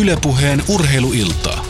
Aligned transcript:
Ylepuheen 0.00 0.62
urheiluiltaa. 0.68 1.64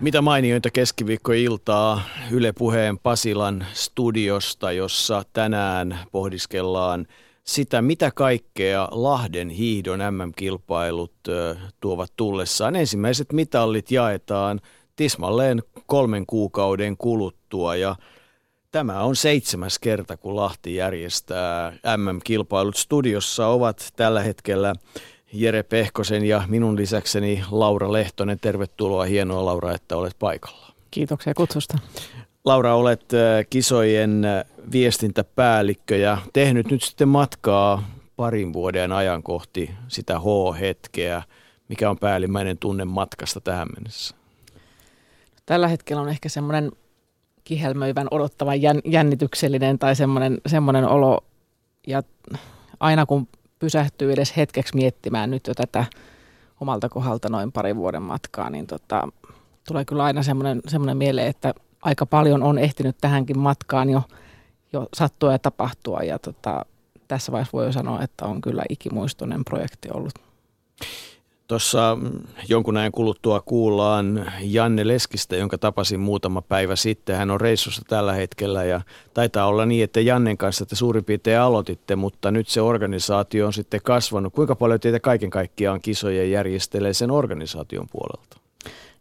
Mitä 0.00 0.22
mainiointa 0.22 0.70
keskiviikkoiltaa 0.70 2.02
Yle 2.30 2.52
Puheen 2.52 2.98
Pasilan 2.98 3.66
studiosta, 3.72 4.72
jossa 4.72 5.22
tänään 5.32 5.98
pohdiskellaan 6.12 7.06
sitä, 7.44 7.82
mitä 7.82 8.10
kaikkea 8.10 8.88
Lahden 8.90 9.48
hiihdon 9.50 9.98
MM-kilpailut 10.10 11.14
tuovat 11.80 12.12
tullessaan. 12.16 12.76
Ensimmäiset 12.76 13.32
mitallit 13.32 13.90
jaetaan 13.90 14.60
tismalleen 14.96 15.62
kolmen 15.86 16.26
kuukauden 16.26 16.96
kuluttua 16.96 17.76
ja 17.76 17.96
Tämä 18.74 19.02
on 19.02 19.16
seitsemäs 19.16 19.78
kerta, 19.78 20.16
kun 20.16 20.36
Lahti 20.36 20.74
järjestää 20.74 21.72
MM-kilpailut. 21.96 22.76
Studiossa 22.76 23.46
ovat 23.46 23.88
tällä 23.96 24.22
hetkellä 24.22 24.74
Jere 25.32 25.62
Pehkosen 25.62 26.24
ja 26.24 26.42
minun 26.48 26.76
lisäkseni 26.76 27.42
Laura 27.50 27.92
Lehtonen. 27.92 28.40
Tervetuloa, 28.40 29.04
hienoa 29.04 29.44
Laura, 29.44 29.74
että 29.74 29.96
olet 29.96 30.16
paikalla. 30.18 30.72
Kiitoksia 30.90 31.34
kutsusta. 31.34 31.78
Laura, 32.44 32.74
olet 32.74 33.04
kisojen 33.50 34.22
viestintäpäällikkö 34.72 35.96
ja 35.96 36.18
tehnyt 36.32 36.70
nyt 36.70 36.82
sitten 36.82 37.08
matkaa 37.08 37.90
parin 38.16 38.52
vuoden 38.52 38.92
ajan 38.92 39.22
kohti 39.22 39.70
sitä 39.88 40.18
H-hetkeä. 40.18 41.22
Mikä 41.68 41.90
on 41.90 41.98
päällimmäinen 41.98 42.58
tunne 42.58 42.84
matkasta 42.84 43.40
tähän 43.40 43.68
mennessä? 43.74 44.23
Tällä 45.46 45.68
hetkellä 45.68 46.02
on 46.02 46.08
ehkä 46.08 46.28
semmoinen 46.28 46.72
kihelmöivän 47.44 48.08
odottava 48.10 48.54
jännityksellinen 48.84 49.78
tai 49.78 49.96
semmoinen, 49.96 50.38
semmoinen 50.46 50.88
olo. 50.88 51.24
Ja 51.86 52.02
aina 52.80 53.06
kun 53.06 53.28
pysähtyy 53.58 54.12
edes 54.12 54.36
hetkeksi 54.36 54.76
miettimään 54.76 55.30
nyt 55.30 55.46
jo 55.46 55.54
tätä 55.54 55.84
omalta 56.60 56.88
kohdalta 56.88 57.28
noin 57.28 57.52
parin 57.52 57.76
vuoden 57.76 58.02
matkaa, 58.02 58.50
niin 58.50 58.66
tota, 58.66 59.08
tulee 59.68 59.84
kyllä 59.84 60.04
aina 60.04 60.22
semmoinen, 60.22 60.60
semmoinen 60.66 60.96
mieleen, 60.96 61.28
että 61.28 61.54
aika 61.82 62.06
paljon 62.06 62.42
on 62.42 62.58
ehtinyt 62.58 62.96
tähänkin 63.00 63.38
matkaan 63.38 63.90
jo, 63.90 64.02
jo 64.72 64.88
sattua 64.94 65.32
ja 65.32 65.38
tapahtua. 65.38 66.02
Ja 66.02 66.18
tota, 66.18 66.66
tässä 67.08 67.32
vaiheessa 67.32 67.52
voi 67.52 67.66
jo 67.66 67.72
sanoa, 67.72 68.02
että 68.02 68.24
on 68.24 68.40
kyllä 68.40 68.62
ikimuistoinen 68.68 69.44
projekti 69.44 69.88
ollut. 69.94 70.14
Tuossa 71.48 71.98
jonkun 72.48 72.76
ajan 72.76 72.92
kuluttua 72.92 73.40
kuullaan 73.40 74.32
Janne 74.40 74.88
Leskistä, 74.88 75.36
jonka 75.36 75.58
tapasin 75.58 76.00
muutama 76.00 76.42
päivä 76.42 76.76
sitten. 76.76 77.16
Hän 77.16 77.30
on 77.30 77.40
reissussa 77.40 77.82
tällä 77.88 78.12
hetkellä 78.12 78.64
ja 78.64 78.80
taitaa 79.14 79.46
olla 79.46 79.66
niin, 79.66 79.84
että 79.84 80.00
Jannen 80.00 80.36
kanssa 80.36 80.66
te 80.66 80.76
suurin 80.76 81.04
piirtein 81.04 81.38
aloititte, 81.38 81.96
mutta 81.96 82.30
nyt 82.30 82.48
se 82.48 82.60
organisaatio 82.60 83.46
on 83.46 83.52
sitten 83.52 83.80
kasvanut. 83.82 84.32
Kuinka 84.32 84.56
paljon 84.56 84.80
teitä 84.80 85.00
kaiken 85.00 85.30
kaikkiaan 85.30 85.80
kisojen 85.80 86.30
järjestelee 86.30 86.92
sen 86.92 87.10
organisaation 87.10 87.86
puolelta? 87.92 88.36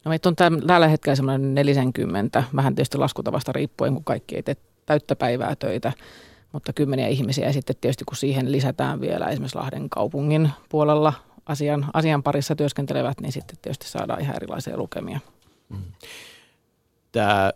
No 0.06 0.10
meitä 0.10 0.30
on 0.30 0.36
tällä 0.68 0.88
hetkellä 0.88 1.16
semmoinen 1.16 1.56
40, 1.56 2.44
vähän 2.56 2.76
tietysti 2.76 2.98
laskutavasta 2.98 3.52
riippuen, 3.52 3.94
kun 3.94 4.04
kaikki 4.04 4.36
ei 4.36 4.44
tee 4.44 4.56
täyttä 4.86 5.16
päivää 5.16 5.56
töitä, 5.56 5.94
mutta 6.52 6.74
kymmeniä 6.74 7.08
ihmisiä. 7.08 7.48
Ja 7.48 7.54
sitten 7.54 7.76
tietysti 7.82 8.06
kun 8.06 8.18
siihen 8.18 8.52
lisätään 8.52 9.02
vielä 9.02 9.26
esimerkiksi 9.26 9.58
Lahden 9.58 9.90
kaupungin 9.90 10.50
puolella 10.70 11.14
asian, 11.46 11.86
asian 11.94 12.24
parissa 12.24 12.56
työskentelevät, 12.56 13.22
niin 13.22 13.32
sitten 13.32 13.58
tietysti 13.62 13.88
saadaan 13.88 14.22
ihan 14.22 14.36
erilaisia 14.36 14.78
lukemia. 14.78 15.20
Mm. 15.70 15.78
Tämä 17.12 17.52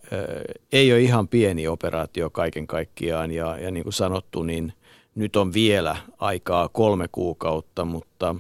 ei 0.72 0.92
ole 0.92 1.02
ihan 1.02 1.28
pieni 1.28 1.68
operaatio 1.68 2.30
kaiken 2.30 2.68
kaikkiaan 2.68 3.32
ja, 3.32 3.58
ja 3.58 3.72
niin 3.72 3.84
kuin 3.84 3.94
sanottu, 3.94 4.44
niin 4.44 4.74
nyt 5.16 5.36
on 5.36 5.54
vielä 5.54 5.96
aikaa 6.18 6.70
kolme 6.70 7.08
kuukautta, 7.12 7.86
mutta 7.86 8.36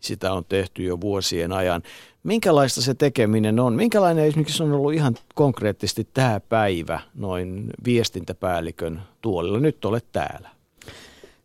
sitä 0.00 0.32
on 0.32 0.44
tehty 0.48 0.82
jo 0.82 1.00
vuosien 1.00 1.52
ajan. 1.52 1.82
Minkälaista 2.22 2.82
se 2.82 2.94
tekeminen 2.94 3.60
on? 3.60 3.72
Minkälainen 3.72 4.24
esimerkiksi 4.24 4.62
on 4.62 4.72
ollut 4.72 4.94
ihan 4.94 5.14
konkreettisesti 5.34 6.08
tämä 6.14 6.40
päivä 6.40 7.00
noin 7.14 7.70
viestintäpäällikön 7.84 9.02
tuolilla? 9.20 9.60
Nyt 9.60 9.84
olet 9.84 10.06
täällä. 10.12 10.48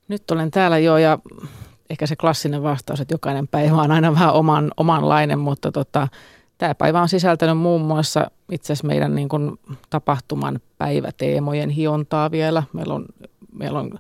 Nyt 0.08 0.32
olen 0.32 0.52
täällä 0.52 0.80
jo 0.80 0.98
ja 0.98 1.20
ehkä 1.90 2.08
se 2.08 2.16
klassinen 2.16 2.64
vastaus, 2.64 3.02
että 3.02 3.14
jokainen 3.14 3.48
päivä 3.48 3.82
on 3.82 3.92
aina 3.92 4.14
vähän 4.14 4.34
oman, 4.34 4.72
omanlainen, 4.78 5.40
mutta 5.40 5.72
tota, 5.72 6.08
tämä 6.58 6.76
päivä 6.76 7.02
on 7.02 7.10
sisältänyt 7.10 7.58
muun 7.58 7.82
muassa 7.82 8.32
itse 8.52 8.74
asiassa 8.74 8.88
meidän 8.88 9.16
niin 9.16 9.30
kuin 9.30 9.60
tapahtuman 9.90 10.60
päiväteemojen 10.78 11.70
hiontaa 11.70 12.32
vielä. 12.32 12.64
Meillä 12.74 12.94
on, 12.94 13.06
meillä 13.54 13.80
on 13.80 13.92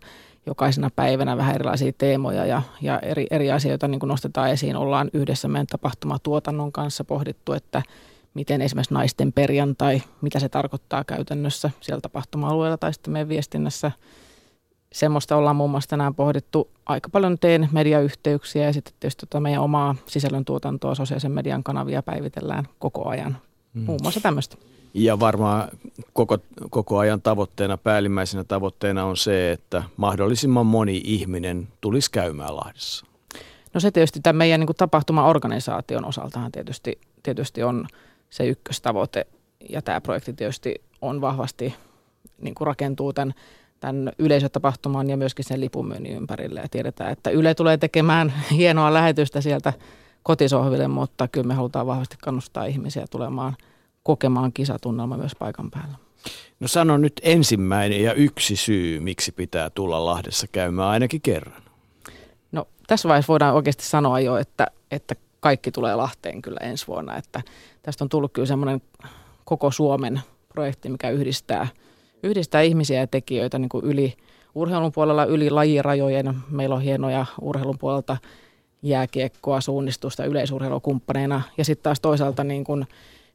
jokaisena 0.45 0.89
päivänä 0.95 1.37
vähän 1.37 1.55
erilaisia 1.55 1.91
teemoja 1.97 2.45
ja, 2.45 2.61
ja 2.81 2.99
eri, 2.99 3.27
eri 3.31 3.51
asioita 3.51 3.87
niin 3.87 3.99
kuin 3.99 4.07
nostetaan 4.07 4.49
esiin. 4.49 4.75
Ollaan 4.75 5.09
yhdessä 5.13 5.47
meidän 5.47 5.67
tapahtumatuotannon 5.67 6.71
kanssa 6.71 7.03
pohdittu, 7.03 7.53
että 7.53 7.81
miten 8.33 8.61
esimerkiksi 8.61 8.93
naisten 8.93 9.33
perjantai, 9.33 10.01
mitä 10.21 10.39
se 10.39 10.49
tarkoittaa 10.49 11.03
käytännössä 11.03 11.71
siellä 11.81 12.01
tapahtuma-alueella 12.01 12.77
tai 12.77 12.93
sitten 12.93 13.11
meidän 13.11 13.29
viestinnässä– 13.29 13.91
semmoista 14.93 15.35
ollaan 15.35 15.55
muun 15.55 15.71
muassa 15.71 15.89
tänään 15.89 16.15
pohdittu 16.15 16.69
aika 16.85 17.09
paljon 17.09 17.37
teen 17.39 17.69
mediayhteyksiä 17.71 18.65
ja 18.65 18.73
sitten 18.73 18.93
tietysti 18.99 19.25
tota 19.25 19.39
meidän 19.39 19.61
omaa 19.61 19.95
sisällöntuotantoa, 20.05 20.95
sosiaalisen 20.95 21.31
median 21.31 21.63
kanavia 21.63 22.03
päivitellään 22.03 22.67
koko 22.79 23.09
ajan. 23.09 23.37
Mm. 23.73 23.83
Muun 23.83 23.99
muassa 24.01 24.21
tämmöistä. 24.21 24.57
Ja 24.93 25.19
varmaan 25.19 25.67
koko, 26.13 26.37
koko 26.69 26.97
ajan 26.97 27.21
tavoitteena, 27.21 27.77
päällimmäisenä 27.77 28.43
tavoitteena 28.43 29.05
on 29.05 29.17
se, 29.17 29.51
että 29.51 29.83
mahdollisimman 29.97 30.65
moni 30.65 31.01
ihminen 31.03 31.67
tulisi 31.81 32.11
käymään 32.11 32.55
Lahdessa. 32.55 33.05
No 33.73 33.79
se 33.79 33.91
tietysti 33.91 34.19
tämän 34.23 34.35
meidän 34.35 34.59
niin 34.59 34.75
tapahtuma-organisaation 34.77 36.05
osaltahan 36.05 36.51
tietysti, 36.51 36.99
tietysti 37.23 37.63
on 37.63 37.87
se 38.29 38.47
ykköstavoite 38.47 39.27
ja 39.69 39.81
tämä 39.81 40.01
projekti 40.01 40.33
tietysti 40.33 40.75
on 41.01 41.21
vahvasti 41.21 41.75
niin 42.41 42.55
kuin 42.55 42.67
rakentuu 42.67 43.13
tämän 43.13 43.33
tämän 43.83 44.11
yleisötapahtuman 44.19 45.09
ja 45.09 45.17
myöskin 45.17 45.45
sen 45.45 45.61
lipunmyynnin 45.61 46.15
ympärille. 46.15 46.59
Ja 46.59 46.69
tiedetään, 46.71 47.11
että 47.11 47.29
Yle 47.29 47.55
tulee 47.55 47.77
tekemään 47.77 48.33
hienoa 48.57 48.93
lähetystä 48.93 49.41
sieltä 49.41 49.73
kotisohville, 50.23 50.87
mutta 50.87 51.27
kyllä 51.27 51.47
me 51.47 51.53
halutaan 51.53 51.87
vahvasti 51.87 52.15
kannustaa 52.21 52.65
ihmisiä 52.65 53.05
tulemaan 53.11 53.55
kokemaan 54.03 54.53
kisatunnelma 54.53 55.17
myös 55.17 55.31
paikan 55.39 55.71
päällä. 55.71 55.95
No 56.59 56.67
sano 56.67 56.97
nyt 56.97 57.13
ensimmäinen 57.23 58.03
ja 58.03 58.13
yksi 58.13 58.55
syy, 58.55 58.99
miksi 58.99 59.31
pitää 59.31 59.69
tulla 59.69 60.05
Lahdessa 60.05 60.47
käymään 60.51 60.89
ainakin 60.89 61.21
kerran. 61.21 61.63
No 62.51 62.67
tässä 62.87 63.09
vaiheessa 63.09 63.31
voidaan 63.31 63.55
oikeasti 63.55 63.85
sanoa 63.85 64.19
jo, 64.19 64.37
että, 64.37 64.67
että 64.91 65.15
kaikki 65.39 65.71
tulee 65.71 65.95
Lahteen 65.95 66.41
kyllä 66.41 66.59
ensi 66.61 66.87
vuonna. 66.87 67.17
Että 67.17 67.41
tästä 67.81 68.03
on 68.03 68.09
tullut 68.09 68.33
kyllä 68.33 68.45
semmoinen 68.45 68.81
koko 69.45 69.71
Suomen 69.71 70.21
projekti, 70.49 70.89
mikä 70.89 71.09
yhdistää– 71.09 71.67
yhdistää 72.23 72.61
ihmisiä 72.61 72.99
ja 72.99 73.07
tekijöitä 73.07 73.59
niin 73.59 73.69
kuin 73.69 73.85
yli 73.85 74.13
urheilun 74.55 74.91
puolella, 74.91 75.25
yli 75.25 75.49
lajirajojen. 75.49 76.35
Meillä 76.49 76.75
on 76.75 76.81
hienoja 76.81 77.25
urheilun 77.41 77.77
puolelta 77.77 78.17
jääkiekkoa, 78.81 79.61
suunnistusta 79.61 80.25
yleisurheilukumppaneina 80.25 81.41
ja 81.57 81.65
sitten 81.65 81.83
taas 81.83 81.99
toisaalta 81.99 82.43
niin 82.43 82.63
kuin 82.63 82.87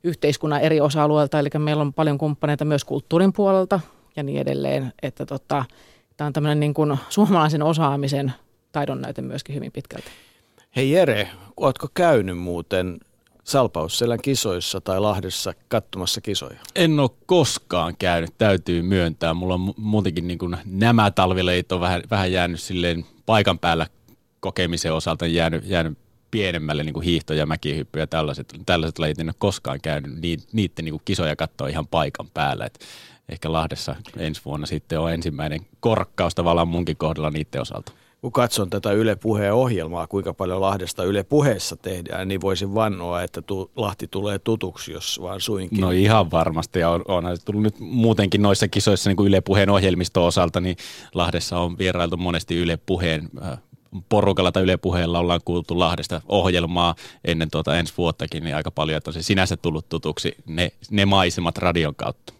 yhteiskunnan 0.04 0.60
eri 0.60 0.80
osa-alueilta, 0.80 1.38
eli 1.38 1.48
meillä 1.58 1.80
on 1.80 1.92
paljon 1.92 2.18
kumppaneita 2.18 2.64
myös 2.64 2.84
kulttuurin 2.84 3.32
puolelta 3.32 3.80
ja 4.16 4.22
niin 4.22 4.40
edelleen, 4.40 4.92
että 5.02 5.26
tota, 5.26 5.64
tämä 6.16 6.26
on 6.26 6.32
tämmöinen 6.32 6.60
niin 6.60 6.74
kuin 6.74 6.96
suomalaisen 7.08 7.62
osaamisen 7.62 8.32
taidon 8.72 9.00
näyte 9.00 9.22
myöskin 9.22 9.54
hyvin 9.54 9.72
pitkälti. 9.72 10.08
Hei 10.76 10.90
Jere, 10.90 11.28
oletko 11.56 11.88
käynyt 11.94 12.38
muuten 12.38 12.98
Salpausselän 13.48 14.18
kisoissa 14.22 14.80
tai 14.80 15.00
Lahdessa 15.00 15.54
katsomassa 15.68 16.20
kisoja? 16.20 16.60
En 16.74 17.00
ole 17.00 17.10
koskaan 17.26 17.94
käynyt, 17.98 18.30
täytyy 18.38 18.82
myöntää. 18.82 19.34
Mulla 19.34 19.54
on 19.54 19.74
muutenkin 19.76 20.28
niin 20.28 20.38
kuin 20.38 20.56
nämä 20.64 21.10
talvileit 21.10 21.72
on 21.72 21.80
vähän, 21.80 22.02
vähän 22.10 22.32
jäänyt 22.32 22.60
silleen 22.60 23.04
paikan 23.26 23.58
päällä 23.58 23.86
kokemisen 24.40 24.92
osalta 24.92 25.26
jäänyt, 25.26 25.64
jäänyt 25.66 25.98
pienemmälle 26.30 26.82
niin 26.82 26.94
kuin 26.94 27.04
hiihto- 27.04 27.34
ja 27.34 27.46
mäkihyppy 27.46 27.98
ja 27.98 28.06
tällaiset, 28.06 28.54
tällaiset 28.66 28.98
lajit, 28.98 29.18
en 29.18 29.28
ole 29.28 29.34
koskaan 29.38 29.80
käynyt 29.80 30.12
niiden 30.52 30.84
niin 30.84 30.92
kuin 30.92 31.02
kisoja 31.04 31.36
katsoa 31.36 31.68
ihan 31.68 31.86
paikan 31.86 32.30
päällä. 32.34 32.66
Et 32.66 32.80
ehkä 33.28 33.52
Lahdessa 33.52 33.96
ensi 34.16 34.40
vuonna 34.44 34.66
sitten 34.66 35.00
on 35.00 35.12
ensimmäinen 35.12 35.60
korkkaus 35.80 36.34
tavallaan 36.34 36.68
munkin 36.68 36.96
kohdalla 36.96 37.30
niiden 37.30 37.60
osalta 37.60 37.92
kun 38.20 38.32
katson 38.32 38.70
tätä 38.70 38.92
Yle 38.92 39.16
Puheen 39.16 39.54
ohjelmaa, 39.54 40.06
kuinka 40.06 40.34
paljon 40.34 40.60
Lahdesta 40.60 41.04
Yle 41.04 41.22
Puheessa 41.24 41.76
tehdään, 41.76 42.28
niin 42.28 42.40
voisin 42.40 42.74
vannoa, 42.74 43.22
että 43.22 43.42
tu, 43.42 43.70
Lahti 43.76 44.06
tulee 44.06 44.38
tutuksi, 44.38 44.92
jos 44.92 45.20
vaan 45.22 45.40
suinkin. 45.40 45.80
No 45.80 45.90
ihan 45.90 46.30
varmasti, 46.30 46.78
ja 46.78 46.90
on, 46.90 47.04
onhan 47.08 47.36
se 47.36 47.44
tullut 47.44 47.62
nyt 47.62 47.80
muutenkin 47.80 48.42
noissa 48.42 48.68
kisoissa 48.68 49.10
niin 49.10 49.16
kuin 49.16 49.28
Yle 49.28 49.40
Puheen 49.40 49.70
ohjelmisto 49.70 50.26
osalta, 50.26 50.60
niin 50.60 50.76
Lahdessa 51.14 51.58
on 51.58 51.78
vierailtu 51.78 52.16
monesti 52.16 52.56
Yle 52.56 52.76
Puheen 52.76 53.28
äh, 53.42 53.58
porukalla 54.08 54.52
tai 54.52 54.62
Yle 54.62 54.76
puheella 54.76 55.18
ollaan 55.18 55.40
kuultu 55.44 55.78
Lahdesta 55.78 56.20
ohjelmaa 56.28 56.94
ennen 57.24 57.50
tuota 57.50 57.78
ensi 57.78 57.94
vuottakin, 57.98 58.44
niin 58.44 58.56
aika 58.56 58.70
paljon, 58.70 58.96
että 58.96 59.10
on 59.10 59.14
se 59.14 59.22
sinänsä 59.22 59.56
tullut 59.56 59.88
tutuksi 59.88 60.34
ne, 60.46 60.72
ne 60.90 61.06
maisemat 61.06 61.58
radion 61.58 61.94
kautta. 61.94 62.32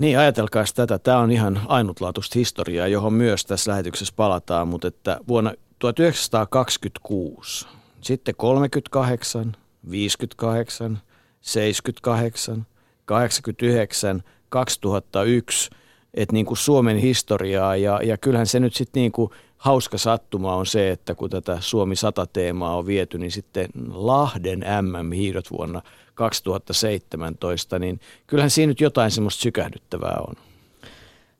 Niin, 0.00 0.18
ajatelkaa 0.18 0.64
tätä. 0.74 0.98
Tämä 0.98 1.18
on 1.18 1.30
ihan 1.30 1.60
ainutlaatuista 1.68 2.38
historiaa, 2.38 2.86
johon 2.86 3.12
myös 3.12 3.44
tässä 3.44 3.70
lähetyksessä 3.70 4.14
palataan, 4.16 4.68
mutta 4.68 4.88
että 4.88 5.20
vuonna 5.28 5.54
1926, 5.78 7.66
sitten 8.00 8.34
38, 8.34 9.56
58, 9.90 10.98
78, 11.40 12.66
89, 13.04 14.22
2001, 14.48 15.70
että 16.14 16.32
niin 16.32 16.46
kuin 16.46 16.58
Suomen 16.58 16.96
historiaa 16.96 17.76
ja, 17.76 18.00
ja 18.02 18.18
kyllähän 18.18 18.46
se 18.46 18.60
nyt 18.60 18.74
sitten 18.74 19.00
niin 19.00 19.12
kuin 19.12 19.30
hauska 19.56 19.98
sattuma 19.98 20.54
on 20.54 20.66
se, 20.66 20.90
että 20.90 21.14
kun 21.14 21.30
tätä 21.30 21.58
Suomi 21.60 21.96
100 21.96 22.26
teemaa 22.26 22.76
on 22.76 22.86
viety, 22.86 23.18
niin 23.18 23.32
sitten 23.32 23.68
Lahden 23.88 24.64
MM-hiidot 24.82 25.50
vuonna 25.50 25.82
2017, 26.20 27.78
niin 27.78 28.00
kyllähän 28.26 28.50
siinä 28.50 28.70
nyt 28.70 28.80
jotain 28.80 29.10
semmoista 29.10 29.42
sykähdyttävää 29.42 30.16
on. 30.28 30.34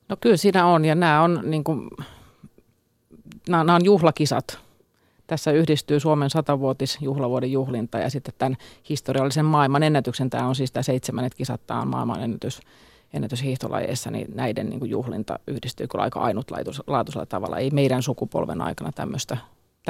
No 0.09 0.17
kyllä 0.21 0.37
siinä 0.37 0.67
on 0.67 0.85
ja 0.85 0.95
nämä 0.95 1.23
on, 1.23 1.41
niin 1.45 1.65
kuin, 1.65 1.91
nämä, 3.49 3.65
nämä 3.65 3.77
on 3.77 3.85
juhlakisat. 3.85 4.59
Tässä 5.27 5.53
yhdistyy 5.53 6.01
Suomen 6.01 6.31
satavuotis 6.31 6.99
juhlavuoden 7.01 7.53
juhlinta 7.53 7.99
ja 7.99 8.11
sitten 8.11 8.35
tämän 8.39 8.57
historiallisen 8.89 9.45
maailman 9.45 9.83
ennätyksen. 9.83 10.31
Tämä 10.31 10.47
on 10.47 10.55
siis 10.55 10.73
tämä 10.73 10.83
seitsemännet 10.83 11.35
kisat, 11.35 11.67
tämä 11.67 11.81
on 11.81 11.89
maailman 11.89 12.23
ennätys 12.23 12.61
ennätyshiihtolajeissa, 13.13 14.11
niin 14.11 14.29
näiden 14.35 14.71
niin 14.71 14.81
kuin 14.81 14.91
juhlinta 14.91 15.39
yhdistyy 15.47 15.87
kyllä 15.87 16.03
aika 16.05 16.21
ainutlaatuisella 16.21 17.27
tavalla. 17.27 17.59
Ei 17.59 17.71
meidän 17.71 18.03
sukupolven 18.03 18.61
aikana 18.61 18.93
tämmöistä, 18.93 19.37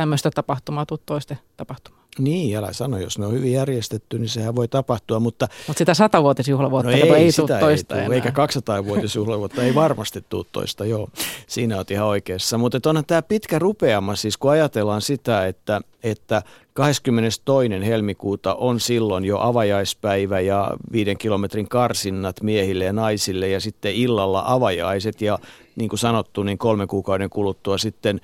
tämmöistä 0.00 0.30
tapahtumaa 0.30 0.86
tule 0.86 1.00
toiste 1.06 1.38
tapahtumaa. 1.56 2.00
Niin, 2.18 2.56
älä 2.56 2.72
sano, 2.72 2.98
jos 2.98 3.18
ne 3.18 3.26
on 3.26 3.32
hyvin 3.32 3.52
järjestetty, 3.52 4.18
niin 4.18 4.28
sehän 4.28 4.56
voi 4.56 4.68
tapahtua, 4.68 5.20
mutta... 5.20 5.48
Mutta 5.66 5.78
sitä 5.78 5.94
satavuotisjuhlavuotta 5.94 6.90
no 6.90 6.96
ei, 6.96 7.12
ei 7.12 7.32
tule 7.32 7.60
toista 7.60 7.96
ei 7.96 8.04
enää. 8.04 8.14
Eikä 8.14 8.30
200-vuotisjuhlavuotta 8.30 9.62
ei 9.62 9.74
varmasti 9.74 10.24
tule 10.28 10.44
toista, 10.52 10.84
joo. 10.84 11.08
Siinä 11.46 11.76
olet 11.76 11.90
ihan 11.90 12.06
oikeassa. 12.06 12.58
Mutta 12.58 12.90
onhan 12.90 13.04
tämä 13.06 13.22
pitkä 13.22 13.58
rupeama, 13.58 14.16
siis 14.16 14.36
kun 14.36 14.50
ajatellaan 14.50 15.02
sitä, 15.02 15.46
että, 15.46 15.80
että 16.02 16.42
22. 16.72 17.42
helmikuuta 17.86 18.54
on 18.54 18.80
silloin 18.80 19.24
jo 19.24 19.38
avajaispäivä 19.40 20.40
ja 20.40 20.70
viiden 20.92 21.18
kilometrin 21.18 21.68
karsinnat 21.68 22.42
miehille 22.42 22.84
ja 22.84 22.92
naisille 22.92 23.48
ja 23.48 23.60
sitten 23.60 23.94
illalla 23.94 24.42
avajaiset 24.46 25.22
ja 25.22 25.38
niin 25.76 25.88
kuin 25.88 25.98
sanottu, 25.98 26.42
niin 26.42 26.58
kolmen 26.58 26.88
kuukauden 26.88 27.30
kuluttua 27.30 27.78
sitten 27.78 28.20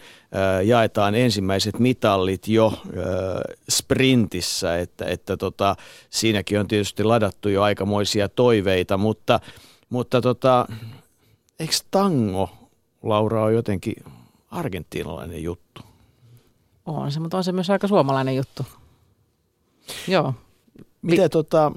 jaetaan 0.65 1.15
ensimmäiset 1.15 1.79
mitallit 1.79 2.49
jo 2.49 2.73
sprintissä, 3.71 4.79
että, 4.79 5.05
että 5.05 5.37
tota, 5.37 5.77
siinäkin 6.11 6.61
on 6.61 6.69
tietysti 6.69 7.05
ladattu 7.05 7.49
jo 7.49 7.63
aikamoisia 7.63 8.29
toiveita, 8.29 8.97
mutta, 8.97 9.41
mutta 9.89 10.21
tota, 10.21 10.69
eikö 11.59 11.75
tango, 11.91 12.51
Laura, 13.03 13.45
on 13.45 13.55
jotenkin 13.55 13.95
argentiinalainen 14.51 15.43
juttu? 15.43 15.83
On 16.87 17.13
se, 17.13 17.21
mutta 17.21 17.37
on 17.37 17.45
se 17.45 17.53
myös 17.53 17.71
aika 17.71 17.89
suomalainen 17.89 18.37
juttu. 18.37 18.67
Joo. 20.09 20.35
Miten 21.07 21.31
tota, 21.31 21.73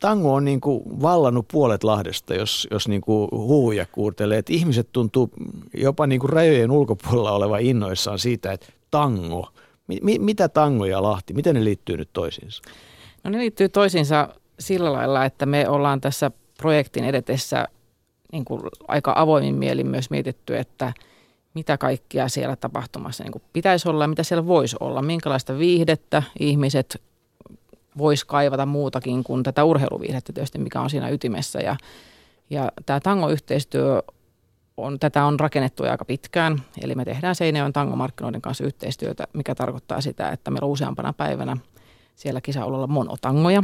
tango 0.00 0.34
on 0.34 0.44
niin 0.44 0.60
kuin 0.60 0.82
vallannut 1.02 1.48
puolet 1.52 1.84
Lahdesta, 1.84 2.34
jos, 2.34 2.68
jos 2.70 2.88
niin 2.88 3.00
kuin 3.00 3.28
huhuja 3.30 3.86
kuuntelee, 3.92 4.38
että 4.38 4.52
ihmiset 4.52 4.88
tuntuu 4.92 5.30
jopa 5.74 6.06
niin 6.06 6.20
kuin 6.20 6.30
rajojen 6.30 6.70
ulkopuolella 6.70 7.32
olevan 7.32 7.60
innoissaan 7.60 8.18
siitä, 8.18 8.52
että 8.52 8.66
tango, 8.90 9.48
mi, 10.02 10.18
mitä 10.18 10.48
tango 10.48 10.84
ja 10.84 11.02
Lahti, 11.02 11.34
miten 11.34 11.54
ne 11.54 11.64
liittyy 11.64 11.96
nyt 11.96 12.08
toisiinsa? 12.12 12.62
No 13.24 13.30
ne 13.30 13.38
liittyy 13.38 13.68
toisiinsa 13.68 14.28
sillä 14.58 14.92
lailla, 14.92 15.24
että 15.24 15.46
me 15.46 15.68
ollaan 15.68 16.00
tässä 16.00 16.30
projektin 16.58 17.04
edetessä 17.04 17.68
niin 18.32 18.44
kuin 18.44 18.62
aika 18.88 19.12
avoimin 19.16 19.54
mielin 19.54 19.86
myös 19.86 20.10
mietitty, 20.10 20.56
että 20.56 20.92
mitä 21.54 21.78
kaikkia 21.78 22.28
siellä 22.28 22.56
tapahtumassa 22.56 23.24
niin 23.24 23.32
kuin 23.32 23.42
pitäisi 23.52 23.88
olla 23.88 24.04
ja 24.04 24.08
mitä 24.08 24.22
siellä 24.22 24.46
voisi 24.46 24.76
olla, 24.80 25.02
minkälaista 25.02 25.58
viihdettä 25.58 26.22
ihmiset 26.40 27.02
voisi 27.98 28.26
kaivata 28.26 28.66
muutakin 28.66 29.24
kuin 29.24 29.42
tätä 29.42 29.64
urheiluviihdettä 29.64 30.32
tietysti, 30.32 30.58
mikä 30.58 30.80
on 30.80 30.90
siinä 30.90 31.08
ytimessä. 31.08 31.58
Ja, 31.58 31.76
ja 32.50 32.72
tämä 32.86 33.00
tango-yhteistyö 33.00 34.02
on, 34.76 34.98
tätä 34.98 35.24
on 35.24 35.40
rakennettu 35.40 35.84
aika 35.84 36.04
pitkään, 36.04 36.62
eli 36.82 36.94
me 36.94 37.04
tehdään 37.04 37.34
Seinäjoen 37.34 37.72
tangomarkkinoiden 37.72 38.42
kanssa 38.42 38.64
yhteistyötä, 38.64 39.26
mikä 39.32 39.54
tarkoittaa 39.54 40.00
sitä, 40.00 40.30
että 40.30 40.50
meillä 40.50 40.66
on 40.66 40.72
useampana 40.72 41.12
päivänä 41.12 41.56
siellä 42.14 42.40
kisaululla 42.40 42.86
monotangoja, 42.86 43.62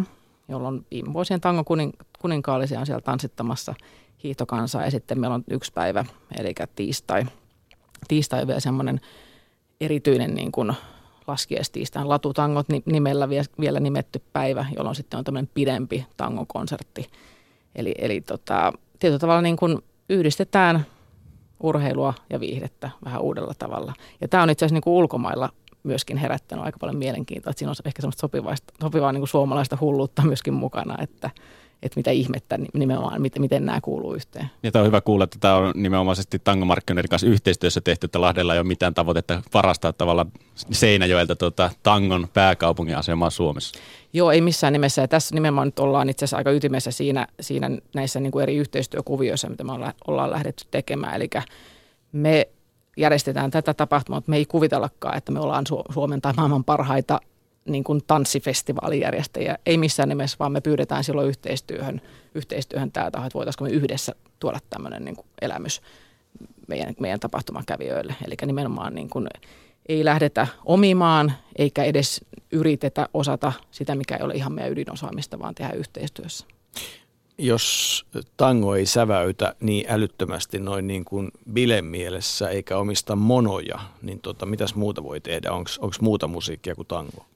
jolloin 0.48 0.86
viime 0.90 1.12
vuosien 1.12 1.40
tango 1.40 1.64
kuninkaallisia 2.18 2.80
on 2.80 2.86
siellä 2.86 3.00
tanssittamassa 3.00 3.74
hiihtokansaa 4.24 4.84
ja 4.84 4.90
sitten 4.90 5.20
meillä 5.20 5.34
on 5.34 5.44
yksi 5.50 5.72
päivä, 5.72 6.04
eli 6.38 6.54
tiistai. 6.76 7.26
Tiistai 8.08 8.40
on 8.40 8.46
vielä 8.46 8.60
semmoinen 8.60 9.00
erityinen 9.80 10.34
niin 10.34 10.52
kuin 10.52 10.72
laskiestiistain 11.26 12.08
latutangot 12.08 12.66
nimellä 12.86 13.28
vielä 13.60 13.80
nimetty 13.80 14.22
päivä, 14.32 14.66
jolloin 14.76 14.96
sitten 14.96 15.18
on 15.18 15.24
tämmöinen 15.24 15.50
pidempi 15.54 16.06
tangokonsertti. 16.16 17.10
Eli, 17.74 17.94
eli 17.98 18.20
tota, 18.20 18.72
tietyllä 18.98 19.18
tavalla 19.18 19.42
niin 19.42 19.56
kuin 19.56 19.78
yhdistetään 20.08 20.86
urheilua 21.60 22.14
ja 22.30 22.40
viihdettä 22.40 22.90
vähän 23.04 23.22
uudella 23.22 23.54
tavalla. 23.58 23.92
Ja 24.20 24.28
tämä 24.28 24.42
on 24.42 24.50
itse 24.50 24.64
asiassa 24.64 24.74
niin 24.74 24.82
kuin 24.82 24.94
ulkomailla 24.94 25.50
myöskin 25.82 26.16
herättänyt 26.16 26.64
aika 26.64 26.78
paljon 26.78 26.96
mielenkiintoa, 26.96 27.50
että 27.50 27.58
siinä 27.58 27.70
on 27.70 27.76
ehkä 27.84 28.02
semmoista 28.02 28.20
sopivaa, 28.20 28.54
sopivaa 28.80 29.12
niin 29.12 29.20
kuin 29.20 29.28
suomalaista 29.28 29.78
hulluutta 29.80 30.22
myöskin 30.22 30.54
mukana, 30.54 30.96
että– 31.02 31.30
että 31.82 31.98
mitä 31.98 32.10
ihmettä 32.10 32.58
nimenomaan, 32.74 33.22
miten, 33.22 33.42
miten 33.42 33.66
nämä 33.66 33.80
kuuluu 33.80 34.14
yhteen. 34.14 34.50
Ja 34.62 34.72
tämä 34.72 34.80
on 34.80 34.86
hyvä 34.86 35.00
kuulla, 35.00 35.24
että 35.24 35.36
tämä 35.40 35.56
on 35.56 35.72
nimenomaisesti 35.76 36.38
tangomarkkinoiden 36.38 37.08
kanssa 37.08 37.26
yhteistyössä 37.26 37.80
tehty, 37.80 38.04
että 38.04 38.20
Lahdella 38.20 38.54
ei 38.54 38.60
ole 38.60 38.66
mitään 38.66 38.94
tavoitetta 38.94 39.42
varastaa 39.54 39.92
tavallaan 39.92 40.32
Seinäjoelta 40.70 41.36
tuota, 41.36 41.70
tangon 41.82 42.28
pääkaupungin 42.34 42.96
asemaa 42.96 43.30
Suomessa. 43.30 43.80
Joo, 44.12 44.30
ei 44.30 44.40
missään 44.40 44.72
nimessä. 44.72 45.02
Ja 45.02 45.08
tässä 45.08 45.34
nimenomaan 45.34 45.68
nyt 45.68 45.78
ollaan 45.78 46.08
itse 46.08 46.24
asiassa 46.24 46.36
aika 46.36 46.50
ytimessä 46.50 46.90
siinä, 46.90 47.26
siinä 47.40 47.70
näissä 47.94 48.20
niin 48.20 48.32
kuin 48.32 48.42
eri 48.42 48.56
yhteistyökuvioissa, 48.56 49.48
mitä 49.48 49.64
me 49.64 49.72
ollaan 50.06 50.30
lähdetty 50.30 50.64
tekemään. 50.70 51.14
Eli 51.14 51.30
me 52.12 52.48
järjestetään 52.96 53.50
tätä 53.50 53.74
tapahtumaa, 53.74 54.16
mutta 54.16 54.30
me 54.30 54.36
ei 54.36 54.46
kuvitellakaan, 54.46 55.16
että 55.16 55.32
me 55.32 55.40
ollaan 55.40 55.64
Suomen 55.90 56.20
tai 56.20 56.32
maailman 56.36 56.64
parhaita 56.64 57.20
niin 57.64 57.84
kuin 57.84 58.00
tanssifestivaalijärjestäjiä. 58.06 59.58
Ei 59.66 59.78
missään 59.78 60.08
nimessä, 60.08 60.36
vaan 60.38 60.52
me 60.52 60.60
pyydetään 60.60 61.04
silloin 61.04 61.28
yhteistyöhön, 61.28 62.00
yhteistyöhön 62.34 62.92
tämä 62.92 63.10
taho, 63.10 63.26
että 63.26 63.36
voitaisiinko 63.38 63.64
me 63.64 63.70
yhdessä 63.70 64.14
tuoda 64.40 64.58
tämmöinen 64.70 65.04
niin 65.04 65.16
elämys 65.42 65.82
meidän, 66.68 66.94
meidän 67.00 67.20
tapahtumakävijöille. 67.20 68.14
Eli 68.26 68.34
nimenomaan 68.46 68.94
niin 68.94 69.10
kuin 69.10 69.26
ei 69.88 70.04
lähdetä 70.04 70.46
omimaan 70.64 71.32
eikä 71.56 71.84
edes 71.84 72.24
yritetä 72.52 73.08
osata 73.14 73.52
sitä, 73.70 73.94
mikä 73.94 74.16
ei 74.16 74.22
ole 74.22 74.34
ihan 74.34 74.52
meidän 74.52 74.72
ydinosaamista, 74.72 75.38
vaan 75.38 75.54
tehdä 75.54 75.72
yhteistyössä 75.72 76.46
jos 77.38 78.06
tango 78.36 78.76
ei 78.76 78.86
säväytä 78.86 79.54
niin 79.60 79.84
älyttömästi 79.88 80.58
noin 80.58 80.86
niin 80.86 81.04
kuin 81.04 81.30
bilemielessä 81.52 82.48
eikä 82.48 82.78
omista 82.78 83.16
monoja, 83.16 83.78
niin 84.02 84.20
tota, 84.20 84.46
mitäs 84.46 84.74
muuta 84.74 85.02
voi 85.02 85.20
tehdä? 85.20 85.52
Onko 85.52 85.90
muuta 86.00 86.28
musiikkia 86.28 86.74
kuin 86.74 86.88
tango? 86.88 87.26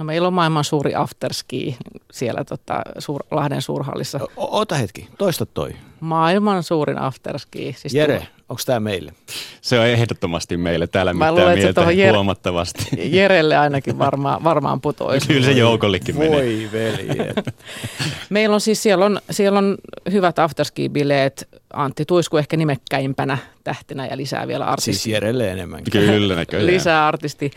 No 0.00 0.04
meillä 0.04 0.28
on 0.28 0.34
maailman 0.34 0.64
suuri 0.64 0.94
afterski 0.94 1.76
siellä 2.12 2.44
tota, 2.44 2.82
suur, 2.98 3.24
Lahden 3.30 3.62
suurhallissa. 3.62 4.20
O- 4.36 4.58
ota 4.60 4.74
hetki, 4.74 5.08
toista 5.18 5.46
toi. 5.46 5.72
Maailman 6.00 6.62
suurin 6.62 6.98
afterski. 6.98 7.74
Siis 7.78 7.94
Jere, 7.94 8.26
onko 8.48 8.62
tämä 8.66 8.80
meille? 8.80 9.12
Se 9.60 9.78
on 9.78 9.86
ehdottomasti 9.86 10.56
meille. 10.56 10.86
Täällä 10.86 11.12
Mä 11.12 11.30
mitään 11.32 11.58
mieltä 11.58 11.92
Jere, 11.92 12.12
huomattavasti. 12.12 12.84
Jerelle 13.18 13.56
ainakin 13.56 13.98
varmaan, 13.98 14.44
varmaan 14.44 14.80
putoisi. 14.80 15.28
Kyllä 15.28 15.46
se 15.46 15.52
joukollekin 15.52 16.16
Voi 16.16 16.28
menee. 16.28 16.42
Voi 16.42 16.68
veljet. 16.72 17.36
Meillä 18.30 18.54
on 18.54 18.60
siis, 18.60 18.82
siellä 18.82 19.04
on, 19.04 19.20
siellä 19.30 19.58
on 19.58 19.76
hyvät 20.12 20.38
afterski-bileet. 20.38 21.48
Antti 21.72 22.04
Tuisku 22.04 22.36
ehkä 22.36 22.56
nimekkäimpänä 22.56 23.38
tähtenä 23.64 24.06
ja 24.06 24.16
lisää 24.16 24.46
vielä 24.48 24.64
artisti. 24.64 24.92
Siis 24.92 25.06
Jerelle 25.06 25.50
enemmänkin. 25.50 25.92
Kyllä 25.92 26.34
näköjään. 26.34 26.66
lisää 26.66 27.06
artisti 27.06 27.50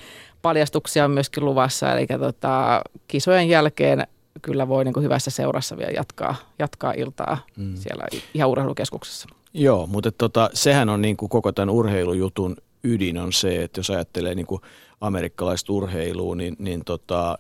paljastuksia 0.44 1.06
on 1.06 1.12
myöskin 1.12 1.46
luvassa, 1.46 1.94
eli 1.94 2.08
tota, 2.20 2.82
kisojen 3.08 3.50
jälkeen 3.50 4.08
kyllä 4.42 4.68
voi 4.68 4.86
niin 4.86 4.94
kuin 4.94 5.04
hyvässä 5.04 5.32
seurassa 5.32 5.78
vielä 5.78 5.92
jatkaa, 5.92 6.36
jatkaa 6.60 6.94
iltaa 6.98 7.38
mm. 7.58 7.76
siellä 7.76 8.06
ihan 8.34 8.50
urheilukeskuksessa. 8.50 9.28
Joo, 9.54 9.88
mutta 9.88 10.12
tota, 10.12 10.50
sehän 10.54 10.90
on 10.90 11.02
niin 11.02 11.18
kuin 11.18 11.30
koko 11.30 11.52
tämän 11.52 11.70
urheilujutun 11.70 12.56
ydin 12.84 13.18
on 13.18 13.34
se, 13.34 13.64
että 13.64 13.80
jos 13.80 13.90
ajattelee 13.90 14.36
niin 14.36 14.46
kuin 14.46 14.62
amerikkalaista 15.02 15.74
urheilua, 15.74 16.36
niin, 16.36 16.56
niin 16.60 16.86
tota, 16.86 17.38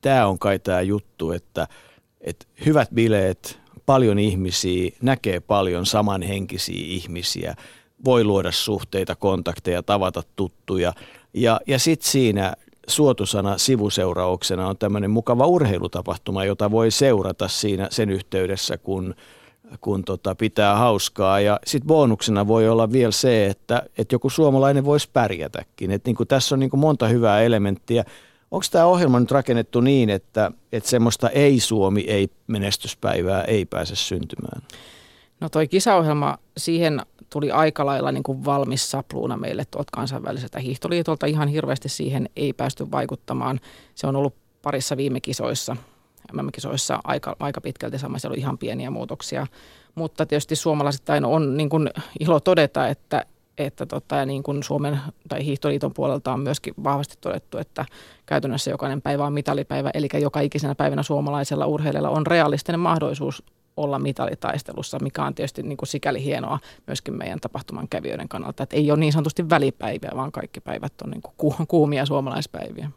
tämä 0.00 0.26
on 0.26 0.38
kai 0.38 0.58
tämä 0.58 0.80
juttu, 0.80 1.32
että, 1.32 1.68
että 2.20 2.46
hyvät 2.66 2.88
bileet, 2.94 3.60
paljon 3.86 4.18
ihmisiä, 4.18 4.90
näkee 5.02 5.40
paljon 5.40 5.86
samanhenkisiä 5.86 6.84
ihmisiä, 6.86 7.54
voi 8.04 8.24
luoda 8.24 8.52
suhteita, 8.52 9.16
kontakteja, 9.16 9.82
tavata 9.82 10.22
tuttuja. 10.36 10.92
Ja, 11.34 11.60
ja 11.66 11.78
sitten 11.78 12.10
siinä 12.10 12.54
suotusana 12.86 13.58
sivuseurauksena 13.58 14.68
on 14.68 14.78
tämmöinen 14.78 15.10
mukava 15.10 15.46
urheilutapahtuma, 15.46 16.44
jota 16.44 16.70
voi 16.70 16.90
seurata 16.90 17.48
siinä 17.48 17.88
sen 17.90 18.10
yhteydessä, 18.10 18.78
kun, 18.78 19.14
kun 19.80 20.04
tota 20.04 20.34
pitää 20.34 20.76
hauskaa. 20.76 21.40
Ja 21.40 21.60
sitten 21.66 21.86
bonuksena 21.86 22.46
voi 22.46 22.68
olla 22.68 22.92
vielä 22.92 23.12
se, 23.12 23.46
että, 23.46 23.82
että 23.98 24.14
joku 24.14 24.30
suomalainen 24.30 24.84
voisi 24.84 25.08
pärjätäkin. 25.12 25.90
Et 25.90 26.04
niin 26.04 26.16
kuin 26.16 26.28
tässä 26.28 26.54
on 26.54 26.58
niin 26.58 26.70
kuin 26.70 26.80
monta 26.80 27.08
hyvää 27.08 27.42
elementtiä. 27.42 28.04
Onko 28.50 28.66
tämä 28.70 28.84
ohjelma 28.84 29.20
nyt 29.20 29.30
rakennettu 29.30 29.80
niin, 29.80 30.10
että, 30.10 30.50
että 30.72 30.90
semmoista 30.90 31.28
ei-Suomi, 31.28 32.00
ei-menestyspäivää 32.00 33.42
ei 33.42 33.64
pääse 33.64 33.96
syntymään? 33.96 34.62
No 35.40 35.48
toi 35.48 35.68
kisaohjelma, 35.68 36.38
siihen 36.56 37.00
tuli 37.30 37.50
aika 37.50 37.86
lailla 37.86 38.12
niin 38.12 38.22
kuin 38.22 38.44
valmis 38.44 38.90
sapluuna 38.90 39.36
meille 39.36 39.64
tuolta 39.64 39.90
kansainväliseltä 39.92 40.58
hiihtoliitolta. 40.58 41.26
Ihan 41.26 41.48
hirveästi 41.48 41.88
siihen 41.88 42.28
ei 42.36 42.52
päästy 42.52 42.90
vaikuttamaan. 42.90 43.60
Se 43.94 44.06
on 44.06 44.16
ollut 44.16 44.34
parissa 44.62 44.96
viime 44.96 45.20
kisoissa, 45.20 45.76
MM-kisoissa 46.32 47.00
aika, 47.04 47.36
aika 47.40 47.60
pitkälti 47.60 47.98
sama. 47.98 48.18
Siellä 48.18 48.32
oli 48.34 48.40
ihan 48.40 48.58
pieniä 48.58 48.90
muutoksia. 48.90 49.46
Mutta 49.94 50.26
tietysti 50.26 50.56
suomalaisittain 50.56 51.24
on 51.24 51.56
niin 51.56 51.68
kuin 51.68 51.90
ilo 52.20 52.40
todeta, 52.40 52.88
että, 52.88 53.26
että 53.58 53.86
tota, 53.86 54.16
ja 54.16 54.26
niin 54.26 54.42
kuin 54.42 54.62
Suomen 54.62 55.00
tai 55.28 55.44
Hiihtoliiton 55.44 55.94
puolelta 55.94 56.32
on 56.32 56.40
myöskin 56.40 56.74
vahvasti 56.84 57.14
todettu, 57.20 57.58
että 57.58 57.84
käytännössä 58.26 58.70
jokainen 58.70 59.02
päivä 59.02 59.26
on 59.26 59.32
mitalipäivä, 59.32 59.90
eli 59.94 60.08
joka 60.20 60.40
ikisenä 60.40 60.74
päivänä 60.74 61.02
suomalaisella 61.02 61.66
urheilijalla 61.66 62.10
on 62.10 62.26
realistinen 62.26 62.80
mahdollisuus 62.80 63.42
olla 63.82 63.98
mitalitaistelussa, 63.98 64.98
mikä 64.98 65.24
on 65.24 65.34
tietysti 65.34 65.62
niin 65.62 65.76
kuin 65.76 65.88
sikäli 65.88 66.24
hienoa 66.24 66.58
myöskin 66.86 67.14
meidän 67.14 67.40
tapahtuman 67.40 67.88
kävijöiden 67.88 68.28
kannalta. 68.28 68.62
Että 68.62 68.76
ei 68.76 68.90
ole 68.90 69.00
niin 69.00 69.12
sanotusti 69.12 69.50
välipäiviä, 69.50 70.10
vaan 70.16 70.32
kaikki 70.32 70.60
päivät 70.60 70.92
on 71.04 71.10
niin 71.10 71.22
kuin 71.22 71.66
kuumia 71.68 72.06
suomalaispäiviä. 72.06 72.90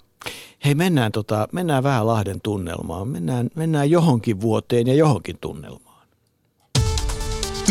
Hei, 0.65 0.75
mennään, 0.75 1.11
tota, 1.11 1.47
mennään 1.51 1.83
vähän 1.83 2.07
Lahden 2.07 2.41
tunnelmaan. 2.41 3.07
Mennään, 3.07 3.49
mennään 3.55 3.89
johonkin 3.91 4.41
vuoteen 4.41 4.87
ja 4.87 4.93
johonkin 4.93 5.37
tunnelmaan. 5.41 6.07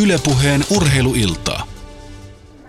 Ylepuheen 0.03 0.65
urheiluiltaa. 0.77 1.67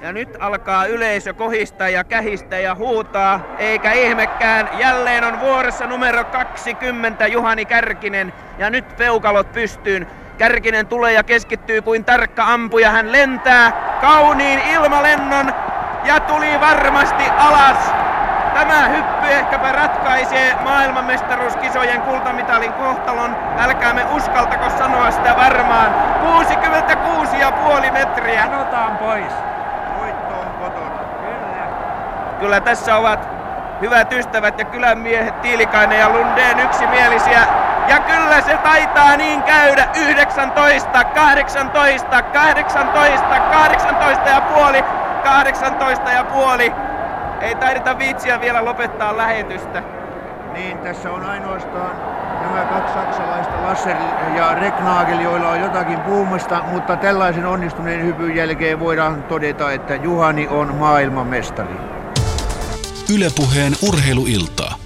Ja 0.02 0.14
nyt 0.14 0.30
alkaa 0.40 0.86
yleisö 0.86 1.34
kohista 1.34 1.90
ja 1.90 2.04
kähistä 2.04 2.60
ja 2.60 2.76
huutaa, 2.76 3.56
eikä 3.58 3.94
ihmekään. 3.94 4.70
Jälleen 4.80 5.24
on 5.24 5.40
vuorossa 5.40 5.88
numero 5.88 6.24
20 6.24 7.28
Juhani 7.28 7.66
Kärkinen 7.66 8.34
ja 8.58 8.70
nyt 8.70 8.98
peukalot 8.98 9.52
pystyyn. 9.52 10.08
Kärkinen 10.38 10.88
tulee 10.88 11.14
ja 11.14 11.24
keskittyy 11.24 11.82
kuin 11.82 12.06
tarkka 12.06 12.44
ampuja. 12.44 12.90
Hän 12.90 13.12
lentää 13.12 13.72
kauniin 14.02 14.60
ilmalennon 14.60 15.54
ja 16.04 16.20
tuli 16.20 16.60
varmasti 16.62 17.24
alas. 17.38 17.78
Tämä 18.54 18.88
hyppy 18.88 19.28
ehkäpä 19.28 19.72
ratkaisee 19.72 20.56
maailmanmestaruuskisojen 20.64 22.02
kultamitalin 22.02 22.74
kohtalon. 22.74 23.36
Älkäämme 23.60 24.06
uskaltako 24.06 24.70
sanoa 24.70 25.12
sitä 25.12 25.36
varmaan. 25.36 25.96
66,5 27.86 27.92
metriä. 27.92 28.44
Sanotaan 28.44 28.98
pois. 28.98 29.34
Kyllä 32.40 32.62
tässä 32.62 32.96
ovat 32.96 33.30
hyvät 33.82 34.14
ystävät 34.14 34.60
ja 34.60 34.66
kylän 34.66 34.98
miehet 34.98 35.42
Tiilikainen 35.42 36.00
ja 36.00 36.10
Lundeen 36.10 36.60
yksimielisiä. 36.60 37.63
Ja 37.88 38.00
kyllä 38.00 38.42
se 38.42 38.58
taitaa 38.58 39.18
niin 39.18 39.44
käydä. 39.44 39.88
19, 39.96 41.04
18, 41.04 42.22
18, 42.22 43.40
18 43.40 44.30
ja 44.30 44.42
puoli, 44.42 44.84
18 45.24 46.12
ja 46.12 46.24
puoli. 46.24 46.74
Ei 47.42 47.56
taideta 47.56 47.98
viitsiä 47.98 48.42
vielä 48.42 48.66
lopettaa 48.66 49.18
lähetystä. 49.18 49.84
Niin, 50.54 50.78
tässä 50.78 51.12
on 51.12 51.26
ainoastaan 51.26 51.96
nämä 52.42 52.66
kaksi 52.66 52.94
saksalaista, 52.94 53.64
Lasser 53.64 53.96
ja 54.36 54.56
Reknagel, 54.56 55.20
joilla 55.20 55.50
on 55.50 55.60
jotakin 55.60 56.00
puumasta, 56.00 56.64
mutta 56.72 56.96
tällaisen 56.96 57.46
onnistuneen 57.46 58.06
hypyn 58.06 58.36
jälkeen 58.36 58.80
voidaan 58.80 59.24
todeta, 59.24 59.72
että 59.72 59.96
Juhani 59.96 60.48
on 60.48 60.76
maailmanmestari. 60.76 61.76
Ylepuheen 63.16 63.74
urheiluiltaa. 63.88 64.83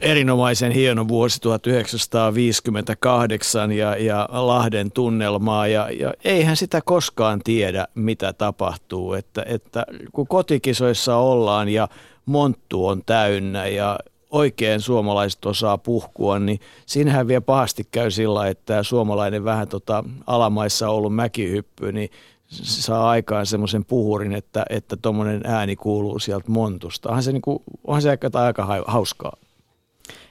Erinomaisen 0.00 0.72
hieno 0.72 1.08
vuosi 1.08 1.40
1958 1.40 3.72
ja, 3.72 3.96
ja 3.96 4.28
Lahden 4.30 4.92
tunnelmaa 4.92 5.66
ja, 5.66 5.90
ja 5.90 6.14
eihän 6.24 6.56
sitä 6.56 6.80
koskaan 6.84 7.40
tiedä, 7.44 7.86
mitä 7.94 8.32
tapahtuu. 8.32 9.14
Että, 9.14 9.42
että 9.46 9.86
kun 10.12 10.26
kotikisoissa 10.26 11.16
ollaan 11.16 11.68
ja 11.68 11.88
monttu 12.26 12.86
on 12.86 13.02
täynnä 13.06 13.66
ja 13.66 13.98
oikein 14.30 14.80
suomalaiset 14.80 15.46
osaa 15.46 15.78
puhkua, 15.78 16.38
niin 16.38 16.60
siinähän 16.86 17.28
vielä 17.28 17.40
pahasti 17.40 17.88
käy 17.90 18.10
sillä, 18.10 18.48
että 18.48 18.82
suomalainen 18.82 19.44
vähän 19.44 19.68
tota 19.68 20.04
alamaissa 20.26 20.88
ollut 20.88 21.14
mäkihyppy, 21.14 21.92
niin 21.92 22.10
saa 22.48 23.10
aikaan 23.10 23.46
semmoisen 23.46 23.84
puhurin, 23.84 24.32
että 24.32 24.64
että 24.70 24.96
tuommoinen 24.96 25.40
ääni 25.44 25.76
kuuluu 25.76 26.18
sieltä 26.18 26.50
montusta. 26.50 27.08
Onhan 27.08 27.22
se, 27.22 27.32
niinku, 27.32 27.62
onhan 27.84 28.02
se 28.02 28.10
aika, 28.10 28.30
aika 28.32 28.84
hauskaa. 28.86 29.36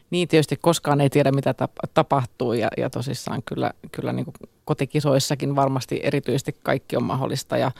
Niin 0.09 0.27
tietysti 0.27 0.55
koskaan 0.61 1.01
ei 1.01 1.09
tiedä, 1.09 1.31
mitä 1.31 1.53
tapahtuu 1.93 2.53
ja, 2.53 2.67
ja 2.77 2.89
tosissaan 2.89 3.43
kyllä, 3.43 3.71
kyllä 3.91 4.13
niin 4.13 4.25
kuin 4.25 4.35
kotikisoissakin 4.65 5.55
varmasti 5.55 5.99
erityisesti 6.03 6.55
kaikki 6.63 6.97
on 6.97 7.03
mahdollista 7.03 7.57
ja, 7.57 7.71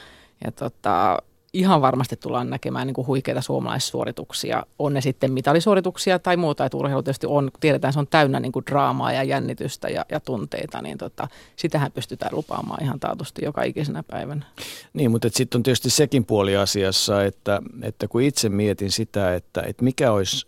ja 0.45 0.51
tota, 0.51 1.17
ihan 1.55 1.81
varmasti 1.81 2.15
tullaan 2.15 2.49
näkemään 2.49 2.87
niin 2.87 2.93
kuin 2.93 3.07
huikeita 3.07 3.41
suomalaissuorituksia. 3.41 4.63
On 4.79 4.93
ne 4.93 5.01
sitten 5.01 5.31
mitalisuorituksia 5.31 6.19
tai 6.19 6.37
muuta, 6.37 6.65
että 6.65 6.77
urheilu 6.77 7.03
tietysti 7.03 7.27
on, 7.27 7.51
tiedetään, 7.59 7.93
se 7.93 7.99
on 7.99 8.07
täynnä 8.07 8.39
niin 8.39 8.51
kuin 8.51 8.65
draamaa 8.65 9.13
ja 9.13 9.23
jännitystä 9.23 9.89
ja, 9.89 10.05
ja 10.11 10.19
tunteita, 10.19 10.81
niin 10.81 10.97
tota, 10.97 11.27
sitähän 11.55 11.91
pystytään 11.91 12.35
lupaamaan 12.35 12.83
ihan 12.83 12.99
taatusti 12.99 13.45
joka 13.45 13.63
ikisenä 13.63 14.03
päivänä. 14.03 14.45
Niin, 14.93 15.11
mutta 15.11 15.27
sitten 15.31 15.59
on 15.59 15.63
tietysti 15.63 15.89
sekin 15.89 16.25
puoli 16.25 16.55
asiassa, 16.55 17.23
että, 17.23 17.61
että 17.81 18.07
kun 18.07 18.21
itse 18.21 18.49
mietin 18.49 18.91
sitä, 18.91 19.35
että, 19.35 19.61
että 19.61 19.83
mikä 19.83 20.11
olisi 20.11 20.47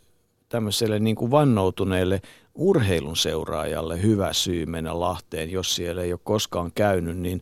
tämmöiselle 0.49 0.99
niin 0.99 1.15
kuin 1.15 1.31
vannoutuneelle 1.31 2.21
urheilun 2.55 3.17
seuraajalle 3.17 4.01
hyvä 4.01 4.33
syy 4.33 4.65
mennä 4.65 4.99
Lahteen, 4.99 5.51
jos 5.51 5.75
siellä 5.75 6.01
ei 6.01 6.13
ole 6.13 6.19
koskaan 6.23 6.71
käynyt, 6.75 7.17
niin, 7.17 7.41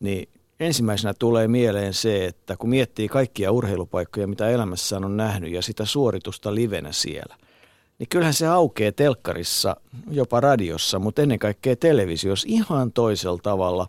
niin 0.00 0.28
ensimmäisenä 0.60 1.14
tulee 1.14 1.48
mieleen 1.48 1.94
se, 1.94 2.24
että 2.24 2.56
kun 2.56 2.70
miettii 2.70 3.08
kaikkia 3.08 3.52
urheilupaikkoja, 3.52 4.26
mitä 4.26 4.48
elämässään 4.48 5.04
on 5.04 5.16
nähnyt 5.16 5.52
ja 5.52 5.62
sitä 5.62 5.84
suoritusta 5.84 6.54
livenä 6.54 6.92
siellä, 6.92 7.36
niin 7.98 8.08
kyllähän 8.08 8.34
se 8.34 8.46
aukeaa 8.46 8.92
telkkarissa, 8.92 9.76
jopa 10.10 10.40
radiossa, 10.40 10.98
mutta 10.98 11.22
ennen 11.22 11.38
kaikkea 11.38 11.76
televisiossa 11.76 12.48
ihan 12.50 12.92
toisella 12.92 13.40
tavalla. 13.42 13.86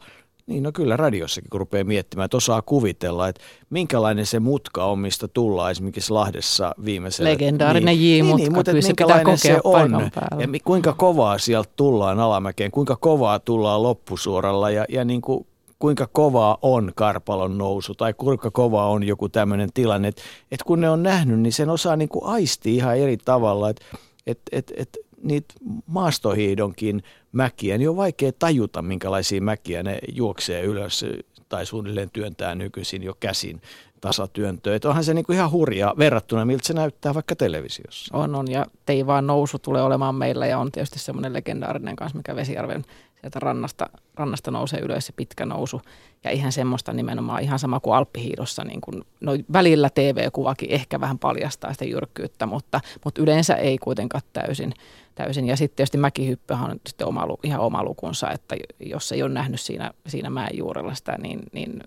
Niin 0.48 0.64
no 0.64 0.72
kyllä 0.72 0.98
radiossakin, 0.98 1.50
kun 1.50 1.60
rupeaa 1.60 1.84
miettimään, 1.84 2.26
että 2.26 2.38
osaa 2.38 2.62
kuvitella, 2.62 3.28
että 3.28 3.42
minkälainen 3.70 4.26
se 4.26 4.40
mutka 4.40 4.86
on, 4.86 5.00
mistä 5.00 5.28
tullaan 5.28 5.72
esimerkiksi 5.72 6.12
Lahdessa 6.14 6.76
viimeisellä. 6.86 7.32
Legendaarinen 7.32 7.98
niin, 7.98 8.18
J-mutka, 8.18 8.38
niin, 8.38 8.54
mutta 8.54 8.72
kyllä 8.72 8.82
se 8.82 8.94
pitää 8.98 9.24
kokea 9.24 9.38
se 9.38 9.60
on 9.64 9.92
ja 10.40 10.48
kuinka 10.64 10.94
kovaa 10.94 11.38
sieltä 11.38 11.70
tullaan 11.76 12.20
alamäkeen, 12.20 12.72
kuinka 12.72 12.96
kovaa 12.96 13.40
tullaan 13.40 13.84
loppusuoralla 13.84 14.70
ja, 14.70 14.86
ja 14.90 15.06
niin 15.06 15.22
kuin 15.22 15.48
kuinka 15.80 16.08
kovaa 16.12 16.58
on 16.62 16.92
karpalon 16.96 17.58
nousu 17.58 17.96
tai 17.96 18.14
kuinka 18.14 18.52
kovaa 18.52 18.90
on 18.90 19.04
joku 19.04 19.30
tämmöinen 19.30 19.70
tilanne. 19.74 20.08
Että 20.08 20.22
et 20.52 20.64
kun 20.64 20.82
ne 20.82 20.90
on 20.90 21.04
nähnyt, 21.04 21.40
niin 21.40 21.54
sen 21.54 21.70
osaa 21.70 21.96
niin 21.96 22.10
kuin 22.10 22.26
aisti 22.26 22.76
ihan 22.76 22.98
eri 22.98 23.18
tavalla. 23.18 23.70
Että 23.70 23.86
et, 24.28 24.42
et, 24.52 24.74
et 24.76 24.98
niitä 25.24 25.54
maastohiidonkin 25.86 27.04
mäkiä, 27.32 27.78
niin 27.78 27.90
on 27.90 27.98
vaikea 27.98 28.32
tajuta, 28.40 28.82
minkälaisia 28.82 29.42
mäkiä 29.42 29.84
ne 29.84 30.00
juoksee 30.14 30.64
ylös 30.64 31.06
tai 31.50 31.66
suunnilleen 31.66 32.10
työntää 32.10 32.56
nykyisin 32.56 33.04
jo 33.04 33.14
käsin 33.20 33.62
tasatyöntöä. 34.02 34.76
Että 34.76 34.90
onhan 34.90 35.04
se 35.04 35.14
niinku 35.14 35.34
ihan 35.34 35.52
hurjaa 35.52 35.94
verrattuna, 35.98 36.46
miltä 36.46 36.68
se 36.68 36.74
näyttää 36.74 37.14
vaikka 37.14 37.36
televisiossa. 37.36 38.18
On, 38.18 38.36
on 38.36 38.52
ja 38.52 38.66
Teivaan 38.86 39.28
nousu 39.28 39.60
tulee 39.60 39.82
olemaan 39.82 40.16
meillä 40.16 40.48
ja 40.48 40.60
on 40.60 40.72
tietysti 40.72 41.00
semmoinen 41.00 41.34
legendaarinen 41.34 41.96
kanssa, 41.96 42.18
mikä 42.18 42.36
Vesijärven 42.36 42.84
sieltä 43.22 43.40
rannasta, 43.40 43.90
rannasta 44.16 44.52
nousee 44.52 44.80
ylös 44.80 45.06
se 45.06 45.14
pitkä 45.16 45.46
nousu. 45.46 45.82
Ja 46.24 46.32
ihan 46.32 46.52
semmoista 46.52 46.94
nimenomaan, 46.94 47.44
ihan 47.44 47.60
sama 47.60 47.80
kuin 47.80 47.96
Alppihiidossa, 47.96 48.64
niin 48.64 48.82
kuin, 48.82 49.04
no 49.22 49.32
välillä 49.54 49.90
TV-kuvakin 49.90 50.72
ehkä 50.72 51.02
vähän 51.02 51.20
paljastaa 51.20 51.74
sitä 51.74 51.86
jyrkkyyttä, 51.86 52.46
mutta, 52.46 52.82
mutta 53.06 53.22
yleensä 53.22 53.56
ei 53.56 53.78
kuitenkaan 53.78 54.24
täysin. 54.34 54.74
täysin. 55.16 55.48
Ja 55.48 55.58
sitten 55.58 55.76
tietysti 55.76 55.98
mäkihyppyhän 55.98 56.72
on 56.72 56.80
sitten 56.88 57.08
oma, 57.08 57.28
ihan 57.44 57.62
oma 57.62 57.84
lukunsa, 57.84 58.32
että 58.32 58.56
jos 58.80 59.12
ei 59.12 59.24
ole 59.24 59.34
nähnyt 59.34 59.62
siinä, 59.62 59.92
siinä 60.08 60.30
mäen 60.30 60.58
juurella 60.58 60.94
sitä, 60.94 61.18
niin, 61.18 61.40
niin 61.52 61.84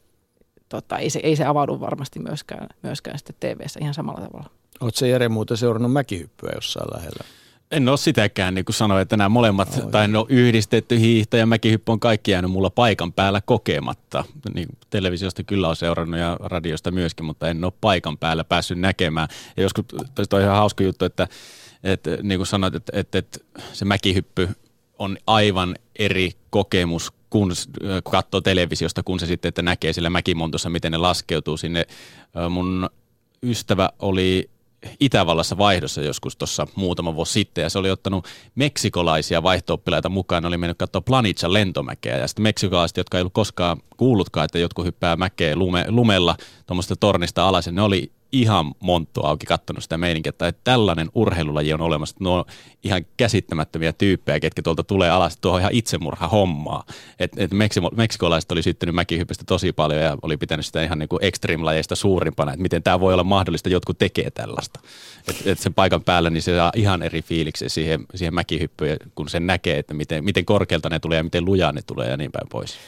tota, 0.69 0.99
ei, 0.99 1.11
se, 1.11 1.21
ei 1.23 1.37
se 1.37 1.45
avaudu 1.45 1.81
varmasti 1.81 2.19
myöskään, 2.19 2.69
myöskään 2.83 3.19
sitten 3.19 3.37
tv 3.41 3.61
ihan 3.81 3.95
samalla 3.95 4.21
tavalla. 4.21 4.51
Oletko 4.81 5.05
Jere 5.07 5.29
muuten 5.29 5.57
seurannut 5.57 5.93
mäkihyppyä 5.93 6.51
jossain 6.55 6.89
lähellä? 6.95 7.25
En 7.71 7.89
ole 7.89 7.97
sitäkään, 7.97 8.55
niin 8.55 8.65
kuin 8.65 8.75
sanoin, 8.75 9.03
että 9.03 9.17
nämä 9.17 9.29
molemmat, 9.29 9.69
oh, 9.69 9.91
tai 9.91 10.09
no 10.09 10.27
yhdistetty 10.29 11.01
hiihto 11.01 11.37
ja 11.37 11.47
mäkihyppy 11.47 11.93
on 11.93 12.01
kaikki 12.01 12.31
jäänyt 12.31 12.51
mulla 12.51 12.71
paikan 12.71 13.13
päällä 13.13 13.41
kokematta. 13.41 14.25
Niin, 14.55 14.69
televisiosta 14.91 15.43
kyllä 15.43 15.69
on 15.69 15.77
seurannut 15.77 16.21
ja 16.21 16.37
radiosta 16.41 16.91
myöskin, 16.91 17.27
mutta 17.27 17.49
en 17.49 17.65
ole 17.65 17.73
paikan 17.81 18.19
päällä 18.19 18.45
päässyt 18.45 18.79
näkemään. 18.79 19.29
Ja 19.57 19.63
joskus, 19.63 19.85
tästä 20.15 20.37
on 20.37 20.43
ihan 20.43 20.57
hauska 20.57 20.85
juttu, 20.85 21.05
että, 21.05 21.29
että 21.85 22.11
niin 22.23 22.39
kuin 22.39 22.47
sanoit, 22.47 22.75
että, 22.75 22.93
että, 22.95 23.19
että 23.19 23.39
se 23.73 23.85
mäkihyppy 23.85 24.49
on 24.99 25.19
aivan 25.27 25.77
eri 25.99 26.33
kokemus 26.51 27.13
kun 27.31 27.53
katsoo 28.11 28.41
televisiosta, 28.41 29.03
kun 29.03 29.21
se 29.21 29.27
sitten, 29.27 29.49
että 29.49 29.63
näkee 29.63 29.93
sillä 29.93 30.11
mäkimontossa, 30.11 30.71
miten 30.71 30.93
ne 30.93 30.99
laskeutuu 30.99 31.57
sinne. 31.57 31.87
Mun 32.51 32.91
ystävä 33.43 33.91
oli 33.99 34.51
Itävallassa 35.01 35.59
vaihdossa 35.59 36.01
joskus 36.01 36.37
tuossa 36.37 36.67
muutama 36.75 37.15
vuosi 37.15 37.33
sitten, 37.33 37.63
ja 37.63 37.71
se 37.71 37.79
oli 37.79 37.91
ottanut 37.91 38.27
meksikolaisia 38.55 39.43
vaihto 39.43 39.81
mukaan, 40.09 40.43
ne 40.43 40.47
oli 40.49 40.59
mennyt 40.59 40.79
katsoa 40.79 41.01
Planitsa 41.01 41.53
lentomäkeä, 41.53 42.19
ja 42.19 42.29
sitten 42.29 42.43
meksikolaiset, 42.43 42.97
jotka 42.97 43.19
ei 43.19 43.21
ollut 43.21 43.33
koskaan 43.33 43.77
kuullutkaan, 43.97 44.45
että 44.45 44.59
jotkut 44.59 44.85
hyppää 44.85 45.17
mäkeä 45.17 45.57
lume, 45.57 45.85
lumella 45.89 46.37
tuommoista 46.67 46.97
tornista 46.97 47.49
alas, 47.49 47.67
ja 47.67 47.73
ne 47.73 47.83
oli 47.83 48.13
ihan 48.33 48.75
monttu 48.81 49.21
auki 49.21 49.47
kattonut 49.47 49.83
sitä 49.83 49.99
meininkiä, 49.99 50.31
että 50.31 50.53
tällainen 50.65 51.09
urheilulaji 51.15 51.73
on 51.73 51.81
olemassa. 51.81 52.17
Ne 52.21 52.29
on 52.29 52.45
ihan 52.85 53.07
käsittämättömiä 53.17 53.93
tyyppejä, 53.93 54.41
ketkä 54.41 54.63
tuolta 54.63 54.83
tulee 54.83 55.11
alas 55.11 55.37
tuohon 55.37 55.61
ihan 55.61 55.73
itsemurha 55.75 56.29
hommaa. 56.29 56.85
Et, 57.19 57.33
et 57.37 57.51
Meksiko, 57.53 57.91
meksikolaiset 57.97 58.53
oli 58.53 58.63
syttynyt 58.63 58.95
mäkihyppistä 58.95 59.45
tosi 59.47 59.73
paljon 59.73 60.03
ja 60.03 60.17
oli 60.23 60.37
pitänyt 60.37 60.67
sitä 60.67 60.83
ihan 60.83 60.99
niin 60.99 61.09
kuin 61.09 61.25
extreme-lajeista 61.25 61.95
suurimpana, 61.95 62.53
että 62.53 62.63
miten 62.63 62.83
tämä 62.83 63.01
voi 63.01 63.13
olla 63.13 63.25
mahdollista, 63.25 63.69
jotkut 63.69 63.99
tekee 63.99 64.31
tällaista. 64.31 64.81
Että 65.29 65.53
et 65.53 65.59
sen 65.59 65.75
paikan 65.75 66.03
päällä 66.03 66.31
niin 66.31 66.43
se 66.43 66.57
saa 66.57 66.73
ihan 66.75 67.03
eri 67.03 67.23
fiiliksi 67.23 67.69
siihen, 67.69 68.07
siihen 68.15 68.35
mäkihyppyyn, 68.35 68.97
kun 69.15 69.29
sen 69.29 69.47
näkee, 69.47 69.79
että 69.79 69.95
miten, 69.95 70.25
miten 70.25 70.45
korkealta 70.45 70.89
ne 70.89 70.99
tulee 70.99 71.17
ja 71.17 71.25
miten 71.25 71.45
lujaa 71.45 71.73
ne 71.73 71.81
tulee 71.87 72.09
ja 72.09 72.17
niin 72.17 72.33
päin 72.33 72.49
pois. 72.49 72.79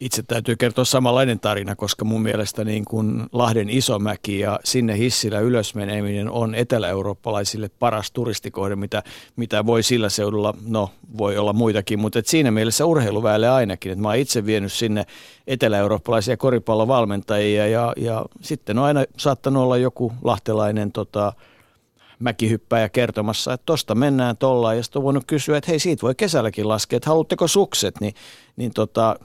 Itse 0.00 0.22
täytyy 0.22 0.56
kertoa 0.56 0.84
samanlainen 0.84 1.40
tarina, 1.40 1.76
koska 1.76 2.04
mun 2.04 2.22
mielestä 2.22 2.64
niin 2.64 2.84
kuin 2.84 3.26
Lahden 3.32 3.70
Isomäki 3.70 4.38
ja 4.38 4.60
sinne 4.64 4.98
hissillä 4.98 5.40
ylös 5.40 5.74
meneminen 5.74 6.30
on 6.30 6.54
etelä-eurooppalaisille 6.54 7.70
paras 7.78 8.10
turistikohde, 8.10 8.76
mitä, 8.76 9.02
mitä 9.36 9.66
voi 9.66 9.82
sillä 9.82 10.08
seudulla, 10.08 10.54
no 10.66 10.90
voi 11.18 11.38
olla 11.38 11.52
muitakin, 11.52 11.98
mutta 11.98 12.18
et 12.18 12.26
siinä 12.26 12.50
mielessä 12.50 12.86
urheiluväelle 12.86 13.48
ainakin. 13.48 13.92
Et 13.92 13.98
mä 13.98 14.08
oon 14.08 14.16
itse 14.16 14.46
vienyt 14.46 14.72
sinne 14.72 15.06
etelä-eurooppalaisia 15.46 16.36
koripallovalmentajia 16.36 17.66
ja, 17.66 17.92
ja 17.96 18.24
sitten 18.40 18.78
on 18.78 18.84
aina 18.84 19.04
saattanut 19.16 19.62
olla 19.62 19.76
joku 19.76 20.12
lahtelainen 20.24 20.92
tota, 20.92 21.32
mäkihyppäjä 22.18 22.88
kertomassa, 22.88 23.52
että 23.52 23.66
tosta 23.66 23.94
mennään 23.94 24.36
tollaan 24.36 24.76
ja 24.76 24.82
sitten 24.82 25.00
on 25.00 25.04
voinut 25.04 25.24
kysyä, 25.26 25.56
että 25.56 25.70
hei 25.70 25.78
siitä 25.78 26.02
voi 26.02 26.14
kesälläkin 26.14 26.68
laskea, 26.68 26.96
että 26.96 27.10
haluatteko 27.10 27.48
sukset, 27.48 28.00
niin, 28.00 28.14
niin 28.56 28.72
tota, 28.74 29.16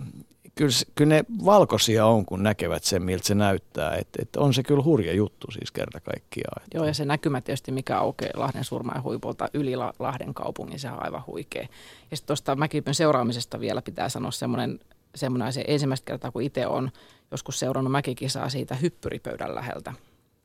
kyllä, 0.56 0.72
kyllä 0.96 1.16
ne 1.16 1.26
valkoisia 1.46 2.06
on, 2.06 2.26
kun 2.26 2.44
näkevät 2.44 2.84
sen, 2.84 3.04
miltä 3.04 3.28
se 3.28 3.36
näyttää. 3.36 3.96
Et, 3.96 4.08
et 4.20 4.36
on 4.36 4.54
se 4.54 4.64
kyllä 4.64 4.84
hurja 4.84 5.14
juttu 5.14 5.52
siis 5.52 5.72
kerta 5.72 6.00
kaikkiaan. 6.00 6.64
Joo, 6.74 6.86
ja 6.86 6.94
se 6.94 7.06
näkymä 7.06 7.42
tietysti, 7.42 7.72
mikä 7.72 7.98
aukeaa 7.98 8.32
Lahden 8.36 8.64
surmaa 8.64 9.02
huipulta 9.02 9.50
yli 9.54 9.76
Lahden 9.76 10.34
kaupungin, 10.34 10.80
se 10.80 10.92
on 10.92 11.06
aivan 11.06 11.24
huikea. 11.28 11.68
Ja 12.12 12.18
sitten 12.18 12.28
tuosta 12.28 12.56
mäkihypyn 12.56 12.96
seuraamisesta 12.96 13.60
vielä 13.60 13.82
pitää 13.82 14.10
sanoa 14.10 14.32
semmoinen, 14.32 14.80
semmoinen 15.16 15.54
se 15.54 15.64
ensimmäistä 15.68 16.06
kertaa, 16.06 16.32
kun 16.32 16.42
itse 16.42 16.68
on 16.68 16.92
joskus 17.32 17.60
seurannut 17.60 17.92
mäkikisaa 17.92 18.50
siitä 18.50 18.76
hyppyripöydän 18.76 19.56
läheltä. 19.56 19.94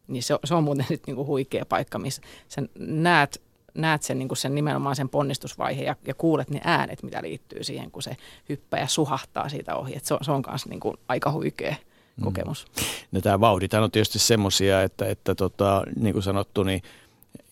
Niin 0.09 0.23
se, 0.23 0.39
se 0.45 0.55
on 0.55 0.65
muuten 0.65 0.87
sitten 0.89 1.13
niinku 1.13 1.27
huikea 1.27 1.67
paikka, 1.67 1.99
missä 1.99 2.23
sen 2.49 2.69
näet 2.79 3.46
näet 3.77 4.03
sen, 4.03 4.19
niin 4.19 4.29
kuin 4.29 4.39
sen 4.39 4.55
nimenomaan 4.55 4.97
sen 4.97 5.09
ponnistusvaiheen 5.09 5.87
ja, 5.87 5.97
ja 6.07 6.15
kuulet 6.15 6.51
ne 6.51 6.61
äänet, 6.65 7.03
mitä 7.03 7.23
liittyy 7.23 7.65
siihen, 7.65 7.91
kun 7.91 8.03
se 8.03 8.17
hyppää 8.49 8.81
ja 8.81 8.87
suhahtaa 8.87 9.49
siitä 9.49 9.77
ohi. 9.77 9.97
Et 9.97 10.05
se, 10.05 10.15
on, 10.15 10.21
se 10.23 10.33
on 10.33 10.43
myös 10.49 10.67
niin 10.67 10.81
kuin 10.81 10.97
aika 11.09 11.33
huikea 11.33 11.75
mm. 12.17 12.25
kokemus. 12.25 12.67
Mm. 12.67 12.85
No 13.13 13.21
tämä 13.21 13.41
vauhdit 13.41 13.75
on 13.75 13.91
tietysti 13.91 14.19
semmoisia, 14.19 14.83
että, 14.83 15.07
että 15.07 15.35
tota, 15.35 15.83
niin 15.97 16.13
kuin 16.13 16.23
sanottu, 16.23 16.63
niin 16.63 16.83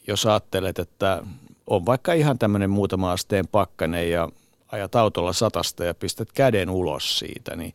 jos 0.07 0.27
ajattelet, 0.27 0.79
että 0.79 1.23
on 1.67 1.87
vaikka 1.87 2.13
ihan 2.13 2.39
tämmöinen 2.39 2.71
muutama 2.71 3.13
asteen 3.13 3.49
pakkanen 3.49 4.11
ja 4.11 4.29
ajat 4.69 4.95
autolla 4.95 5.33
satasta 5.33 5.85
ja 5.85 5.95
pistät 5.95 6.33
käden 6.33 6.71
ulos 6.71 7.19
siitä, 7.19 7.57
niin 7.57 7.75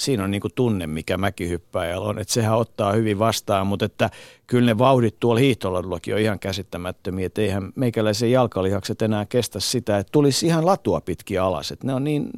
siinä 0.00 0.24
on 0.24 0.30
niin 0.30 0.40
kuin 0.40 0.54
tunne, 0.54 0.86
mikä 0.86 1.18
mäkihyppäjällä 1.18 2.08
on, 2.08 2.18
että 2.18 2.32
sehän 2.32 2.58
ottaa 2.58 2.92
hyvin 2.92 3.18
vastaan, 3.18 3.66
mutta 3.66 3.84
että 3.84 4.10
kyllä 4.46 4.66
ne 4.66 4.78
vauhdit 4.78 5.20
tuolla 5.20 5.40
hiihtoladullakin 5.40 6.14
on 6.14 6.20
ihan 6.20 6.38
käsittämättömiä, 6.38 7.26
että 7.26 7.42
eihän 7.42 7.72
meikäläisen 7.74 8.30
jalkalihakset 8.30 9.02
enää 9.02 9.26
kestä 9.26 9.60
sitä, 9.60 9.98
että 9.98 10.10
tulisi 10.12 10.46
ihan 10.46 10.66
latua 10.66 11.00
pitkin 11.00 11.40
alas, 11.40 11.70
että 11.72 11.86
ne 11.86 11.94
on 11.94 12.04
niin, 12.04 12.30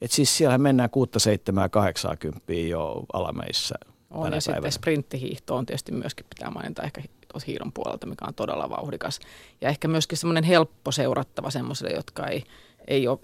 että 0.00 0.16
siis 0.16 0.36
siellä 0.36 0.58
mennään 0.58 0.90
6, 0.90 1.10
7, 1.18 1.70
80 1.70 2.52
jo 2.52 3.04
alameissa. 3.12 3.74
On 4.10 4.16
ja 4.16 4.30
päivänä. 4.30 4.40
sitten 4.40 4.72
sprinttihiihto 4.72 5.56
on 5.56 5.66
tietysti 5.66 5.92
myöskin 5.92 6.26
pitää 6.34 6.50
mainita 6.50 6.82
ehkä 6.82 7.02
hiidon 7.46 7.72
puolelta, 7.72 8.06
mikä 8.06 8.24
on 8.28 8.34
todella 8.34 8.70
vauhdikas. 8.70 9.20
Ja 9.60 9.68
ehkä 9.68 9.88
myöskin 9.88 10.18
semmoinen 10.18 10.44
helppo 10.44 10.92
seurattava 10.92 11.50
semmoiselle, 11.50 11.92
jotka 11.94 12.26
ei, 12.26 12.44
ei 12.88 13.08
ole 13.08 13.18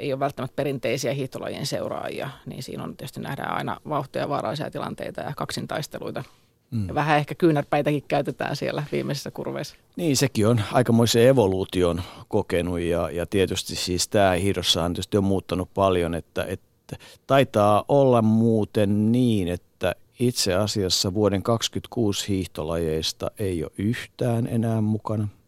ei 0.00 0.12
ole 0.12 0.20
välttämättä 0.20 0.56
perinteisiä 0.56 1.12
hiihtolajien 1.12 1.66
seuraajia, 1.66 2.30
niin 2.46 2.62
siinä 2.62 2.84
on 2.84 2.96
tietysti 2.96 3.20
nähdään 3.20 3.56
aina 3.56 3.80
vauhtia, 3.88 4.28
vaarallisia 4.28 4.70
tilanteita 4.70 5.20
ja 5.20 5.32
kaksintaisteluita. 5.36 6.24
Mm. 6.70 6.88
Ja 6.88 6.94
vähän 6.94 7.18
ehkä 7.18 7.34
kyynärpäitäkin 7.34 8.04
käytetään 8.08 8.56
siellä 8.56 8.82
viimeisissä 8.92 9.30
kurveissa. 9.30 9.76
Niin, 9.96 10.16
sekin 10.16 10.46
on 10.46 10.60
aikamoisen 10.72 11.26
evoluution 11.26 12.02
kokenut 12.28 12.80
ja, 12.80 13.10
ja 13.10 13.26
tietysti 13.26 13.76
siis 13.76 14.08
tämä 14.08 14.32
hiidossahan 14.32 14.92
tietysti 14.92 15.16
on 15.16 15.24
muuttanut 15.24 15.74
paljon, 15.74 16.14
että, 16.14 16.44
että 16.44 16.96
taitaa 17.26 17.84
olla 17.88 18.22
muuten 18.22 19.12
niin, 19.12 19.48
että 19.48 19.94
itse 20.20 20.54
asiassa 20.54 21.14
vuoden 21.14 21.42
2026 21.42 22.28
hiihtolajeista 22.28 23.30
ei 23.38 23.64
ole 23.64 23.72
yhtään 23.78 24.46
enää 24.46 24.80
mukana– 24.80 25.28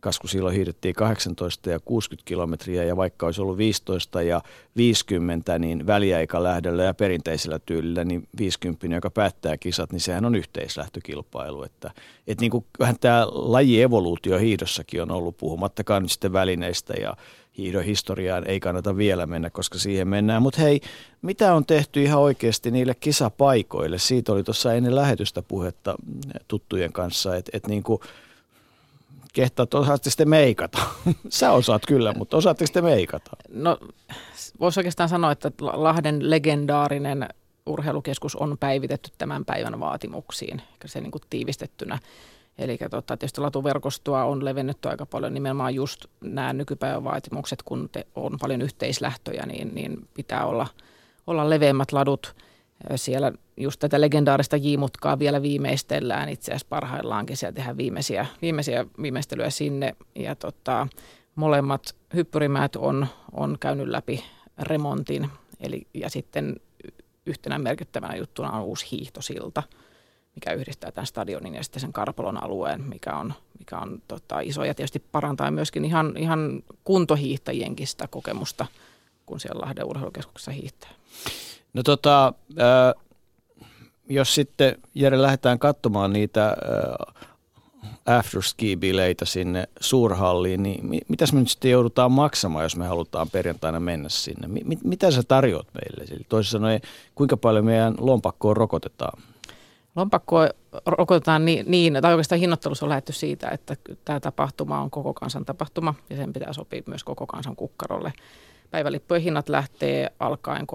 Kasku 0.00 0.28
silloin 0.28 0.54
hiidettiin 0.54 0.94
18 0.94 1.70
ja 1.70 1.80
60 1.80 2.28
kilometriä 2.28 2.84
ja 2.84 2.96
vaikka 2.96 3.26
olisi 3.26 3.40
ollut 3.40 3.58
15 3.58 4.22
ja 4.22 4.40
50, 4.76 5.58
niin 5.58 5.86
väliaikalähdöllä 5.86 6.82
ja 6.82 6.94
perinteisellä 6.94 7.58
tyylillä, 7.58 8.04
niin 8.04 8.28
50, 8.38 8.86
joka 8.86 9.10
päättää 9.10 9.56
kisat, 9.56 9.92
niin 9.92 10.00
sehän 10.00 10.24
on 10.24 10.34
yhteislähtökilpailu. 10.34 11.62
Että, 11.62 11.90
että 12.26 12.42
niin 12.42 12.50
kuin 12.50 12.64
vähän 12.78 12.96
tämä 13.00 13.26
lajievoluutio 13.30 14.38
hiidossakin 14.38 15.02
on 15.02 15.10
ollut, 15.10 15.36
puhumattakaan 15.36 16.02
nyt 16.02 16.12
sitten 16.12 16.32
välineistä 16.32 16.94
ja 17.00 17.16
hiidon 17.58 17.84
historiaan 17.84 18.46
ei 18.46 18.60
kannata 18.60 18.96
vielä 18.96 19.26
mennä, 19.26 19.50
koska 19.50 19.78
siihen 19.78 20.08
mennään. 20.08 20.42
Mutta 20.42 20.60
hei, 20.60 20.80
mitä 21.22 21.54
on 21.54 21.66
tehty 21.66 22.02
ihan 22.02 22.20
oikeasti 22.20 22.70
niille 22.70 22.94
kisapaikoille? 22.94 23.98
Siitä 23.98 24.32
oli 24.32 24.44
tuossa 24.44 24.74
ennen 24.74 24.96
lähetystä 24.96 25.42
puhetta 25.42 25.94
tuttujen 26.48 26.92
kanssa, 26.92 27.36
että, 27.36 27.50
että 27.54 27.68
niin 27.68 27.82
kuin– 27.82 28.00
kehtaat, 29.32 29.74
osaatte 29.74 30.10
sitten 30.10 30.28
meikata? 30.28 30.78
Sä 31.28 31.52
osaat 31.52 31.82
kyllä, 31.86 32.12
mutta 32.12 32.36
osaatteko 32.36 32.66
sitten 32.66 32.84
meikata? 32.84 33.30
No, 33.48 33.78
voisi 34.60 34.80
oikeastaan 34.80 35.08
sanoa, 35.08 35.32
että 35.32 35.50
Lahden 35.60 36.30
legendaarinen 36.30 37.28
urheilukeskus 37.66 38.36
on 38.36 38.56
päivitetty 38.60 39.10
tämän 39.18 39.44
päivän 39.44 39.80
vaatimuksiin, 39.80 40.62
se 40.86 41.00
niin 41.00 41.10
kuin 41.10 41.22
tiivistettynä. 41.30 41.98
Eli 42.58 42.78
tota, 42.90 43.16
tietysti 43.16 43.40
latuverkostoa 43.40 44.24
on 44.24 44.44
levennetty 44.44 44.88
aika 44.88 45.06
paljon 45.06 45.34
nimenomaan 45.34 45.74
just 45.74 46.04
nämä 46.20 46.52
nykypäivän 46.52 47.04
vaatimukset, 47.04 47.62
kun 47.62 47.88
te, 47.92 48.06
on 48.14 48.36
paljon 48.40 48.62
yhteislähtöjä, 48.62 49.46
niin, 49.46 49.74
niin 49.74 50.08
pitää 50.14 50.46
olla, 50.46 50.66
olla 51.26 51.50
leveämmät 51.50 51.92
ladut– 51.92 52.34
siellä 52.96 53.32
just 53.56 53.80
tätä 53.80 54.00
legendaarista 54.00 54.56
J-mutkaa 54.56 55.18
vielä 55.18 55.42
viimeistellään 55.42 56.28
itse 56.28 56.52
asiassa 56.52 56.66
parhaillaankin. 56.70 57.36
Siellä 57.36 57.54
tehdään 57.54 57.76
viimeisiä, 57.76 58.26
viimeisiä 58.42 58.86
viimeistelyjä 59.02 59.50
sinne. 59.50 59.96
Ja 60.14 60.34
tota, 60.34 60.88
molemmat 61.34 61.96
hyppyrimäät 62.14 62.76
on, 62.76 63.06
on 63.32 63.56
käynyt 63.60 63.88
läpi 63.88 64.24
remontin. 64.58 65.30
Eli, 65.60 65.86
ja 65.94 66.10
sitten 66.10 66.56
yhtenä 67.26 67.58
merkittävänä 67.58 68.16
juttuna 68.16 68.50
on 68.50 68.62
uusi 68.62 68.86
hiihtosilta, 68.92 69.62
mikä 70.34 70.52
yhdistää 70.52 70.92
tämän 70.92 71.06
stadionin 71.06 71.54
ja 71.54 71.62
sitten 71.62 71.80
sen 71.80 71.92
Karpolon 71.92 72.42
alueen, 72.42 72.82
mikä 72.82 73.16
on, 73.16 73.34
mikä 73.58 73.78
on 73.78 74.02
tota, 74.08 74.40
iso 74.40 74.64
ja 74.64 74.74
tietysti 74.74 74.98
parantaa 74.98 75.50
myöskin 75.50 75.84
ihan, 75.84 76.16
ihan 76.16 76.62
kuntohiihtäjienkin 76.84 77.86
sitä 77.86 78.08
kokemusta, 78.08 78.66
kun 79.26 79.40
siellä 79.40 79.60
Lahden 79.60 79.86
urheilukeskuksessa 79.86 80.50
hiihtää. 80.50 80.90
No 81.74 81.82
tota, 81.82 82.32
äh, 82.50 83.04
jos 84.08 84.34
sitten 84.34 84.76
Jere 84.94 85.22
lähdetään 85.22 85.58
katsomaan 85.58 86.12
niitä 86.12 86.48
äh, 86.48 87.28
afterski-bileitä 88.06 89.24
sinne 89.24 89.68
suurhalliin, 89.80 90.62
niin 90.62 90.86
mi- 90.86 91.00
mitäs 91.08 91.32
me 91.32 91.40
nyt 91.40 91.48
sitten 91.48 91.70
joudutaan 91.70 92.12
maksamaan, 92.12 92.64
jos 92.64 92.76
me 92.76 92.86
halutaan 92.86 93.30
perjantaina 93.30 93.80
mennä 93.80 94.08
sinne? 94.08 94.48
Mi- 94.48 94.78
mitä 94.84 95.10
sä 95.10 95.22
tarjoat 95.28 95.66
meille? 95.74 96.14
Eli 96.14 96.24
toisin 96.28 96.50
sanoen, 96.50 96.80
kuinka 97.14 97.36
paljon 97.36 97.64
meidän 97.64 97.94
lompakkoon 97.98 98.56
rokotetaan? 98.56 99.22
Lompakko 99.96 100.48
rokotetaan 100.86 101.44
niin, 101.44 101.64
niin, 101.68 101.98
tai 102.02 102.12
oikeastaan 102.12 102.38
hinnoittelussa 102.38 102.86
on 102.86 102.90
lähdetty 102.90 103.12
siitä, 103.12 103.48
että 103.48 103.76
tämä 104.04 104.20
tapahtuma 104.20 104.80
on 104.80 104.90
koko 104.90 105.14
kansan 105.14 105.44
tapahtuma 105.44 105.94
ja 106.10 106.16
sen 106.16 106.32
pitää 106.32 106.52
sopia 106.52 106.82
myös 106.86 107.04
koko 107.04 107.26
kansan 107.26 107.56
kukkarolle. 107.56 108.12
Päivälippujen 108.70 109.22
hinnat 109.22 109.48
lähtee 109.48 110.12
alkaen 110.20 110.66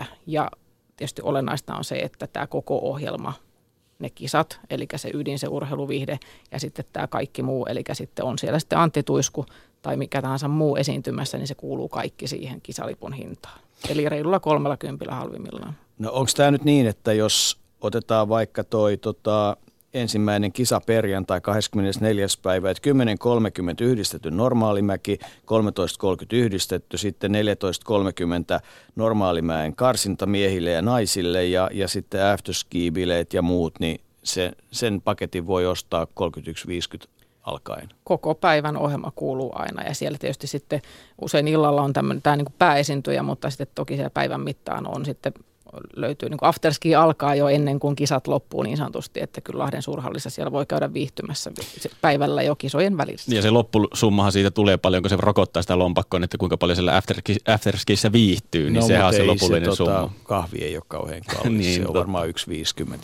31,50 0.00 0.04
ja 0.26 0.50
tietysti 0.96 1.22
olennaista 1.22 1.74
on 1.74 1.84
se, 1.84 1.96
että 1.96 2.26
tämä 2.26 2.46
koko 2.46 2.78
ohjelma, 2.82 3.32
ne 3.98 4.10
kisat, 4.10 4.60
eli 4.70 4.86
se 4.96 5.10
ydin, 5.14 5.38
se 5.38 5.48
urheiluvihde 5.48 6.18
ja 6.52 6.60
sitten 6.60 6.84
tämä 6.92 7.06
kaikki 7.06 7.42
muu, 7.42 7.66
eli 7.66 7.82
sitten 7.92 8.24
on 8.24 8.38
siellä 8.38 8.58
sitten 8.58 8.78
antituisku 8.78 9.46
tai 9.82 9.96
mikä 9.96 10.22
tahansa 10.22 10.48
muu 10.48 10.76
esiintymässä, 10.76 11.38
niin 11.38 11.46
se 11.46 11.54
kuuluu 11.54 11.88
kaikki 11.88 12.26
siihen 12.26 12.60
kisalipun 12.60 13.12
hintaan. 13.12 13.60
Eli 13.88 14.08
reilulla 14.08 14.40
30 14.40 15.14
halvimmillaan. 15.14 15.74
No 15.98 16.12
onko 16.12 16.30
tämä 16.36 16.50
nyt 16.50 16.64
niin, 16.64 16.86
että 16.86 17.12
jos 17.12 17.58
otetaan 17.80 18.28
vaikka 18.28 18.64
toi 18.64 18.96
tota, 18.96 19.56
ensimmäinen 19.94 20.52
kisa 20.52 20.80
perjantai 20.86 21.40
24. 21.40 22.26
päivä, 22.42 22.70
että 22.70 22.90
10.30 22.90 23.84
yhdistetty 23.84 24.30
normaalimäki, 24.30 25.18
13.30 25.22 25.26
yhdistetty, 26.32 26.98
sitten 26.98 27.32
14.30 28.58 28.66
normaalimäen 28.96 29.76
karsinta 29.76 30.26
miehille 30.26 30.70
ja 30.70 30.82
naisille 30.82 31.46
ja, 31.46 31.70
ja 31.72 31.88
sitten 31.88 32.20
afterski-bileet 32.26 33.32
ja 33.32 33.42
muut, 33.42 33.80
niin 33.80 34.00
se, 34.22 34.52
sen 34.70 35.00
paketin 35.00 35.46
voi 35.46 35.66
ostaa 35.66 36.06
31.50 37.00 37.08
alkaen. 37.42 37.88
Koko 38.04 38.34
päivän 38.34 38.76
ohjelma 38.76 39.12
kuuluu 39.14 39.52
aina 39.54 39.82
ja 39.82 39.94
siellä 39.94 40.18
tietysti 40.18 40.46
sitten 40.46 40.82
usein 41.20 41.48
illalla 41.48 41.82
on 41.82 41.92
tämmöinen, 41.92 42.22
tämä 42.22 42.36
niin 42.36 42.46
pääesintyjä, 42.58 43.22
mutta 43.22 43.50
sitten 43.50 43.68
toki 43.74 43.94
siellä 43.94 44.10
päivän 44.10 44.40
mittaan 44.40 44.86
on 44.86 45.04
sitten 45.04 45.32
löytyy, 45.96 46.28
niin 46.28 46.38
kuin 46.38 46.48
afterski 46.48 46.94
alkaa 46.94 47.34
jo 47.34 47.48
ennen 47.48 47.80
kuin 47.80 47.96
kisat 47.96 48.26
loppuu 48.26 48.62
niin 48.62 48.76
sanotusti, 48.76 49.20
että 49.20 49.40
kyllä 49.40 49.58
Lahden 49.58 49.82
suurhallissa 49.82 50.30
siellä 50.30 50.52
voi 50.52 50.66
käydä 50.66 50.94
viihtymässä 50.94 51.52
päivällä 52.00 52.42
jo 52.42 52.56
kisojen 52.56 52.96
välissä. 52.96 53.34
Ja 53.34 53.42
se 53.42 53.50
loppusummahan 53.50 54.32
siitä 54.32 54.50
tulee 54.50 54.76
paljon, 54.76 55.02
kun 55.02 55.10
se 55.10 55.16
rokottaa 55.18 55.62
sitä 55.62 55.78
lompakkoa, 55.78 56.20
että 56.24 56.38
kuinka 56.38 56.56
paljon 56.56 56.76
siellä 56.76 57.02
afterskissä 57.54 58.12
viihtyy, 58.12 58.70
niin 58.70 58.80
no, 58.80 58.86
sehän 58.86 59.06
on 59.06 59.14
se 59.14 59.22
lopullinen 59.22 59.72
se, 59.72 59.76
summa. 59.76 59.92
Tota, 59.92 60.10
kahvi 60.24 60.58
ei 60.58 60.76
ole 60.76 60.84
kauhean 60.88 61.22
kallis, 61.32 61.52
niin, 61.52 61.74
se 61.74 61.80
on 61.80 61.86
tota. 61.86 61.98
varmaan 61.98 62.28
1,50 62.28 62.32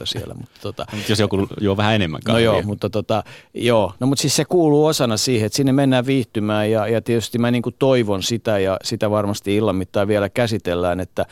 siellä. 0.04 0.34
Mutta 0.34 0.60
tota, 0.62 0.86
jos 1.08 1.20
joku 1.20 1.48
juo 1.60 1.76
vähän 1.76 1.94
enemmän 1.94 2.20
kahvia. 2.24 2.50
No 2.50 2.54
joo, 2.54 2.62
mutta, 2.62 2.90
tota, 2.90 3.24
joo. 3.54 3.92
No, 4.00 4.06
mutta 4.06 4.22
siis 4.22 4.36
se 4.36 4.44
kuuluu 4.44 4.86
osana 4.86 5.16
siihen, 5.16 5.46
että 5.46 5.56
sinne 5.56 5.72
mennään 5.72 6.06
viihtymään 6.06 6.70
ja, 6.70 6.88
ja 6.88 7.02
tietysti 7.02 7.38
mä 7.38 7.50
niin 7.50 7.62
kuin 7.62 7.76
toivon 7.78 8.22
sitä 8.22 8.58
ja 8.58 8.76
sitä 8.84 9.10
varmasti 9.10 9.56
illan 9.56 9.76
mittaan 9.76 10.08
vielä 10.08 10.28
käsitellään, 10.28 11.00
että 11.00 11.26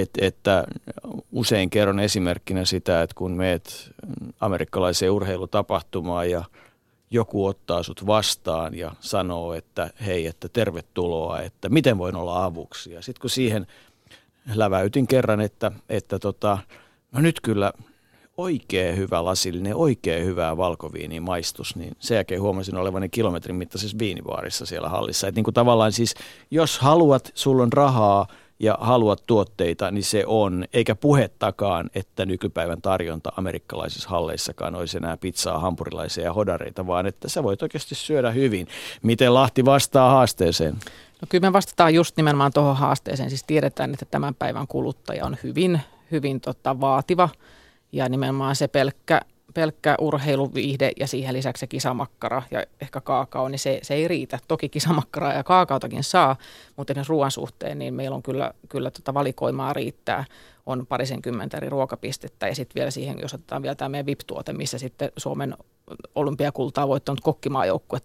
et, 0.00 0.10
että 0.20 0.64
usein 1.32 1.70
kerron 1.70 2.00
esimerkkinä 2.00 2.64
sitä, 2.64 3.02
että 3.02 3.14
kun 3.14 3.32
meet 3.32 3.90
amerikkalaiseen 4.40 5.12
urheilutapahtumaan 5.12 6.30
ja 6.30 6.44
joku 7.10 7.46
ottaa 7.46 7.82
sut 7.82 8.06
vastaan 8.06 8.74
ja 8.74 8.92
sanoo, 9.00 9.54
että 9.54 9.90
hei, 10.06 10.26
että 10.26 10.48
tervetuloa, 10.48 11.40
että 11.40 11.68
miten 11.68 11.98
voin 11.98 12.16
olla 12.16 12.44
avuksi. 12.44 12.92
Ja 12.92 13.02
sitten 13.02 13.20
kun 13.20 13.30
siihen 13.30 13.66
läväytin 14.54 15.06
kerran, 15.06 15.40
että, 15.40 15.72
että 15.88 16.18
tota, 16.18 16.58
no 17.12 17.20
nyt 17.20 17.40
kyllä 17.40 17.72
oikein 18.36 18.96
hyvä 18.96 19.24
lasillinen, 19.24 19.76
oikein 19.76 20.24
hyvää 20.26 20.56
valkoviini 20.56 21.20
maistus, 21.20 21.76
niin 21.76 21.96
sen 21.98 22.14
jälkeen 22.14 22.40
huomasin 22.42 22.76
olevani 22.76 23.08
kilometrin 23.08 23.56
mittaisessa 23.56 23.98
viinivaarissa 23.98 24.66
siellä 24.66 24.88
hallissa. 24.88 25.28
Että 25.28 25.38
niin 25.38 25.44
kuin 25.44 25.54
tavallaan 25.54 25.92
siis, 25.92 26.14
jos 26.50 26.78
haluat, 26.78 27.32
sulla 27.34 27.62
on 27.62 27.72
rahaa, 27.72 28.26
ja 28.58 28.78
haluat 28.80 29.22
tuotteita, 29.26 29.90
niin 29.90 30.04
se 30.04 30.24
on, 30.26 30.64
eikä 30.72 30.94
puhettakaan, 30.94 31.90
että 31.94 32.26
nykypäivän 32.26 32.82
tarjonta 32.82 33.32
amerikkalaisissa 33.36 34.08
halleissakaan 34.08 34.74
olisi 34.74 34.96
enää 34.96 35.16
pizzaa, 35.16 35.58
hampurilaisia 35.58 36.24
ja 36.24 36.32
hodareita, 36.32 36.86
vaan 36.86 37.06
että 37.06 37.28
sä 37.28 37.42
voit 37.42 37.62
oikeasti 37.62 37.94
syödä 37.94 38.30
hyvin. 38.30 38.68
Miten 39.02 39.34
Lahti 39.34 39.64
vastaa 39.64 40.10
haasteeseen? 40.10 40.74
No 41.20 41.26
kyllä 41.28 41.48
me 41.48 41.52
vastataan 41.52 41.94
just 41.94 42.16
nimenomaan 42.16 42.52
tuohon 42.52 42.76
haasteeseen. 42.76 43.30
Siis 43.30 43.44
tiedetään, 43.44 43.92
että 43.92 44.06
tämän 44.10 44.34
päivän 44.34 44.66
kuluttaja 44.66 45.26
on 45.26 45.36
hyvin, 45.42 45.80
hyvin 46.10 46.40
tota, 46.40 46.80
vaativa 46.80 47.28
ja 47.92 48.08
nimenomaan 48.08 48.56
se 48.56 48.68
pelkkä 48.68 49.20
pelkkä 49.56 49.94
urheiluviihde 50.00 50.90
ja 51.00 51.06
siihen 51.06 51.34
lisäksi 51.34 51.60
se 51.60 51.66
kisamakkara 51.66 52.42
ja 52.50 52.64
ehkä 52.80 53.00
kaakao, 53.00 53.48
niin 53.48 53.58
se, 53.58 53.78
se 53.82 53.94
ei 53.94 54.08
riitä. 54.08 54.38
Toki 54.48 54.68
kisamakkaraa 54.68 55.32
ja 55.32 55.44
kaakaotakin 55.44 56.04
saa, 56.04 56.36
mutta 56.76 56.92
esimerkiksi 56.92 57.10
ruoan 57.10 57.30
suhteen, 57.30 57.78
niin 57.78 57.94
meillä 57.94 58.14
on 58.14 58.22
kyllä, 58.22 58.52
kyllä 58.68 58.90
tota 58.90 59.14
valikoimaa 59.14 59.72
riittää. 59.72 60.24
On 60.66 60.86
parisenkymmentä 60.86 61.56
eri 61.56 61.68
ruokapistettä 61.68 62.48
ja 62.48 62.54
sitten 62.54 62.74
vielä 62.74 62.90
siihen, 62.90 63.18
jos 63.20 63.34
otetaan 63.34 63.62
vielä 63.62 63.74
tämä 63.74 63.88
meidän 63.88 64.06
VIP-tuote, 64.06 64.52
missä 64.52 64.78
sitten 64.78 65.12
Suomen 65.16 65.56
olympiakultaa 66.14 66.88
voittanut 66.88 67.20
kokkimaajoukkue 67.20 67.98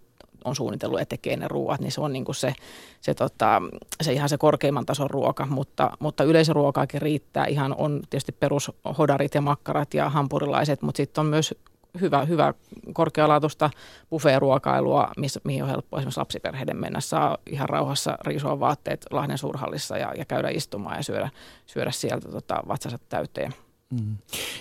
on 0.45 0.55
suunnitellut 0.55 0.99
ja 0.99 1.05
tekee 1.05 1.35
ne 1.37 1.47
ruoat, 1.47 1.81
niin 1.81 1.91
se 1.91 2.01
on 2.01 2.13
niin 2.13 2.25
kuin 2.25 2.35
se, 2.35 2.53
se, 3.01 3.13
tota, 3.13 3.61
se 4.01 4.13
ihan 4.13 4.29
se 4.29 4.37
korkeimman 4.37 4.85
tason 4.85 5.09
ruoka, 5.09 5.45
mutta, 5.45 5.91
mutta 5.99 6.23
yleisöruokaakin 6.23 7.01
riittää. 7.01 7.45
Ihan 7.45 7.75
on 7.77 8.01
tietysti 8.09 8.31
perushodarit 8.31 9.35
ja 9.35 9.41
makkarat 9.41 9.93
ja 9.93 10.09
hampurilaiset, 10.09 10.81
mutta 10.81 10.97
sitten 10.97 11.21
on 11.21 11.25
myös 11.25 11.55
hyvä, 12.01 12.25
hyvä 12.25 12.53
korkealaatuista 12.93 13.69
buffeeruokailua, 14.09 15.11
missä, 15.17 15.39
mihin 15.43 15.63
on 15.63 15.69
helppo 15.69 15.97
esimerkiksi 15.97 16.19
lapsiperheiden 16.19 16.77
mennä. 16.77 16.99
Saa 16.99 17.37
ihan 17.47 17.69
rauhassa 17.69 18.17
riisua 18.25 18.59
vaatteet 18.59 19.05
Lahden 19.11 19.37
suurhallissa 19.37 19.97
ja, 19.97 20.13
ja 20.17 20.25
käydä 20.25 20.49
istumaan 20.49 20.97
ja 20.97 21.03
syödä, 21.03 21.29
syödä 21.65 21.91
sieltä 21.91 22.29
tota, 22.31 22.63
vatsansa 22.67 22.99
täyteen. 23.09 23.53
Mm. 23.91 24.17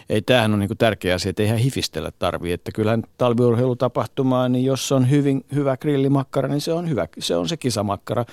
Ei, 0.09 0.23
tämähän 0.23 0.53
on 0.53 0.59
niin 0.59 0.71
tärkeä 0.79 1.15
asia, 1.15 1.31
että 1.31 1.43
eihän 1.43 1.59
hifistellä 1.59 2.11
tarvii. 2.19 2.53
Että 2.53 2.73
kyllähän 2.75 3.03
talviurheilutapahtumaa, 3.19 4.49
niin 4.49 4.65
jos 4.65 4.93
on 4.93 5.11
hyvin, 5.11 5.45
hyvä 5.55 5.77
grillimakkara, 5.77 6.49
niin 6.49 6.61
se 6.61 6.73
on 6.73 6.89
hyvä. 6.89 7.09
Se 7.19 7.37
on 7.37 7.49
se 7.49 7.57
kisamakkara. 7.57 8.25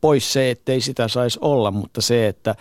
Pois 0.00 0.32
se, 0.32 0.50
että 0.50 0.72
ei 0.72 0.80
sitä 0.80 1.08
saisi 1.08 1.38
olla, 1.42 1.70
mutta 1.70 2.00
se, 2.00 2.28
että 2.28 2.54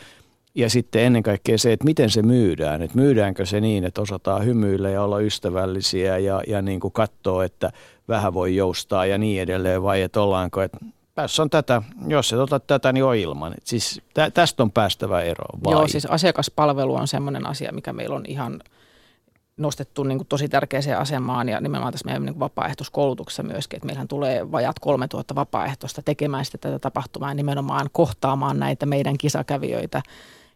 ja 0.55 0.69
sitten 0.69 1.01
ennen 1.01 1.23
kaikkea 1.23 1.57
se, 1.57 1.73
että 1.73 1.85
miten 1.85 2.09
se 2.09 2.21
myydään. 2.21 2.81
Että 2.81 2.97
myydäänkö 2.97 3.45
se 3.45 3.61
niin, 3.61 3.83
että 3.83 4.01
osataan 4.01 4.45
hymyillä 4.45 4.89
ja 4.89 5.03
olla 5.03 5.19
ystävällisiä 5.19 6.17
ja, 6.17 6.41
ja 6.47 6.61
niin 6.61 6.79
kuin 6.79 6.91
katsoa, 6.91 7.45
että 7.45 7.71
vähän 8.07 8.33
voi 8.33 8.55
joustaa 8.55 9.05
ja 9.05 9.17
niin 9.17 9.41
edelleen. 9.41 9.83
Vai 9.83 10.01
että 10.01 10.21
ollaanko, 10.21 10.61
että 10.61 10.77
tässä 11.21 11.41
on 11.41 11.49
tätä, 11.49 11.81
jos 12.07 12.33
et 12.33 12.39
ota 12.39 12.59
tätä, 12.59 12.93
niin 12.93 13.03
on 13.03 13.15
ilman. 13.15 13.53
Et 13.53 13.67
siis 13.67 14.01
tä, 14.13 14.31
tästä 14.31 14.63
on 14.63 14.71
päästävä 14.71 15.21
eroon. 15.21 15.63
Vai? 15.63 15.73
Joo, 15.73 15.87
siis 15.87 16.05
asiakaspalvelu 16.05 16.95
on 16.95 17.07
sellainen 17.07 17.47
asia, 17.47 17.71
mikä 17.71 17.93
meillä 17.93 18.15
on 18.15 18.25
ihan 18.27 18.59
nostettu 19.57 20.03
niin 20.03 20.17
kuin 20.17 20.27
tosi 20.27 20.49
tärkeäseen 20.49 20.97
asemaan 20.97 21.49
ja 21.49 21.61
nimenomaan 21.61 21.93
tässä 21.93 22.05
meidän 22.05 22.25
niin 22.25 22.39
vapaaehtoiskoulutuksessa 22.39 23.43
myöskin, 23.43 23.77
että 23.77 23.85
meillähän 23.85 24.07
tulee 24.07 24.51
vajat 24.51 24.79
3000 24.79 25.35
vapaaehtoista 25.35 26.01
tekemään 26.01 26.45
sitä 26.45 26.57
tätä 26.57 26.79
tapahtumaa 26.79 27.33
nimenomaan 27.33 27.89
kohtaamaan 27.91 28.59
näitä 28.59 28.85
meidän 28.85 29.17
kisakävijöitä. 29.17 30.01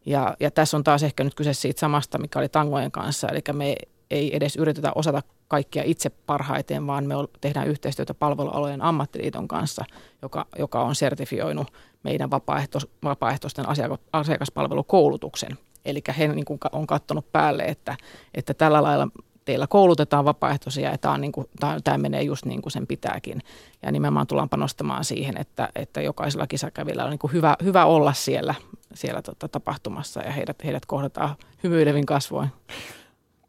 Ja, 0.05 0.35
ja 0.39 0.51
tässä 0.51 0.77
on 0.77 0.83
taas 0.83 1.03
ehkä 1.03 1.23
nyt 1.23 1.35
kyse 1.35 1.53
siitä 1.53 1.79
samasta, 1.79 2.17
mikä 2.17 2.39
oli 2.39 2.49
tangojen 2.49 2.91
kanssa, 2.91 3.27
eli 3.27 3.41
me 3.53 3.75
ei 4.11 4.35
edes 4.35 4.55
yritetä 4.55 4.91
osata 4.95 5.21
kaikkia 5.47 5.83
itse 5.85 6.09
parhaiten, 6.09 6.87
vaan 6.87 7.05
me 7.05 7.15
tehdään 7.41 7.67
yhteistyötä 7.67 8.13
palvelualojen 8.13 8.81
ammattiliiton 8.81 9.47
kanssa, 9.47 9.85
joka, 10.21 10.45
joka 10.59 10.81
on 10.81 10.95
sertifioinut 10.95 11.67
meidän 12.03 12.31
vapaaehtois, 12.31 12.87
vapaaehtoisten 13.03 13.65
asiakaspalvelukoulutuksen. 14.13 15.57
Eli 15.85 16.01
he 16.17 16.27
niin 16.27 16.45
kuin 16.45 16.59
on 16.71 16.87
katsonut 16.87 17.31
päälle, 17.31 17.63
että, 17.63 17.97
että 18.33 18.53
tällä 18.53 18.83
lailla 18.83 19.07
teillä 19.45 19.67
koulutetaan 19.67 20.25
vapaaehtoisia 20.25 20.91
ja 20.91 20.97
tämä, 20.97 21.13
on 21.13 21.21
niin 21.21 21.31
kuin, 21.31 21.47
tämä, 21.59 21.77
tämä 21.83 21.97
menee 21.97 22.23
just 22.23 22.45
niin 22.45 22.61
kuin 22.61 22.71
sen 22.71 22.87
pitääkin. 22.87 23.41
Ja 23.81 23.91
nimenomaan 23.91 24.27
tullaan 24.27 24.49
panostamaan 24.49 25.05
siihen, 25.05 25.37
että, 25.37 25.69
että 25.75 26.01
jokaisella 26.01 26.47
kisakävillä 26.47 27.03
on 27.03 27.09
niin 27.09 27.19
kuin 27.19 27.33
hyvä, 27.33 27.55
hyvä 27.63 27.85
olla 27.85 28.13
siellä, 28.13 28.55
siellä 28.93 29.21
tota, 29.21 29.47
tapahtumassa 29.47 30.21
ja 30.21 30.31
heidät, 30.31 30.63
heidät 30.63 30.85
kohdataan 30.85 31.35
hymyilevin 31.63 32.05
kasvoin 32.05 32.49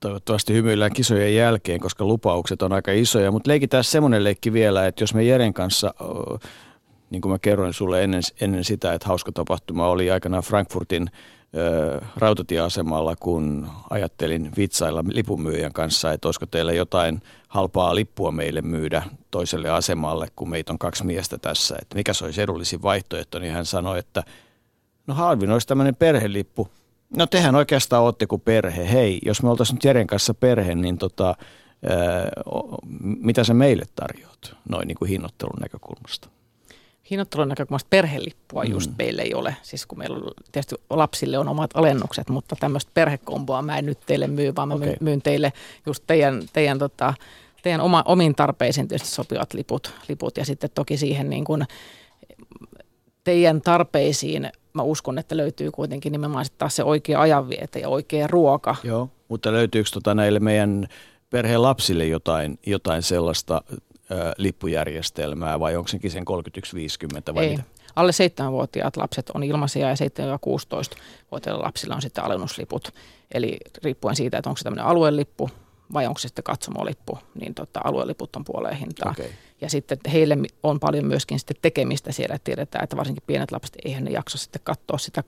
toivottavasti 0.03 0.55
hymyillään 0.55 0.93
kisojen 0.93 1.35
jälkeen, 1.35 1.81
koska 1.81 2.05
lupaukset 2.05 2.62
on 2.62 2.73
aika 2.73 2.93
isoja. 2.93 3.31
Mutta 3.31 3.51
leikitään 3.51 3.85
semmoinen 3.85 4.25
leikki 4.25 4.53
vielä, 4.53 4.87
että 4.87 5.03
jos 5.03 5.15
me 5.15 5.23
Jeren 5.23 5.55
kanssa, 5.55 5.95
niin 7.11 7.23
kuin 7.23 7.33
mä 7.33 7.38
kerroin 7.38 7.73
sulle 7.73 8.05
ennen, 8.05 8.23
ennen 8.41 8.65
sitä, 8.65 8.93
että 8.93 9.09
hauska 9.09 9.33
tapahtuma 9.33 9.88
oli 9.88 10.11
aikanaan 10.11 10.43
Frankfurtin 10.43 11.11
rautatieasemalla, 12.17 13.17
kun 13.17 13.69
ajattelin 13.91 14.53
vitsailla 14.57 15.05
lipunmyyjän 15.09 15.73
kanssa, 15.73 16.12
että 16.12 16.29
olisiko 16.29 16.47
teillä 16.47 16.73
jotain 16.73 17.23
halpaa 17.49 17.95
lippua 17.95 18.33
meille 18.33 18.62
myydä 18.62 19.03
toiselle 19.31 19.71
asemalle, 19.71 20.29
kun 20.37 20.51
meitä 20.51 20.73
on 20.73 20.79
kaksi 20.79 21.07
miestä 21.07 21.38
tässä, 21.38 21.77
että 21.83 21.97
mikä 21.97 22.12
se 22.12 22.25
olisi 22.25 22.43
edullisin 22.43 22.83
vaihtoehto, 22.83 23.38
niin 23.38 23.53
hän 23.53 23.67
sanoi, 23.67 23.99
että 23.99 24.23
no 25.07 25.15
halvin 25.15 25.51
olisi 25.51 25.67
tämmöinen 25.67 25.97
perhelippu, 25.97 26.69
No 27.16 27.27
tehän 27.27 27.55
oikeastaan 27.55 28.03
olette 28.03 28.27
kuin 28.27 28.40
perhe. 28.40 28.92
Hei, 28.92 29.18
jos 29.27 29.42
me 29.42 29.51
oltaisiin 29.51 29.75
nyt 29.75 29.85
Jeren 29.85 30.07
kanssa 30.07 30.35
perhe, 30.35 30.75
niin 30.75 30.98
tota, 30.98 31.27
ää, 31.88 32.31
mitä 33.01 33.44
sä 33.44 33.55
meille 33.55 33.85
tarjoat 33.94 34.57
noin 34.68 34.88
niin 34.88 34.98
kuin 34.98 35.09
hinnoittelun 35.09 35.61
näkökulmasta? 35.61 36.29
hinnoittelun 37.11 37.48
näkökulmasta 37.48 37.87
perhelippua 37.90 38.64
just 38.64 38.90
mm. 38.90 38.94
meille 38.98 39.22
ei 39.22 39.35
ole. 39.35 39.57
Siis 39.62 39.87
kun 39.87 39.98
meillä 39.98 40.16
on, 40.16 40.33
tietysti 40.53 40.75
lapsille 40.90 41.38
on 41.38 41.48
omat 41.48 41.70
alennukset, 41.75 42.29
mutta 42.29 42.57
tämmöistä 42.61 42.90
perhekomboa 42.94 43.62
mä 43.62 43.79
en 43.79 43.87
nyt 43.87 43.98
teille 44.07 44.27
myy, 44.27 44.53
vaan 44.57 44.68
mä 44.68 44.75
okay. 44.75 44.94
myyn 45.01 45.22
teille 45.22 45.53
just 45.87 46.05
teidän, 46.07 46.42
teidän, 46.53 46.79
tota, 46.79 47.14
teidän 47.62 47.81
oma, 47.81 48.03
omiin 48.07 48.35
tarpeisiin 48.35 48.88
tietysti 48.88 49.14
sopivat 49.14 49.55
liput, 49.55 49.94
liput 50.09 50.37
ja 50.37 50.44
sitten 50.44 50.70
toki 50.75 50.96
siihen 50.96 51.31
niin 51.31 51.44
kuin 51.44 51.64
teidän 53.25 53.61
tarpeisiin 53.61 54.53
mä 54.75 54.83
uskon, 54.83 55.19
että 55.19 55.37
löytyy 55.37 55.71
kuitenkin 55.71 56.13
nimenomaan 56.13 56.45
sitten 56.45 56.59
taas 56.59 56.77
se 56.77 56.85
oikea 56.85 57.21
ajanviete 57.21 57.79
ja 57.79 57.89
oikea 57.89 58.27
ruoka. 58.27 58.77
Joo, 58.83 59.11
mutta 59.29 59.53
löytyykö 59.53 59.91
tota 59.93 60.15
näille 60.15 60.41
meidän 60.41 60.87
perheen 61.31 61.63
lapsille 61.63 62.07
jotain, 62.07 62.59
jotain 62.67 63.03
sellaista 63.03 63.63
lippujärjestelmää 64.37 65.61
vai 65.61 65.77
onko 65.77 65.89
senkin 65.89 66.11
sen 66.11 66.25
3150 66.25 67.35
vai 67.35 67.45
Ei. 67.45 67.51
mitä? 67.51 67.63
Alle 67.97 68.13
7-vuotiaat 68.13 68.97
lapset 68.97 69.31
on 69.35 69.43
ilmaisia 69.43 69.89
ja 69.89 69.95
7-16-vuotiailla 69.95 71.65
lapsilla 71.65 71.95
on 71.95 72.03
sitten 72.03 72.25
alennusliput. 72.25 72.95
Eli 73.35 73.59
riippuen 73.85 74.17
siitä, 74.17 74.39
että 74.39 74.51
onko 74.51 74.57
se 74.57 74.65
tämmöinen 74.65 74.87
aluelippu 74.87 75.51
vai 75.93 76.07
onko 76.07 76.19
se 76.19 76.29
sitten 76.29 76.45
katsomolippu, 76.45 77.19
niin 77.41 77.55
tota, 77.55 77.81
alueliput 77.85 78.37
on 78.37 78.45
puoleen 78.45 78.77
hintaa. 78.77 79.11
Okay. 79.11 79.31
Ja 79.61 79.71
sitten 79.71 79.99
heille 80.13 80.39
on 80.63 80.81
paljon 80.81 81.07
myöskin 81.07 81.39
sitten 81.39 81.57
tekemistä 81.63 82.13
siellä, 82.13 82.35
että 82.35 82.45
tiedetään, 82.45 82.85
että 82.85 82.97
varsinkin 82.97 83.23
pienet 83.27 83.53
lapset, 83.53 83.77
eihän 83.85 84.05
ne 84.05 84.11
jaksa 84.11 84.39
sitten 84.39 84.63
katsoa 84.65 84.99
sitä 84.99 85.25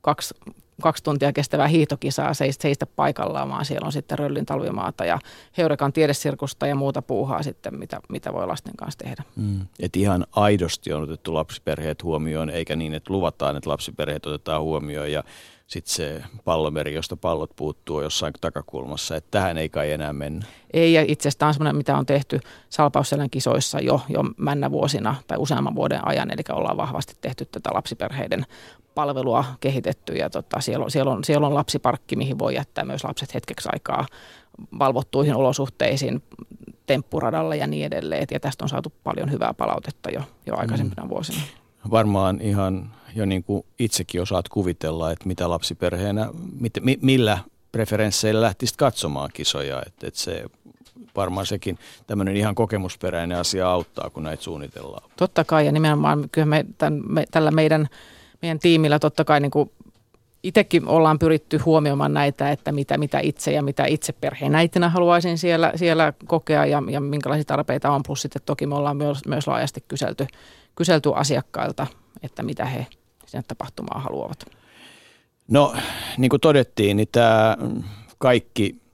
kaksi 0.00 0.34
kaksi 0.82 1.04
tuntia 1.04 1.32
kestävää 1.32 1.66
hiihtokisaa 1.66 2.34
seistä, 2.34 2.62
seistä 2.62 2.86
paikallaan, 2.86 3.48
vaan 3.48 3.64
siellä 3.64 3.86
on 3.86 3.92
sitten 3.92 4.18
Röllin 4.18 4.46
talvimaata 4.46 5.04
ja 5.04 5.18
Heurekan 5.58 5.92
tiedesirkusta 5.92 6.66
ja 6.66 6.74
muuta 6.74 7.02
puuhaa 7.02 7.42
sitten, 7.42 7.78
mitä, 7.78 8.00
mitä 8.08 8.32
voi 8.32 8.46
lasten 8.46 8.76
kanssa 8.76 8.98
tehdä. 8.98 9.22
Mm. 9.36 9.60
Et 9.80 9.96
ihan 9.96 10.26
aidosti 10.32 10.92
on 10.92 11.02
otettu 11.02 11.34
lapsiperheet 11.34 12.02
huomioon, 12.02 12.50
eikä 12.50 12.76
niin, 12.76 12.94
että 12.94 13.12
luvataan, 13.12 13.56
että 13.56 13.70
lapsiperheet 13.70 14.26
otetaan 14.26 14.62
huomioon 14.62 15.12
ja 15.12 15.24
sitten 15.66 15.94
se 15.94 16.22
pallomeri, 16.44 16.94
josta 16.94 17.16
pallot 17.16 17.50
puuttuu 17.56 18.00
jossain 18.00 18.32
takakulmassa, 18.40 19.16
että 19.16 19.30
tähän 19.30 19.58
ei 19.58 19.68
kai 19.68 19.92
enää 19.92 20.12
mennä. 20.12 20.46
Ei, 20.72 20.92
ja 20.92 21.02
itse 21.08 21.22
asiassa 21.22 21.38
tämä 21.38 21.48
on 21.48 21.54
semmoinen, 21.54 21.76
mitä 21.76 21.96
on 21.96 22.06
tehty 22.06 22.40
Salpausselän 22.70 23.30
kisoissa 23.30 23.80
jo, 23.80 24.00
jo 24.08 24.20
männä 24.36 24.70
vuosina 24.70 25.14
tai 25.26 25.38
useamman 25.38 25.74
vuoden 25.74 26.08
ajan, 26.08 26.30
eli 26.30 26.42
ollaan 26.52 26.76
vahvasti 26.76 27.14
tehty 27.20 27.44
tätä 27.44 27.70
lapsiperheiden 27.74 28.46
palvelua 28.94 29.44
kehitetty 29.60 30.12
ja 30.12 30.30
tota, 30.30 30.60
siellä, 30.60 30.84
on, 30.84 30.90
siellä, 30.90 31.12
on, 31.12 31.24
siellä 31.24 31.46
on 31.46 31.54
lapsiparkki, 31.54 32.16
mihin 32.16 32.38
voi 32.38 32.54
jättää 32.54 32.84
myös 32.84 33.04
lapset 33.04 33.34
hetkeksi 33.34 33.68
aikaa 33.72 34.06
valvottuihin 34.78 35.34
olosuhteisiin 35.34 36.22
temppuradalla 36.86 37.54
ja 37.54 37.66
niin 37.66 37.86
edelleen. 37.86 38.26
Ja 38.30 38.40
tästä 38.40 38.64
on 38.64 38.68
saatu 38.68 38.92
paljon 39.04 39.30
hyvää 39.30 39.54
palautetta 39.54 40.10
jo, 40.10 40.22
jo 40.46 40.56
aikaisempina 40.56 41.02
mm. 41.02 41.10
vuosina. 41.10 41.38
Varmaan 41.90 42.40
ihan 42.40 42.90
jo 43.14 43.26
niin 43.26 43.44
kuin 43.44 43.66
itsekin 43.78 44.22
osaat 44.22 44.48
kuvitella, 44.48 45.10
että 45.10 45.28
mitä 45.28 45.50
lapsiperheenä, 45.50 46.28
mit, 46.60 46.72
mi, 46.80 46.98
millä 47.02 47.38
preferensseillä 47.72 48.40
lähtisit 48.40 48.76
katsomaan 48.76 49.30
kisoja. 49.32 49.82
Että, 49.86 50.06
että 50.06 50.20
se 50.20 50.44
varmaan 51.16 51.46
sekin 51.46 51.78
tämmöinen 52.06 52.36
ihan 52.36 52.54
kokemusperäinen 52.54 53.38
asia 53.38 53.70
auttaa, 53.70 54.10
kun 54.10 54.22
näitä 54.22 54.42
suunnitellaan. 54.42 55.10
Totta 55.16 55.44
kai, 55.44 55.66
ja 55.66 55.72
nimenomaan 55.72 56.28
kyllä 56.32 56.46
me, 56.46 56.64
tämän, 56.78 57.02
me 57.08 57.24
tällä 57.30 57.50
meidän 57.50 57.88
meidän 58.42 58.58
tiimillä 58.58 58.98
totta 58.98 59.24
kai 59.24 59.40
niin 59.40 59.50
kuin 59.50 59.70
itsekin 60.42 60.88
ollaan 60.88 61.18
pyritty 61.18 61.58
huomioimaan 61.58 62.14
näitä, 62.14 62.50
että 62.50 62.72
mitä, 62.72 62.98
mitä 62.98 63.20
itse 63.22 63.52
ja 63.52 63.62
mitä 63.62 63.84
itse 63.86 64.12
perheenäitinä 64.12 64.88
haluaisin 64.88 65.38
siellä, 65.38 65.72
siellä 65.76 66.12
kokea 66.26 66.66
ja, 66.66 66.82
ja 66.90 67.00
minkälaisia 67.00 67.44
tarpeita 67.44 67.90
on. 67.90 68.02
Plus 68.06 68.22
sitten 68.22 68.42
toki 68.46 68.66
me 68.66 68.74
ollaan 68.74 68.96
myös, 68.96 69.26
myös 69.26 69.46
laajasti 69.46 69.84
kyselty, 69.88 70.26
kyselty 70.76 71.10
asiakkailta, 71.14 71.86
että 72.22 72.42
mitä 72.42 72.64
he 72.64 72.86
sinne 73.26 73.44
tapahtumaan 73.48 74.02
haluavat. 74.02 74.44
No 75.48 75.74
niin 76.18 76.28
kuin 76.28 76.40
todettiin, 76.40 76.96
niin 76.96 77.08
tämä 77.12 77.56
kaikki 78.18 78.84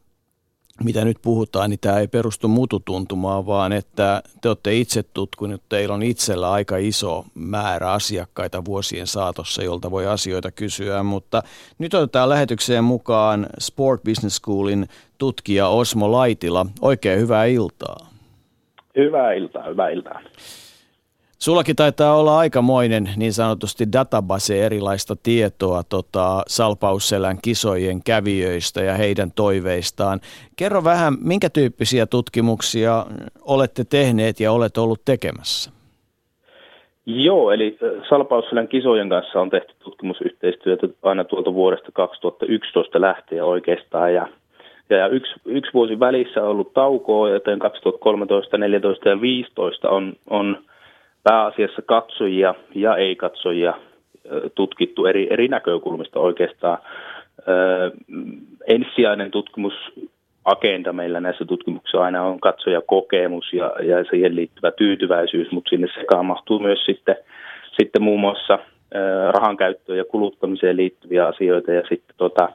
mitä 0.85 1.05
nyt 1.05 1.19
puhutaan, 1.23 1.71
niin 1.71 1.81
tämä 1.81 1.99
ei 1.99 2.09
perustu 2.09 2.49
mututuntumaan, 2.49 3.47
vaan 3.47 3.73
että 3.73 4.23
te 4.40 4.49
olette 4.49 4.77
itse 4.77 5.03
tutkunut, 5.03 5.62
teillä 5.69 5.95
on 5.95 6.03
itsellä 6.03 6.51
aika 6.51 6.77
iso 6.77 7.25
määrä 7.35 7.93
asiakkaita 7.93 8.64
vuosien 8.64 9.07
saatossa, 9.07 9.62
jolta 9.62 9.90
voi 9.90 10.07
asioita 10.07 10.51
kysyä, 10.51 11.03
mutta 11.03 11.43
nyt 11.79 11.95
otetaan 11.95 12.29
lähetykseen 12.29 12.85
mukaan 12.85 13.47
Sport 13.59 14.03
Business 14.05 14.37
Schoolin 14.37 14.87
tutkija 15.19 15.69
Osmo 15.69 16.12
Laitila. 16.12 16.66
Oikein 16.81 17.21
hyvää 17.21 17.45
iltaa. 17.45 18.07
Hyvää 18.97 19.33
iltaa, 19.33 19.69
hyvää 19.69 19.88
iltaa. 19.88 20.21
Sullakin 21.42 21.76
taitaa 21.76 22.16
olla 22.16 22.38
aikamoinen 22.38 23.05
niin 23.16 23.33
sanotusti 23.33 23.85
database 23.92 24.66
erilaista 24.66 25.14
tietoa 25.22 25.83
tota, 25.88 26.42
Salpausselän 26.46 27.37
kisojen 27.42 28.03
kävijöistä 28.07 28.81
ja 28.81 28.94
heidän 28.94 29.31
toiveistaan. 29.37 30.20
Kerro 30.57 30.85
vähän, 30.85 31.14
minkä 31.24 31.50
tyyppisiä 31.50 32.07
tutkimuksia 32.07 33.07
olette 33.42 33.85
tehneet 33.85 34.40
ja 34.40 34.53
olet 34.53 34.79
ollut 34.79 35.00
tekemässä? 35.05 35.70
Joo, 37.07 37.50
eli 37.50 37.79
Salpausselän 38.09 38.68
kisojen 38.68 39.09
kanssa 39.09 39.40
on 39.40 39.50
tehty 39.50 39.74
tutkimusyhteistyötä 39.79 40.88
aina 41.03 41.24
tuolta 41.24 41.55
vuodesta 41.55 41.92
2011 41.92 43.00
lähtien 43.00 43.44
oikeastaan. 43.44 44.14
Ja, 44.14 44.29
ja 44.90 45.09
yksi, 45.09 45.33
yksi 45.44 45.74
vuosi 45.74 46.00
välissä 46.00 46.42
on 46.42 46.48
ollut 46.48 46.72
taukoa, 46.72 47.31
joten 47.31 47.59
2013, 47.59 48.59
14 48.59 49.09
ja 49.09 49.20
15 49.20 49.90
on, 49.90 50.12
on– 50.31 50.59
pääasiassa 51.23 51.83
katsojia 51.83 52.55
ja 52.75 52.97
ei-katsojia 52.97 53.75
tutkittu 54.55 55.07
eri, 55.07 55.27
eri 55.31 55.49
näkökulmista 55.49 56.21
oikeastaan. 56.21 56.79
Ensisijainen 58.67 59.31
tutkimusagenda 59.31 60.93
meillä 60.93 61.21
näissä 61.21 61.45
tutkimuksissa 61.45 62.05
aina 62.05 62.23
on 62.23 62.41
katsojakokemus 62.41 63.53
ja, 63.53 63.73
ja 63.83 64.05
siihen 64.11 64.37
liittyvä 64.37 64.71
tyytyväisyys, 64.71 65.53
mutta 65.53 65.69
sinne 65.69 65.89
sekaan 66.01 66.27
mahtuu 66.27 66.59
myös 66.59 66.85
sitten, 66.85 67.17
sitten 67.81 68.03
muun 68.03 68.21
muassa 68.21 68.59
rahan 69.31 69.57
käyttöön 69.57 69.99
ja 69.99 70.05
kuluttamiseen 70.05 70.77
liittyviä 70.77 71.27
asioita 71.27 71.73
ja 71.73 71.83
sitten 71.89 72.15
tota, 72.17 72.49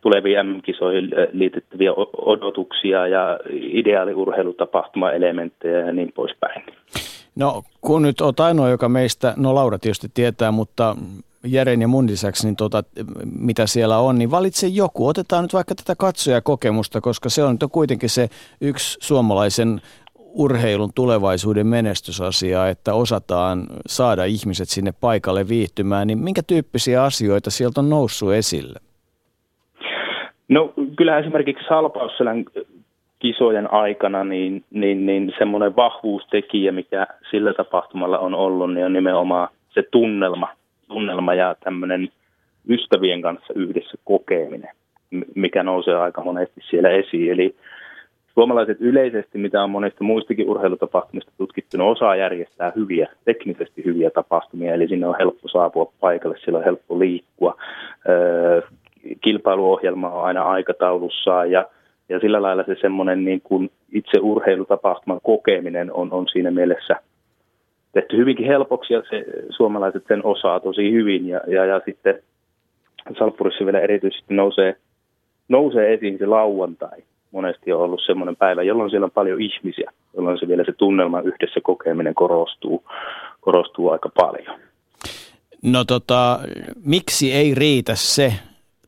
tuleviin 0.00 0.46
MM-kisoihin 0.46 1.10
liitettäviä 1.32 1.92
odotuksia 2.16 3.06
ja 3.06 3.38
ideaaliurheilutapahtumaelementtejä 3.50 5.78
ja 5.78 5.92
niin 5.92 6.12
poispäin. 6.12 6.62
No 7.34 7.62
kun 7.80 8.02
nyt 8.02 8.20
olet 8.20 8.40
ainoa, 8.40 8.68
joka 8.68 8.88
meistä, 8.88 9.34
no 9.36 9.54
Laura 9.54 9.78
tietysti 9.78 10.08
tietää, 10.14 10.50
mutta 10.50 10.96
Jären 11.44 11.80
ja 11.80 11.88
mun 11.88 12.06
lisäksi, 12.06 12.46
niin 12.46 12.56
tota, 12.56 12.84
mitä 13.38 13.66
siellä 13.66 13.98
on, 13.98 14.18
niin 14.18 14.30
valitse 14.30 14.66
joku. 14.66 15.06
Otetaan 15.06 15.44
nyt 15.44 15.52
vaikka 15.52 15.74
tätä 15.74 15.94
katsojakokemusta, 15.98 17.00
koska 17.00 17.28
se 17.28 17.44
on 17.44 17.58
kuitenkin 17.72 18.10
se 18.10 18.28
yksi 18.60 18.98
suomalaisen 19.00 19.80
urheilun 20.34 20.92
tulevaisuuden 20.94 21.66
menestysasia, 21.66 22.68
että 22.68 22.94
osataan 22.94 23.66
saada 23.86 24.24
ihmiset 24.24 24.68
sinne 24.68 24.92
paikalle 25.00 25.48
viihtymään, 25.48 26.06
niin 26.06 26.18
minkä 26.18 26.42
tyyppisiä 26.46 27.04
asioita 27.04 27.50
sieltä 27.50 27.80
on 27.80 27.90
noussut 27.90 28.32
esille? 28.32 28.80
No 30.48 30.72
kyllä 30.96 31.18
esimerkiksi 31.18 31.64
Salpausselän 31.68 32.44
kisojen 33.22 33.72
aikana, 33.72 34.24
niin, 34.24 34.64
niin, 34.70 35.06
niin 35.06 35.32
semmoinen 35.38 35.76
vahvuustekijä, 35.76 36.72
mikä 36.72 37.06
sillä 37.30 37.54
tapahtumalla 37.54 38.18
on 38.18 38.34
ollut, 38.34 38.74
niin 38.74 38.86
on 38.86 38.92
nimenomaan 38.92 39.48
se 39.70 39.82
tunnelma, 39.90 40.48
tunnelma 40.88 41.34
ja 41.34 41.56
tämmöinen 41.64 42.08
ystävien 42.68 43.22
kanssa 43.22 43.52
yhdessä 43.56 43.98
kokeminen, 44.04 44.70
mikä 45.34 45.62
nousee 45.62 45.96
aika 45.96 46.24
monesti 46.24 46.60
siellä 46.70 46.90
esiin. 46.90 47.32
Eli 47.32 47.54
suomalaiset 48.34 48.76
yleisesti, 48.80 49.38
mitä 49.38 49.62
on 49.62 49.70
monesta 49.70 50.04
muistakin 50.04 50.50
urheilutapahtumista 50.50 51.32
tutkittu, 51.38 51.76
ne 51.76 51.84
osaa 51.84 52.16
järjestää 52.16 52.72
hyviä, 52.76 53.08
teknisesti 53.24 53.84
hyviä 53.84 54.10
tapahtumia, 54.10 54.74
eli 54.74 54.88
sinne 54.88 55.06
on 55.06 55.18
helppo 55.18 55.48
saapua 55.48 55.92
paikalle, 56.00 56.36
siellä 56.38 56.58
on 56.58 56.64
helppo 56.64 56.98
liikkua. 56.98 57.56
Öö, 58.08 58.60
kilpailuohjelma 59.20 60.10
on 60.10 60.24
aina 60.24 60.42
aikataulussaan 60.42 61.50
ja 61.50 61.64
ja 62.12 62.20
sillä 62.20 62.42
lailla 62.42 62.64
se 62.64 62.76
semmoinen 62.80 63.24
niin 63.24 63.40
kuin 63.40 63.70
itse 63.92 64.20
urheilutapahtuman 64.20 65.20
kokeminen 65.22 65.92
on, 65.92 66.12
on 66.12 66.28
siinä 66.28 66.50
mielessä 66.50 66.96
tehty 67.92 68.16
hyvinkin 68.16 68.46
helpoksi 68.46 68.94
ja 68.94 69.02
se, 69.10 69.24
suomalaiset 69.56 70.04
sen 70.08 70.24
osaa 70.24 70.60
tosi 70.60 70.92
hyvin. 70.92 71.28
Ja, 71.28 71.40
ja, 71.46 71.64
ja 71.64 71.80
sitten 71.84 72.22
Salppurissa 73.18 73.64
vielä 73.64 73.80
erityisesti 73.80 74.34
nousee, 74.34 74.76
nousee 75.48 75.94
esiin 75.94 76.18
se 76.18 76.26
lauantai. 76.26 77.02
Monesti 77.30 77.72
on 77.72 77.80
ollut 77.80 78.00
semmoinen 78.06 78.36
päivä, 78.36 78.62
jolloin 78.62 78.90
siellä 78.90 79.04
on 79.04 79.10
paljon 79.10 79.40
ihmisiä, 79.40 79.92
jolloin 80.16 80.38
se 80.38 80.48
vielä 80.48 80.64
se 80.64 80.72
tunnelma 80.72 81.20
yhdessä 81.20 81.60
kokeminen 81.62 82.14
korostuu, 82.14 82.84
korostuu 83.40 83.88
aika 83.90 84.08
paljon. 84.08 84.60
No 85.62 85.84
tota, 85.84 86.40
miksi 86.84 87.32
ei 87.32 87.54
riitä 87.54 87.94
se, 87.94 88.32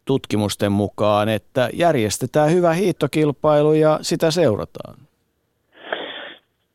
tutkimusten 0.05 0.73
mukaan, 0.73 1.29
että 1.29 1.69
järjestetään 1.73 2.53
hyvä 2.53 2.73
hiihtokilpailu 2.73 3.73
ja 3.73 3.99
sitä 4.03 4.31
seurataan? 4.31 4.95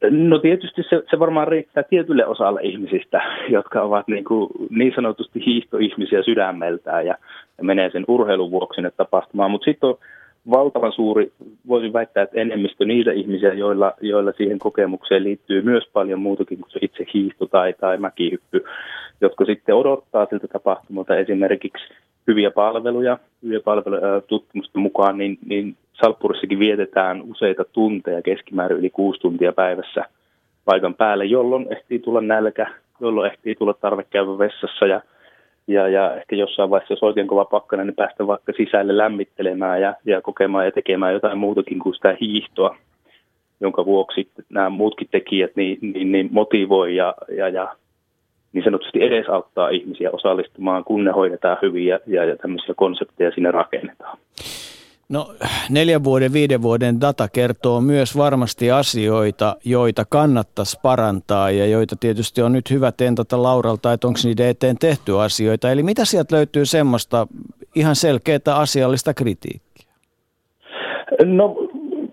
No 0.09 0.39
tietysti 0.39 0.83
se, 0.89 1.03
se 1.09 1.19
varmaan 1.19 1.47
riittää 1.47 1.83
tietylle 1.83 2.25
osalle 2.25 2.61
ihmisistä, 2.63 3.21
jotka 3.49 3.81
ovat 3.81 4.07
niin, 4.07 4.23
kuin 4.23 4.49
niin 4.69 4.91
sanotusti 4.95 5.45
hiihtoihmisiä 5.45 6.23
sydämeltään 6.23 7.05
ja, 7.05 7.15
ja 7.57 7.63
menee 7.63 7.89
sen 7.89 8.05
urheilun 8.07 8.51
vuoksi 8.51 8.75
sinne 8.75 8.91
tapahtumaan. 8.91 9.51
Mutta 9.51 9.65
sitten 9.65 9.89
on 9.89 9.97
valtavan 10.51 10.91
suuri, 10.91 11.31
voisin 11.67 11.93
väittää, 11.93 12.23
että 12.23 12.41
enemmistö 12.41 12.85
niitä 12.85 13.11
ihmisiä, 13.11 13.53
joilla, 13.53 13.93
joilla 14.01 14.31
siihen 14.31 14.59
kokemukseen 14.59 15.23
liittyy 15.23 15.61
myös 15.61 15.83
paljon 15.93 16.19
muutakin 16.19 16.57
kuin 16.57 16.71
se 16.71 16.79
itse 16.81 17.05
hiihto 17.13 17.45
tai, 17.45 17.73
tai 17.79 17.97
mäkihyppy, 17.97 18.63
jotka 19.21 19.45
sitten 19.45 19.75
odottaa 19.75 20.25
siltä 20.25 20.47
tapahtumalta 20.47 21.17
esimerkiksi 21.17 21.83
hyviä 22.29 22.51
palveluja, 22.51 23.17
hyviä 23.43 23.59
palveluja 23.59 24.21
tutkimusten 24.21 24.81
mukaan, 24.81 25.17
niin, 25.17 25.37
niin 25.45 25.75
Salppurissakin 25.93 26.59
vietetään 26.59 27.21
useita 27.21 27.65
tunteja, 27.65 28.21
keskimäärin 28.21 28.77
yli 28.77 28.89
kuusi 28.89 29.19
tuntia 29.19 29.53
päivässä 29.53 30.05
paikan 30.65 30.95
päälle, 30.95 31.25
jolloin 31.25 31.67
ehtii 31.69 31.99
tulla 31.99 32.21
nälkä, 32.21 32.67
jolloin 32.99 33.31
ehtii 33.31 33.55
tulla 33.55 33.73
tarve 33.73 34.03
käydä 34.09 34.37
vessassa 34.37 34.85
ja, 34.85 35.01
ja, 35.67 35.87
ja 35.87 36.15
ehkä 36.15 36.35
jossain 36.35 36.69
vaiheessa, 36.69 36.93
jos 36.93 37.03
oikein 37.03 37.27
kova 37.27 37.45
pakkana, 37.45 37.83
niin 37.83 37.95
päästä 37.95 38.27
vaikka 38.27 38.53
sisälle 38.57 38.97
lämmittelemään 38.97 39.81
ja, 39.81 39.95
ja 40.05 40.21
kokemaan 40.21 40.65
ja 40.65 40.71
tekemään 40.71 41.13
jotain 41.13 41.37
muutakin 41.37 41.79
kuin 41.79 41.95
sitä 41.95 42.17
hiihtoa, 42.21 42.75
jonka 43.61 43.85
vuoksi 43.85 44.29
nämä 44.49 44.69
muutkin 44.69 45.07
tekijät 45.11 45.51
niin, 45.55 45.77
niin, 45.81 46.11
niin 46.11 46.29
motivoi 46.31 46.95
ja, 46.95 47.13
ja, 47.37 47.49
ja 47.49 47.75
niin 48.53 48.63
sanotusti 48.63 49.03
edesauttaa 49.03 49.69
ihmisiä 49.69 50.11
osallistumaan, 50.11 50.83
kun 50.83 51.03
ne 51.03 51.11
hoidetaan 51.11 51.57
hyvin 51.61 51.85
ja, 51.85 51.99
ja, 52.07 52.25
ja 52.25 52.37
tämmöisiä 52.37 52.75
konsepteja 52.77 53.31
sinne 53.31 53.51
rakennetaan. 53.51 54.17
No 55.09 55.33
neljän 55.69 56.03
vuoden, 56.03 56.33
viiden 56.33 56.61
vuoden 56.61 57.01
data 57.01 57.27
kertoo 57.33 57.81
myös 57.81 58.17
varmasti 58.17 58.71
asioita, 58.71 59.55
joita 59.65 60.05
kannattaisi 60.09 60.79
parantaa 60.83 61.51
ja 61.51 61.65
joita 61.65 61.95
tietysti 61.99 62.41
on 62.41 62.53
nyt 62.53 62.71
hyvä 62.71 62.91
tentata 62.91 63.43
Lauralta, 63.43 63.93
että 63.93 64.07
onko 64.07 64.19
niiden 64.23 64.47
eteen 64.47 64.77
tehty 64.77 65.19
asioita. 65.19 65.71
Eli 65.71 65.83
mitä 65.83 66.05
sieltä 66.05 66.35
löytyy 66.35 66.65
semmoista 66.65 67.27
ihan 67.75 67.95
selkeää 67.95 68.55
asiallista 68.55 69.13
kritiikkiä? 69.13 69.93
No 71.25 71.55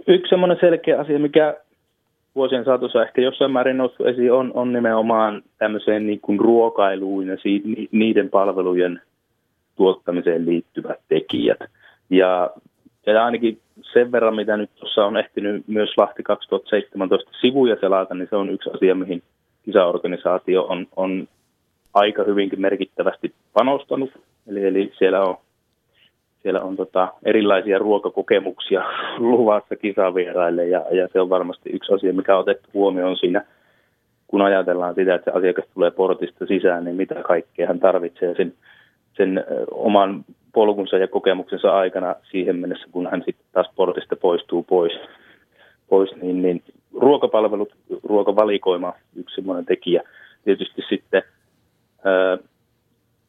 yksi 0.07 0.29
semmoinen 0.29 0.59
selkeä 0.61 1.01
asia, 1.01 1.19
mikä 1.19 1.55
vuosien 2.37 2.65
saatossa 2.65 3.03
ehkä 3.03 3.21
jossain 3.21 3.51
määrin 3.51 3.77
noussut 3.77 4.07
esiin, 4.07 4.33
on, 4.33 4.51
on 4.55 4.73
nimenomaan 4.73 5.43
tämmöiseen 5.59 6.07
niin 6.07 6.21
kuin 6.21 6.41
ruokailuun 6.41 7.27
ja 7.27 7.37
si, 7.37 7.63
niiden 7.93 8.31
palvelujen 8.31 9.01
tuottamiseen 9.77 10.47
liittyvät 10.47 11.01
tekijät. 11.09 11.59
Ja 12.11 12.51
ja 13.07 13.25
ainakin 13.25 13.61
sen 13.93 14.13
verran, 14.13 14.37
mitä 14.37 14.57
nyt 14.57 14.71
tuossa 14.75 15.05
on 15.05 15.17
ehtinyt 15.17 15.69
myös 15.69 15.91
Lahti 15.97 16.23
2017 16.23 17.31
sivuja 17.41 17.77
selata, 17.81 18.15
niin 18.15 18.29
se 18.31 18.37
on 18.37 18.51
yksi 18.51 18.71
asia, 18.71 18.95
mihin 18.95 19.23
kisaorganisaatio 19.65 20.63
on, 20.63 20.87
on 20.97 21.29
aika 21.95 22.25
hyvinkin 22.25 22.61
merkittävästi 22.61 23.35
panostanut. 23.53 24.11
Eli, 24.47 24.65
eli 24.65 24.93
siellä 24.99 25.21
on, 25.21 25.37
siellä 26.47 26.61
on 26.61 26.77
tota 26.77 27.09
erilaisia 27.25 27.79
ruokakokemuksia 27.79 28.85
luvassa 29.19 29.77
kisavieraille 29.77 30.67
ja, 30.67 30.85
ja 30.91 31.09
se 31.13 31.21
on 31.21 31.31
varmasti 31.31 31.71
yksi 31.71 31.93
asia, 31.95 32.13
mikä 32.13 32.35
on 32.35 32.41
otettu 32.41 32.69
huomioon 32.75 33.17
siinä, 33.17 33.45
kun 34.27 34.43
ajatellaan 34.43 34.95
sitä, 34.95 35.15
että 35.15 35.31
se 35.31 35.39
asiakas 35.39 35.65
tulee 35.75 35.91
portista 35.91 36.47
sisään, 36.47 36.85
niin 36.85 36.97
mitä 36.97 37.15
kaikkea 37.15 37.67
hän 37.67 37.81
tarvitsee 37.81 38.35
sen, 38.35 38.55
sen 39.17 39.45
oman 39.71 40.25
polkunsa 40.53 40.99
ja 40.99 41.09
kokemuksensa 41.09 41.77
aikana 41.77 42.15
siihen 42.31 42.57
mennessä, 42.57 42.87
kun 42.93 43.09
hän 43.11 43.23
sitten 43.27 43.47
taas 43.53 43.71
portista 43.77 44.17
poistuu 44.17 44.63
pois, 44.63 44.93
pois 45.89 46.11
niin, 46.23 46.43
niin 46.43 46.63
ruokapalvelut, 47.01 47.75
ruokavalikoima 48.03 48.93
yksi 49.17 49.35
semmoinen 49.35 49.67
tekijä. 49.67 50.03
Tietysti 50.45 50.83
sitten 50.89 51.23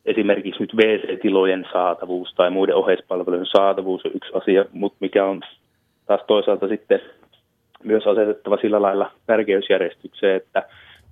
esimerkiksi 0.08 0.60
nyt 0.60 0.74
WC-tilojen 0.74 1.66
saatavuus 1.74 2.34
tai 2.36 2.50
muiden 2.50 2.76
oheispalvelujen 2.76 3.46
saatavuus 3.46 4.06
on 4.06 4.12
yksi 4.16 4.32
asia, 4.34 4.66
mutta 4.72 4.98
mikä 5.00 5.26
on 5.26 5.42
taas 6.06 6.22
toisaalta 6.28 6.68
sitten 6.68 7.00
myös 7.84 8.08
asetettava 8.08 8.58
sillä 8.62 8.82
lailla 8.82 9.12
tärkeysjärjestykseen, 9.26 10.36
että 10.36 10.64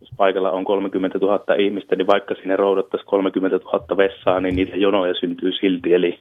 jos 0.01 0.09
paikalla 0.17 0.51
on 0.51 0.65
30 0.65 1.17
000 1.17 1.55
ihmistä, 1.59 1.95
niin 1.95 2.07
vaikka 2.07 2.35
sinne 2.35 2.55
roudattaisiin 2.55 3.09
30 3.09 3.59
000 3.65 3.97
vessaa, 3.97 4.39
niin 4.39 4.55
niitä 4.55 4.77
jonoja 4.77 5.13
syntyy 5.13 5.51
silti. 5.51 5.93
Eli, 5.93 6.19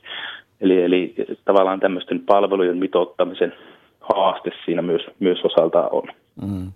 eli, 0.60 0.82
eli 0.82 1.14
tavallaan 1.44 1.80
tämmöisten 1.80 2.20
palvelujen 2.20 2.76
mitottamisen 2.76 3.52
haaste 4.00 4.50
siinä 4.64 4.82
myös, 4.82 5.02
myös 5.18 5.38
osaltaan 5.44 5.88
on. 5.92 6.08
Mm. 6.42 6.72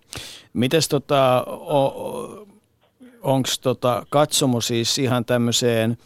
Mites 0.52 0.88
tota, 0.88 1.44
onko 3.22 3.48
tota 3.62 4.06
katsomo 4.10 4.60
siis 4.60 4.98
ihan 4.98 5.24
tämmöiseen, 5.24 5.98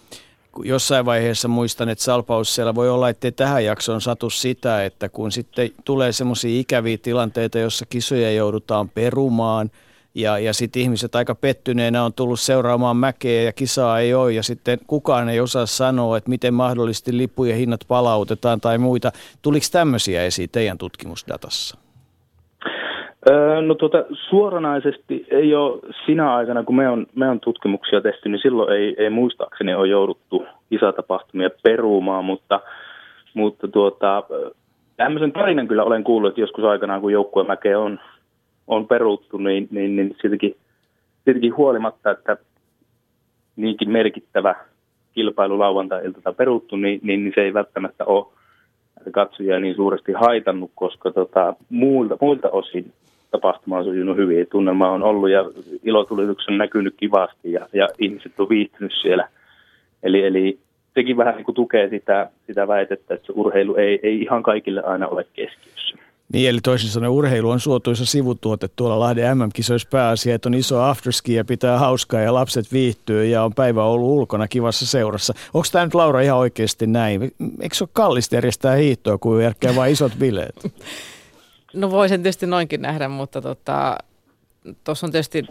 jossain 0.64 1.04
vaiheessa 1.04 1.48
muistan, 1.48 1.88
että 1.88 2.04
Salpaus 2.04 2.54
siellä 2.54 2.74
voi 2.74 2.90
olla, 2.90 3.08
että 3.08 3.30
tähän 3.30 3.64
jaksoon 3.64 4.00
satu 4.00 4.30
sitä, 4.30 4.84
että 4.84 5.08
kun 5.08 5.32
sitten 5.32 5.70
tulee 5.84 6.12
semmoisia 6.12 6.60
ikäviä 6.60 6.98
tilanteita, 6.98 7.58
jossa 7.58 7.86
kisoja 7.86 8.32
joudutaan 8.32 8.88
perumaan– 8.88 9.70
ja, 10.14 10.38
ja 10.38 10.52
sitten 10.52 10.82
ihmiset 10.82 11.14
aika 11.14 11.34
pettyneenä 11.34 12.04
on 12.04 12.12
tullut 12.12 12.40
seuraamaan 12.40 12.96
mäkeä 12.96 13.42
ja 13.42 13.52
kisaa 13.52 14.00
ei 14.00 14.14
ole 14.14 14.32
ja 14.32 14.42
sitten 14.42 14.78
kukaan 14.86 15.28
ei 15.28 15.40
osaa 15.40 15.66
sanoa, 15.66 16.16
että 16.16 16.30
miten 16.30 16.54
mahdollisesti 16.54 17.16
lippujen 17.16 17.56
hinnat 17.56 17.84
palautetaan 17.88 18.60
tai 18.60 18.78
muita. 18.78 19.12
Tuliko 19.42 19.66
tämmöisiä 19.72 20.24
esiin 20.24 20.50
teidän 20.50 20.78
tutkimusdatassa? 20.78 21.81
No 23.66 23.74
tuota, 23.74 24.04
suoranaisesti 24.30 25.26
ei 25.30 25.54
ole 25.54 25.80
sinä 26.06 26.34
aikana, 26.34 26.64
kun 26.64 26.76
me 26.76 26.88
on, 26.88 27.06
me 27.14 27.28
on 27.28 27.40
tutkimuksia 27.40 28.00
tehty, 28.00 28.28
niin 28.28 28.40
silloin 28.42 28.72
ei, 28.72 28.94
ei 28.98 29.10
muistaakseni 29.10 29.74
ole 29.74 29.88
jouduttu 29.88 30.46
kisatapahtumia 30.70 31.50
peruumaan, 31.62 32.24
mutta, 32.24 32.60
mutta 33.34 33.68
tuota, 33.68 34.24
tämmöisen 34.96 35.32
tarinan 35.32 35.68
kyllä 35.68 35.84
olen 35.84 36.04
kuullut, 36.04 36.28
että 36.28 36.40
joskus 36.40 36.64
aikanaan, 36.64 37.00
kun 37.00 37.12
joukkuemäkeä 37.12 37.78
on, 37.78 38.00
on 38.66 38.88
peruttu, 38.88 39.36
niin, 39.36 39.68
niin, 39.70 39.96
niin 39.96 40.16
siltikin, 40.22 40.56
siltikin 41.24 41.56
huolimatta, 41.56 42.10
että 42.10 42.36
niinkin 43.56 43.90
merkittävä 43.90 44.54
kilpailu 45.12 45.58
lauantai-ilta 45.58 46.32
peruttu, 46.32 46.76
niin, 46.76 47.00
niin, 47.02 47.24
niin 47.24 47.32
se 47.34 47.40
ei 47.40 47.54
välttämättä 47.54 48.04
ole 48.04 48.26
katsojia 49.10 49.60
niin 49.60 49.74
suuresti 49.74 50.12
haitannut, 50.12 50.70
koska 50.74 51.10
tota, 51.10 51.54
muilta, 51.70 52.16
muilta 52.20 52.50
osin 52.50 52.92
tapahtuma 53.32 53.78
on 53.78 53.84
sujunut 53.84 54.16
hyvin. 54.16 54.46
Tunnelma 54.50 54.90
on 54.90 55.02
ollut 55.02 55.30
ja 55.30 55.44
ilotulitus 55.82 56.48
on 56.48 56.58
näkynyt 56.58 56.94
kivasti 56.96 57.52
ja, 57.52 57.66
ja 57.72 57.88
ihmiset 57.98 58.32
on 58.38 58.48
viihtynyt 58.48 58.92
siellä. 59.02 59.28
Eli, 60.02 60.24
eli 60.24 60.58
sekin 60.94 61.16
vähän 61.16 61.34
niin 61.34 61.44
kuin 61.44 61.54
tukee 61.54 61.88
sitä, 61.88 62.30
sitä 62.46 62.68
väitettä, 62.68 63.14
että 63.14 63.26
se 63.26 63.32
urheilu 63.36 63.76
ei, 63.76 64.00
ei 64.02 64.20
ihan 64.22 64.42
kaikille 64.42 64.82
aina 64.82 65.08
ole 65.08 65.26
keskiössä. 65.32 65.96
Niin, 66.32 66.50
eli 66.50 66.58
toisin 66.62 66.90
sanoen 66.90 67.12
urheilu 67.12 67.50
on 67.50 67.60
suotuisa 67.60 68.06
sivutuote 68.06 68.68
tuolla 68.76 69.00
Lahden 69.00 69.38
MM-kisoissa 69.38 69.88
pääasia, 69.90 70.34
että 70.34 70.48
on 70.48 70.54
iso 70.54 70.82
afterski 70.82 71.34
ja 71.34 71.44
pitää 71.44 71.78
hauskaa 71.78 72.20
ja 72.20 72.34
lapset 72.34 72.72
viihtyy 72.72 73.24
ja 73.24 73.42
on 73.42 73.54
päivä 73.54 73.84
ollut 73.84 74.10
ulkona 74.10 74.48
kivassa 74.48 74.86
seurassa. 74.86 75.34
Onko 75.54 75.66
tämä 75.72 75.84
nyt 75.84 75.94
Laura 75.94 76.20
ihan 76.20 76.38
oikeasti 76.38 76.86
näin? 76.86 77.22
Eikö 77.60 77.74
se 77.74 77.84
ole 77.84 77.90
kallista 77.92 78.34
järjestää 78.34 78.74
hiihtoa 78.74 79.18
kuin 79.18 79.42
järkkää 79.42 79.76
vain 79.76 79.92
isot 79.92 80.12
bileet? 80.18 80.54
No 81.74 81.90
voisin 81.90 82.22
tietysti 82.22 82.46
noinkin 82.46 82.82
nähdä, 82.82 83.08
mutta 83.08 83.42
tota, 83.42 83.98
tuossa 84.84 85.06
on 85.06 85.12
tietysti 85.12 85.44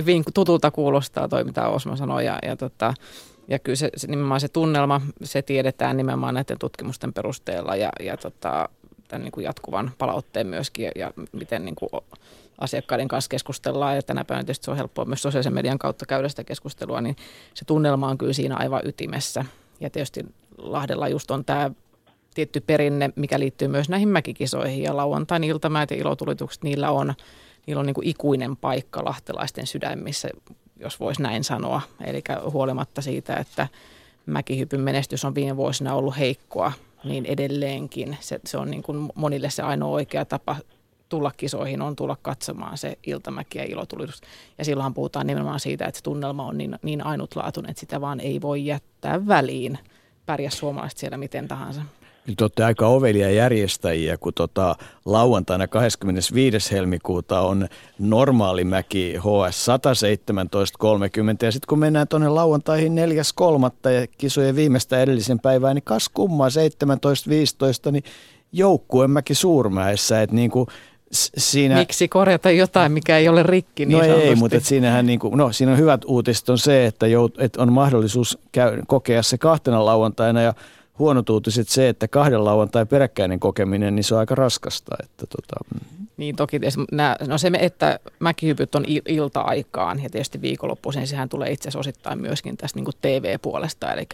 hyvin 0.00 0.24
tutulta 0.34 0.70
kuulostaa 0.70 1.28
toi, 1.28 1.44
mitä 1.44 1.68
Osma 1.68 1.96
sanoi 1.96 2.24
ja, 2.24 2.38
ja 2.42 2.56
tota, 2.56 2.94
ja 3.48 3.58
kyllä 3.58 3.76
se, 3.76 3.90
se, 3.96 4.06
nimenomaan 4.06 4.40
se 4.40 4.48
tunnelma, 4.48 5.00
se 5.22 5.42
tiedetään 5.42 5.96
nimenomaan 5.96 6.34
näiden 6.34 6.58
tutkimusten 6.58 7.12
perusteella 7.12 7.76
ja, 7.76 7.90
ja 8.00 8.16
tota, 8.16 8.68
tämän 9.08 9.24
niin 9.24 9.32
kuin 9.32 9.44
jatkuvan 9.44 9.90
palautteen 9.98 10.46
myöskin 10.46 10.84
ja, 10.84 10.92
ja 10.96 11.12
miten 11.32 11.64
niin 11.64 11.74
kuin 11.74 11.90
asiakkaiden 12.58 13.08
kanssa 13.08 13.28
keskustellaan 13.28 13.96
ja 13.96 14.02
tänä 14.02 14.24
päivänä 14.24 14.44
tietysti 14.44 14.64
se 14.64 14.70
on 14.70 14.76
helppoa 14.76 15.04
myös 15.04 15.22
sosiaalisen 15.22 15.54
median 15.54 15.78
kautta 15.78 16.06
käydä 16.06 16.28
sitä 16.28 16.44
keskustelua, 16.44 17.00
niin 17.00 17.16
se 17.54 17.64
tunnelma 17.64 18.08
on 18.08 18.18
kyllä 18.18 18.32
siinä 18.32 18.56
aivan 18.56 18.80
ytimessä. 18.84 19.44
Ja 19.80 19.90
tietysti 19.90 20.26
Lahdella 20.58 21.08
just 21.08 21.30
on 21.30 21.44
tämä 21.44 21.70
tietty 22.36 22.60
perinne, 22.60 23.10
mikä 23.16 23.38
liittyy 23.38 23.68
myös 23.68 23.88
näihin 23.88 24.08
mäkikisoihin 24.08 24.82
ja 24.82 24.96
lauantain 24.96 25.44
iltamäät 25.44 25.90
ja 25.90 25.96
ilotulitukset, 25.96 26.64
niillä 26.64 26.90
on, 26.90 27.14
niillä 27.66 27.80
on 27.80 27.86
niin 27.86 27.94
kuin 27.94 28.08
ikuinen 28.08 28.56
paikka 28.56 29.04
lahtelaisten 29.04 29.66
sydämissä, 29.66 30.28
jos 30.80 31.00
voisi 31.00 31.22
näin 31.22 31.44
sanoa. 31.44 31.80
Eli 32.04 32.22
huolimatta 32.52 33.02
siitä, 33.02 33.36
että 33.36 33.68
mäkihypyn 34.26 34.80
menestys 34.80 35.24
on 35.24 35.34
viime 35.34 35.56
vuosina 35.56 35.94
ollut 35.94 36.18
heikkoa, 36.18 36.72
niin 37.04 37.26
edelleenkin 37.26 38.16
se, 38.20 38.40
se 38.44 38.58
on 38.58 38.70
niin 38.70 38.82
kuin 38.82 39.08
monille 39.14 39.50
se 39.50 39.62
ainoa 39.62 39.90
oikea 39.90 40.24
tapa 40.24 40.56
tulla 41.08 41.32
kisoihin 41.36 41.82
on 41.82 41.96
tulla 41.96 42.16
katsomaan 42.22 42.78
se 42.78 42.98
iltamäki 43.06 43.58
ja 43.58 43.64
ilotulitus. 43.64 44.20
Ja 44.58 44.64
silloin 44.64 44.94
puhutaan 44.94 45.26
nimenomaan 45.26 45.60
siitä, 45.60 45.84
että 45.84 45.98
se 45.98 46.02
tunnelma 46.02 46.46
on 46.46 46.58
niin, 46.58 46.78
niin 46.82 47.06
ainutlaatuinen, 47.06 47.70
että 47.70 47.80
sitä 47.80 48.00
vaan 48.00 48.20
ei 48.20 48.40
voi 48.40 48.66
jättää 48.66 49.26
väliin. 49.26 49.78
Pärjää 50.26 50.50
suomalaiset 50.50 50.98
siellä 50.98 51.16
miten 51.16 51.48
tahansa. 51.48 51.82
Nyt 52.26 52.40
olette 52.40 52.64
aika 52.64 52.86
ovelia 52.86 53.30
järjestäjiä, 53.30 54.16
kun 54.16 54.34
tota, 54.34 54.76
lauantaina 55.04 55.66
25. 55.68 56.72
helmikuuta 56.72 57.40
on 57.40 57.68
normaalimäki 57.98 59.14
HS 59.18 59.66
117.30 59.68 61.36
ja 61.42 61.52
sitten 61.52 61.68
kun 61.68 61.78
mennään 61.78 62.08
tuonne 62.08 62.28
lauantaihin 62.28 62.92
4.3. 63.84 63.90
ja 63.90 64.06
kisojen 64.18 64.56
viimeistä 64.56 65.02
edellisen 65.02 65.40
päivää, 65.40 65.74
niin 65.74 65.84
kas 65.84 66.08
kummaa 66.08 66.48
17.15, 66.48 67.90
niin 67.92 68.04
joukkuemäki 68.52 69.34
Suurmäessä, 69.34 70.22
että 70.22 70.36
niin 70.36 70.50
kuin 70.50 70.66
siinä... 71.12 71.74
Miksi 71.74 72.08
korjata 72.08 72.50
jotain, 72.50 72.92
mikä 72.92 73.18
ei 73.18 73.28
ole 73.28 73.42
rikki 73.42 73.86
niin 73.86 73.98
No 73.98 74.04
sanotusti. 74.04 74.28
ei, 74.28 74.34
mutta 74.34 74.60
siinähän 74.60 75.06
niin 75.06 75.18
kuin, 75.18 75.38
no, 75.38 75.52
siinä 75.52 75.72
on 75.72 75.78
hyvät 75.78 76.04
uutiset 76.06 76.48
on 76.48 76.58
se, 76.58 76.86
että, 76.86 77.06
jout, 77.06 77.40
että 77.40 77.62
on 77.62 77.72
mahdollisuus 77.72 78.38
käy, 78.52 78.82
kokea 78.86 79.22
se 79.22 79.38
kahtena 79.38 79.84
lauantaina 79.84 80.42
ja 80.42 80.54
huonot 80.98 81.30
uutiset 81.30 81.68
se, 81.68 81.88
että 81.88 82.08
kahden 82.08 82.44
lauantai 82.44 82.86
peräkkäinen 82.86 83.40
kokeminen, 83.40 83.94
niin 83.94 84.04
se 84.04 84.14
on 84.14 84.20
aika 84.20 84.34
raskasta. 84.34 84.96
Että 85.02 85.26
tota, 85.26 85.80
Niin 86.16 86.36
toki, 86.36 86.60
nää, 86.92 87.16
no 87.26 87.38
se, 87.38 87.50
että 87.60 87.98
mäkihypyt 88.18 88.74
on 88.74 88.84
il- 88.84 89.02
ilta-aikaan 89.08 90.02
ja 90.02 90.10
tietysti 90.10 90.40
viikonloppuisin, 90.40 91.00
niin 91.00 91.08
sehän 91.08 91.28
tulee 91.28 91.50
itse 91.50 91.68
asiassa 91.68 91.78
osittain 91.78 92.20
myöskin 92.20 92.56
tästä 92.56 92.78
niin 92.78 92.86
TV-puolesta, 93.00 93.92
eli, 93.92 94.06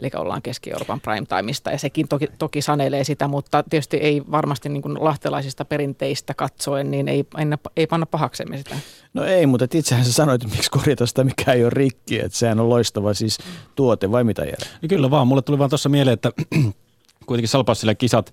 eli 0.00 0.10
ollaan 0.16 0.42
Keski-Euroopan 0.42 1.00
primetimeista 1.00 1.70
ja 1.70 1.78
sekin 1.78 2.08
toki, 2.08 2.26
toki 2.38 2.62
sanelee 2.62 3.04
sitä, 3.04 3.28
mutta 3.28 3.62
tietysti 3.70 3.96
ei 3.96 4.22
varmasti 4.30 4.68
niin 4.68 5.04
lahtelaisista 5.04 5.64
perinteistä 5.64 6.34
katsoen, 6.34 6.90
niin 6.90 7.08
ei, 7.08 7.26
ei, 7.38 7.46
ei 7.76 7.86
panna 7.86 8.06
pahaksemme 8.06 8.58
sitä. 8.58 8.76
No 9.16 9.24
ei, 9.24 9.46
mutta 9.46 9.66
itsehän 9.74 10.04
sä 10.04 10.12
sanoit, 10.12 10.42
että 10.42 10.56
miksi 10.56 10.70
korjata 10.70 11.06
sitä, 11.06 11.24
mikä 11.24 11.52
ei 11.52 11.62
ole 11.62 11.70
rikki, 11.70 12.18
että 12.18 12.38
sehän 12.38 12.60
on 12.60 12.68
loistava 12.68 13.14
siis 13.14 13.38
tuote, 13.74 14.10
vai 14.10 14.24
mitä 14.24 14.42
Jere? 14.42 14.66
No 14.82 14.88
kyllä 14.88 15.10
vaan, 15.10 15.26
mulle 15.26 15.42
tuli 15.42 15.58
vaan 15.58 15.70
tuossa 15.70 15.88
mieleen, 15.88 16.14
että 16.14 16.32
kuitenkin 17.26 17.48
Salpassilla 17.48 17.94
kisat 17.94 18.32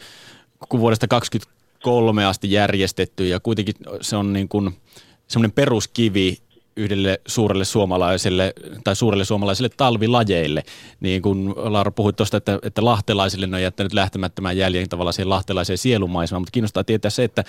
kun 0.70 0.80
vuodesta 0.80 1.08
2023 1.08 2.26
asti 2.26 2.52
järjestetty 2.52 3.28
ja 3.28 3.40
kuitenkin 3.40 3.76
se 4.02 4.16
on 4.16 4.34
niin 4.34 4.50
kuin 4.50 4.78
semmoinen 5.28 5.52
peruskivi 5.52 6.38
yhdelle 6.78 7.22
suurelle 7.28 7.66
suomalaiselle 7.66 8.54
tai 8.84 8.96
suurelle 8.96 9.26
suomalaiselle 9.26 9.70
talvilajeille. 9.78 10.64
Niin 11.00 11.22
kuin 11.22 11.54
Laura 11.56 11.92
puhui 11.92 12.14
tuosta, 12.14 12.38
että, 12.38 12.60
että 12.64 12.86
lahtelaisille 12.86 13.48
ne 13.48 13.58
on 13.58 13.64
jättänyt 13.64 13.94
lähtemättömän 13.94 14.58
jäljen 14.58 14.90
tavallaan 14.90 15.14
siihen 15.14 15.30
lahtelaiseen 15.30 15.78
sielumaisemaan, 15.78 16.42
mutta 16.42 16.52
kiinnostaa 16.52 16.84
tietää 16.84 17.12
se, 17.12 17.24
että 17.24 17.44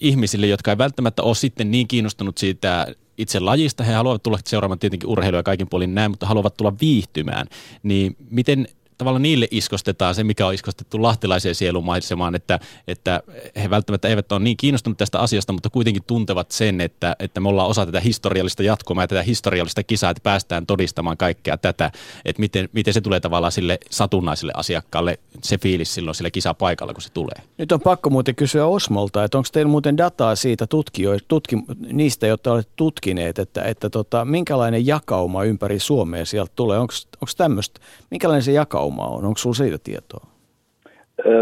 ihmisille, 0.00 0.46
jotka 0.46 0.70
ei 0.70 0.78
välttämättä 0.78 1.22
ole 1.22 1.34
sitten 1.34 1.70
niin 1.70 1.88
kiinnostunut 1.88 2.38
siitä 2.38 2.86
itse 3.18 3.40
lajista, 3.40 3.84
he 3.84 3.92
haluavat 3.92 4.22
tulla 4.22 4.38
seuraamaan 4.44 4.78
tietenkin 4.78 5.08
urheilua 5.08 5.42
kaikin 5.42 5.68
puolin 5.68 5.94
näin, 5.94 6.10
mutta 6.10 6.26
haluavat 6.26 6.56
tulla 6.56 6.72
viihtymään, 6.80 7.46
niin 7.82 8.16
miten 8.30 8.68
tavallaan 8.98 9.22
niille 9.22 9.48
iskostetaan 9.50 10.14
se, 10.14 10.24
mikä 10.24 10.46
on 10.46 10.54
iskostettu 10.54 11.02
lahtelaiseen 11.02 11.54
sielumaisemaan, 11.54 12.34
että, 12.34 12.60
että 12.88 13.22
he 13.56 13.70
välttämättä 13.70 14.08
eivät 14.08 14.32
ole 14.32 14.40
niin 14.40 14.56
kiinnostuneet 14.56 14.98
tästä 14.98 15.18
asiasta, 15.18 15.52
mutta 15.52 15.70
kuitenkin 15.70 16.02
tuntevat 16.06 16.50
sen, 16.50 16.80
että, 16.80 17.16
että 17.18 17.40
me 17.40 17.48
ollaan 17.48 17.68
osa 17.68 17.86
tätä 17.86 18.00
historiallista 18.00 18.62
jatkomaa 18.62 19.04
ja 19.04 19.08
tätä 19.08 19.22
historiallista 19.22 19.82
kisaa, 19.82 20.10
että 20.10 20.22
päästään 20.22 20.66
todistamaan 20.66 21.16
kaikkea 21.16 21.56
tätä, 21.58 21.90
että 22.24 22.40
miten, 22.40 22.68
miten 22.72 22.94
se 22.94 23.00
tulee 23.00 23.20
tavallaan 23.20 23.52
sille 23.52 23.78
satunnaiselle 23.90 24.52
asiakkaalle 24.56 25.18
se 25.42 25.58
fiilis 25.58 25.94
silloin 25.94 26.14
sille 26.14 26.30
kisapaikalla, 26.30 26.92
kun 26.92 27.02
se 27.02 27.12
tulee. 27.12 27.36
Nyt 27.58 27.72
on 27.72 27.80
pakko 27.80 28.10
muuten 28.10 28.34
kysyä 28.34 28.66
Osmolta, 28.66 29.24
että 29.24 29.38
onko 29.38 29.48
teillä 29.52 29.70
muuten 29.70 29.96
dataa 29.96 30.36
siitä 30.36 30.66
tutkijoista, 30.66 31.28
tutki, 31.28 31.56
niistä, 31.92 32.26
jotka 32.26 32.52
olette 32.52 32.72
tutkineet, 32.76 33.38
että, 33.38 33.62
että 33.62 33.90
tota, 33.90 34.24
minkälainen 34.24 34.86
jakauma 34.86 35.44
ympäri 35.44 35.78
Suomea 35.78 36.24
sieltä 36.24 36.52
tulee? 36.56 36.78
Onko 36.78 36.92
tämmöistä, 37.36 37.80
minkälainen 38.10 38.42
se 38.42 38.52
jakauma 38.52 38.93
on? 39.02 39.24
Onko 39.24 39.38
sinulla 39.38 39.56
siitä 39.56 39.78
tietoa? 39.84 40.26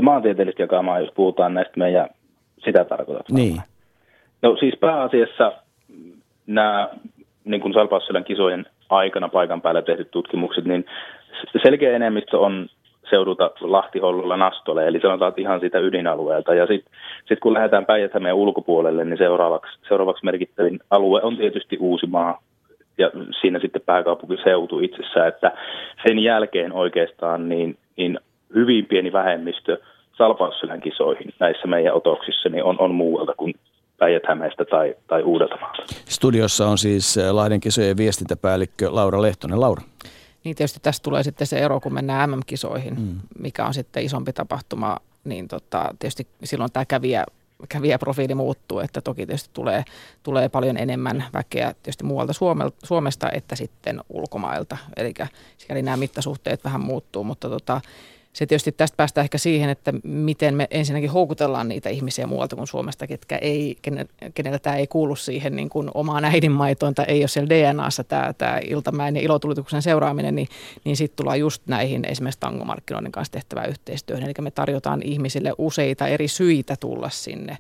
Maantieteellistä 0.03 0.63
jakaamaa, 0.63 1.01
jos 1.01 1.13
puhutaan 1.15 1.55
näistä 1.55 1.73
meidän, 1.77 2.09
sitä 2.65 2.85
tarkoitat. 2.85 3.29
Niin. 3.31 3.63
No 4.43 4.57
siis 4.57 4.75
pääasiassa 4.81 5.53
nämä 6.47 6.89
niin 7.45 7.61
kuin 7.61 7.75
Salpausselän 7.75 8.25
kisojen 8.25 8.67
aikana 8.89 9.29
paikan 9.29 9.63
päällä 9.63 9.83
tehdyt 9.83 10.11
tutkimukset, 10.11 10.65
niin 10.65 10.85
selkeä 11.63 11.97
enemmistö 11.97 12.39
on 12.39 12.69
seudulta 13.11 13.51
Lahti-Hollolla 13.61 14.37
Nastolle, 14.37 14.87
eli 14.87 15.01
sanotaan 15.01 15.33
ihan 15.37 15.61
siitä 15.61 15.79
ydinalueelta. 15.79 16.55
Ja 16.55 16.67
sitten 16.67 16.93
sit 17.29 17.41
kun 17.41 17.55
lähdetään 17.55 17.87
päijät 17.87 18.13
ulkopuolelle, 18.35 19.05
niin 19.05 19.19
seuraavaksi, 19.19 19.79
seuraavaksi 19.89 20.25
merkittävin 20.25 20.81
alue 20.91 21.23
on 21.23 21.37
tietysti 21.37 21.77
Uusimaa, 21.81 22.41
ja 22.99 23.11
siinä 23.41 23.59
sitten 23.59 23.83
pääkaupunkiseutu 23.87 24.81
itsessään, 24.81 25.29
että 25.29 25.53
sen 26.07 26.19
jälkeen 26.19 26.73
oikeastaan 26.73 27.49
niin, 27.49 27.79
niin 27.97 28.19
hyvin 28.55 28.87
pieni 28.87 29.13
vähemmistö 29.13 29.79
Salpausselän 30.13 30.81
kisoihin 30.81 31.35
näissä 31.41 31.67
meidän 31.67 31.95
otoksissa 31.95 32.49
niin 32.49 32.65
on, 32.65 32.81
on 32.81 32.95
muualta 32.95 33.35
kuin 33.37 33.55
päijät 33.99 34.23
tai, 34.71 34.95
tai 35.07 35.23
Uudeltamaalta. 35.23 35.83
Studiossa 36.09 36.69
on 36.69 36.79
siis 36.79 37.19
Lahden 37.31 37.61
kisojen 37.61 37.97
viestintäpäällikkö 37.97 38.89
Laura 38.91 39.23
Lehtonen. 39.23 39.61
Laura. 39.61 39.83
Niin 40.45 40.57
tietysti 40.57 40.81
tästä 40.83 41.05
tulee 41.05 41.23
sitten 41.23 41.47
se 41.47 41.59
ero, 41.59 41.81
kun 41.81 41.95
mennään 41.95 42.31
MM-kisoihin, 42.31 42.95
mm. 42.95 43.21
mikä 43.39 43.65
on 43.67 43.75
sitten 43.75 44.03
isompi 44.03 44.33
tapahtuma, 44.33 44.97
niin 45.25 45.49
tota, 45.49 45.95
tietysti 45.99 46.27
silloin 46.45 46.73
tämä 46.73 46.85
kävijä 46.85 47.25
kävijäprofiili 47.69 48.35
muuttuu, 48.35 48.81
että 48.81 49.01
toki 49.01 49.27
tietysti 49.27 49.51
tulee, 49.53 49.85
tulee 50.23 50.49
paljon 50.49 50.77
enemmän 50.77 51.25
väkeä 51.33 51.75
tietysti 51.83 52.05
muualta 52.05 52.33
Suomesta 52.85 53.31
että 53.31 53.57
sitten 53.57 54.01
ulkomailta. 54.09 54.77
Eli 54.97 55.15
sikäli 55.59 55.83
nämä 55.83 55.97
mittasuhteet 55.97 56.65
vähän 56.65 56.81
muuttuu, 56.81 57.25
mutta 57.25 57.49
tota, 57.49 57.81
se 58.33 58.47
tietysti 58.47 58.73
tästä 58.73 58.97
päästään 58.97 59.25
ehkä 59.25 59.39
siihen, 59.39 59.71
että 59.71 59.93
miten 60.05 60.55
me 60.55 60.69
ensinnäkin 60.71 61.11
houkutellaan 61.11 61.69
niitä 61.69 61.89
ihmisiä 61.89 62.27
muualta 62.27 62.57
kuin 62.57 62.67
Suomesta, 62.67 63.07
ketkä 63.07 63.37
ei, 63.37 63.77
kenellä 64.35 64.59
tämä 64.59 64.77
ei 64.77 64.87
kuulu 64.87 65.17
siihen 65.17 65.57
niin 65.57 65.69
kuin 65.69 65.91
omaan 65.95 66.25
äidinmaitoon 66.25 66.95
tai 66.95 67.05
ei 67.09 67.23
ole 67.23 67.29
siellä 67.29 67.49
DNAssa 67.49 68.05
tämä, 68.05 68.33
tämä 68.39 68.61
iltamäen 68.65 69.17
ja 69.17 69.23
ilotulituksen 69.23 69.83
seuraaminen, 69.83 70.35
niin, 70.35 70.49
niin 70.85 70.97
sitten 70.97 71.17
tullaan 71.17 71.41
just 71.41 71.63
näihin 71.67 72.05
esimerkiksi 72.05 72.41
tangomarkkinoiden 72.41 73.13
kanssa 73.13 73.33
tehtävään 73.33 73.71
yhteistyöhön. 73.71 74.25
Eli 74.25 74.33
me 74.41 74.51
tarjotaan 74.51 75.03
ihmisille 75.03 75.53
useita 75.59 76.07
eri 76.07 76.29
syitä 76.29 76.77
tulla 76.81 77.11
sinne 77.11 77.59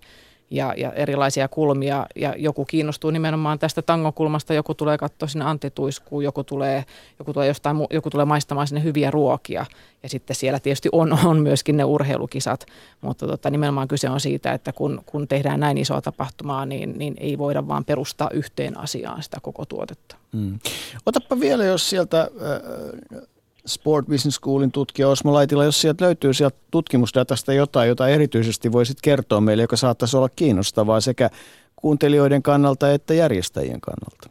ja, 0.53 0.75
ja 0.77 0.93
erilaisia 0.93 1.49
kulmia. 1.49 2.07
Ja 2.17 2.35
joku 2.39 2.65
kiinnostuu 2.65 3.11
nimenomaan 3.11 3.59
tästä 3.59 3.83
tangokulmasta, 3.83 4.55
joku 4.55 4.75
tulee 4.75 4.99
katsoa 4.99 5.29
sinne 5.29 5.45
antituiskuun, 5.45 6.25
joku 6.25 6.45
tulee, 6.45 6.85
joku 7.19 7.33
tulee, 7.33 7.49
jostain, 7.49 7.77
joku 7.91 8.11
tulee 8.11 8.27
maistamaan 8.27 8.67
sinne 8.67 8.83
hyviä 8.83 9.11
ruokia. 9.11 9.67
Ja 10.03 10.09
sitten 10.09 10.37
siellä 10.37 10.61
tietysti 10.61 10.89
on, 10.93 11.19
on 11.25 11.41
myöskin 11.41 11.77
ne 11.77 11.85
urheilukisat, 11.85 12.67
mutta 13.01 13.27
tota, 13.27 13.51
nimenomaan 13.51 13.89
kyse 13.89 14.11
on 14.11 14.21
siitä, 14.21 14.53
että 14.53 14.73
kun, 14.73 15.03
kun 15.07 15.29
tehdään 15.29 15.61
näin 15.61 15.79
isoa 15.79 16.01
tapahtumaa, 16.01 16.67
niin, 16.67 16.99
niin 16.99 17.15
ei 17.21 17.39
voida 17.39 17.69
vaan 17.69 17.85
perustaa 17.85 18.31
yhteen 18.33 18.79
asiaan 18.79 19.23
sitä 19.23 19.39
koko 19.43 19.65
tuotetta. 19.65 20.17
Hmm. 20.37 20.59
Otapa 21.07 21.41
vielä, 21.41 21.65
jos 21.65 21.91
sieltä 21.91 22.21
äh, 22.21 23.23
Sport 23.67 24.07
Business 24.07 24.37
Schoolin 24.37 24.73
tutkija 24.73 25.09
Osmo 25.09 25.33
Laitila, 25.33 25.65
jos 25.65 25.81
sieltä 25.81 26.05
löytyy 26.05 26.33
sieltä 26.33 26.57
tutkimusdatasta 26.71 27.53
jotain, 27.53 27.89
jota 27.89 28.09
erityisesti 28.09 28.73
voisit 28.73 28.97
kertoa 29.03 29.41
meille, 29.41 29.63
joka 29.63 29.77
saattaisi 29.77 30.17
olla 30.17 30.29
kiinnostavaa 30.37 31.01
sekä 31.01 31.29
kuuntelijoiden 31.77 32.43
kannalta 32.43 32.93
että 32.93 33.15
järjestäjien 33.15 33.81
kannalta? 33.81 34.29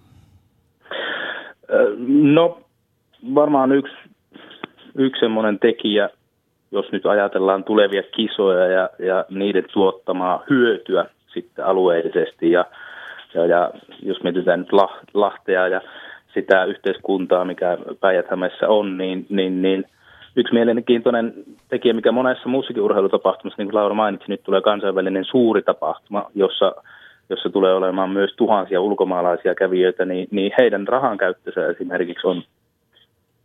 No 2.08 2.62
varmaan 3.36 3.72
yksi, 3.72 3.94
yksi 4.96 5.20
semmoinen 5.20 5.60
tekijä, 5.60 6.10
jos 6.72 6.92
nyt 6.92 7.06
ajatellaan 7.06 7.64
tulevia 7.64 8.04
kisoja 8.04 8.66
ja, 8.66 8.90
ja 9.00 9.26
niiden 9.30 9.66
tuottamaa 9.74 10.44
hyötyä 10.50 11.06
sitten 11.34 11.66
alueellisesti 11.66 12.52
ja, 12.52 12.66
ja, 13.34 13.46
ja 13.46 13.72
jos 14.04 14.24
mietitään 14.24 14.60
nyt 14.60 14.70
Lahtea 15.14 15.68
ja 15.68 15.82
sitä 16.34 16.66
yhteiskuntaa, 16.66 17.46
mikä 17.46 17.78
päijät 18.00 18.26
on, 18.68 18.98
niin, 18.98 19.26
niin, 19.30 19.62
niin 19.62 19.86
yksi 20.36 20.54
mielenkiintoinen 20.54 21.34
tekijä, 21.70 21.94
mikä 21.94 22.12
monessa 22.12 22.50
muussakin 22.50 22.84
urheilutapahtumassa, 22.84 23.62
niin 23.62 23.68
kuin 23.68 23.76
Laura 23.76 23.96
mainitsi, 23.96 24.26
nyt 24.30 24.44
tulee 24.44 24.62
kansainvälinen 24.62 25.26
suuri 25.26 25.62
tapahtuma, 25.62 26.32
jossa, 26.36 26.76
jossa 27.30 27.50
tulee 27.50 27.74
olemaan 27.74 28.10
myös 28.10 28.34
tuhansia 28.36 28.82
ulkomaalaisia 28.82 29.56
kävijöitä, 29.56 30.06
niin, 30.06 30.28
niin 30.32 30.52
heidän 30.58 30.88
rahan 30.88 31.18
käyttönsä 31.18 31.68
esimerkiksi 31.68 32.28
on 32.28 32.44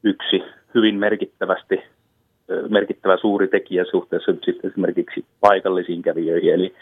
yksi 0.05 0.43
hyvin 0.75 0.95
merkittävästi 0.95 1.83
merkittävä 2.69 3.17
suuri 3.17 3.49
tekijä 3.49 3.85
suhteessa 3.91 4.33
sitten 4.33 4.71
esimerkiksi 4.71 5.25
paikallisiin 5.41 6.03
kävijöihin. 6.03 6.55
Eli, 6.55 6.75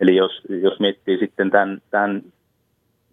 eli 0.00 0.16
jos, 0.16 0.42
jos 0.48 0.80
miettii 0.80 1.18
sitten 1.18 1.50
tämän, 1.50 1.82
tämän 1.90 2.22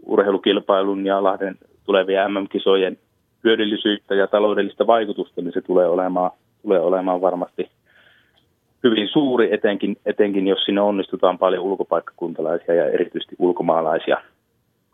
urheilukilpailun 0.05 1.05
ja 1.05 1.24
Lahden 1.24 1.55
tulevia 1.86 2.29
MM-kisojen 2.29 2.97
hyödyllisyyttä 3.43 4.15
ja 4.15 4.27
taloudellista 4.27 4.88
vaikutusta, 4.88 5.41
niin 5.41 5.53
se 5.53 5.61
tulee 5.61 5.88
olemaan, 5.88 6.31
tulee 6.61 6.79
olemaan 6.79 7.21
varmasti 7.21 7.69
hyvin 8.84 9.07
suuri, 9.07 9.53
etenkin, 9.53 9.97
etenkin 10.05 10.47
jos 10.47 10.65
sinne 10.65 10.81
onnistutaan 10.81 11.38
paljon 11.38 11.63
ulkopaikkakuntalaisia 11.63 12.73
ja 12.73 12.86
erityisesti 12.86 13.36
ulkomaalaisia 13.39 14.17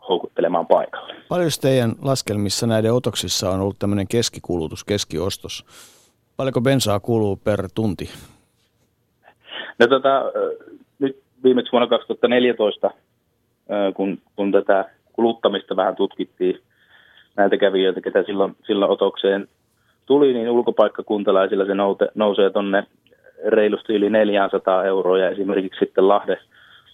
houkuttelemaan 0.08 0.66
paikalle. 0.66 1.14
Paljon 1.28 1.50
teidän 1.60 1.92
laskelmissa 2.02 2.66
näiden 2.66 2.92
otoksissa 2.92 3.50
on 3.50 3.60
ollut 3.60 3.78
tämmöinen 3.78 4.08
keskikulutus, 4.08 4.84
keskiostos? 4.84 5.64
Paljonko 6.36 6.60
bensaa 6.60 7.00
kuluu 7.00 7.36
per 7.36 7.68
tunti 7.74 8.08
No 9.80 9.86
tota, 9.86 10.24
nyt 10.98 11.22
viimeksi 11.44 11.72
vuonna 11.72 11.86
2014, 11.88 12.90
kun, 13.94 14.18
kun 14.36 14.52
tätä 14.52 14.84
kuluttamista 15.12 15.76
vähän 15.76 15.96
tutkittiin 15.96 16.60
näitä 17.40 17.56
kävijöitä, 17.56 18.00
ketä 18.00 18.22
silloin, 18.22 18.56
silloin 18.66 18.90
otokseen 18.90 19.48
tuli, 20.06 20.32
niin 20.32 20.50
ulkopaikkakuntalaisilla 20.50 21.64
se 21.64 21.74
noute, 21.74 22.08
nousee 22.14 22.50
tuonne 22.50 22.84
reilusti 23.46 23.94
yli 23.94 24.10
400 24.10 24.84
euroa 24.84 25.18
ja 25.18 25.30
esimerkiksi 25.30 25.78
sitten 25.78 26.08
Lahde, 26.08 26.38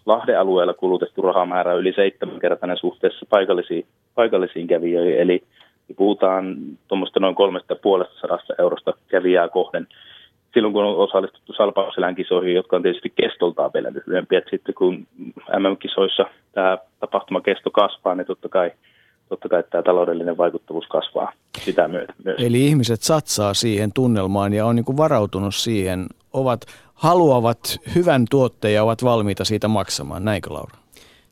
Lahden 0.06 0.40
alueella 0.40 0.74
kulutettu 0.74 1.22
rahamäärä 1.22 1.74
yli 1.74 1.92
seitsemänkertainen 1.92 2.78
suhteessa 2.78 3.26
paikallisiin, 3.30 3.86
paikallisiin 4.14 4.66
kävijöihin, 4.66 5.18
eli 5.20 5.42
puhutaan 5.96 6.56
tuommoista 6.88 7.20
noin 7.20 7.34
350 7.34 8.54
eurosta 8.58 8.92
kävijää 9.08 9.48
kohden 9.48 9.86
silloin 10.56 10.74
kun 10.74 10.84
on 10.84 10.96
osallistuttu 10.96 11.52
salpauselän 11.52 12.14
kisoihin, 12.14 12.54
jotka 12.54 12.76
on 12.76 12.82
tietysti 12.82 13.12
kestoltaan 13.14 13.70
vielä 13.74 13.92
lyhyempiä. 13.92 14.42
Sitten 14.50 14.74
kun 14.74 15.06
MM-kisoissa 15.58 16.26
tämä 16.52 16.78
tapahtuma 17.00 17.40
kesto 17.40 17.70
kasvaa, 17.70 18.14
niin 18.14 18.26
totta 18.26 18.48
kai, 18.48 18.70
totta 19.28 19.48
kai 19.48 19.62
tämä 19.70 19.82
taloudellinen 19.82 20.36
vaikuttavuus 20.36 20.86
kasvaa 20.86 21.32
sitä 21.64 21.88
myötä 21.88 22.14
myös. 22.24 22.36
Eli 22.38 22.66
ihmiset 22.66 23.02
satsaa 23.02 23.54
siihen 23.54 23.92
tunnelmaan 23.92 24.52
ja 24.52 24.66
on 24.66 24.76
niin 24.76 24.84
kuin 24.84 24.96
varautunut 24.96 25.54
siihen, 25.54 26.06
ovat, 26.32 26.66
haluavat 26.94 27.78
hyvän 27.94 28.24
tuotteen 28.30 28.74
ja 28.74 28.84
ovat 28.84 29.04
valmiita 29.04 29.44
siitä 29.44 29.68
maksamaan. 29.68 30.24
Näinkö 30.24 30.52
Laura? 30.52 30.76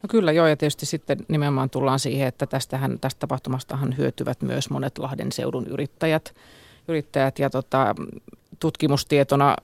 No 0.02 0.08
kyllä 0.08 0.32
joo, 0.32 0.46
ja 0.46 0.56
tietysti 0.56 0.86
sitten 0.86 1.18
nimenomaan 1.28 1.70
tullaan 1.70 1.98
siihen, 1.98 2.28
että 2.28 2.46
tästähän, 2.46 2.98
tästä 3.00 3.18
tapahtumastahan 3.18 3.96
hyötyvät 3.96 4.42
myös 4.42 4.70
monet 4.70 4.98
Lahden 4.98 5.32
seudun 5.32 5.66
yrittäjät, 5.66 6.34
yrittäjät 6.88 7.38
ja 7.38 7.50
tota, 7.50 7.94
tutkimustietona 8.60 9.56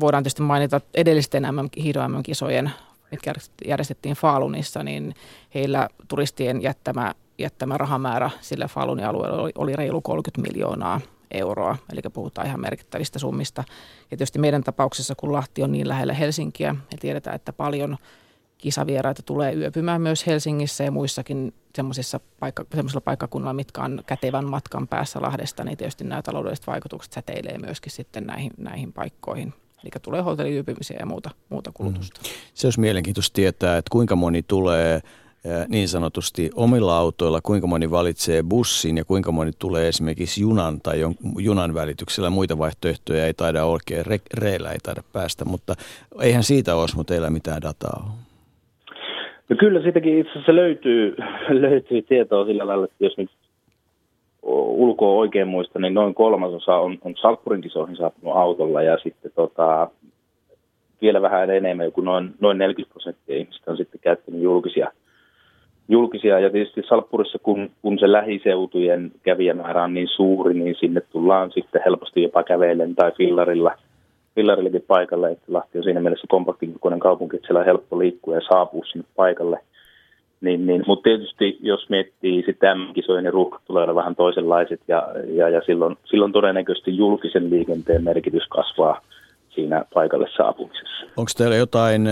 voidaan 0.00 0.22
tietysti 0.22 0.42
mainita 0.42 0.80
edellisten 0.94 1.42
MM, 1.42 1.82
hiidon-MM-kisojen, 1.82 2.70
mitkä 3.10 3.32
järjestettiin 3.66 4.14
Falunissa, 4.14 4.82
niin 4.82 5.14
heillä 5.54 5.88
turistien 6.08 6.62
jättämä, 6.62 7.14
jättämä 7.38 7.78
rahamäärä 7.78 8.30
sillä 8.40 8.68
Falunin 8.68 9.06
alueella 9.06 9.42
oli, 9.42 9.52
oli 9.58 9.76
reilu 9.76 10.00
30 10.00 10.52
miljoonaa 10.52 11.00
euroa, 11.30 11.76
eli 11.92 12.00
puhutaan 12.12 12.46
ihan 12.46 12.60
merkittävistä 12.60 13.18
summista. 13.18 13.64
Ja 14.10 14.16
tietysti 14.16 14.38
meidän 14.38 14.64
tapauksessa, 14.64 15.14
kun 15.14 15.32
Lahti 15.32 15.62
on 15.62 15.72
niin 15.72 15.88
lähellä 15.88 16.12
Helsinkiä, 16.12 16.76
ja 16.92 16.98
tiedetään, 17.00 17.36
että 17.36 17.52
paljon 17.52 17.96
kisavieraita 18.58 19.22
tulee 19.22 19.54
yöpymään 19.54 20.02
myös 20.02 20.26
Helsingissä 20.26 20.84
ja 20.84 20.90
muissakin 20.90 21.54
semmoisissa 21.74 22.20
paikka, 22.40 22.64
paikkakunnilla, 23.04 23.52
mitkä 23.52 23.82
on 23.82 24.02
kätevän 24.06 24.50
matkan 24.50 24.88
päässä 24.88 25.22
Lahdesta, 25.22 25.64
niin 25.64 25.78
tietysti 25.78 26.04
nämä 26.04 26.22
taloudelliset 26.22 26.66
vaikutukset 26.66 27.12
säteilee 27.12 27.58
myöskin 27.58 27.92
sitten 27.92 28.24
näihin, 28.24 28.50
näihin 28.56 28.92
paikkoihin. 28.92 29.54
Eli 29.82 29.90
tulee 30.02 30.22
hotelliypymisiä 30.22 30.96
ja 31.00 31.06
muuta, 31.06 31.30
muuta 31.48 31.72
kulutusta. 31.74 32.20
Mm. 32.24 32.28
Se 32.54 32.66
olisi 32.66 32.80
mielenkiintoista 32.80 33.34
tietää, 33.34 33.76
että 33.78 33.90
kuinka 33.90 34.16
moni 34.16 34.42
tulee 34.42 35.00
niin 35.68 35.88
sanotusti 35.88 36.50
omilla 36.54 36.98
autoilla, 36.98 37.40
kuinka 37.40 37.66
moni 37.66 37.90
valitsee 37.90 38.42
bussin 38.42 38.96
ja 38.96 39.04
kuinka 39.04 39.32
moni 39.32 39.50
tulee 39.58 39.88
esimerkiksi 39.88 40.40
junan 40.40 40.80
tai 40.80 41.00
junan 41.38 41.74
välityksellä. 41.74 42.30
Muita 42.30 42.58
vaihtoehtoja 42.58 43.26
ei 43.26 43.34
taida 43.34 43.64
oikein, 43.64 44.04
reillä 44.34 44.72
ei 44.72 44.78
taida 44.82 45.02
päästä, 45.12 45.44
mutta 45.44 45.74
eihän 46.20 46.42
siitä 46.42 46.72
mutta 46.96 47.12
teillä 47.12 47.30
mitään 47.30 47.62
dataa 47.62 48.28
No 49.48 49.56
kyllä 49.56 49.82
siitäkin 49.82 50.18
itse 50.18 50.30
asiassa 50.30 50.56
löytyy, 50.56 51.16
löytyy 51.60 52.02
tietoa 52.02 52.46
sillä 52.46 52.66
lailla, 52.66 52.84
että 52.84 53.04
jos 53.04 53.16
nyt 53.16 53.30
ulkoa 54.42 55.18
oikein 55.18 55.48
muista, 55.48 55.78
niin 55.78 55.94
noin 55.94 56.14
kolmasosa 56.14 56.76
on, 56.76 56.98
on 57.04 57.14
Salkkurin 57.16 57.60
kisoihin 57.60 57.96
saapunut 57.96 58.36
autolla 58.36 58.82
ja 58.82 58.98
sitten 59.02 59.32
tota, 59.34 59.90
vielä 61.02 61.22
vähän 61.22 61.50
enemmän, 61.50 61.86
joku 61.86 62.00
noin, 62.00 62.34
noin 62.40 62.58
40 62.58 62.92
prosenttia 62.92 63.36
ihmistä 63.36 63.70
on 63.70 63.76
sitten 63.76 64.00
käyttänyt 64.00 64.42
julkisia, 64.42 64.92
julkisia. 65.88 66.38
Ja 66.38 66.50
tietysti 66.50 66.82
Salppurissa, 66.88 67.38
kun, 67.38 67.70
kun 67.82 67.98
se 67.98 68.12
lähiseutujen 68.12 69.12
kävijämäärä 69.22 69.84
on 69.84 69.94
niin 69.94 70.08
suuri, 70.08 70.54
niin 70.54 70.76
sinne 70.80 71.00
tullaan 71.00 71.52
sitten 71.52 71.82
helposti 71.84 72.22
jopa 72.22 72.42
kävellen 72.42 72.94
tai 72.94 73.12
fillarilla– 73.12 73.74
Villarillekin 74.38 74.84
paikalle, 74.86 75.30
että 75.30 75.52
Lahti 75.52 75.78
on 75.78 75.84
siinä 75.84 76.00
mielessä 76.00 76.26
kompaktin 76.28 76.74
kaupunki, 76.98 77.36
että 77.36 77.46
siellä 77.46 77.60
on 77.60 77.66
helppo 77.66 77.98
liikkua 77.98 78.34
ja 78.34 78.40
saapua 78.48 78.84
sinne 78.84 79.08
paikalle. 79.16 79.60
Niin, 80.40 80.66
niin, 80.66 80.84
mutta 80.86 81.02
tietysti 81.02 81.58
jos 81.60 81.88
miettii 81.88 82.42
sitten 82.46 82.78
M-kisoja, 82.78 83.22
niin 83.22 83.32
ruuhkat 83.32 83.60
tulee 83.64 83.82
olla 83.82 83.94
vähän 83.94 84.16
toisenlaiset 84.16 84.80
ja, 84.88 85.08
ja, 85.26 85.48
ja 85.48 85.60
silloin, 85.66 85.96
silloin 86.04 86.32
todennäköisesti 86.32 86.96
julkisen 86.96 87.50
liikenteen 87.50 88.04
merkitys 88.04 88.46
kasvaa 88.48 89.00
siinä 89.50 89.84
paikalle 89.94 90.28
saapumisessa. 90.36 91.06
Onko 91.16 91.30
teillä 91.36 91.56
jotain 91.56 92.08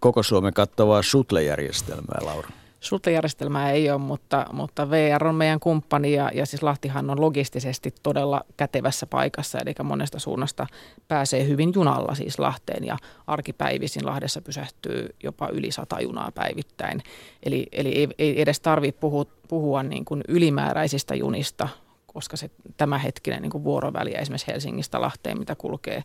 koko 0.00 0.22
Suomen 0.22 0.54
kattavaa 0.54 1.02
shuttle-järjestelmää, 1.02 2.18
Laura? 2.24 2.48
Sultajärjestelmää 2.84 3.70
ei 3.70 3.90
ole, 3.90 3.98
mutta, 3.98 4.46
mutta 4.52 4.90
VR 4.90 5.26
on 5.26 5.34
meidän 5.34 5.60
kumppani 5.60 6.12
ja, 6.12 6.30
ja 6.34 6.46
siis 6.46 6.62
Lahtihan 6.62 7.10
on 7.10 7.20
logistisesti 7.20 7.94
todella 8.02 8.44
kätevässä 8.56 9.06
paikassa, 9.06 9.58
eli 9.58 9.74
monesta 9.82 10.18
suunnasta 10.18 10.66
pääsee 11.08 11.48
hyvin 11.48 11.72
junalla 11.74 12.14
siis 12.14 12.38
Lahteen 12.38 12.84
ja 12.84 12.96
arkipäivisin 13.26 14.06
Lahdessa 14.06 14.42
pysähtyy 14.42 15.14
jopa 15.22 15.48
yli 15.48 15.70
sata 15.70 16.00
junaa 16.00 16.32
päivittäin. 16.34 17.02
Eli, 17.42 17.66
eli 17.72 17.88
ei, 17.88 18.08
ei 18.18 18.42
edes 18.42 18.60
tarvitse 18.60 19.00
puhua, 19.00 19.24
puhua 19.48 19.82
niin 19.82 20.04
kuin 20.04 20.22
ylimääräisistä 20.28 21.14
junista, 21.14 21.68
koska 22.06 22.36
se 22.36 22.50
tämänhetkinen 22.76 23.42
niin 23.42 23.50
kuin 23.50 23.64
vuoroväli 23.64 24.14
esimerkiksi 24.14 24.52
Helsingistä 24.52 25.00
Lahteen, 25.00 25.38
mitä 25.38 25.54
kulkee 25.54 26.02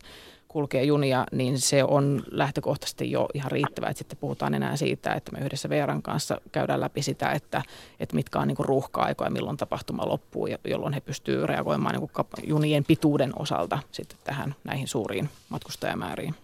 kulkee 0.52 0.84
junia, 0.84 1.26
niin 1.32 1.58
se 1.58 1.84
on 1.84 2.22
lähtökohtaisesti 2.30 3.10
jo 3.10 3.28
ihan 3.34 3.52
riittävää, 3.52 3.90
että 3.90 3.98
sitten 3.98 4.18
puhutaan 4.18 4.54
enää 4.54 4.76
siitä, 4.76 5.12
että 5.12 5.32
me 5.32 5.44
yhdessä 5.44 5.68
VRn 5.68 6.02
kanssa 6.02 6.40
käydään 6.52 6.80
läpi 6.80 7.02
sitä, 7.02 7.32
että, 7.32 7.62
että 8.00 8.16
mitkä 8.16 8.38
on 8.38 8.48
niin 8.48 8.56
ruuhka-aikoja, 8.58 9.30
milloin 9.30 9.56
tapahtuma 9.56 10.08
loppuu, 10.08 10.46
ja 10.46 10.58
jolloin 10.64 10.94
he 10.94 11.00
pystyvät 11.00 11.44
reagoimaan 11.44 11.94
niin 11.94 12.48
junien 12.48 12.84
pituuden 12.84 13.32
osalta 13.38 13.78
sitten 13.92 14.18
tähän 14.24 14.54
näihin 14.64 14.88
suuriin 14.88 15.28
matkustajamääriin. 15.48 16.34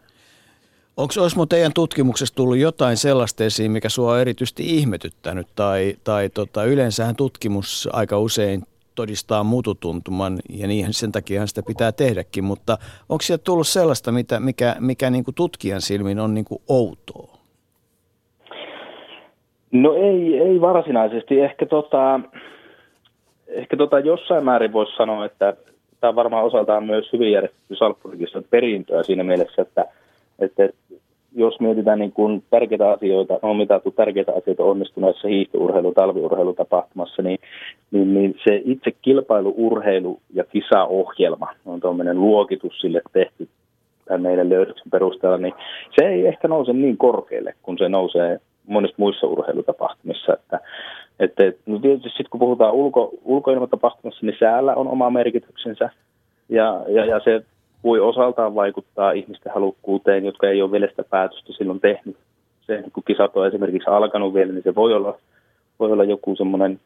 Onko 0.96 1.14
Osmo 1.18 1.46
teidän 1.46 1.72
tutkimuksessa 1.72 2.34
tullut 2.34 2.56
jotain 2.56 2.96
sellaista 2.96 3.44
esiin, 3.44 3.70
mikä 3.70 3.88
sua 3.88 4.12
on 4.12 4.20
erityisesti 4.20 4.76
ihmetyttänyt, 4.76 5.46
tai, 5.54 5.96
tai 6.04 6.28
tota, 6.28 6.64
yleensähän 6.64 7.16
tutkimus 7.16 7.88
aika 7.92 8.18
usein 8.18 8.62
todistaa 8.96 9.44
mututuntuman 9.44 10.38
ja 10.48 10.66
niin 10.66 10.92
sen 10.92 11.12
takia 11.12 11.46
sitä 11.46 11.62
pitää 11.66 11.92
tehdäkin, 11.92 12.44
mutta 12.44 12.78
onko 13.08 13.22
sieltä 13.22 13.44
tullut 13.44 13.66
sellaista, 13.66 14.12
mitä, 14.12 14.40
mikä, 14.40 14.76
mikä 14.80 15.10
niin 15.10 15.24
kuin 15.24 15.34
tutkijan 15.34 15.80
silmin 15.80 16.20
on 16.20 16.34
niin 16.34 16.44
kuin 16.44 16.62
outoa? 16.68 17.36
No 19.72 19.94
ei, 19.94 20.38
ei 20.38 20.60
varsinaisesti. 20.60 21.40
Ehkä, 21.40 21.66
tota, 21.66 22.20
ehkä 23.48 23.76
tota 23.76 24.00
jossain 24.00 24.44
määrin 24.44 24.72
voisi 24.72 24.96
sanoa, 24.96 25.24
että 25.24 25.56
tämä 26.00 26.14
varmaan 26.14 26.44
osaltaan 26.44 26.84
myös 26.84 27.12
hyvin 27.12 27.32
järjestetty 27.32 27.74
perintöä 28.50 29.02
siinä 29.02 29.24
mielessä, 29.24 29.62
että, 29.62 29.84
että 30.38 30.68
jos 31.36 31.60
mietitään 31.60 31.98
niin 31.98 32.12
kuin 32.12 32.42
tärkeitä 32.50 32.90
asioita, 32.90 33.38
on 33.42 33.56
mitattu 33.56 33.90
tärkeitä 33.90 34.32
asioita 34.36 34.64
onnistuneessa 34.64 35.28
hiihtourheilu, 35.28 35.92
talviurheilutapahtumassa, 35.92 37.22
niin, 37.22 37.38
niin, 37.90 38.14
niin 38.14 38.34
se 38.44 38.62
itse 38.64 38.90
kilpailuurheilu 39.02 40.20
ja 40.34 40.44
kisaohjelma 40.44 41.48
on 41.66 41.80
tuommoinen 41.80 42.20
luokitus 42.20 42.80
sille 42.80 43.02
tehty 43.12 43.48
tämän 44.04 44.22
meidän 44.22 44.48
löydöksen 44.48 44.90
perusteella, 44.90 45.38
niin 45.38 45.54
se 45.98 46.08
ei 46.08 46.26
ehkä 46.26 46.48
nouse 46.48 46.72
niin 46.72 46.96
korkealle, 46.96 47.54
kun 47.62 47.78
se 47.78 47.88
nousee 47.88 48.40
monissa 48.66 48.96
muissa 48.98 49.26
urheilutapahtumissa. 49.26 50.32
Että, 50.32 50.60
että, 51.20 51.42
no 51.66 51.78
tietysti 51.78 52.08
sitten 52.08 52.30
kun 52.30 52.40
puhutaan 52.40 52.74
ulko, 52.74 53.10
ulkoilmatapahtumassa, 53.24 54.26
niin 54.26 54.36
säällä 54.38 54.74
on 54.74 54.88
oma 54.88 55.10
merkityksensä 55.10 55.90
ja, 56.48 56.82
ja, 56.88 57.04
ja 57.04 57.20
se 57.24 57.42
voi 57.86 58.00
osaltaan 58.00 58.54
vaikuttaa 58.54 59.12
ihmisten 59.12 59.52
halukkuuteen, 59.54 60.24
jotka 60.24 60.48
ei 60.48 60.62
ole 60.62 60.72
vielä 60.72 60.86
sitä 60.86 61.04
päätöstä 61.04 61.52
silloin 61.52 61.80
tehnyt. 61.80 62.16
Se, 62.66 62.84
kun 62.92 63.02
kisat 63.06 63.36
on 63.36 63.46
esimerkiksi 63.46 63.90
alkanut 63.90 64.34
vielä, 64.34 64.52
niin 64.52 64.62
se 64.62 64.74
voi 64.74 64.94
olla, 64.94 65.18
voi 65.78 65.92
olla 65.92 66.04
joku 66.04 66.36
semmoinen 66.36 66.80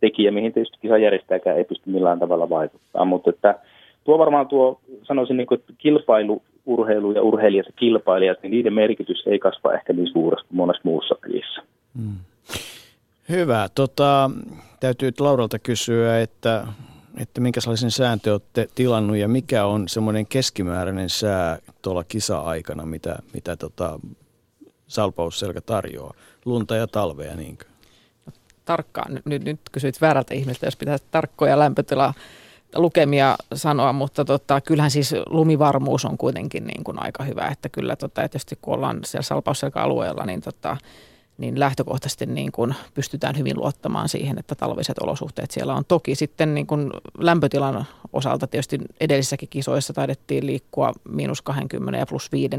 tekijä, 0.00 0.30
mihin 0.30 0.52
tietysti 0.52 0.78
kisajärjestäjäkään 0.80 1.58
ei 1.58 1.64
pysty 1.64 1.90
millään 1.90 2.18
tavalla 2.18 2.48
vaikuttaa. 2.48 3.04
Mutta 3.04 3.30
että 3.30 3.58
tuo 4.04 4.18
varmaan 4.18 4.48
tuo, 4.48 4.80
sanoisin, 5.02 5.36
niin 5.36 5.46
kuin, 5.46 5.58
että 5.58 5.72
kilpailu, 5.78 6.42
urheilu 6.66 7.12
ja 7.12 7.22
urheilijat 7.22 7.66
ja 7.66 7.72
kilpailijat, 7.76 8.38
niin 8.42 8.50
niiden 8.50 8.72
merkitys 8.72 9.26
ei 9.26 9.38
kasva 9.38 9.74
ehkä 9.74 9.92
niin 9.92 10.08
suuresti 10.12 10.48
kuin 10.48 10.56
monessa 10.56 10.82
muussa 10.84 11.14
pelissä. 11.22 11.62
Hmm. 11.96 12.16
Hyvä. 13.28 13.68
Tota, 13.74 14.30
täytyy 14.80 15.10
Lauralta 15.20 15.58
kysyä, 15.58 16.20
että 16.20 16.66
että 17.18 17.40
minkälaisen 17.40 17.90
sään 17.90 18.20
te 18.20 18.32
olette 18.32 18.68
tilannut 18.74 19.16
ja 19.16 19.28
mikä 19.28 19.66
on 19.66 19.88
semmoinen 19.88 20.26
keskimääräinen 20.26 21.10
sää 21.10 21.58
tuolla 21.82 22.04
kisa-aikana, 22.04 22.86
mitä, 22.86 23.18
mitä 23.32 23.56
tota 23.56 24.00
salpausselkä 24.86 25.60
tarjoaa? 25.60 26.14
Lunta 26.44 26.76
ja 26.76 26.86
talvea, 26.86 27.36
niinkö? 27.36 27.64
Tarkkaan. 28.64 29.20
Nyt, 29.24 29.44
nyt 29.44 29.60
kysyit 29.72 30.00
väärältä 30.00 30.34
ihmiseltä, 30.34 30.66
jos 30.66 30.76
pitää 30.76 30.96
tarkkoja 31.10 31.58
lämpötilaa 31.58 32.14
lukemia 32.74 33.36
sanoa, 33.54 33.92
mutta 33.92 34.24
tota, 34.24 34.60
kyllähän 34.60 34.90
siis 34.90 35.14
lumivarmuus 35.26 36.04
on 36.04 36.18
kuitenkin 36.18 36.66
niin 36.66 36.84
kuin 36.84 37.02
aika 37.02 37.24
hyvä, 37.24 37.48
että 37.52 37.68
kyllä 37.68 37.96
tota, 37.96 38.20
tietysti 38.20 38.58
kun 38.62 38.74
ollaan 38.74 39.00
siellä 39.04 39.22
salpausselkä-alueella, 39.22 40.26
niin 40.26 40.40
tota, 40.40 40.76
niin 41.38 41.60
lähtökohtaisesti 41.60 42.26
niin 42.26 42.52
kuin 42.52 42.74
pystytään 42.94 43.38
hyvin 43.38 43.58
luottamaan 43.58 44.08
siihen, 44.08 44.38
että 44.38 44.54
talviset 44.54 44.98
olosuhteet 44.98 45.50
siellä 45.50 45.74
on. 45.74 45.84
Toki 45.84 46.14
sitten 46.14 46.54
niin 46.54 46.66
kuin 46.66 46.90
lämpötilan 47.18 47.86
osalta 48.12 48.46
tietysti 48.46 48.78
edellisissäkin 49.00 49.48
kisoissa 49.48 49.92
taidettiin 49.92 50.46
liikkua 50.46 50.92
miinus 51.08 51.42
20 51.42 51.98
ja 51.98 52.06
plus 52.06 52.32
5 52.32 52.50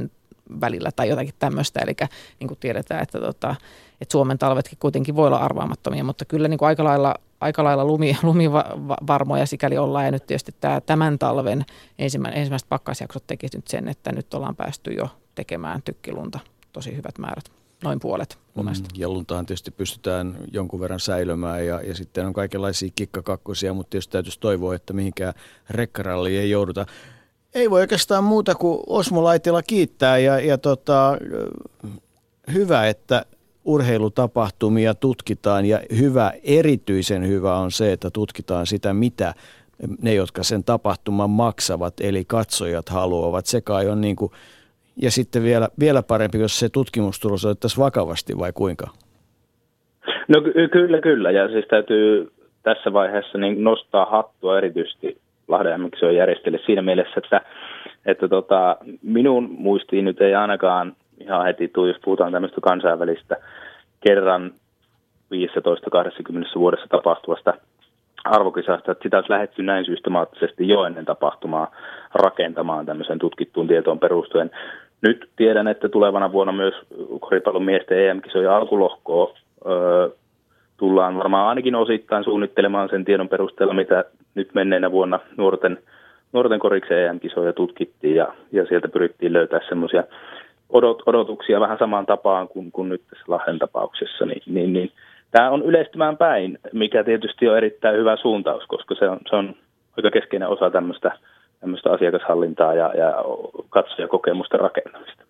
välillä 0.62 0.92
tai 0.96 1.10
jotakin 1.10 1.34
tämmöistä. 1.40 1.80
Eli 1.80 1.96
niin 2.40 2.48
kuin 2.48 2.60
tiedetään, 2.60 3.04
että, 3.04 3.20
tota, 3.20 3.56
että 4.02 4.12
Suomen 4.12 4.38
talvetkin 4.38 4.78
kuitenkin 4.80 5.16
voi 5.16 5.28
olla 5.28 5.38
arvaamattomia, 5.38 6.04
mutta 6.04 6.26
kyllä 6.26 6.48
niin 6.48 6.58
kuin 6.58 6.68
aika 6.68 6.84
lailla, 6.84 7.16
aika 7.42 7.64
lailla 7.64 7.86
lumi, 7.86 8.18
lumivarmoja 8.24 9.46
sikäli 9.46 9.78
ollaan. 9.78 10.06
Ja 10.06 10.12
nyt 10.12 10.26
tietysti 10.26 10.56
tämä, 10.62 10.82
tämän 10.82 11.20
talven 11.20 11.66
ensimmäinen, 12.00 12.40
ensimmäiset 12.40 12.70
pakkasjaksot 12.70 13.28
teki 13.28 13.48
nyt 13.56 13.68
sen, 13.68 13.88
että 13.88 14.12
nyt 14.12 14.34
ollaan 14.34 14.56
päästy 14.56 14.94
jo 14.94 15.10
tekemään 15.36 15.82
tykkilunta 15.82 16.40
tosi 16.74 16.96
hyvät 16.96 17.18
määrät 17.18 17.65
noin 17.86 18.00
puolet 18.00 18.38
lumesta. 18.56 18.90
Mm, 18.94 19.02
ja 19.02 19.10
luntahan 19.10 19.46
tietysti 19.46 19.72
pystytään 19.72 20.38
jonkun 20.52 20.80
verran 20.80 21.00
säilymään 21.00 21.66
ja, 21.66 21.82
ja 21.82 21.96
sitten 21.96 22.28
on 22.28 22.34
kaikenlaisia 22.34 22.90
kikkakakkosia, 22.96 23.74
mutta 23.74 23.90
tietysti 23.90 24.12
täytyisi 24.12 24.40
toivoa, 24.40 24.76
että 24.76 24.94
mihinkään 24.94 25.34
rekkaralliin 25.70 26.42
ei 26.42 26.50
jouduta. 26.50 26.86
Ei 27.54 27.70
voi 27.70 27.82
oikeastaan 27.82 28.24
muuta 28.24 28.56
kuin 28.56 28.80
Osmo 28.88 29.24
Laitila 29.24 29.64
kiittää 29.64 30.18
ja, 30.18 30.40
ja 30.40 30.58
tota, 30.58 31.18
hyvä, 32.54 32.88
että 32.88 33.26
urheilutapahtumia 33.66 34.96
tutkitaan 34.96 35.66
ja 35.66 35.80
hyvä, 35.98 36.34
erityisen 36.44 37.28
hyvä 37.28 37.58
on 37.58 37.72
se, 37.72 37.92
että 37.92 38.10
tutkitaan 38.10 38.68
sitä, 38.68 38.94
mitä 38.94 39.34
ne, 40.02 40.14
jotka 40.14 40.44
sen 40.44 40.64
tapahtuman 40.64 41.30
maksavat, 41.30 41.94
eli 42.00 42.26
katsojat 42.26 42.90
haluavat. 42.90 43.46
Se 43.46 43.62
kai 43.62 43.90
on 43.90 44.02
niin 44.02 44.16
kuin 44.16 44.32
ja 45.02 45.12
sitten 45.12 45.44
vielä, 45.44 45.68
vielä 45.80 46.04
parempi, 46.04 46.40
jos 46.40 46.60
se 46.60 46.70
tutkimustulos 46.70 47.46
otettaisiin 47.46 47.84
vakavasti 47.84 48.38
vai 48.40 48.52
kuinka? 48.54 48.88
No 50.28 50.42
ky- 50.42 50.68
kyllä, 50.68 51.02
kyllä. 51.02 51.32
Ja 51.32 51.48
siis 51.48 51.66
täytyy 51.70 52.32
tässä 52.64 52.94
vaiheessa 52.94 53.38
niin 53.38 53.64
nostaa 53.64 54.06
hattua 54.06 54.58
erityisesti 54.58 55.18
Lahden 55.48 55.82
on 56.02 56.16
järjestelle 56.16 56.60
siinä 56.66 56.82
mielessä, 56.82 57.14
että, 57.18 57.42
että 58.06 58.28
tota, 58.28 58.78
minun 59.04 59.50
muistiin 59.58 60.06
nyt 60.06 60.22
ei 60.22 60.36
ainakaan 60.36 60.96
ihan 61.20 61.46
heti 61.46 61.68
tule, 61.68 61.88
jos 61.88 62.02
puhutaan 62.06 62.32
tämmöistä 62.32 62.62
kansainvälistä 62.62 63.38
kerran 64.08 64.52
15-20 65.34 65.38
vuodessa 66.56 66.88
tapahtuvasta 66.90 67.54
arvokisasta, 68.24 68.92
että 68.92 69.04
sitä 69.04 69.18
olisi 69.18 69.32
lähetty 69.32 69.64
näin 69.64 69.86
systemaattisesti 69.86 70.68
jo 70.68 70.86
ennen 70.86 71.06
tapahtumaa 71.06 71.72
rakentamaan 72.14 72.86
tämmöisen 72.86 73.20
tutkittuun 73.20 73.68
tietoon 73.68 74.00
perustuen. 74.00 74.52
Nyt 75.02 75.30
tiedän, 75.36 75.68
että 75.68 75.90
tulevana 75.90 76.32
vuonna 76.32 76.54
myös 76.54 76.74
koripallon 77.20 77.64
miesten 77.64 78.10
EM-kisojen 78.10 78.52
alkulohkoa 78.52 79.34
öö, 79.66 80.10
tullaan 80.78 81.18
varmaan 81.18 81.48
ainakin 81.48 81.76
osittain 81.76 82.24
suunnittelemaan 82.24 82.90
sen 82.90 83.06
tiedon 83.06 83.30
perusteella, 83.30 83.74
mitä 83.74 84.06
nyt 84.36 84.50
menneenä 84.54 84.92
vuonna 84.92 85.20
nuorten, 85.38 85.78
nuorten 86.34 86.60
koriksen 86.60 86.98
EM-kisoja 86.98 87.54
tutkittiin 87.54 88.16
ja, 88.16 88.34
ja 88.52 88.66
sieltä 88.66 88.88
pyrittiin 88.88 89.34
löytää 89.34 89.60
semmoisia 89.70 90.04
odot, 90.70 91.04
odotuksia 91.06 91.60
vähän 91.60 91.78
samaan 91.78 92.06
tapaan 92.06 92.48
kuin, 92.48 92.72
kuin 92.72 92.90
nyt 92.90 93.02
tässä 93.10 93.26
Lahden 93.28 93.60
tapauksessa, 93.60 94.26
niin, 94.26 94.42
niin, 94.46 94.74
niin 94.74 94.92
tämä 95.32 95.50
on 95.50 95.64
yleistymään 95.64 96.18
päin, 96.18 96.60
mikä 96.74 97.04
tietysti 97.04 97.50
on 97.50 97.58
erittäin 97.58 97.98
hyvä 97.98 98.16
suuntaus, 98.16 98.64
koska 98.68 98.96
se 98.96 99.10
on, 99.10 99.20
se 99.30 99.36
on 99.36 99.56
aika 99.98 100.12
keskeinen 100.12 100.50
osa 100.50 100.70
tämmöistä 100.70 101.12
tämmöistä 101.60 101.92
asiakashallintaa 101.92 102.74
ja, 102.74 102.94
ja 102.94 103.14
katsojakokemusten 103.70 104.60
rakentamista. 104.60 105.24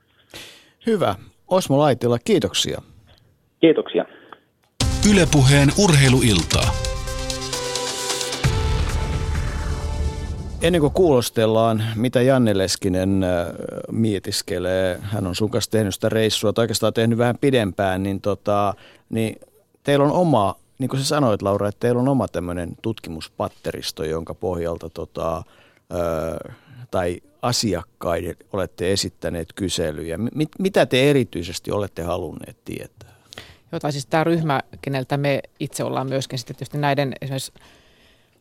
Hyvä. 0.85 1.15
Osmo 1.47 1.79
Laitila, 1.79 2.17
kiitoksia. 2.25 2.81
Kiitoksia. 3.59 4.05
Ylepuheen 5.11 5.69
urheiluiltaa. 5.83 6.69
Ennen 10.61 10.81
kuin 10.81 10.93
kuulostellaan, 10.93 11.83
mitä 11.95 12.21
Janne 12.21 12.57
Leskinen 12.57 13.23
äh, 13.23 13.47
mietiskelee, 13.91 14.99
hän 15.01 15.27
on 15.27 15.35
sun 15.35 15.49
kanssa 15.49 15.71
tehnyt 15.71 15.93
sitä 15.93 16.09
reissua, 16.09 16.53
tai 16.53 16.63
oikeastaan 16.63 16.93
tehnyt 16.93 17.17
vähän 17.17 17.37
pidempään, 17.41 18.03
niin, 18.03 18.21
tota, 18.21 18.73
niin 19.09 19.39
teillä 19.83 20.05
on 20.05 20.11
oma, 20.11 20.55
niin 20.79 20.89
kuin 20.89 20.99
sä 20.99 21.05
sanoit 21.05 21.41
Laura, 21.41 21.67
että 21.67 21.79
teillä 21.79 22.01
on 22.01 22.07
oma 22.07 22.27
tämmöinen 22.27 22.69
tutkimuspatteristo, 22.81 24.03
jonka 24.03 24.33
pohjalta 24.33 24.89
tota, 24.89 25.43
tai 26.91 27.21
asiakkaiden 27.41 28.35
olette 28.53 28.91
esittäneet 28.91 29.53
kyselyjä. 29.53 30.17
Mit, 30.17 30.49
mitä 30.59 30.85
te 30.85 31.09
erityisesti 31.09 31.71
olette 31.71 32.03
halunneet 32.03 32.57
tietää? 32.65 33.15
Joo, 33.71 33.79
tai 33.79 33.91
siis 33.91 34.05
tämä 34.05 34.23
ryhmä, 34.23 34.61
keneltä 34.81 35.17
me 35.17 35.41
itse 35.59 35.83
ollaan 35.83 36.07
myöskin 36.07 36.39
sitten 36.39 36.55
tietysti 36.55 36.77
näiden 36.77 37.13
esimerkiksi 37.21 37.53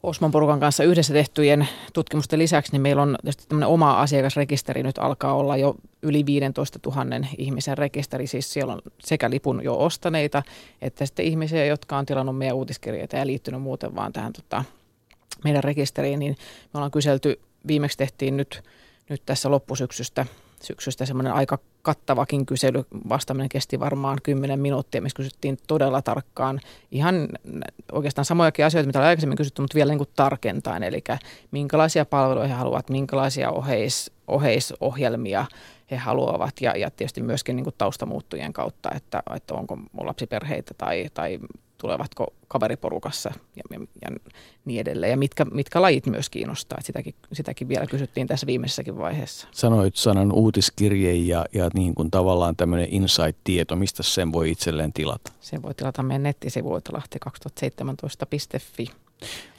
Osmon 0.05 0.30
porukan 0.30 0.61
kanssa 0.61 0.84
yhdessä 0.84 1.12
tehtyjen 1.12 1.68
tutkimusten 1.92 2.38
lisäksi, 2.38 2.72
niin 2.72 2.82
meillä 2.82 3.03
on 3.03 3.16
tietysti 3.22 3.45
tämmöinen 3.49 3.68
oma 3.68 4.01
asiakasrekisteri 4.01 4.82
nyt 4.82 4.99
alkaa 4.99 5.34
olla 5.34 5.57
jo 5.57 5.74
yli 6.03 6.26
15 6.26 6.78
000 6.86 7.26
ihmisen 7.38 7.78
rekisteri. 7.78 8.26
Siis 8.26 8.53
siellä 8.53 8.72
on 8.72 8.80
sekä 9.01 9.30
lipun 9.30 9.64
jo 9.64 9.78
ostaneita, 9.78 10.42
että 10.82 11.07
sitten 11.07 11.24
ihmisiä, 11.24 11.64
jotka 11.64 11.99
on 11.99 12.07
tilannut 12.07 12.38
meidän 12.38 12.57
uutiskirjeitä 12.57 13.16
ja 13.16 13.26
liittynyt 13.26 13.62
muuten 13.62 13.95
vaan 13.95 14.12
tähän 14.12 14.32
tota, 14.32 14.64
meidän 15.45 15.64
rekisteriin, 15.64 16.18
niin 16.18 16.37
me 16.64 16.78
ollaan 16.78 16.91
kyselty, 16.91 17.41
viimeksi 17.66 17.99
tehtiin 17.99 18.37
nyt, 18.37 18.62
nyt 19.09 19.22
tässä 19.26 19.51
loppusyksystä 19.51 20.26
syksystä 20.64 21.07
semmoinen 21.07 21.32
aika 21.32 21.59
kattavakin 21.82 22.47
kysely. 22.47 22.85
Vastaaminen 23.09 23.49
kesti 23.49 23.80
varmaan 23.80 24.18
10 24.22 24.61
minuuttia, 24.61 25.03
missä 25.03 25.16
kysyttiin 25.16 25.59
todella 25.66 26.03
tarkkaan 26.03 26.61
ihan 26.91 27.28
oikeastaan 27.93 28.24
samojakin 28.24 28.64
asioita, 28.64 28.87
mitä 28.87 28.99
oli 28.99 29.07
aikaisemmin 29.07 29.37
kysytty, 29.37 29.62
mutta 29.62 29.74
vielä 29.74 29.91
niin 29.91 29.99
kuin 29.99 30.11
tarkentaen. 30.16 30.82
Eli 30.82 31.05
minkälaisia 31.51 32.05
palveluja 32.05 32.49
he 32.49 32.55
haluavat, 32.55 32.91
minkälaisia 32.91 33.51
oheis, 33.51 34.12
oheisohjelmia 34.28 35.47
he 35.91 35.97
haluavat 35.97 36.61
ja, 36.61 36.76
ja 36.76 36.91
tietysti 36.91 37.22
myöskin 37.22 37.57
niin 37.57 37.64
kuin 37.64 37.74
taustamuuttujen 37.78 38.53
kautta, 38.53 38.91
että, 38.95 39.22
että 39.37 39.55
onko 39.55 39.78
lapsiperheitä 40.01 40.74
tai, 40.78 41.07
tai 41.14 41.39
tulevatko 41.85 42.35
kaveriporukassa 42.49 43.30
ja, 43.57 43.62
ja, 43.70 43.80
ja 44.03 44.09
niin 44.64 44.80
edelleen. 44.80 45.11
Ja 45.11 45.16
mitkä, 45.16 45.45
mitkä 45.45 45.82
lajit 45.82 46.07
myös 46.07 46.30
kiinnostaa. 46.30 46.78
sitäkin, 46.80 47.14
sitäkin 47.32 47.68
vielä 47.68 47.87
kysyttiin 47.87 48.26
tässä 48.26 48.47
viimeisessäkin 48.47 48.99
vaiheessa. 48.99 49.49
Sanoit 49.53 49.97
sanan 49.97 50.32
uutiskirje 50.32 51.14
ja, 51.14 51.47
ja 51.55 51.70
niin 51.74 51.95
kuin 51.95 52.11
tavallaan 52.11 52.57
tämmöinen 52.57 52.89
insight-tieto. 52.91 53.76
Mistä 53.76 54.03
sen 54.03 54.32
voi 54.32 54.51
itselleen 54.51 54.93
tilata? 54.93 55.32
Sen 55.41 55.62
voi 55.62 55.74
tilata 55.74 56.03
meidän 56.03 56.22
nettisivuilta 56.22 56.93
lahti2017.fi. 56.99 58.87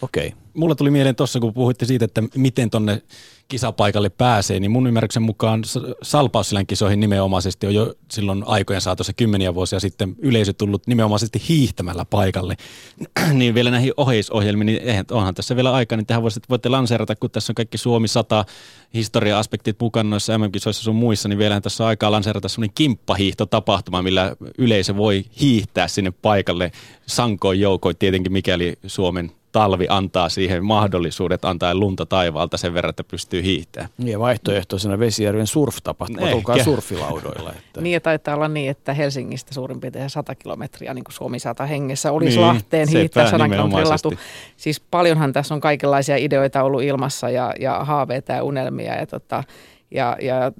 Okei. 0.01 0.28
Okay. 0.28 0.39
Mulla 0.53 0.76
tuli 0.76 0.91
mieleen 0.91 1.15
tuossa, 1.15 1.39
kun 1.39 1.53
puhuitte 1.53 1.86
siitä, 1.86 2.05
että 2.05 2.23
miten 2.36 2.69
tonne 2.69 3.01
kisapaikalle 3.47 4.09
pääsee, 4.09 4.59
niin 4.59 4.71
mun 4.71 4.87
ymmärryksen 4.87 5.23
mukaan 5.23 5.63
Salpaussilän 6.01 6.65
kisoihin 6.65 6.99
nimenomaisesti 6.99 7.67
on 7.67 7.75
jo 7.75 7.93
silloin 8.11 8.43
aikojen 8.45 8.81
saatossa 8.81 9.13
kymmeniä 9.13 9.55
vuosia 9.55 9.79
sitten 9.79 10.15
yleisö 10.19 10.53
tullut 10.53 10.87
nimenomaisesti 10.87 11.41
hiihtämällä 11.49 12.05
paikalle. 12.05 12.55
niin 13.33 13.53
vielä 13.53 13.71
näihin 13.71 13.93
oheisohjelmiin, 13.97 14.65
niin 14.65 14.81
eihän, 14.81 15.05
onhan 15.11 15.35
tässä 15.35 15.55
vielä 15.55 15.73
aikaa, 15.73 15.97
niin 15.97 16.05
tehän 16.05 16.23
voisitte, 16.23 16.47
voitte 16.49 16.69
lanseerata, 16.69 17.15
kun 17.15 17.31
tässä 17.31 17.51
on 17.51 17.55
kaikki 17.55 17.77
Suomi 17.77 18.07
100 18.07 18.45
historia-aspektit 18.93 19.79
mukana 19.79 20.09
noissa 20.09 20.37
MM-kisoissa 20.37 20.83
sun 20.83 20.95
muissa, 20.95 21.29
niin 21.29 21.39
vielä 21.39 21.61
tässä 21.61 21.83
on 21.83 21.87
aikaa 21.87 22.11
lanseerata 22.11 22.49
semmoinen 22.49 22.73
kimppahiihtotapahtuma, 22.75 24.01
millä 24.01 24.35
yleisö 24.57 24.97
voi 24.97 25.25
hiihtää 25.41 25.87
sinne 25.87 26.11
paikalle 26.11 26.71
sankoin 27.05 27.59
joukoin 27.59 27.97
tietenkin, 27.97 28.31
mikäli 28.31 28.73
Suomen 28.87 29.31
talvi 29.55 29.85
antaa 29.89 30.29
siihen 30.29 30.65
mahdollisuudet 30.65 31.45
antaa 31.45 31.75
lunta 31.75 32.05
taivaalta 32.05 32.57
sen 32.57 32.73
verran, 32.73 32.89
että 32.89 33.03
pystyy 33.03 33.34
hiihtämään. 33.43 33.89
Ja 34.03 34.19
vaihtoehtoisena 34.19 34.99
Vesijärven 34.99 35.47
surf-tapahtuma, 35.47 36.27
tulkaa 36.27 36.63
surfilaudoilla. 36.63 37.53
Että. 37.53 37.81
niin 37.81 37.93
ja 37.93 38.01
taitaa 38.01 38.36
olla 38.36 38.47
niin, 38.47 38.71
että 38.71 38.93
Helsingistä 38.93 39.53
suurin 39.53 39.79
piirtein 39.81 40.09
100 40.09 40.36
kilometriä, 40.36 40.93
niin 40.93 41.03
kuin 41.03 41.13
Suomi 41.13 41.39
100 41.39 41.65
hengessä, 41.65 42.11
olisi 42.11 42.38
niin, 42.38 42.47
Lahteen 42.47 42.88
hiihtää 42.88 43.29
100 43.29 43.49
kilometrin 43.49 44.19
Siis 44.57 44.79
paljonhan 44.79 45.33
tässä 45.33 45.53
on 45.53 45.61
kaikenlaisia 45.61 46.17
ideoita 46.17 46.63
ollut 46.63 46.83
ilmassa 46.83 47.29
ja, 47.29 47.53
ja 47.59 47.83
haaveita 47.83 48.33
ja 48.33 48.43
unelmia 48.43 48.95
ja, 48.95 49.07
tota, 49.07 49.43
ja, 49.91 50.17
ja 50.21 50.51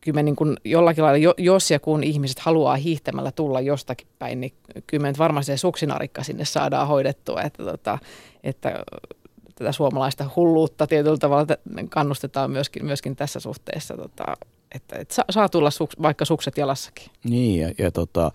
kyllä 0.00 0.14
me 0.14 0.22
niin 0.22 0.36
kuin 0.36 0.56
jollakin 0.64 1.04
lailla, 1.04 1.34
jos 1.38 1.70
ja 1.70 1.80
kun 1.80 2.04
ihmiset 2.04 2.38
haluaa 2.38 2.76
hiihtämällä 2.76 3.32
tulla 3.32 3.60
jostakin 3.60 4.06
päin, 4.18 4.40
niin 4.40 4.52
kyllä 4.86 5.02
me 5.02 5.12
varmasti 5.18 5.52
se 5.52 5.56
suksinarikka 5.56 6.22
sinne 6.22 6.44
saadaan 6.44 6.88
hoidettua, 6.88 7.42
että, 7.42 7.64
tota, 7.64 7.98
että 8.44 8.84
tätä 9.54 9.72
suomalaista 9.72 10.30
hulluutta 10.36 10.86
tietyllä 10.86 11.16
tavalla 11.16 11.46
kannustetaan 11.88 12.50
myöskin, 12.50 12.84
myöskin 12.84 13.16
tässä 13.16 13.40
suhteessa, 13.40 13.96
tota, 13.96 14.24
että, 14.74 14.98
että 14.98 15.14
saa 15.30 15.48
tulla 15.48 15.70
suks, 15.70 15.96
vaikka 16.02 16.24
sukset 16.24 16.58
jalassakin. 16.58 17.06
Niin, 17.24 17.60
ja, 17.60 17.72
ja 17.78 17.90
tota, 17.90 18.32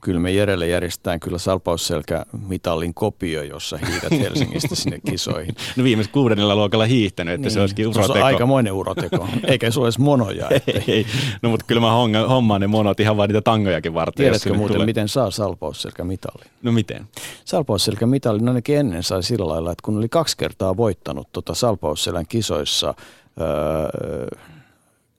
kyllä 0.00 0.20
me 0.20 0.32
Jerelle 0.32 0.66
järjestetään 0.66 1.20
kyllä 1.20 1.38
salpausselkämitallin 1.38 2.94
kopio, 2.94 3.42
jossa 3.42 3.76
hiidät 3.76 4.20
Helsingistä 4.24 4.74
sinne 4.74 5.00
kisoihin. 5.10 5.54
No 5.76 5.84
viimeis 5.84 6.08
kuudennella 6.08 6.56
luokalla 6.56 6.84
hiihtänyt, 6.84 7.34
että 7.34 7.42
niin. 7.42 7.52
se 7.52 7.60
olisikin 7.60 7.86
uroteko. 7.86 8.12
Se 8.12 8.18
on 8.18 8.24
aikamoinen 8.24 8.72
uroteko, 8.72 9.28
eikä 9.44 9.70
se 9.70 9.80
edes 9.80 9.98
monoja. 9.98 10.48
Että... 10.50 10.72
ei, 10.88 11.06
no 11.42 11.50
mutta 11.50 11.66
kyllä 11.66 11.80
mä 11.80 11.92
hommaan 12.28 12.60
ne 12.60 12.66
monot 12.66 13.00
ihan 13.00 13.16
vaan 13.16 13.28
niitä 13.28 13.40
tangojakin 13.40 13.94
varten. 13.94 14.24
Tiedätkö 14.24 14.54
muuten, 14.54 14.74
tulee... 14.74 14.86
miten 14.86 15.08
saa 15.08 15.30
salpausselkämitallin? 15.30 16.50
No 16.62 16.72
miten? 16.72 17.06
Salpausselkämitallin 17.44 18.48
ainakin 18.48 18.76
ennen 18.76 19.02
sai 19.02 19.22
sillä 19.22 19.48
lailla, 19.48 19.72
että 19.72 19.82
kun 19.82 19.98
oli 19.98 20.08
kaksi 20.08 20.36
kertaa 20.36 20.76
voittanut 20.76 21.28
tota 21.32 21.54
salpausselän 21.54 22.26
kisoissa, 22.28 22.94
öö, 23.40 24.26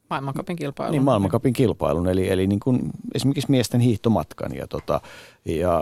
Maailmankapin 0.09 0.55
kilpailun. 0.55 0.91
Niin, 0.91 1.03
maailmankapin 1.03 1.53
kilpailun, 1.53 2.07
eli, 2.07 2.29
eli 2.29 2.47
niin 2.47 2.59
kuin 2.59 2.81
esimerkiksi 3.15 3.51
miesten 3.51 3.81
hiihtomatkan. 3.81 4.55
Ja, 4.55 4.67
tota, 4.67 5.01
ja 5.45 5.81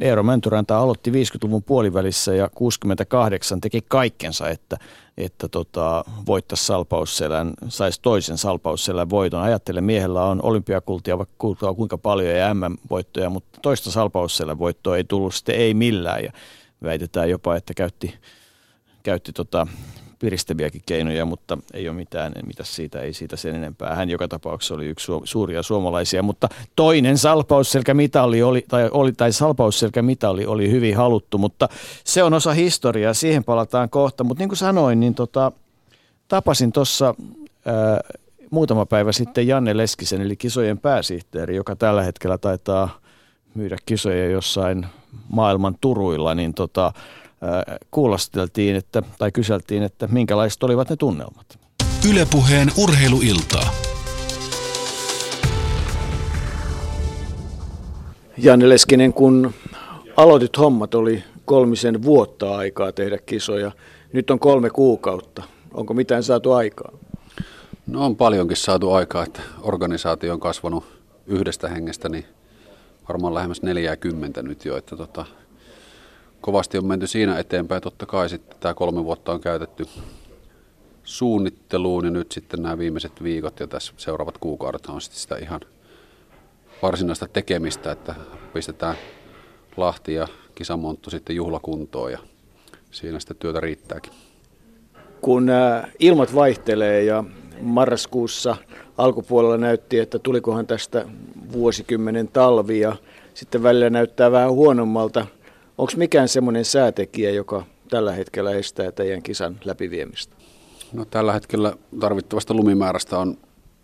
Eero 0.00 0.22
Mäntyräntä 0.22 0.78
aloitti 0.78 1.10
50-luvun 1.10 1.62
puolivälissä 1.62 2.34
ja 2.34 2.50
68 2.54 3.60
teki 3.60 3.84
kaikkensa, 3.88 4.48
että, 4.48 4.76
että 5.18 5.48
tota, 5.48 6.04
voittaisi 6.26 6.66
salpausselän, 6.66 7.54
saisi 7.68 8.00
toisen 8.02 8.38
salpausselän 8.38 9.10
voiton. 9.10 9.42
Ajattele, 9.42 9.80
miehellä 9.80 10.24
on 10.24 10.42
olympiakultia 10.42 11.18
vaikka 11.18 11.34
kultaa 11.38 11.74
kuinka 11.74 11.98
paljon 11.98 12.36
ja 12.36 12.54
MM-voittoja, 12.54 13.30
mutta 13.30 13.58
toista 13.62 13.90
salpausselän 13.90 14.58
voittoa 14.58 14.96
ei 14.96 15.04
tullut 15.04 15.34
sitten 15.34 15.54
ei 15.54 15.74
millään. 15.74 16.24
Ja 16.24 16.32
väitetään 16.82 17.30
jopa, 17.30 17.56
että 17.56 17.74
käytti, 17.74 18.14
käytti 19.02 19.32
tota, 19.32 19.66
piristäviäkin 20.20 20.82
keinoja, 20.86 21.24
mutta 21.24 21.58
ei 21.74 21.88
ole 21.88 21.96
mitään, 21.96 22.32
mitä 22.46 22.64
siitä, 22.64 23.00
ei 23.00 23.12
siitä 23.12 23.36
sen 23.36 23.54
enempää. 23.54 23.94
Hän 23.94 24.10
joka 24.10 24.28
tapauksessa 24.28 24.74
oli 24.74 24.86
yksi 24.86 25.12
suuria 25.24 25.62
suomalaisia, 25.62 26.22
mutta 26.22 26.48
toinen 26.76 27.18
salpausselkämitali 27.18 28.42
oli, 28.42 28.64
tai, 28.68 28.88
oli, 28.92 29.12
tai 29.12 29.32
salpausselkämitali 29.32 30.46
oli 30.46 30.70
hyvin 30.70 30.96
haluttu, 30.96 31.38
mutta 31.38 31.68
se 32.04 32.22
on 32.22 32.34
osa 32.34 32.52
historiaa, 32.52 33.14
siihen 33.14 33.44
palataan 33.44 33.90
kohta. 33.90 34.24
Mutta 34.24 34.40
niin 34.40 34.48
kuin 34.48 34.56
sanoin, 34.56 35.00
niin 35.00 35.14
tota, 35.14 35.52
tapasin 36.28 36.72
tuossa 36.72 37.14
muutama 38.50 38.86
päivä 38.86 39.12
sitten 39.12 39.46
Janne 39.46 39.76
Leskisen, 39.76 40.20
eli 40.20 40.36
kisojen 40.36 40.78
pääsihteeri, 40.78 41.56
joka 41.56 41.76
tällä 41.76 42.02
hetkellä 42.02 42.38
taitaa 42.38 43.00
myydä 43.54 43.76
kisoja 43.86 44.30
jossain 44.30 44.86
maailman 45.28 45.76
turuilla, 45.80 46.34
niin 46.34 46.54
tota, 46.54 46.92
kuulosteltiin, 47.90 48.76
että, 48.76 49.02
tai 49.18 49.32
kyseltiin, 49.32 49.82
että 49.82 50.06
minkälaiset 50.06 50.62
olivat 50.62 50.90
ne 50.90 50.96
tunnelmat. 50.96 51.58
Ylepuheen 52.10 52.68
urheiluiltaa. 52.76 53.70
Janne 58.38 58.68
Leskinen, 58.68 59.12
kun 59.12 59.54
aloitit 60.16 60.58
hommat, 60.58 60.94
oli 60.94 61.24
kolmisen 61.44 62.02
vuotta 62.02 62.56
aikaa 62.56 62.92
tehdä 62.92 63.18
kisoja. 63.18 63.72
Nyt 64.12 64.30
on 64.30 64.38
kolme 64.38 64.70
kuukautta. 64.70 65.42
Onko 65.74 65.94
mitään 65.94 66.22
saatu 66.22 66.52
aikaa? 66.52 66.92
No 67.86 68.04
on 68.04 68.16
paljonkin 68.16 68.56
saatu 68.56 68.92
aikaa, 68.92 69.24
että 69.24 69.40
organisaatio 69.62 70.32
on 70.32 70.40
kasvanut 70.40 70.84
yhdestä 71.26 71.68
hengestä, 71.68 72.08
niin 72.08 72.24
varmaan 73.08 73.34
lähemmäs 73.34 73.62
40 73.62 74.42
nyt 74.42 74.64
jo, 74.64 74.76
että 74.76 74.96
tota, 74.96 75.26
kovasti 76.40 76.78
on 76.78 76.86
menty 76.86 77.06
siinä 77.06 77.38
eteenpäin. 77.38 77.82
Totta 77.82 78.06
kai 78.06 78.28
sitten 78.28 78.58
tämä 78.60 78.74
kolme 78.74 79.04
vuotta 79.04 79.32
on 79.32 79.40
käytetty 79.40 79.86
suunnitteluun 81.04 82.04
ja 82.04 82.10
nyt 82.10 82.32
sitten 82.32 82.62
nämä 82.62 82.78
viimeiset 82.78 83.22
viikot 83.22 83.60
ja 83.60 83.66
tässä 83.66 83.92
seuraavat 83.96 84.38
kuukaudet 84.38 84.86
on 84.86 85.00
sitten 85.00 85.20
sitä 85.20 85.36
ihan 85.36 85.60
varsinaista 86.82 87.28
tekemistä, 87.28 87.92
että 87.92 88.14
pistetään 88.52 88.94
Lahti 89.76 90.14
ja 90.14 90.28
kisamonttu 90.54 91.10
sitten 91.10 91.36
juhlakuntoon 91.36 92.12
ja 92.12 92.18
siinä 92.90 93.20
sitten 93.20 93.36
työtä 93.36 93.60
riittääkin. 93.60 94.12
Kun 95.20 95.50
ilmat 95.98 96.34
vaihtelee 96.34 97.04
ja 97.04 97.24
marraskuussa 97.60 98.56
alkupuolella 98.98 99.56
näytti, 99.56 99.98
että 99.98 100.18
tulikohan 100.18 100.66
tästä 100.66 101.04
vuosikymmenen 101.52 102.28
talvi 102.28 102.80
ja 102.80 102.96
sitten 103.34 103.62
välillä 103.62 103.90
näyttää 103.90 104.32
vähän 104.32 104.52
huonommalta– 104.52 105.26
Onko 105.80 105.92
mikään 105.96 106.28
semmoinen 106.28 106.64
säätekijä, 106.64 107.30
joka 107.30 107.64
tällä 107.90 108.12
hetkellä 108.12 108.50
estää 108.50 108.92
teidän 108.92 109.22
kisan 109.22 109.60
läpiviemistä? 109.64 110.36
No, 110.92 111.04
tällä 111.04 111.32
hetkellä 111.32 111.76
tarvittavasta 112.00 112.54
lumimäärästä 112.54 113.18
on 113.18 113.38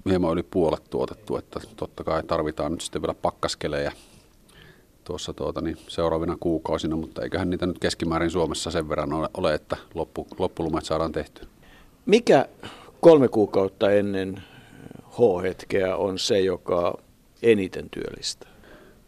hieman 0.09 0.33
yli 0.33 0.43
puolet 0.43 0.91
tuotettu, 0.91 1.37
että 1.37 1.61
totta 1.77 2.05
kai 2.05 2.23
tarvitaan 2.23 2.73
nyt 2.73 2.81
sitten 2.81 3.03
vielä 3.03 3.15
pakkaskeleja 3.15 3.93
tuossa 5.05 5.33
tuota, 5.33 5.61
niin 5.61 5.77
seuraavina 5.89 6.37
kuukausina, 6.41 6.97
mutta 6.97 7.23
eiköhän 7.23 7.51
niitä 7.51 7.67
nyt 7.67 7.79
keskimäärin 7.79 8.31
Suomessa 8.31 8.71
sen 8.71 8.89
verran 8.89 9.11
ole, 9.37 9.55
että 9.55 9.77
loppu, 9.95 10.27
loppulumet 10.39 10.85
saadaan 10.85 11.13
tehty. 11.13 11.47
Mikä 12.07 12.49
kolme 13.01 13.29
kuukautta 13.29 13.91
ennen 13.91 14.43
H-hetkeä 15.11 15.97
on 15.97 16.19
se, 16.19 16.41
joka 16.41 16.99
eniten 17.43 17.91
työllistää? 17.91 18.56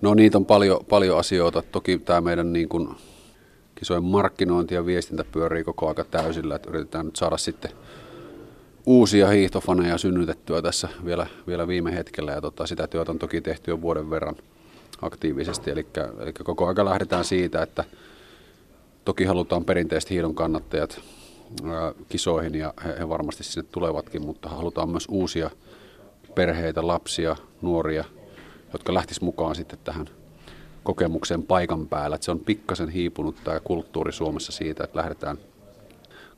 No 0.01 0.15
niitä 0.15 0.39
on 0.39 0.47
paljon, 0.47 0.85
paljon 0.89 1.19
asioita. 1.19 1.63
Toki 1.63 1.99
tämä 1.99 2.21
meidän 2.21 2.53
niin 2.53 2.69
kuin 2.69 2.89
kisojen 3.75 4.05
markkinointi 4.05 4.75
ja 4.75 4.87
viestintä 4.87 5.25
pyörii 5.33 5.65
koko 5.65 5.89
aika 5.89 6.05
täysillä, 6.05 6.57
että 6.57 6.71
yritetään 6.71 7.07
nyt 7.07 7.17
saada 7.17 7.37
sitten 7.37 7.71
uusia 8.87 9.29
hiihtofaneja 9.29 9.99
synnytettyä 9.99 10.63
tässä 10.63 10.89
vielä, 11.05 11.27
vielä 11.47 11.69
viime 11.69 11.95
hetkellä 11.95 12.33
ja 12.33 12.41
tota, 12.41 12.67
sitä 12.67 12.87
työtä 12.87 13.13
on 13.13 13.19
toki 13.19 13.41
tehty 13.41 13.71
jo 13.71 13.81
vuoden 13.81 14.11
verran 14.11 14.37
aktiivisesti, 15.03 15.71
eli, 15.71 15.87
eli 16.19 16.33
koko 16.33 16.67
aika 16.67 16.85
lähdetään 16.85 17.25
siitä, 17.25 17.63
että 17.63 17.85
toki 19.05 19.25
halutaan 19.25 19.65
perinteisesti 19.65 20.15
hiidon 20.15 20.35
kannattajat 20.35 21.01
ää, 21.65 21.93
kisoihin 22.09 22.55
ja 22.55 22.75
he, 22.85 22.95
he 22.99 23.09
varmasti 23.09 23.45
sinne 23.45 23.69
tulevatkin, 23.73 24.23
mutta 24.23 24.49
halutaan 24.49 24.89
myös 24.89 25.07
uusia 25.11 25.51
perheitä, 26.35 26.87
lapsia, 26.87 27.37
nuoria– 27.63 28.05
jotka 28.73 28.95
lähtis 28.95 29.21
mukaan 29.21 29.55
sitten 29.55 29.79
tähän 29.85 30.07
kokemukseen 30.83 31.43
paikan 31.43 31.87
päällä. 31.87 32.14
Että 32.14 32.25
se 32.25 32.31
on 32.31 32.41
pikkasen 32.41 32.89
hiipunut 32.89 33.37
tämä 33.45 33.61
kulttuuri 33.61 34.12
Suomessa 34.12 34.53
siitä, 34.53 34.85
että 34.85 34.99
lähdetään 34.99 35.39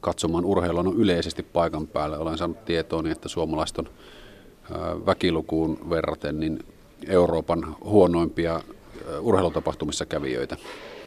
katsomaan 0.01 0.45
urheilua 0.45 0.83
no 0.83 0.93
yleisesti 0.97 1.43
paikan 1.43 1.87
päällä. 1.87 2.19
Olen 2.19 2.39
saanut 2.39 2.65
tietoa, 2.65 3.03
että 3.11 3.29
suomalaiset 3.29 3.79
on 3.79 3.89
väkilukuun 5.07 5.91
verraten 5.91 6.41
niin 6.41 6.59
Euroopan 7.07 7.77
huonoimpia 7.85 8.61
urheilutapahtumissa 9.21 10.07
kävijöitä. 10.07 10.57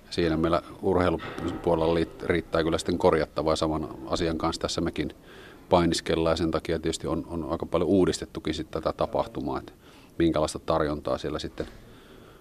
Siinä 0.09 0.37
meillä 0.37 0.61
urheilupuolella 0.81 1.99
riittää 2.23 2.63
kyllä 2.63 2.77
sitten 2.77 2.97
korjattavaa 2.97 3.55
saman 3.55 3.89
asian 4.07 4.37
kanssa 4.37 4.61
tässä 4.61 4.81
mekin 4.81 5.13
painiskellaan 5.69 6.33
ja 6.33 6.37
sen 6.37 6.51
takia 6.51 6.79
tietysti 6.79 7.07
on, 7.07 7.25
on 7.27 7.47
aika 7.51 7.65
paljon 7.65 7.89
uudistettukin 7.89 8.53
sitten 8.53 8.81
tätä 8.81 8.97
tapahtumaa. 8.97 9.59
Että 9.59 9.73
minkälaista 10.19 10.59
tarjontaa 10.59 11.17
siellä 11.17 11.39
sitten 11.39 11.67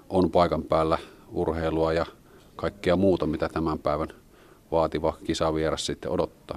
on 0.08 0.30
paikan 0.30 0.62
päällä, 0.62 0.98
urheilua 1.32 1.92
ja 1.92 2.06
kaikkea 2.56 2.96
muuta, 2.96 3.26
mitä 3.26 3.48
tämän 3.48 3.78
päivän 3.78 4.08
vaativa 4.70 5.16
kisavieras 5.24 5.86
sitten 5.86 6.10
odottaa. 6.10 6.56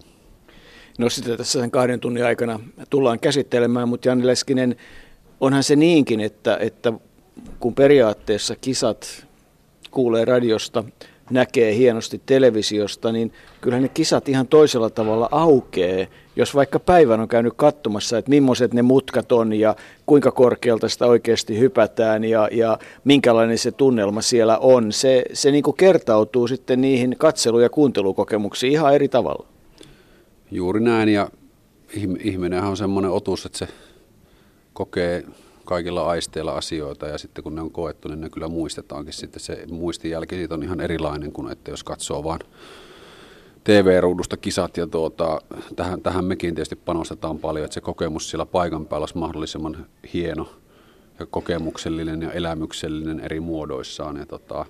No 0.97 1.09
sitä 1.09 1.37
tässä 1.37 1.59
sen 1.59 1.71
kahden 1.71 1.99
tunnin 1.99 2.25
aikana 2.25 2.59
tullaan 2.89 3.19
käsittelemään, 3.19 3.89
mutta 3.89 4.07
Janne 4.07 4.27
Leskinen, 4.27 4.75
onhan 5.41 5.63
se 5.63 5.75
niinkin, 5.75 6.19
että, 6.19 6.57
että 6.57 6.93
kun 7.59 7.75
periaatteessa 7.75 8.55
kisat 8.55 9.27
kuulee 9.91 10.25
radiosta, 10.25 10.83
näkee 11.29 11.75
hienosti 11.75 12.21
televisiosta, 12.25 13.11
niin 13.11 13.33
kyllähän 13.61 13.83
ne 13.83 13.89
kisat 13.89 14.29
ihan 14.29 14.47
toisella 14.47 14.89
tavalla 14.89 15.29
aukeaa 15.31 16.07
jos 16.35 16.55
vaikka 16.55 16.79
päivän 16.79 17.19
on 17.19 17.27
käynyt 17.27 17.53
katsomassa, 17.55 18.17
että 18.17 18.29
millaiset 18.29 18.73
ne 18.73 18.81
mutkat 18.81 19.31
on 19.31 19.53
ja 19.53 19.75
kuinka 20.05 20.31
korkealta 20.31 20.89
sitä 20.89 21.05
oikeasti 21.05 21.59
hypätään 21.59 22.23
ja, 22.23 22.49
ja 22.51 22.79
minkälainen 23.03 23.57
se 23.57 23.71
tunnelma 23.71 24.21
siellä 24.21 24.57
on, 24.57 24.91
se, 24.91 25.23
se 25.33 25.51
niin 25.51 25.63
kuin 25.63 25.77
kertautuu 25.77 26.47
sitten 26.47 26.81
niihin 26.81 27.15
katselu- 27.17 27.59
ja 27.59 27.69
kuuntelukokemuksiin 27.69 28.73
ihan 28.73 28.95
eri 28.95 29.07
tavalla. 29.07 29.47
Juuri 30.51 30.79
näin 30.79 31.09
ja 31.09 31.29
ihminenhän 32.19 32.69
on 32.69 32.77
semmoinen 32.77 33.11
otus, 33.11 33.45
että 33.45 33.57
se 33.57 33.67
kokee 34.73 35.23
kaikilla 35.65 36.05
aisteilla 36.05 36.51
asioita 36.51 37.07
ja 37.07 37.17
sitten 37.17 37.43
kun 37.43 37.55
ne 37.55 37.61
on 37.61 37.71
koettu, 37.71 38.07
niin 38.07 38.21
ne 38.21 38.29
kyllä 38.29 38.47
muistetaankin. 38.47 39.13
Sitten 39.13 39.39
se 39.39 39.65
muistijälki 39.71 40.35
siitä 40.35 40.53
on 40.53 40.63
ihan 40.63 40.81
erilainen 40.81 41.31
kuin 41.31 41.51
että 41.51 41.71
jos 41.71 41.83
katsoo 41.83 42.23
vaan 42.23 42.39
TV-ruudusta 43.65 44.37
kisat 44.37 44.77
ja 44.77 44.87
tuota, 44.87 45.41
tähän, 45.75 46.01
tähän 46.01 46.25
mekin 46.25 46.55
tietysti 46.55 46.75
panostetaan 46.75 47.39
paljon, 47.39 47.65
että 47.65 47.73
se 47.73 47.81
kokemus 47.81 48.29
siellä 48.29 48.45
paikan 48.45 48.85
päällä 48.85 49.03
olisi 49.03 49.17
mahdollisimman 49.17 49.85
hieno 50.13 50.49
ja 51.19 51.25
kokemuksellinen 51.25 52.21
ja 52.21 52.31
elämyksellinen 52.31 53.19
eri 53.19 53.39
muodoissaan. 53.39 54.17
Ja 54.17 54.25
tota, 54.25 54.65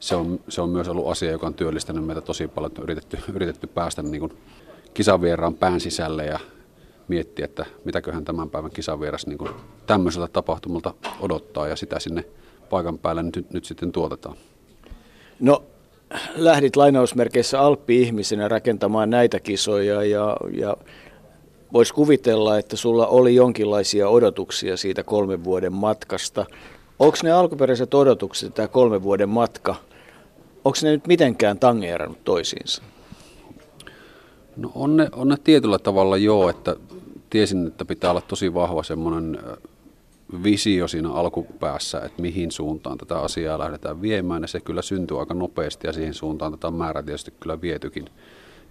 se, 0.00 0.16
on, 0.16 0.40
se 0.48 0.60
on 0.60 0.70
myös 0.70 0.88
ollut 0.88 1.08
asia, 1.08 1.30
joka 1.30 1.46
on 1.46 1.54
työllistänyt 1.54 2.04
meitä 2.04 2.20
tosi 2.20 2.48
paljon, 2.48 2.70
että 2.70 2.80
on 2.80 2.84
yritetty, 2.84 3.18
yritetty 3.36 3.66
päästä 3.66 4.02
niin 4.02 4.20
kuin 4.20 4.32
kisavieraan 4.94 5.54
pään 5.54 5.80
sisälle 5.80 6.26
ja 6.26 6.38
miettiä, 7.08 7.44
että 7.44 7.66
mitäköhän 7.84 8.24
tämän 8.24 8.50
päivän 8.50 8.70
kisavieras 8.70 9.26
niin 9.26 9.38
kuin 9.38 9.50
tämmöiseltä 9.86 10.28
tapahtumalta 10.28 10.94
odottaa 11.20 11.68
ja 11.68 11.76
sitä 11.76 12.00
sinne 12.00 12.24
paikan 12.70 12.98
päällä 12.98 13.22
nyt, 13.22 13.52
nyt 13.52 13.64
sitten 13.64 13.92
tuotetaan. 13.92 14.36
No 15.40 15.62
lähdit 16.36 16.76
lainausmerkeissä 16.76 17.60
Alppi-ihmisenä 17.60 18.48
rakentamaan 18.48 19.10
näitä 19.10 19.40
kisoja 19.40 20.04
ja, 20.04 20.36
ja 20.52 20.76
voisi 21.72 21.94
kuvitella, 21.94 22.58
että 22.58 22.76
sulla 22.76 23.06
oli 23.06 23.34
jonkinlaisia 23.34 24.08
odotuksia 24.08 24.76
siitä 24.76 25.02
kolmen 25.02 25.44
vuoden 25.44 25.72
matkasta. 25.72 26.46
Onko 26.98 27.18
ne 27.22 27.32
alkuperäiset 27.32 27.94
odotukset, 27.94 28.54
tämä 28.54 28.68
kolmen 28.68 29.02
vuoden 29.02 29.28
matka, 29.28 29.74
onko 30.64 30.78
ne 30.82 30.90
nyt 30.90 31.06
mitenkään 31.06 31.58
tangeerannut 31.58 32.24
toisiinsa? 32.24 32.82
No 34.56 34.72
on 34.74 34.96
ne, 34.96 35.08
on 35.12 35.28
ne 35.28 35.36
tietyllä 35.44 35.78
tavalla 35.78 36.16
joo, 36.16 36.48
että 36.48 36.76
tiesin, 37.30 37.66
että 37.66 37.84
pitää 37.84 38.10
olla 38.10 38.20
tosi 38.20 38.54
vahva 38.54 38.82
semmoinen 38.82 39.38
visio 40.44 40.88
siinä 40.88 41.12
alkupäässä, 41.12 42.00
että 42.00 42.22
mihin 42.22 42.50
suuntaan 42.50 42.98
tätä 42.98 43.18
asiaa 43.18 43.58
lähdetään 43.58 44.02
viemään, 44.02 44.42
ja 44.42 44.48
se 44.48 44.60
kyllä 44.60 44.82
syntyy 44.82 45.20
aika 45.20 45.34
nopeasti, 45.34 45.86
ja 45.86 45.92
siihen 45.92 46.14
suuntaan 46.14 46.52
tätä 46.52 46.70
määrä 46.70 47.02
tietysti 47.02 47.32
kyllä 47.40 47.60
vietykin. 47.60 48.06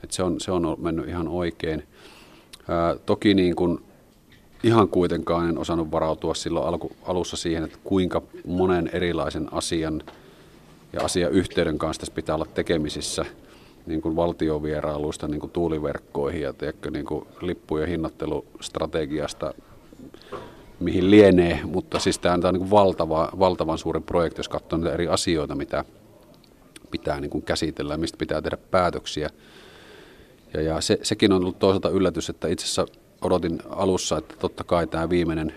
että 0.04 0.16
se, 0.16 0.24
on, 0.24 0.40
se 0.40 0.52
on 0.52 0.76
mennyt 0.80 1.08
ihan 1.08 1.28
oikein. 1.28 1.84
Ää, 2.68 2.96
toki 3.06 3.34
niin 3.34 3.56
kuin 3.56 3.80
ihan 4.64 4.88
kuitenkaan 4.88 5.50
en 5.50 5.58
osannut 5.58 5.92
varautua 5.92 6.34
silloin 6.34 6.68
alku, 6.68 6.92
alussa 7.04 7.38
siihen, 7.38 7.64
että 7.64 7.78
kuinka 7.84 8.22
monen 8.46 8.90
erilaisen 8.94 9.54
asian 9.54 10.04
ja 10.94 11.02
asiayhteyden 11.02 11.78
kanssa 11.78 12.00
tässä 12.00 12.16
pitää 12.16 12.36
olla 12.36 12.48
tekemisissä, 12.54 13.26
niin 13.86 14.02
kuin 14.02 14.16
valtiovierailuista 14.16 15.28
niin 15.28 15.40
kuin 15.40 15.52
tuuliverkkoihin 15.52 16.42
ja 16.42 16.54
niin 16.92 17.06
kuin 17.06 17.28
lippujen 17.42 17.90
hinnoittelustrategiasta 17.90 19.54
mihin 20.80 21.12
lienee, 21.12 21.60
mutta 21.66 22.00
siis 22.00 22.20
tämä 22.20 22.34
on 22.48 22.54
niin 22.54 22.72
valtava, 22.72 23.30
valtavan 23.40 23.78
suuri 23.78 24.00
projekti, 24.00 24.40
jos 24.40 24.50
katsoo 24.50 24.78
niitä 24.78 24.94
eri 24.94 25.08
asioita, 25.08 25.56
mitä 25.56 25.86
pitää 26.92 27.20
niin 27.20 27.30
kuin 27.30 27.44
käsitellä 27.44 27.94
ja 27.94 27.98
mistä 27.98 28.18
pitää 28.18 28.42
tehdä 28.42 28.58
päätöksiä. 28.58 29.30
Ja, 30.54 30.62
ja 30.62 30.82
se, 30.82 31.00
sekin 31.04 31.32
on 31.32 31.42
ollut 31.42 31.60
toisaalta 31.60 31.90
yllätys, 31.90 32.30
että 32.30 32.48
itse 32.48 32.66
asiassa 32.66 32.86
odotin 33.22 33.60
alussa, 33.70 34.18
että 34.18 34.36
totta 34.40 34.64
kai 34.64 34.88
tämä 34.88 35.10
viimeinen 35.10 35.54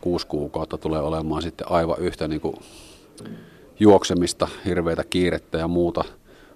kuusi 0.00 0.26
kuukautta 0.26 0.78
tulee 0.78 1.00
olemaan 1.00 1.42
sitten 1.42 1.70
aivan 1.70 1.98
yhtä 1.98 2.28
niin 2.28 2.40
kuin 2.40 2.56
juoksemista, 3.80 4.48
hirveitä 4.64 5.04
kiirettä 5.04 5.58
ja 5.58 5.68
muuta. 5.68 6.04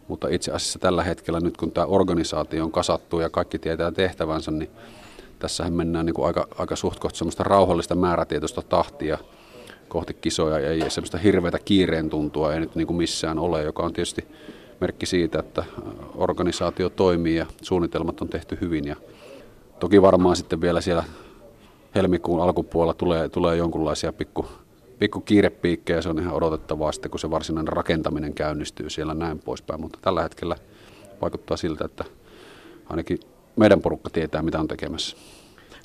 Mutta 0.08 0.28
itse 0.28 0.52
asiassa 0.52 0.78
tällä 0.78 1.02
hetkellä 1.02 1.40
nyt 1.40 1.56
kun 1.56 1.72
tämä 1.72 1.86
organisaatio 1.86 2.64
on 2.64 2.72
kasattu 2.72 3.20
ja 3.20 3.30
kaikki 3.30 3.58
tietää 3.58 3.92
tehtävänsä, 3.92 4.50
niin 4.50 4.70
tässähän 5.39 5.72
mennään 5.72 6.07
niin 6.07 6.14
kuin 6.14 6.26
aika, 6.26 6.49
aika 6.59 6.76
suht 6.76 6.99
kohta 6.99 7.18
semmoista 7.18 7.45
rauhallista 7.45 7.95
määrätietoista 7.95 8.62
tahtia 8.62 9.18
kohti 9.89 10.14
kisoja 10.14 10.59
ja 10.59 10.70
ei 10.70 10.91
semmoista 10.91 11.18
hirveätä 11.18 11.59
kiireen 11.64 12.11
tuntua 12.11 12.55
ei 12.55 12.61
nyt 12.61 12.74
niin 12.74 12.87
kuin 12.87 12.97
missään 12.97 13.39
ole, 13.39 13.62
joka 13.62 13.82
on 13.82 13.93
tietysti 13.93 14.24
merkki 14.80 15.07
siitä, 15.07 15.39
että 15.39 15.64
organisaatio 16.14 16.89
toimii 16.89 17.37
ja 17.37 17.47
suunnitelmat 17.62 18.20
on 18.20 18.28
tehty 18.28 18.59
hyvin 18.61 18.84
ja 18.84 18.97
toki 19.80 20.03
varmaan 20.03 20.37
sitten 20.37 20.61
vielä 20.61 20.80
siellä 20.80 21.05
helmikuun 21.95 22.43
alkupuolella 22.43 22.95
tulee, 22.95 23.28
tulee 23.28 23.57
jonkunlaisia 23.57 24.12
pikku, 24.12 24.47
pikku 24.99 25.20
kiirepiikkejä, 25.20 26.03
se 26.03 26.09
on 26.09 26.18
ihan 26.18 26.34
odotettavaa 26.34 26.93
sitten, 26.93 27.11
kun 27.11 27.20
se 27.20 27.30
varsinainen 27.30 27.72
rakentaminen 27.72 28.34
käynnistyy 28.34 28.91
siellä 28.91 29.14
näin 29.14 29.39
poispäin, 29.39 29.80
mutta 29.80 29.99
tällä 30.03 30.22
hetkellä 30.22 30.57
vaikuttaa 31.20 31.57
siltä, 31.57 31.84
että 31.84 32.05
ainakin 32.89 33.18
meidän 33.57 33.80
porukka 33.80 34.11
tietää, 34.11 34.42
mitä 34.42 34.61
on 34.61 34.68
tekemässä. 34.68 35.16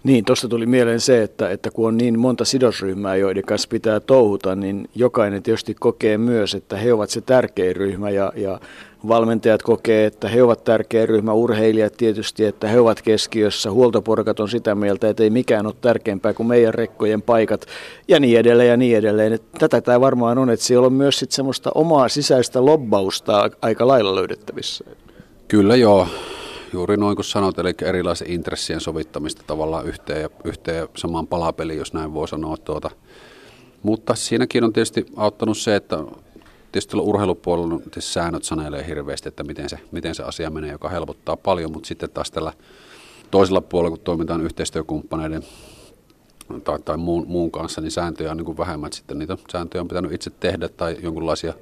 Niin, 0.03 0.25
tuosta 0.25 0.47
tuli 0.47 0.65
mieleen 0.65 0.99
se, 0.99 1.23
että, 1.23 1.49
että 1.49 1.71
kun 1.71 1.87
on 1.87 1.97
niin 1.97 2.19
monta 2.19 2.45
sidosryhmää, 2.45 3.15
joiden 3.15 3.43
kanssa 3.43 3.67
pitää 3.71 3.99
touhuta, 3.99 4.55
niin 4.55 4.89
jokainen 4.95 5.43
tietysti 5.43 5.75
kokee 5.79 6.17
myös, 6.17 6.55
että 6.55 6.77
he 6.77 6.93
ovat 6.93 7.09
se 7.09 7.21
tärkein 7.21 7.75
ryhmä 7.75 8.09
ja, 8.09 8.33
ja 8.35 8.59
valmentajat 9.07 9.63
kokee, 9.63 10.05
että 10.05 10.27
he 10.27 10.43
ovat 10.43 10.63
tärkeä 10.63 11.05
ryhmä, 11.05 11.33
urheilijat 11.33 11.93
tietysti, 11.97 12.45
että 12.45 12.67
he 12.67 12.79
ovat 12.79 13.01
keskiössä, 13.01 13.71
huoltoporkat 13.71 14.39
on 14.39 14.49
sitä 14.49 14.75
mieltä, 14.75 15.09
että 15.09 15.23
ei 15.23 15.29
mikään 15.29 15.65
ole 15.65 15.75
tärkeämpää 15.81 16.33
kuin 16.33 16.47
meidän 16.47 16.73
rekkojen 16.73 17.21
paikat 17.21 17.65
ja 18.07 18.19
niin 18.19 18.39
edelleen 18.39 18.69
ja 18.69 18.77
niin 18.77 18.97
edelleen. 18.97 19.33
Että 19.33 19.59
tätä 19.59 19.81
tämä 19.81 20.01
varmaan 20.01 20.37
on, 20.37 20.49
että 20.49 20.65
siellä 20.65 20.85
on 20.85 20.93
myös 20.93 21.19
sit 21.19 21.31
semmoista 21.31 21.71
omaa 21.75 22.09
sisäistä 22.09 22.65
lobbausta 22.65 23.49
aika 23.61 23.87
lailla 23.87 24.15
löydettävissä. 24.15 24.85
Kyllä 25.47 25.75
joo 25.75 26.07
juuri 26.73 26.97
noin 26.97 27.15
kuin 27.15 27.25
sanot, 27.25 27.59
eli 27.59 27.73
erilaisen 27.81 28.31
intressien 28.31 28.81
sovittamista 28.81 29.43
tavallaan 29.47 29.85
yhteen 29.85 30.21
ja, 30.21 30.29
yhteen 30.43 30.77
ja 30.77 30.87
samaan 30.97 31.27
palapeliin, 31.27 31.79
jos 31.79 31.93
näin 31.93 32.13
voi 32.13 32.27
sanoa. 32.27 32.57
Tuota. 32.57 32.89
Mutta 33.83 34.15
siinäkin 34.15 34.63
on 34.63 34.73
tietysti 34.73 35.05
auttanut 35.15 35.57
se, 35.57 35.75
että 35.75 35.97
tietysti 36.71 36.97
urheilupuolella 36.97 37.77
tietysti 37.77 38.01
säännöt 38.13 38.43
sanelee 38.43 38.87
hirveästi, 38.87 39.29
että 39.29 39.43
miten 39.43 39.69
se, 39.69 39.79
miten 39.91 40.15
se 40.15 40.23
asia 40.23 40.49
menee, 40.49 40.71
joka 40.71 40.89
helpottaa 40.89 41.37
paljon, 41.37 41.71
mutta 41.71 41.87
sitten 41.87 42.09
taas 42.09 42.31
tällä 42.31 42.53
toisella 43.31 43.61
puolella, 43.61 43.95
kun 43.95 44.03
toimitaan 44.03 44.41
yhteistyökumppaneiden 44.41 45.43
tai, 46.63 46.79
tai 46.79 46.97
muun, 46.97 47.25
muun 47.27 47.51
kanssa, 47.51 47.81
niin 47.81 47.91
sääntöjä 47.91 48.31
on 48.31 48.37
niin 48.37 48.45
kuin 48.45 48.57
vähemmän, 48.57 48.93
sitten 48.93 49.19
niitä 49.19 49.37
sääntöjä 49.51 49.81
on 49.81 49.87
pitänyt 49.87 50.13
itse 50.13 50.29
tehdä 50.29 50.69
tai 50.69 50.97
jonkinlaisia 51.01 51.53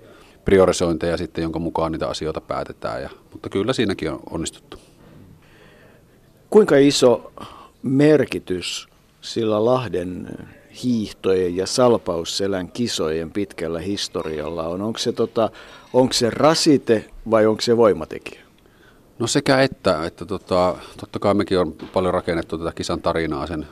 priorisointeja 0.46 1.18
sitten, 1.18 1.42
jonka 1.42 1.60
mukaan 1.60 1.92
niitä 1.92 2.08
asioita 2.08 2.42
päätetään. 2.42 3.02
Ja, 3.02 3.10
mutta 3.32 3.50
kyllä 3.50 3.74
siinäkin 3.74 4.12
on 4.12 4.20
onnistuttu. 4.30 4.89
Kuinka 6.50 6.78
iso 6.78 7.32
merkitys 7.84 8.88
sillä 9.22 9.66
Lahden 9.66 10.28
hiihtojen 10.84 11.56
ja 11.56 11.68
salpausselän 11.68 12.72
kisojen 12.72 13.32
pitkällä 13.32 13.80
historialla 13.80 14.64
on? 14.64 14.82
Onko 14.82 15.00
se, 15.00 15.12
tota, 15.12 15.50
onko 15.94 16.14
se 16.14 16.30
rasite 16.30 17.10
vai 17.32 17.46
onko 17.46 17.62
se 17.62 17.78
voimatekijä? 17.78 18.42
No 19.20 19.28
sekä 19.28 19.62
että, 19.62 20.06
että 20.06 20.26
tota, 20.26 20.76
totta 20.98 21.20
kai 21.20 21.34
mekin 21.34 21.60
on 21.60 21.74
paljon 21.94 22.14
rakennettu 22.14 22.58
tätä 22.58 22.72
kisan 22.76 23.02
tarinaa 23.02 23.48
sen 23.48 23.68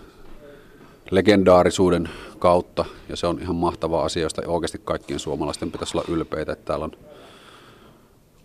legendaarisuuden 1.12 2.10
kautta, 2.40 2.86
ja 3.10 3.16
se 3.16 3.28
on 3.28 3.40
ihan 3.42 3.56
mahtava 3.56 4.04
asia, 4.04 4.24
josta 4.24 4.42
oikeasti 4.48 4.82
kaikkien 4.84 5.20
suomalaisten 5.20 5.72
pitäisi 5.72 5.98
olla 5.98 6.08
ylpeitä, 6.10 6.52
että 6.52 6.66
täällä 6.66 6.86
on 6.86 6.92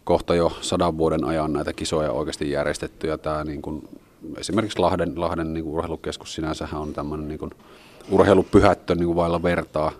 kohta 0.05 0.35
jo 0.35 0.53
sadan 0.61 0.99
vuoden 0.99 1.25
ajan 1.25 1.53
näitä 1.53 1.73
kisoja 1.73 2.13
oikeasti 2.13 2.51
järjestetty, 2.51 3.07
ja 3.07 3.19
tämä 3.19 3.45
niin 3.45 3.63
kuin 3.63 3.89
esimerkiksi 4.39 4.79
Lahden, 4.79 5.21
Lahden 5.21 5.55
niin 5.55 5.65
kuin 5.65 5.75
urheilukeskus 5.75 6.35
sinänsä 6.35 6.69
on 6.73 6.93
tämmöinen 6.93 7.29
niin 7.29 7.39
kuin 7.39 7.51
urheilupyhättö 8.11 8.95
niin 8.95 9.07
kuin 9.07 9.17
vailla 9.17 9.43
vertaa, 9.43 9.93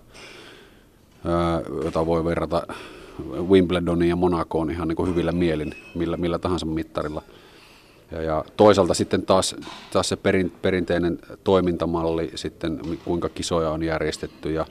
jota 1.85 2.07
voi 2.07 2.25
verrata 2.25 2.67
Wimbledonin 3.49 4.09
ja 4.09 4.17
Monacoon 4.17 4.71
ihan 4.71 4.89
niin 4.89 4.97
kuin 4.97 5.09
hyvillä 5.09 5.33
mielin, 5.33 5.75
millä, 5.95 6.17
millä 6.17 6.39
tahansa 6.39 6.67
mittarilla. 6.67 7.23
Ja, 8.11 8.23
ja 8.23 8.45
toisaalta 8.57 8.95
sitten 8.95 9.23
taas, 9.23 9.57
taas 9.93 10.09
se 10.09 10.17
perin, 10.17 10.53
perinteinen 10.63 11.19
toimintamalli, 11.45 12.31
sitten 12.35 12.81
kuinka 13.05 13.29
kisoja 13.29 13.71
on 13.71 13.83
järjestetty 13.83 14.53
ja 14.53 14.67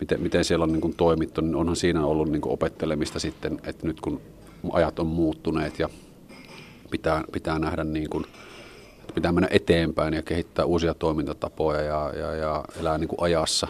miten, 0.00 0.20
miten 0.20 0.44
siellä 0.44 0.62
on 0.62 0.72
niin 0.72 0.80
kuin 0.80 0.96
toimittu, 0.96 1.40
niin 1.40 1.54
onhan 1.54 1.76
siinä 1.76 2.06
ollut 2.06 2.28
niin 2.28 2.42
kuin 2.42 2.52
opettelemista 2.52 3.18
sitten, 3.18 3.60
että 3.64 3.86
nyt 3.86 4.00
kun 4.00 4.20
ajat 4.72 4.98
on 4.98 5.06
muuttuneet 5.06 5.78
ja 5.78 5.88
pitää, 6.90 7.24
pitää 7.32 7.58
nähdä 7.58 7.84
niin 7.84 8.10
kuin, 8.10 8.24
pitää 9.14 9.32
mennä 9.32 9.48
eteenpäin 9.50 10.14
ja 10.14 10.22
kehittää 10.22 10.64
uusia 10.64 10.94
toimintatapoja 10.94 11.80
ja, 11.80 12.12
ja, 12.16 12.34
ja 12.34 12.64
elää 12.80 12.98
niin 12.98 13.08
kuin 13.08 13.22
ajassa, 13.22 13.68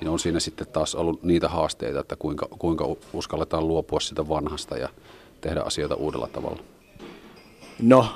niin 0.00 0.08
on 0.08 0.18
siinä 0.18 0.40
sitten 0.40 0.66
taas 0.66 0.94
ollut 0.94 1.22
niitä 1.22 1.48
haasteita, 1.48 2.00
että 2.00 2.16
kuinka, 2.16 2.48
kuinka 2.58 2.86
uskalletaan 3.12 3.68
luopua 3.68 4.00
sitä 4.00 4.28
vanhasta 4.28 4.76
ja 4.76 4.88
tehdä 5.40 5.60
asioita 5.60 5.94
uudella 5.94 6.28
tavalla. 6.32 6.62
No, 7.82 8.06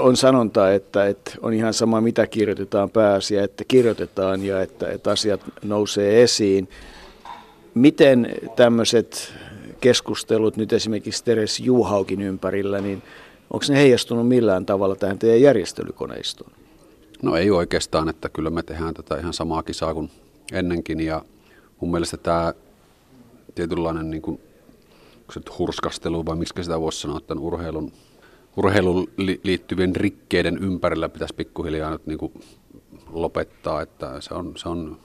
on 0.00 0.16
sanonta, 0.16 0.72
että, 0.72 1.06
että 1.06 1.30
on 1.40 1.52
ihan 1.52 1.74
sama 1.74 2.00
mitä 2.00 2.26
kirjoitetaan 2.26 2.90
pääasia, 2.90 3.44
että 3.44 3.64
kirjoitetaan 3.68 4.44
ja 4.44 4.62
että, 4.62 4.90
että 4.90 5.10
asiat 5.10 5.40
nousee 5.64 6.22
esiin. 6.22 6.68
Miten 7.74 8.36
tämmöiset 8.56 9.32
keskustelut 9.80 10.56
nyt 10.56 10.72
esimerkiksi 10.72 11.24
Teres 11.24 11.60
Juhaukin 11.60 12.22
ympärillä, 12.22 12.80
niin 12.80 13.02
Onko 13.52 13.66
ne 13.68 13.76
heijastunut 13.76 14.28
millään 14.28 14.66
tavalla 14.66 14.96
tähän 14.96 15.18
teidän 15.18 15.40
järjestelykoneistoon? 15.40 16.52
No 17.22 17.36
ei 17.36 17.50
oikeastaan, 17.50 18.08
että 18.08 18.28
kyllä 18.28 18.50
me 18.50 18.62
tehdään 18.62 18.94
tätä 18.94 19.16
ihan 19.16 19.32
samaa 19.32 19.62
kisaa 19.62 19.94
kuin 19.94 20.10
ennenkin 20.52 21.00
ja 21.00 21.24
mun 21.80 21.90
mielestä 21.90 22.16
tämä 22.16 22.54
tietynlainen 23.54 24.10
niin 24.10 24.22
kuin, 24.22 24.40
hurskastelu 25.58 26.26
vai 26.26 26.36
miksi 26.36 26.62
sitä 26.62 26.80
voisi 26.80 27.00
sanoa, 27.00 27.18
että 27.18 27.34
urheilun, 27.34 27.92
urheilun 28.56 29.08
liittyvien 29.44 29.96
rikkeiden 29.96 30.58
ympärillä 30.58 31.08
pitäisi 31.08 31.34
pikkuhiljaa 31.34 31.90
nyt 31.90 32.06
niin 32.06 32.18
kuin 32.18 32.32
lopettaa, 33.10 33.82
että 33.82 34.20
se 34.20 34.34
on, 34.34 34.52
se 34.56 34.68
on, 34.68 34.98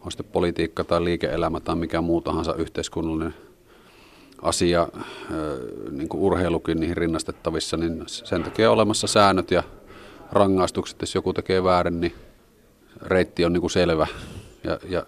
on 0.00 0.12
sitten 0.12 0.32
politiikka 0.32 0.84
tai 0.84 1.04
liike-elämä 1.04 1.60
tai 1.60 1.76
mikä 1.76 2.00
muu 2.00 2.20
tahansa 2.20 2.54
yhteiskunnallinen 2.54 3.34
asia, 4.44 4.88
niin 5.90 6.08
kuin 6.08 6.20
urheilukin 6.20 6.80
niihin 6.80 6.96
rinnastettavissa, 6.96 7.76
niin 7.76 8.04
sen 8.06 8.42
takia 8.42 8.70
olemassa 8.70 9.06
säännöt 9.06 9.50
ja 9.50 9.62
rangaistukset, 10.32 11.00
jos 11.00 11.14
joku 11.14 11.32
tekee 11.32 11.64
väärin, 11.64 12.00
niin 12.00 12.14
reitti 13.02 13.44
on 13.44 13.52
niin 13.52 13.60
kuin 13.60 13.70
selvä 13.70 14.06
ja, 14.64 14.78
ja 14.88 15.06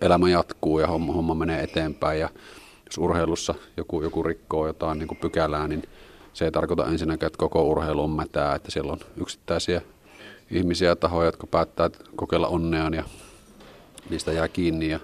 elämä 0.00 0.30
jatkuu 0.30 0.78
ja 0.78 0.86
homma, 0.86 1.12
homma 1.12 1.34
menee 1.34 1.62
eteenpäin. 1.62 2.20
Ja 2.20 2.28
jos 2.86 2.98
urheilussa 2.98 3.54
joku, 3.76 4.02
joku 4.02 4.22
rikkoo 4.22 4.66
jotain 4.66 4.98
niin 4.98 5.08
kuin 5.08 5.18
pykälää, 5.18 5.68
niin 5.68 5.82
se 6.32 6.44
ei 6.44 6.52
tarkoita 6.52 6.86
ensinnäkään, 6.86 7.26
että 7.26 7.38
koko 7.38 7.62
urheilu 7.62 8.02
on 8.02 8.10
mätää, 8.10 8.54
että 8.54 8.70
siellä 8.70 8.92
on 8.92 8.98
yksittäisiä 9.20 9.82
ihmisiä 10.50 10.88
ja 10.88 10.96
tahoja, 10.96 11.28
jotka 11.28 11.46
päättää 11.46 11.90
kokeilla 12.16 12.48
onneaan 12.48 12.94
ja 12.94 13.04
niistä 14.10 14.32
jää 14.32 14.48
kiinni 14.48 14.88
ja 14.88 15.00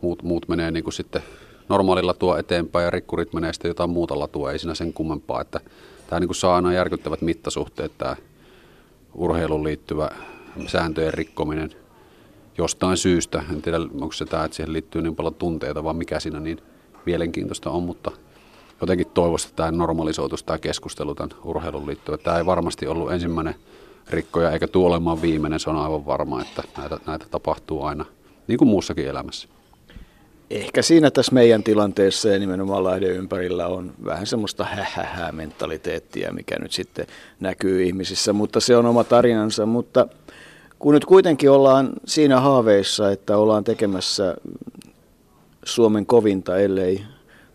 muut, 0.00 0.22
muut 0.22 0.48
menee 0.48 0.70
niin 0.70 0.84
kuin 0.84 0.94
sitten 0.94 1.22
normaalilla 1.70 2.14
tuo 2.14 2.36
eteenpäin 2.36 2.84
ja 2.84 2.90
rikkurit 2.90 3.32
menee 3.32 3.52
sitten 3.52 3.68
jotain 3.68 3.90
muuta 3.90 4.18
latua, 4.18 4.52
ei 4.52 4.58
siinä 4.58 4.74
sen 4.74 4.92
kummempaa, 4.92 5.40
että 5.40 5.60
tämä 6.06 6.20
niin 6.20 6.28
kuin 6.28 6.36
saa 6.36 6.56
aina 6.56 6.72
järkyttävät 6.72 7.20
mittasuhteet, 7.20 7.98
tämä 7.98 8.16
urheiluun 9.14 9.64
liittyvä 9.64 10.10
sääntöjen 10.66 11.14
rikkominen 11.14 11.70
jostain 12.58 12.96
syystä. 12.96 13.42
En 13.50 13.62
tiedä, 13.62 13.76
onko 13.76 14.12
se 14.12 14.24
tämä, 14.24 14.44
että 14.44 14.56
siihen 14.56 14.72
liittyy 14.72 15.02
niin 15.02 15.16
paljon 15.16 15.34
tunteita, 15.34 15.84
vaan 15.84 15.96
mikä 15.96 16.20
siinä 16.20 16.40
niin 16.40 16.62
mielenkiintoista 17.06 17.70
on, 17.70 17.82
mutta 17.82 18.10
jotenkin 18.80 19.06
toivoisi, 19.06 19.46
että 19.46 19.56
tämä 19.56 19.70
normalisoitus, 19.70 20.42
tämä 20.42 20.58
keskustelu 20.58 21.14
tämän 21.14 21.30
urheilun 21.44 21.86
liittyy. 21.86 22.18
Tämä 22.18 22.38
ei 22.38 22.46
varmasti 22.46 22.86
ollut 22.86 23.12
ensimmäinen 23.12 23.54
rikkoja, 24.10 24.50
eikä 24.50 24.68
tule 24.68 24.86
olemaan 24.86 25.22
viimeinen, 25.22 25.60
se 25.60 25.70
on 25.70 25.76
aivan 25.76 26.06
varma, 26.06 26.42
että 26.42 26.62
näitä, 26.78 26.98
näitä 27.06 27.26
tapahtuu 27.30 27.82
aina, 27.82 28.04
niin 28.46 28.58
kuin 28.58 28.68
muussakin 28.68 29.08
elämässä. 29.08 29.48
Ehkä 30.50 30.82
siinä 30.82 31.10
tässä 31.10 31.34
meidän 31.34 31.62
tilanteessa 31.62 32.28
ja 32.28 32.38
nimenomaan 32.38 32.84
Lahden 32.84 33.10
ympärillä 33.10 33.66
on 33.66 33.94
vähän 34.04 34.26
semmoista 34.26 34.64
hähähää 34.64 35.32
mentaliteettia, 35.32 36.32
mikä 36.32 36.58
nyt 36.58 36.72
sitten 36.72 37.06
näkyy 37.40 37.82
ihmisissä, 37.82 38.32
mutta 38.32 38.60
se 38.60 38.76
on 38.76 38.86
oma 38.86 39.04
tarinansa. 39.04 39.66
Mutta 39.66 40.08
kun 40.78 40.94
nyt 40.94 41.04
kuitenkin 41.04 41.50
ollaan 41.50 41.90
siinä 42.04 42.40
haaveissa, 42.40 43.10
että 43.10 43.36
ollaan 43.36 43.64
tekemässä 43.64 44.36
Suomen 45.64 46.06
kovinta, 46.06 46.58
ellei 46.58 47.02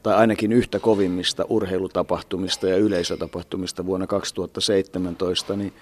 tai 0.04 0.16
ainakin 0.16 0.52
yhtä 0.52 0.80
kovimmista 0.80 1.46
urheilutapahtumista 1.50 2.68
ja 2.68 2.78
yleisötapahtumista 2.78 3.86
vuonna 3.86 4.08
2017, 4.08 5.56
niin 5.56 5.74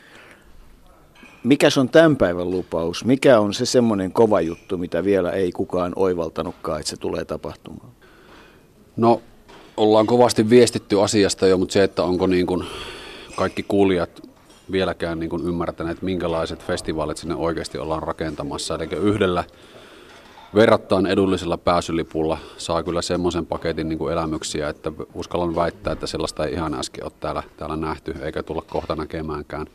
mikä 1.43 1.67
on 1.77 1.89
tämän 1.89 2.17
päivän 2.17 2.51
lupaus? 2.51 3.05
Mikä 3.05 3.39
on 3.39 3.53
se 3.53 3.65
semmoinen 3.65 4.11
kova 4.11 4.41
juttu, 4.41 4.77
mitä 4.77 5.03
vielä 5.03 5.31
ei 5.31 5.51
kukaan 5.51 5.93
oivaltanutkaan, 5.95 6.79
että 6.79 6.89
se 6.89 6.97
tulee 6.97 7.25
tapahtumaan? 7.25 7.91
No, 8.97 9.21
ollaan 9.77 10.07
kovasti 10.07 10.49
viestitty 10.49 11.01
asiasta 11.01 11.47
jo, 11.47 11.57
mutta 11.57 11.73
se, 11.73 11.83
että 11.83 12.03
onko 12.03 12.27
niin 12.27 12.47
kuin 12.47 12.63
kaikki 13.35 13.63
kuulijat 13.63 14.29
vieläkään 14.71 15.19
niin 15.19 15.29
kuin 15.29 15.47
ymmärtäneet, 15.47 16.01
minkälaiset 16.01 16.63
festivaalit 16.63 17.17
sinne 17.17 17.35
oikeasti 17.35 17.77
ollaan 17.77 18.03
rakentamassa. 18.03 18.75
Eli 18.75 18.87
yhdellä 19.01 19.43
verrattain 20.55 21.05
edullisella 21.05 21.57
pääsylipulla 21.57 22.37
saa 22.57 22.83
kyllä 22.83 23.01
semmoisen 23.01 23.45
paketin 23.45 23.89
niin 23.89 23.99
kuin 23.99 24.13
elämyksiä, 24.13 24.69
että 24.69 24.91
uskallan 25.13 25.55
väittää, 25.55 25.93
että 25.93 26.07
sellaista 26.07 26.45
ei 26.45 26.53
ihan 26.53 26.73
äsken 26.73 27.03
ole 27.03 27.11
täällä, 27.19 27.43
täällä 27.57 27.75
nähty, 27.75 28.15
eikä 28.21 28.43
tulla 28.43 28.63
kohta 28.69 28.95
näkemäänkään. 28.95 29.67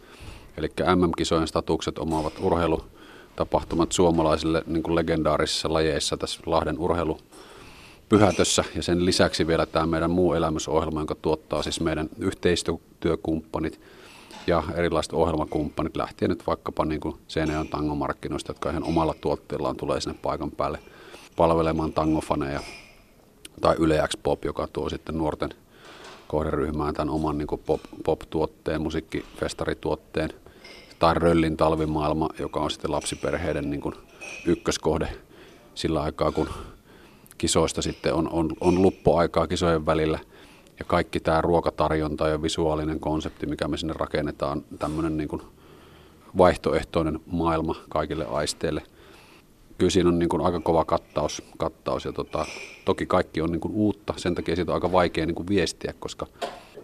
Eli 0.59 0.69
MM-kisojen 0.97 1.49
statukset 1.49 1.99
omaavat 1.99 2.33
urheilutapahtumat 2.41 3.93
suomalaisille 3.93 4.63
niin 4.67 4.83
kuin 4.83 4.95
legendaarisissa 4.95 5.73
lajeissa 5.73 6.17
tässä 6.17 6.41
Lahden 6.47 6.79
urheilu 6.79 7.19
pyhätössä 8.09 8.65
ja 8.75 8.83
sen 8.83 9.05
lisäksi 9.05 9.47
vielä 9.47 9.67
tämä 9.67 9.87
meidän 9.87 10.11
muu 10.11 10.33
elämysohjelma, 10.33 11.01
jonka 11.01 11.15
tuottaa 11.15 11.63
siis 11.63 11.81
meidän 11.81 12.09
yhteistyökumppanit 12.19 13.81
ja 14.47 14.63
erilaiset 14.75 15.13
ohjelmakumppanit 15.13 15.97
lähtien 15.97 16.29
nyt 16.29 16.47
vaikkapa 16.47 16.85
niin 16.85 17.01
kuin 17.01 17.17
Seinäjoen 17.29 17.69
tangomarkkinoista, 17.69 18.51
jotka 18.51 18.71
ihan 18.71 18.85
omalla 18.85 19.15
tuotteellaan 19.21 19.77
tulee 19.77 20.01
sinne 20.01 20.19
paikan 20.23 20.51
päälle 20.51 20.79
palvelemaan 21.37 21.93
tangofaneja. 21.93 22.61
Tai 23.61 23.77
Yle 23.79 24.09
Pop, 24.23 24.45
joka 24.45 24.69
tuo 24.73 24.89
sitten 24.89 25.19
nuorten 25.19 25.51
kohderyhmään 26.29 26.95
tämän 26.95 27.15
oman 27.15 27.39
niin 27.39 27.49
pop, 27.67 27.81
pop-tuotteen, 28.05 28.83
musiikkifestarituotteen 28.83 30.31
tai 30.99 31.15
Röllin 31.15 31.57
talvimaailma, 31.57 32.29
joka 32.39 32.61
on 32.61 32.71
sitten 32.71 32.93
lapsiperheiden 32.93 33.71
niin 33.71 33.81
kuin 33.81 33.95
ykköskohde 34.47 35.09
sillä 35.75 36.03
aikaa, 36.03 36.33
kun 36.33 36.49
kisoista 37.39 37.83
sitten 37.83 38.15
on, 38.15 38.29
on, 38.33 38.53
on 38.61 38.83
luppoaikaa 38.83 39.47
kisojen 39.47 39.87
välillä. 39.87 40.19
Ja 40.79 40.85
kaikki 40.85 41.21
tämä 41.21 41.41
ruokatarjonta 41.41 42.29
ja 42.29 42.43
visuaalinen 42.43 43.01
konsepti, 43.01 43.47
mikä 43.47 43.69
me 43.69 43.77
sinne 43.77 43.95
rakennetaan, 43.99 44.65
tämmöinen 44.79 45.17
niin 45.17 45.29
kuin 45.29 45.43
vaihtoehtoinen 46.39 47.21
maailma 47.27 47.75
kaikille 47.89 48.27
aisteille. 48.27 48.83
Kyllä 49.79 49.91
siinä 49.91 50.09
on 50.09 50.19
niin 50.19 50.29
kuin 50.29 50.43
aika 50.43 50.61
kova 50.61 50.85
kattaus, 50.85 51.43
kattaus 51.59 52.05
ja 52.05 52.13
tota, 52.13 52.47
toki 52.85 53.07
kaikki 53.07 53.41
on 53.41 53.51
niin 53.53 53.61
kuin 53.61 53.75
uutta, 53.75 54.15
sen 54.17 54.35
takia 54.35 54.57
siitä 54.57 54.73
on 54.73 54.75
aika 54.75 54.93
vaikea 54.93 55.27
niin 55.27 55.35
kuin 55.35 55.49
viestiä, 55.49 55.95
koska 55.99 56.27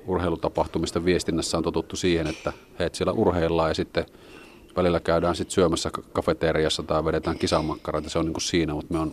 urheilutapahtumista 0.07 1.05
viestinnässä 1.05 1.57
on 1.57 1.65
totuttu 1.65 1.97
siihen, 1.97 2.27
että 2.27 2.53
he 2.79 2.91
siellä 2.93 3.13
urheillaan 3.13 3.71
ja 3.71 3.75
sitten 3.75 4.07
välillä 4.77 5.01
käydään 5.01 5.37
sitten 5.37 5.55
syömässä 5.55 5.91
kafeteriassa 6.13 6.83
tai 6.83 7.05
vedetään 7.05 7.39
kisamakkarat 7.39 8.05
ja 8.05 8.11
se 8.11 8.19
on 8.19 8.25
niin 8.25 8.33
kuin 8.33 8.43
siinä, 8.43 8.75
mutta 8.75 8.95
me 8.95 8.99
on 8.99 9.13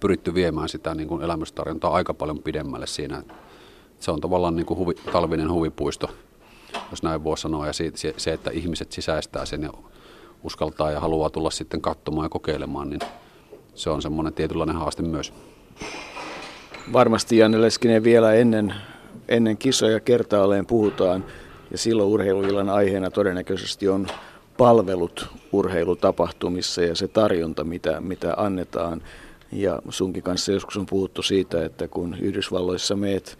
pyritty 0.00 0.34
viemään 0.34 0.68
sitä 0.68 0.94
niin 0.94 1.08
kuin 1.08 1.22
elämystarjontaa 1.22 1.94
aika 1.94 2.14
paljon 2.14 2.38
pidemmälle 2.38 2.86
siinä. 2.86 3.22
Se 4.00 4.10
on 4.10 4.20
tavallaan 4.20 4.56
niin 4.56 4.66
kuin 4.66 4.78
huvi, 4.78 4.94
talvinen 5.12 5.52
huvipuisto, 5.52 6.10
jos 6.90 7.02
näin 7.02 7.24
voi 7.24 7.38
sanoa, 7.38 7.66
ja 7.66 7.72
se, 7.72 7.92
se, 8.16 8.32
että 8.32 8.50
ihmiset 8.50 8.92
sisäistää 8.92 9.44
sen 9.44 9.62
ja 9.62 9.70
uskaltaa 10.42 10.90
ja 10.90 11.00
haluaa 11.00 11.30
tulla 11.30 11.50
sitten 11.50 11.80
katsomaan 11.80 12.24
ja 12.24 12.28
kokeilemaan, 12.28 12.90
niin 12.90 13.00
se 13.74 13.90
on 13.90 14.02
semmoinen 14.02 14.34
tietynlainen 14.34 14.76
haaste 14.76 15.02
myös. 15.02 15.32
Varmasti 16.92 17.38
Janne 17.38 17.60
Leskinen 17.60 18.04
vielä 18.04 18.34
ennen 18.34 18.74
ennen 19.28 19.56
kisoja 19.56 20.00
kertaalleen 20.00 20.66
puhutaan 20.66 21.24
ja 21.70 21.78
silloin 21.78 22.08
urheiluillan 22.08 22.68
aiheena 22.68 23.10
todennäköisesti 23.10 23.88
on 23.88 24.06
palvelut 24.56 25.26
urheilutapahtumissa 25.52 26.82
ja 26.82 26.94
se 26.94 27.08
tarjonta, 27.08 27.64
mitä, 27.64 28.00
mitä 28.00 28.34
annetaan. 28.36 29.02
Ja 29.52 29.82
sunkin 29.88 30.22
kanssa 30.22 30.52
joskus 30.52 30.76
on 30.76 30.86
puhuttu 30.86 31.22
siitä, 31.22 31.64
että 31.64 31.88
kun 31.88 32.16
Yhdysvalloissa 32.20 32.96
meet 32.96 33.38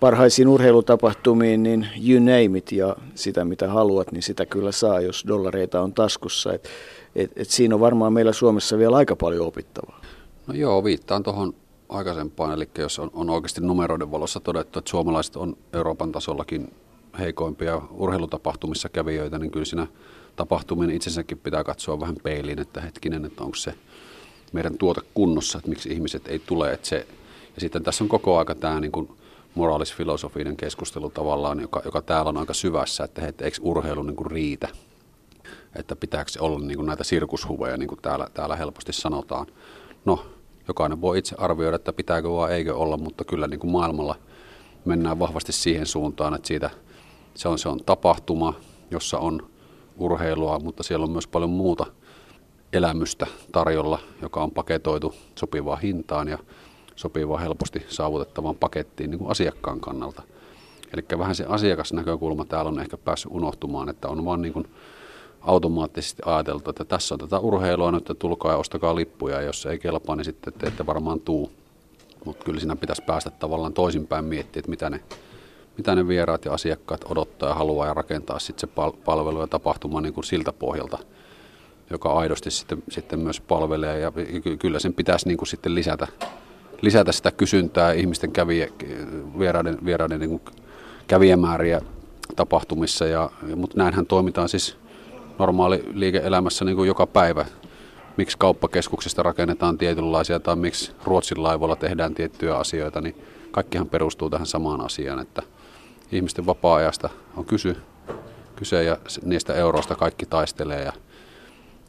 parhaisiin 0.00 0.48
urheilutapahtumiin, 0.48 1.62
niin 1.62 1.88
you 2.08 2.18
name 2.18 2.58
it 2.58 2.72
ja 2.72 2.96
sitä 3.14 3.44
mitä 3.44 3.68
haluat, 3.68 4.12
niin 4.12 4.22
sitä 4.22 4.46
kyllä 4.46 4.72
saa, 4.72 5.00
jos 5.00 5.24
dollareita 5.28 5.80
on 5.80 5.92
taskussa. 5.92 6.52
Et, 6.52 6.68
et, 7.16 7.30
et 7.36 7.48
siinä 7.48 7.74
on 7.74 7.80
varmaan 7.80 8.12
meillä 8.12 8.32
Suomessa 8.32 8.78
vielä 8.78 8.96
aika 8.96 9.16
paljon 9.16 9.46
opittavaa. 9.46 10.00
No 10.46 10.54
joo, 10.54 10.84
viittaan 10.84 11.22
tuohon 11.22 11.54
aikaisempaan, 11.90 12.52
eli 12.52 12.68
jos 12.78 12.98
on, 12.98 13.10
on 13.14 13.30
oikeasti 13.30 13.60
numeroiden 13.60 14.10
valossa 14.10 14.40
todettu, 14.40 14.78
että 14.78 14.90
suomalaiset 14.90 15.36
on 15.36 15.56
Euroopan 15.72 16.12
tasollakin 16.12 16.72
heikoimpia 17.18 17.82
urheilutapahtumissa 17.90 18.88
kävijöitä, 18.88 19.38
niin 19.38 19.50
kyllä 19.50 19.64
siinä 19.64 19.86
tapahtuminen 20.36 20.96
itsensäkin 20.96 21.38
pitää 21.38 21.64
katsoa 21.64 22.00
vähän 22.00 22.16
peiliin, 22.22 22.58
että 22.58 22.80
hetkinen, 22.80 23.24
että 23.24 23.44
onko 23.44 23.56
se 23.56 23.74
meidän 24.52 24.78
tuote 24.78 25.00
kunnossa, 25.14 25.58
että 25.58 25.70
miksi 25.70 25.92
ihmiset 25.92 26.28
ei 26.28 26.38
tule. 26.38 26.72
Että 26.72 26.88
se, 26.88 27.06
ja 27.54 27.60
sitten 27.60 27.82
tässä 27.82 28.04
on 28.04 28.08
koko 28.08 28.38
aika 28.38 28.54
tämä 28.54 28.80
niin 28.80 28.92
kuin 28.92 29.10
moraalisfilosofinen 29.54 30.56
keskustelu 30.56 31.10
tavallaan, 31.10 31.60
joka, 31.60 31.82
joka 31.84 32.02
täällä 32.02 32.28
on 32.28 32.36
aika 32.36 32.54
syvässä, 32.54 33.04
että, 33.04 33.26
että 33.26 33.44
eikö 33.44 33.56
urheilu 33.60 34.02
niin 34.02 34.16
kuin 34.16 34.30
riitä, 34.30 34.68
että 35.76 35.96
pitääkö 35.96 36.30
olla 36.40 36.58
niin 36.58 36.76
kuin 36.76 36.86
näitä 36.86 37.04
sirkushuveja, 37.04 37.76
niin 37.76 37.88
kuin 37.88 38.02
täällä, 38.02 38.28
täällä 38.34 38.56
helposti 38.56 38.92
sanotaan. 38.92 39.46
No, 40.04 40.26
jokainen 40.70 41.00
voi 41.00 41.18
itse 41.18 41.34
arvioida, 41.38 41.76
että 41.76 41.92
pitääkö 41.92 42.30
vai 42.30 42.52
eikö 42.52 42.76
olla, 42.76 42.96
mutta 42.96 43.24
kyllä 43.24 43.46
niin 43.46 43.60
kuin 43.60 43.70
maailmalla 43.70 44.16
mennään 44.84 45.18
vahvasti 45.18 45.52
siihen 45.52 45.86
suuntaan, 45.86 46.34
että 46.34 46.48
siitä 46.48 46.70
se 47.34 47.48
on, 47.48 47.58
se 47.58 47.68
on 47.68 47.80
tapahtuma, 47.86 48.54
jossa 48.90 49.18
on 49.18 49.50
urheilua, 49.98 50.58
mutta 50.58 50.82
siellä 50.82 51.04
on 51.04 51.10
myös 51.10 51.26
paljon 51.26 51.50
muuta 51.50 51.86
elämystä 52.72 53.26
tarjolla, 53.52 53.98
joka 54.22 54.42
on 54.42 54.50
paketoitu 54.50 55.14
sopivaan 55.38 55.80
hintaan 55.80 56.28
ja 56.28 56.38
sopivaan 56.96 57.42
helposti 57.42 57.86
saavutettavaan 57.88 58.56
pakettiin 58.56 59.10
niin 59.10 59.18
kuin 59.18 59.30
asiakkaan 59.30 59.80
kannalta. 59.80 60.22
Eli 60.94 61.18
vähän 61.18 61.34
se 61.34 61.44
asiakasnäkökulma 61.48 62.44
täällä 62.44 62.68
on 62.68 62.80
ehkä 62.80 62.96
päässyt 62.96 63.32
unohtumaan, 63.32 63.88
että 63.88 64.08
on 64.08 64.24
vaan 64.24 64.42
niin 64.42 64.52
kuin 64.52 64.68
automaattisesti 65.40 66.22
ajateltu, 66.26 66.70
että 66.70 66.84
tässä 66.84 67.14
on 67.14 67.18
tätä 67.18 67.38
urheilua 67.38 67.92
nyt, 67.92 68.10
tulkaa 68.18 68.52
ja 68.52 68.58
ostakaa 68.58 68.94
lippuja, 68.94 69.36
ja 69.36 69.42
jos 69.42 69.66
ei 69.66 69.78
kelpaa, 69.78 70.16
niin 70.16 70.24
sitten 70.24 70.52
te 70.52 70.66
ette 70.66 70.86
varmaan 70.86 71.20
tuu. 71.20 71.52
Mutta 72.24 72.44
kyllä 72.44 72.60
siinä 72.60 72.76
pitäisi 72.76 73.02
päästä 73.02 73.30
tavallaan 73.30 73.72
toisinpäin 73.72 74.24
miettiä, 74.24 74.60
että 74.60 74.70
mitä 74.70 74.90
ne, 74.90 75.00
mitä 75.76 75.94
ne 75.94 76.08
vieraat 76.08 76.44
ja 76.44 76.52
asiakkaat 76.52 77.04
odottaa 77.10 77.48
ja 77.48 77.54
haluaa 77.54 77.86
ja 77.86 77.94
rakentaa 77.94 78.38
sitten 78.38 78.68
se 78.68 78.92
palvelu 79.04 79.40
ja 79.40 79.46
tapahtuma 79.46 80.00
niin 80.00 80.14
kuin 80.14 80.24
siltä 80.24 80.52
pohjalta, 80.52 80.98
joka 81.90 82.12
aidosti 82.12 82.50
sitten, 82.50 82.82
sitten 82.88 83.18
myös 83.18 83.40
palvelee. 83.40 83.98
Ja 83.98 84.12
kyllä 84.58 84.78
sen 84.78 84.94
pitäisi 84.94 85.28
niin 85.28 85.38
kuin 85.38 85.48
sitten 85.48 85.74
lisätä, 85.74 86.06
lisätä 86.80 87.12
sitä 87.12 87.30
kysyntää 87.30 87.92
ihmisten 87.92 88.32
kävijä, 88.32 88.68
vieraiden, 89.38 89.78
vieraiden 89.84 90.20
niin 90.20 90.30
kuin 90.30 90.42
kävijämääriä 91.06 91.80
tapahtumissa. 92.36 93.06
Ja, 93.06 93.30
mutta 93.56 93.78
näinhän 93.78 94.06
toimitaan 94.06 94.48
siis 94.48 94.76
normaali 95.40 95.84
liike-elämässä 95.94 96.64
niin 96.64 96.76
kuin 96.76 96.86
joka 96.88 97.06
päivä. 97.06 97.44
miksi 98.16 98.38
kauppakeskuksista 98.38 99.22
rakennetaan 99.22 99.78
tietynlaisia 99.78 100.40
tai 100.40 100.56
miksi 100.56 100.92
Ruotsin 101.04 101.42
laivoilla 101.42 101.76
tehdään 101.76 102.14
tiettyjä 102.14 102.56
asioita, 102.56 103.00
niin 103.00 103.16
kaikkihan 103.50 103.88
perustuu 103.88 104.30
tähän 104.30 104.46
samaan 104.46 104.80
asiaan, 104.80 105.18
että 105.18 105.42
ihmisten 106.12 106.46
vapaa-ajasta 106.46 107.10
on 107.36 107.44
kysy, 107.44 107.76
kyse 108.56 108.84
ja 108.84 108.96
niistä 109.24 109.54
euroista 109.54 109.94
kaikki 109.94 110.26
taistelee 110.26 110.84
ja 110.84 110.92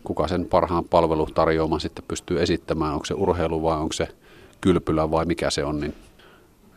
kuka 0.03 0.27
sen 0.27 0.45
parhaan 0.45 0.85
palvelutarjoaman 0.85 1.79
sitten 1.79 2.05
pystyy 2.07 2.41
esittämään, 2.41 2.93
onko 2.93 3.05
se 3.05 3.13
urheilu 3.13 3.63
vai 3.63 3.77
onko 3.77 3.93
se 3.93 4.07
kylpylä 4.61 5.11
vai 5.11 5.25
mikä 5.25 5.49
se 5.49 5.63
on, 5.63 5.79
niin 5.79 5.95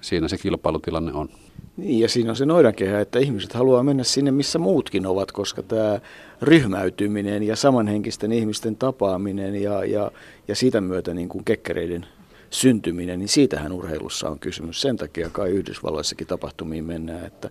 siinä 0.00 0.28
se 0.28 0.38
kilpailutilanne 0.38 1.12
on. 1.12 1.28
Niin, 1.76 2.00
ja 2.00 2.08
siinä 2.08 2.30
on 2.30 2.36
se 2.36 2.46
noidankehä, 2.46 3.00
että 3.00 3.18
ihmiset 3.18 3.52
haluaa 3.52 3.82
mennä 3.82 4.04
sinne, 4.04 4.30
missä 4.30 4.58
muutkin 4.58 5.06
ovat, 5.06 5.32
koska 5.32 5.62
tämä 5.62 6.00
ryhmäytyminen 6.42 7.42
ja 7.42 7.56
samanhenkisten 7.56 8.32
ihmisten 8.32 8.76
tapaaminen 8.76 9.62
ja, 9.62 9.84
ja, 9.84 10.10
ja 10.48 10.54
siitä 10.54 10.80
myötä 10.80 11.14
niin 11.14 11.28
kuin 11.28 11.44
kekkereiden 11.44 12.06
syntyminen, 12.50 13.18
niin 13.18 13.28
siitähän 13.28 13.72
urheilussa 13.72 14.28
on 14.28 14.38
kysymys. 14.38 14.80
Sen 14.80 14.96
takia 14.96 15.30
kai 15.30 15.50
Yhdysvalloissakin 15.50 16.26
tapahtumiin 16.26 16.84
mennään, 16.84 17.26
että 17.26 17.50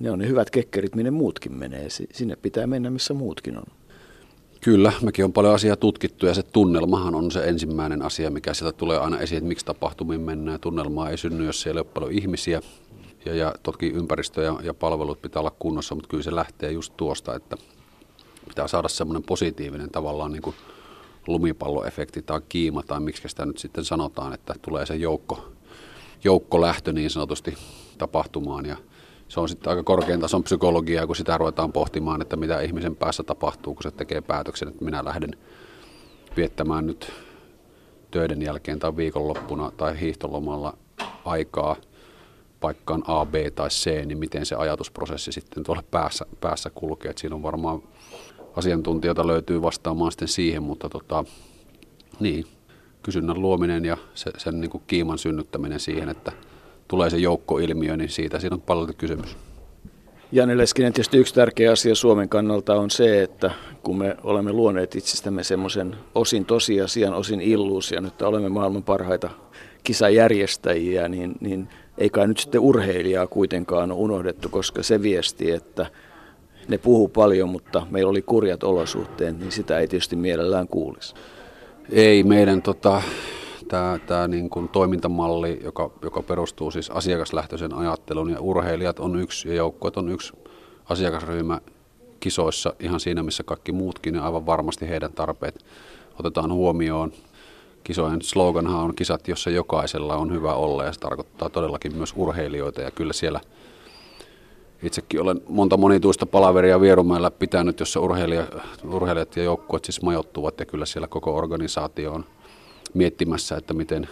ne 0.00 0.10
on 0.10 0.18
ne 0.18 0.28
hyvät 0.28 0.50
kekkerit, 0.50 0.94
minne 0.94 1.10
muutkin 1.10 1.52
menee. 1.52 1.86
Sinne 2.12 2.36
pitää 2.36 2.66
mennä, 2.66 2.90
missä 2.90 3.14
muutkin 3.14 3.56
on. 3.56 3.64
Kyllä, 4.60 4.92
mekin 5.02 5.24
on 5.24 5.32
paljon 5.32 5.54
asiaa 5.54 5.76
tutkittu 5.76 6.26
ja 6.26 6.34
se 6.34 6.42
tunnelmahan 6.42 7.14
on 7.14 7.30
se 7.30 7.44
ensimmäinen 7.44 8.02
asia, 8.02 8.30
mikä 8.30 8.54
sieltä 8.54 8.78
tulee 8.78 8.98
aina 8.98 9.20
esiin, 9.20 9.36
että 9.36 9.48
miksi 9.48 9.66
tapahtumiin 9.66 10.20
mennään. 10.20 10.60
Tunnelmaa 10.60 11.10
ei 11.10 11.18
synny, 11.18 11.46
jos 11.46 11.62
siellä 11.62 11.78
ei 11.78 11.82
ole 11.82 11.92
paljon 11.94 12.12
ihmisiä 12.12 12.60
ja, 13.26 13.34
ja 13.34 13.54
toki 13.62 13.86
ympäristö 13.86 14.42
ja, 14.42 14.58
ja 14.62 14.74
palvelut 14.74 15.22
pitää 15.22 15.40
olla 15.40 15.52
kunnossa, 15.58 15.94
mutta 15.94 16.08
kyllä 16.08 16.22
se 16.22 16.34
lähtee 16.34 16.72
just 16.72 16.92
tuosta, 16.96 17.34
että 17.34 17.56
pitää 18.48 18.68
saada 18.68 18.88
semmoinen 18.88 19.22
positiivinen 19.22 19.90
tavallaan 19.90 20.32
niin 20.32 20.42
kuin 20.42 20.56
lumipalloefekti 21.26 22.22
tai 22.22 22.40
kiima 22.48 22.82
tai 22.82 23.00
miksi 23.00 23.28
sitä 23.28 23.46
nyt 23.46 23.58
sitten 23.58 23.84
sanotaan, 23.84 24.32
että 24.32 24.54
tulee 24.62 24.86
se 24.86 24.96
joukko, 24.96 25.48
joukkolähtö 26.24 26.92
niin 26.92 27.10
sanotusti 27.10 27.54
tapahtumaan. 27.98 28.66
Ja 28.66 28.76
se 29.28 29.40
on 29.40 29.48
sitten 29.48 29.70
aika 29.70 29.82
korkean 29.82 30.20
tason 30.20 30.42
psykologiaa, 30.42 31.06
kun 31.06 31.16
sitä 31.16 31.38
ruvetaan 31.38 31.72
pohtimaan, 31.72 32.22
että 32.22 32.36
mitä 32.36 32.60
ihmisen 32.60 32.96
päässä 32.96 33.22
tapahtuu, 33.22 33.74
kun 33.74 33.82
se 33.82 33.90
tekee 33.90 34.20
päätöksen, 34.20 34.68
että 34.68 34.84
minä 34.84 35.04
lähden 35.04 35.30
viettämään 36.36 36.86
nyt 36.86 37.12
töiden 38.10 38.42
jälkeen 38.42 38.78
tai 38.78 38.96
viikonloppuna 38.96 39.70
tai 39.76 40.00
hiihtolomalla 40.00 40.78
aikaa 41.24 41.76
paikkaan 42.60 43.02
A, 43.06 43.26
B 43.26 43.34
tai 43.54 43.68
C, 43.68 44.06
niin 44.06 44.18
miten 44.18 44.46
se 44.46 44.54
ajatusprosessi 44.54 45.32
sitten 45.32 45.64
tuolla 45.64 45.82
päässä, 45.90 46.26
päässä 46.40 46.70
kulkee. 46.70 47.10
Et 47.10 47.18
siinä 47.18 47.34
on 47.36 47.42
varmaan 47.42 47.82
asiantuntijoita 48.56 49.26
löytyy 49.26 49.62
vastaamaan 49.62 50.12
sitten 50.12 50.28
siihen, 50.28 50.62
mutta 50.62 50.88
tota, 50.88 51.24
niin, 52.20 52.44
kysynnän 53.02 53.42
luominen 53.42 53.84
ja 53.84 53.96
se, 54.14 54.30
sen 54.38 54.60
niin 54.60 54.70
kuin 54.70 54.82
kiiman 54.86 55.18
synnyttäminen 55.18 55.80
siihen, 55.80 56.08
että 56.08 56.32
tulee 56.88 57.10
se 57.10 57.16
joukkoilmiö, 57.16 57.96
niin 57.96 58.10
siitä 58.10 58.40
siinä 58.40 58.54
on 58.54 58.60
paljon 58.60 58.94
kysymys. 58.94 59.36
Janne 60.32 60.58
Leskinen, 60.58 60.92
tietysti 60.92 61.18
yksi 61.18 61.34
tärkeä 61.34 61.72
asia 61.72 61.94
Suomen 61.94 62.28
kannalta 62.28 62.74
on 62.74 62.90
se, 62.90 63.22
että 63.22 63.50
kun 63.82 63.98
me 63.98 64.16
olemme 64.22 64.52
luoneet 64.52 64.94
itsestämme 64.94 65.44
semmoisen 65.44 65.96
osin 66.14 66.44
tosiasian, 66.44 67.14
osin 67.14 67.40
illuusion, 67.40 68.06
että 68.06 68.28
olemme 68.28 68.48
maailman 68.48 68.82
parhaita 68.82 69.30
kisajärjestäjiä, 69.84 71.08
niin, 71.08 71.34
niin 71.40 71.68
ei 71.98 72.10
kai 72.10 72.26
nyt 72.28 72.38
sitten 72.38 72.60
urheilijaa 72.60 73.26
kuitenkaan 73.26 73.92
ole 73.92 74.00
unohdettu, 74.00 74.48
koska 74.48 74.82
se 74.82 75.02
viesti, 75.02 75.50
että 75.50 75.86
ne 76.68 76.78
puhuu 76.78 77.08
paljon, 77.08 77.48
mutta 77.48 77.86
meillä 77.90 78.10
oli 78.10 78.22
kurjat 78.22 78.64
olosuhteet, 78.64 79.38
niin 79.38 79.52
sitä 79.52 79.78
ei 79.78 79.88
tietysti 79.88 80.16
mielellään 80.16 80.68
kuulisi. 80.68 81.14
Ei, 81.90 82.22
meidän 82.22 82.62
tota, 82.62 83.02
tämä, 84.06 84.28
niin 84.28 84.50
toimintamalli, 84.72 85.60
joka, 85.64 85.90
joka 86.02 86.22
perustuu 86.22 86.70
siis 86.70 86.90
asiakaslähtöisen 86.90 87.74
ajattelun 87.74 88.30
ja 88.30 88.40
urheilijat 88.40 88.98
on 88.98 89.20
yksi 89.20 89.48
ja 89.48 89.54
joukkueet 89.54 89.96
on 89.96 90.08
yksi 90.08 90.32
asiakasryhmä 90.84 91.60
kisoissa 92.20 92.74
ihan 92.80 93.00
siinä, 93.00 93.22
missä 93.22 93.42
kaikki 93.42 93.72
muutkin 93.72 94.14
ja 94.14 94.24
aivan 94.24 94.46
varmasti 94.46 94.88
heidän 94.88 95.12
tarpeet 95.12 95.64
otetaan 96.18 96.52
huomioon. 96.52 97.12
Kisojen 97.86 98.22
sloganhan 98.22 98.80
on 98.80 98.94
kisat, 98.94 99.28
jossa 99.28 99.50
jokaisella 99.50 100.16
on 100.16 100.32
hyvä 100.32 100.54
olla 100.54 100.84
ja 100.84 100.92
se 100.92 101.00
tarkoittaa 101.00 101.50
todellakin 101.50 101.96
myös 101.96 102.12
urheilijoita 102.16 102.80
ja 102.80 102.90
kyllä 102.90 103.12
siellä 103.12 103.40
Itsekin 104.82 105.22
olen 105.22 105.40
monta 105.48 105.76
monituista 105.76 106.26
palaveria 106.26 106.80
Vierumäellä 106.80 107.30
pitänyt, 107.30 107.80
jossa 107.80 108.00
urheilija, 108.00 108.46
urheilijat 108.90 109.36
ja 109.36 109.42
joukkueet 109.42 109.84
siis 109.84 110.02
majoittuvat 110.02 110.60
ja 110.60 110.66
kyllä 110.66 110.86
siellä 110.86 111.08
koko 111.08 111.36
organisaatio 111.36 112.12
on 112.12 112.24
miettimässä, 112.94 113.56
että 113.56 113.74
miten 113.74 114.08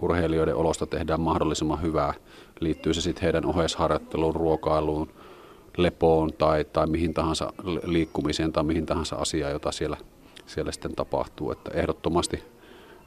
urheilijoiden 0.00 0.56
olosta 0.56 0.86
tehdään 0.86 1.20
mahdollisimman 1.20 1.82
hyvää. 1.82 2.14
Liittyy 2.60 2.94
se 2.94 3.00
sitten 3.00 3.22
heidän 3.22 3.46
oheisharjoitteluun, 3.46 4.34
ruokailuun, 4.34 5.08
lepoon 5.76 6.32
tai, 6.32 6.64
tai 6.64 6.86
mihin 6.86 7.14
tahansa 7.14 7.52
liikkumiseen 7.84 8.52
tai 8.52 8.64
mihin 8.64 8.86
tahansa 8.86 9.16
asiaan, 9.16 9.52
jota 9.52 9.72
siellä, 9.72 9.96
siellä 10.46 10.72
sitten 10.72 10.94
tapahtuu. 10.94 11.50
Että 11.52 11.70
ehdottomasti 11.74 12.57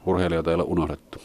urheilijoita 0.06 0.50
ei 0.50 0.54
ole 0.54 0.62
unohdettu. 0.62 1.18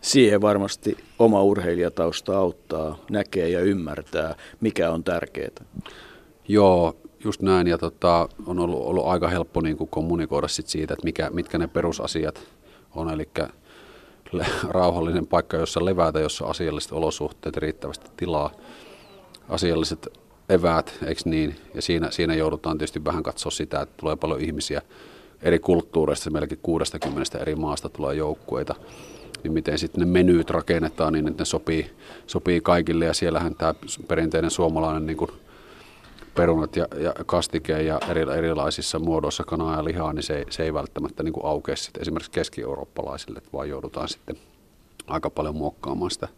Siihen 0.00 0.40
varmasti 0.40 0.96
oma 1.18 1.42
urheilijatausta 1.42 2.38
auttaa, 2.38 2.98
näkee 3.10 3.48
ja 3.48 3.60
ymmärtää, 3.60 4.34
mikä 4.60 4.90
on 4.90 5.04
tärkeää. 5.04 5.64
Joo, 6.48 6.96
just 7.24 7.42
näin. 7.42 7.66
Ja 7.66 7.78
tota, 7.78 8.28
on 8.46 8.58
ollut, 8.58 8.82
ollut 8.82 9.06
aika 9.06 9.28
helppo 9.28 9.60
niin 9.60 9.76
kuin 9.76 9.90
kommunikoida 9.90 10.48
sit 10.48 10.66
siitä, 10.66 10.94
että 10.94 11.04
mikä, 11.04 11.30
mitkä 11.32 11.58
ne 11.58 11.66
perusasiat 11.66 12.40
on, 12.94 13.10
eli 13.10 13.28
rauhallinen 14.68 15.26
paikka, 15.26 15.56
jossa 15.56 15.84
levätä, 15.84 16.20
jossa 16.20 16.44
on 16.44 16.50
asialliset 16.50 16.92
olosuhteet, 16.92 17.56
riittävästi 17.56 18.10
tilaa, 18.16 18.50
asialliset 19.48 20.08
eväät, 20.48 20.98
eikö 21.06 21.20
niin? 21.24 21.56
Ja 21.74 21.82
siinä, 21.82 22.10
siinä 22.10 22.34
joudutaan 22.34 22.78
tietysti 22.78 23.04
vähän 23.04 23.22
katsoa 23.22 23.50
sitä, 23.50 23.80
että 23.80 23.94
tulee 23.96 24.16
paljon 24.16 24.40
ihmisiä 24.40 24.82
eri 25.42 25.58
kulttuureista, 25.58 26.30
melkein 26.30 26.60
60 26.62 27.38
eri 27.38 27.54
maasta 27.54 27.88
tulee 27.88 28.14
joukkueita, 28.14 28.74
niin 29.42 29.52
miten 29.52 29.78
sitten 29.78 30.00
ne 30.00 30.06
menyyt 30.06 30.50
rakennetaan 30.50 31.12
niin, 31.12 31.28
että 31.28 31.40
ne 31.40 31.44
sopii, 31.44 31.90
sopii 32.26 32.60
kaikille, 32.60 33.04
ja 33.04 33.14
siellähän 33.14 33.54
tämä 33.54 33.74
perinteinen 34.08 34.50
suomalainen 34.50 35.06
niin 35.06 35.16
kuin 35.16 35.30
perunat 36.34 36.76
ja, 36.76 36.86
ja 36.98 37.14
kastike 37.26 37.82
ja 37.82 38.00
eri, 38.08 38.20
erilaisissa 38.36 38.98
muodoissa 38.98 39.44
kanaa 39.44 39.76
ja 39.76 39.84
lihaa, 39.84 40.12
niin 40.12 40.22
se, 40.22 40.44
se 40.50 40.62
ei 40.62 40.74
välttämättä 40.74 41.22
niin 41.22 41.34
aukea 41.42 41.76
sitten 41.76 42.02
esimerkiksi 42.02 42.30
keski-eurooppalaisille, 42.30 43.42
vaan 43.52 43.68
joudutaan 43.68 44.08
sitten 44.08 44.36
aika 45.06 45.30
paljon 45.30 45.56
muokkaamaan 45.56 46.10
sitä 46.10 46.28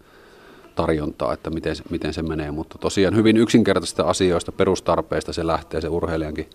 tarjontaa, 0.74 1.32
että 1.32 1.50
miten, 1.50 1.76
miten 1.90 2.14
se 2.14 2.22
menee. 2.22 2.50
Mutta 2.50 2.78
tosiaan 2.78 3.16
hyvin 3.16 3.36
yksinkertaisista 3.36 4.02
asioista, 4.02 4.52
perustarpeista 4.52 5.32
se 5.32 5.46
lähtee 5.46 5.80
se 5.80 5.88
urheilijankin 5.88 6.50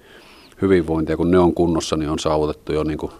hyvinvointi, 0.61 1.11
ja 1.11 1.17
kun 1.17 1.31
ne 1.31 1.39
on 1.39 1.53
kunnossa, 1.53 1.97
niin 1.97 2.09
on 2.09 2.19
saavutettu 2.19 2.73
jo 2.73 2.83
niin 2.83 2.97
kuin 2.97 3.11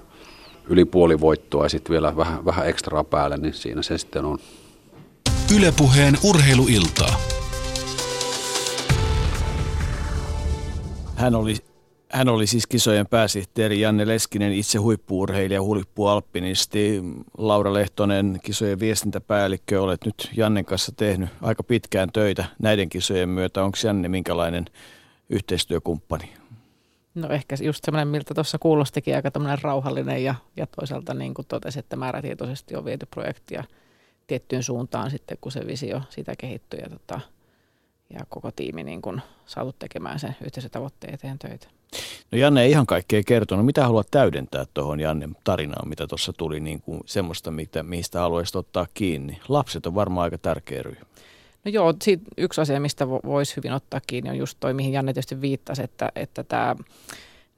yli 0.69 0.85
puoli 0.85 1.19
voittoa 1.19 1.65
ja 1.65 1.69
sitten 1.69 1.91
vielä 1.91 2.15
vähän, 2.15 2.45
vähän 2.45 2.67
ekstraa 2.67 3.03
päälle, 3.03 3.37
niin 3.37 3.53
siinä 3.53 3.81
se 3.81 3.97
sitten 3.97 4.25
on. 4.25 4.37
Ylepuheen 5.55 6.15
urheiluiltaa. 6.23 7.19
Hän 11.15 11.35
oli, 11.35 11.55
hän 12.11 12.29
oli 12.29 12.47
siis 12.47 12.67
kisojen 12.67 13.07
pääsihteeri 13.07 13.81
Janne 13.81 14.07
Leskinen, 14.07 14.53
itse 14.53 14.77
huippuurheilija, 14.77 15.61
huippualpinisti. 15.61 17.03
Laura 17.37 17.73
Lehtonen, 17.73 18.39
kisojen 18.43 18.79
viestintäpäällikkö. 18.79 19.81
Olet 19.81 20.05
nyt 20.05 20.29
Jannen 20.37 20.65
kanssa 20.65 20.91
tehnyt 20.97 21.29
aika 21.41 21.63
pitkään 21.63 22.09
töitä 22.13 22.45
näiden 22.59 22.89
kisojen 22.89 23.29
myötä. 23.29 23.63
Onko 23.63 23.77
Janne 23.83 24.07
minkälainen 24.07 24.65
yhteistyökumppani? 25.29 26.33
No 27.17 27.29
ehkä 27.29 27.55
just 27.61 27.83
semmoinen, 27.83 28.07
miltä 28.07 28.33
tuossa 28.33 28.57
kuulostikin, 28.59 29.15
aika 29.15 29.31
tämmöinen 29.31 29.61
rauhallinen 29.61 30.23
ja, 30.23 30.35
ja 30.57 30.67
toisaalta 30.67 31.13
niin 31.13 31.33
kuin 31.33 31.47
totesi, 31.47 31.79
että 31.79 31.95
määrätietoisesti 31.95 32.75
on 32.75 32.85
viety 32.85 33.05
projektia 33.05 33.63
tiettyyn 34.27 34.63
suuntaan 34.63 35.11
sitten, 35.11 35.37
kun 35.41 35.51
se 35.51 35.67
visio 35.67 36.01
sitä 36.09 36.33
kehittyy. 36.37 36.79
Ja 36.79 36.89
tota, 36.89 37.19
ja 38.09 38.19
koko 38.29 38.51
tiimi 38.51 38.83
niin 38.83 39.01
kuin 39.01 39.21
saatu 39.45 39.75
tekemään 39.79 40.19
sen 40.19 40.35
yhteisen 40.45 40.71
tavoitteen 40.71 41.13
eteen 41.13 41.39
töitä. 41.39 41.67
No 42.31 42.37
Janne 42.37 42.63
ei 42.63 42.71
ihan 42.71 42.85
kaikkea 42.85 43.23
kertonut. 43.23 43.65
Mitä 43.65 43.83
haluat 43.83 44.07
täydentää 44.11 44.65
tuohon 44.73 44.99
Janne 44.99 45.29
tarinaan, 45.43 45.89
mitä 45.89 46.07
tuossa 46.07 46.33
tuli 46.33 46.59
niin 46.59 46.81
kuin 46.81 47.01
semmoista, 47.05 47.51
mitä, 47.51 47.83
mistä 47.83 48.19
haluaisit 48.19 48.55
ottaa 48.55 48.87
kiinni? 48.93 49.39
Lapset 49.47 49.85
on 49.85 49.95
varmaan 49.95 50.23
aika 50.23 50.37
tärkeä 50.37 50.83
ryhmä. 50.83 51.05
No 51.67 51.71
joo, 51.71 51.93
yksi 52.37 52.61
asia, 52.61 52.79
mistä 52.79 53.09
voisi 53.09 53.55
hyvin 53.55 53.73
ottaa 53.73 53.99
kiinni, 54.07 54.29
on 54.29 54.37
just 54.37 54.57
toi, 54.59 54.73
mihin 54.73 54.93
Janne 54.93 55.13
tietysti 55.13 55.41
viittasi, 55.41 55.83
että, 55.83 56.11
että 56.15 56.43
tämä 56.43 56.75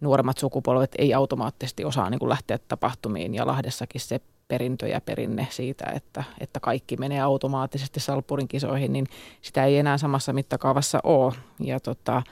nuoremmat 0.02 0.38
sukupolvet 0.38 0.92
ei 0.98 1.14
automaattisesti 1.14 1.86
osaa 1.86 2.10
niin 2.10 2.20
kuin 2.20 2.30
lähteä 2.30 2.58
tapahtumiin. 2.58 3.34
Ja 3.34 3.48
Lahdessakin 3.48 4.02
se 4.02 4.22
perintö 4.48 4.88
ja 4.88 5.02
perinne 5.02 5.48
siitä, 5.50 5.86
että, 5.96 6.24
että 6.40 6.60
kaikki 6.60 6.98
menee 6.98 7.22
automaattisesti 7.22 8.00
Salpurin 8.00 8.48
kisoihin, 8.48 8.94
niin 8.94 9.06
sitä 9.42 9.66
ei 9.66 9.78
enää 9.78 9.98
samassa 9.98 10.34
mittakaavassa 10.34 11.00
ole. 11.04 11.34
Ja 11.60 11.80
tota, 11.80 12.24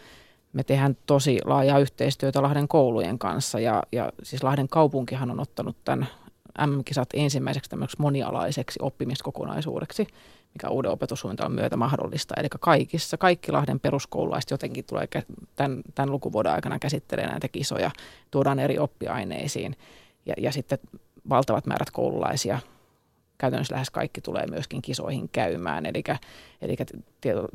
me 0.54 0.64
tehdään 0.64 0.98
tosi 1.06 1.40
laajaa 1.45 1.80
yhteistyötä 1.80 2.41
Lahden 2.41 2.68
koulujen 2.68 3.20
kanssa 3.20 3.60
ja, 3.60 3.84
ja 3.91 4.12
siis 4.24 4.44
Lahden 4.44 4.68
kaupunkihan 4.68 5.32
on 5.32 5.40
ottanut 5.40 5.78
tämän 5.86 6.08
MM-kisat 6.66 7.10
ensimmäiseksi 7.14 7.70
tämmöiseksi 7.70 8.02
monialaiseksi 8.02 8.80
oppimiskokonaisuudeksi, 8.82 10.08
mikä 10.53 10.69
uuden 10.69 10.91
opetussuunnitelman 10.91 11.56
myötä 11.56 11.78
mahdollista. 11.78 12.36
Eli 12.38 12.48
kaikissa, 12.60 13.18
kaikki 13.18 13.52
Lahden 13.52 13.80
peruskoululaiset 13.80 14.52
jotenkin 14.52 14.86
tulee 14.86 15.07
tämän, 15.56 15.82
tämän 15.95 16.11
lukuvuoden 16.11 16.52
aikana 16.52 16.80
käsittelee 16.80 17.28
näitä 17.28 17.48
kisoja, 17.48 17.91
tuodaan 18.32 18.60
eri 18.60 18.80
oppiaineisiin 18.80 19.76
ja, 20.26 20.34
ja 20.38 20.52
sitten 20.52 20.80
valtavat 21.30 21.65
määrät 21.65 21.91
koululaisia 21.91 22.60
käytännössä 23.38 23.74
lähes 23.74 23.90
kaikki 23.90 24.22
tulee 24.22 24.48
myöskin 24.48 24.82
kisoihin 24.82 25.30
käymään. 25.30 25.86
Eli, 25.86 26.03
eli 26.61 26.76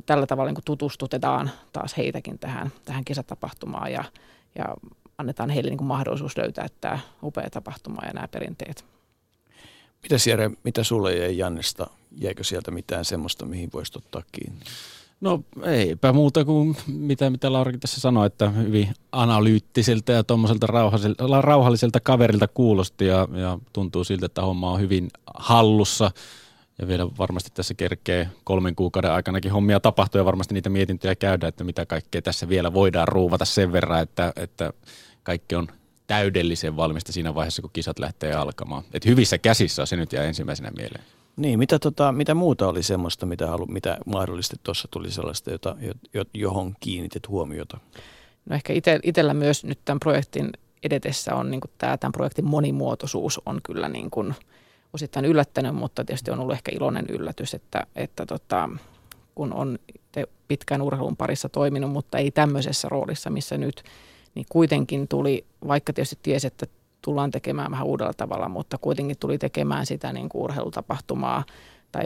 tällä 0.05 0.27
tavalla 0.27 0.51
niin 0.51 0.63
tutustutetaan 0.65 1.51
taas 1.73 1.97
heitäkin 1.97 2.39
tähän, 2.39 2.71
tähän 2.85 3.05
kisatapahtumaan 3.05 3.91
ja, 3.91 4.03
ja 4.55 4.65
annetaan 5.17 5.49
heille 5.49 5.69
niin 5.69 5.83
mahdollisuus 5.83 6.37
löytää 6.37 6.67
tämä 6.81 6.99
upea 7.23 7.49
tapahtuma 7.49 8.07
ja 8.07 8.13
nämä 8.13 8.27
perinteet. 8.27 8.85
Mitä 10.03 10.15
Jere, 10.29 10.51
mitä 10.63 10.83
sulle 10.83 11.15
jäi 11.15 11.37
Jannesta? 11.37 11.87
Jäikö 12.11 12.43
sieltä 12.43 12.71
mitään 12.71 13.05
semmoista, 13.05 13.45
mihin 13.45 13.69
voisi 13.73 13.93
ottaa 13.95 14.23
kiinni? 14.31 14.59
No 15.21 15.43
eipä 15.65 16.13
muuta 16.13 16.45
kuin 16.45 16.77
mitä, 16.87 17.29
mitä 17.29 17.53
Laurakin 17.53 17.79
tässä 17.79 18.01
sanoi, 18.01 18.27
että 18.27 18.49
hyvin 18.49 18.89
analyyttiseltä 19.11 20.11
ja 20.11 20.23
tuommoiselta 20.23 20.67
rauhalliselta, 20.67 21.41
rauhalliselta 21.41 21.99
kaverilta 21.99 22.47
kuulosti 22.47 23.05
ja, 23.05 23.27
ja 23.33 23.59
tuntuu 23.73 24.03
siltä, 24.03 24.25
että 24.25 24.41
homma 24.41 24.71
on 24.71 24.79
hyvin 24.79 25.07
hallussa. 25.33 26.11
Ja 26.79 26.87
vielä 26.87 27.07
varmasti 27.17 27.51
tässä 27.53 27.73
kerkee 27.73 28.29
kolmen 28.43 28.75
kuukauden 28.75 29.11
aikanakin 29.11 29.51
hommia 29.51 29.79
tapahtuu 29.79 30.19
ja 30.19 30.25
varmasti 30.25 30.53
niitä 30.53 30.69
mietintöjä 30.69 31.15
käydään, 31.15 31.49
että 31.49 31.63
mitä 31.63 31.85
kaikkea 31.85 32.21
tässä 32.21 32.49
vielä 32.49 32.73
voidaan 32.73 33.07
ruuvata 33.07 33.45
sen 33.45 33.71
verran, 33.71 34.01
että, 34.01 34.33
että 34.35 34.73
kaikki 35.23 35.55
on 35.55 35.67
täydellisen 36.07 36.77
valmista 36.77 37.11
siinä 37.11 37.35
vaiheessa, 37.35 37.61
kun 37.61 37.71
kisat 37.73 37.99
lähtee 37.99 38.33
alkamaan. 38.33 38.83
Et 38.93 39.05
hyvissä 39.05 39.37
käsissä 39.37 39.85
se 39.85 39.95
nyt 39.95 40.13
jää 40.13 40.23
ensimmäisenä 40.23 40.71
mieleen. 40.77 41.03
Niin, 41.35 41.59
mitä, 41.59 41.79
tota, 41.79 42.11
mitä 42.11 42.33
muuta 42.33 42.67
oli 42.67 42.83
semmoista, 42.83 43.25
mitä, 43.25 43.47
halu, 43.47 43.65
mitä 43.65 43.97
mahdollisesti 44.05 44.55
tuossa 44.63 44.87
tuli 44.91 45.11
sellaista, 45.11 45.51
jota, 45.51 45.75
johon 46.33 46.75
kiinnitit 46.79 47.27
huomiota? 47.27 47.77
No 48.45 48.55
ehkä 48.55 48.73
itsellä 49.03 49.33
myös 49.33 49.63
nyt 49.63 49.79
tämän 49.85 49.99
projektin 49.99 50.49
edetessä 50.83 51.35
on 51.35 51.51
niin 51.51 51.61
tämä 51.77 51.97
tämän 51.97 52.11
projektin 52.11 52.45
monimuotoisuus 52.45 53.41
on 53.45 53.59
kyllä 53.63 53.89
niin 53.89 54.11
kuin 54.11 54.35
osittain 54.93 55.25
yllättänyt, 55.25 55.75
mutta 55.75 56.05
tietysti 56.05 56.31
on 56.31 56.39
ollut 56.39 56.53
ehkä 56.53 56.71
iloinen 56.75 57.05
yllätys, 57.09 57.53
että, 57.53 57.87
että 57.95 58.25
tota, 58.25 58.69
kun 59.35 59.53
on 59.53 59.79
pitkään 60.47 60.81
urheilun 60.81 61.17
parissa 61.17 61.49
toiminut, 61.49 61.91
mutta 61.91 62.17
ei 62.17 62.31
tämmöisessä 62.31 62.89
roolissa, 62.89 63.29
missä 63.29 63.57
nyt, 63.57 63.83
niin 64.35 64.45
kuitenkin 64.49 65.07
tuli, 65.07 65.45
vaikka 65.67 65.93
tietysti 65.93 66.19
tiesi, 66.23 66.47
että 66.47 66.65
tullaan 67.01 67.31
tekemään 67.31 67.71
vähän 67.71 67.87
uudella 67.87 68.13
tavalla, 68.13 68.49
mutta 68.49 68.77
kuitenkin 68.77 69.17
tuli 69.19 69.37
tekemään 69.37 69.85
sitä 69.85 70.13
niin 70.13 70.29
kuin 70.29 70.43
urheilutapahtumaa 70.43 71.43
tai 71.91 72.03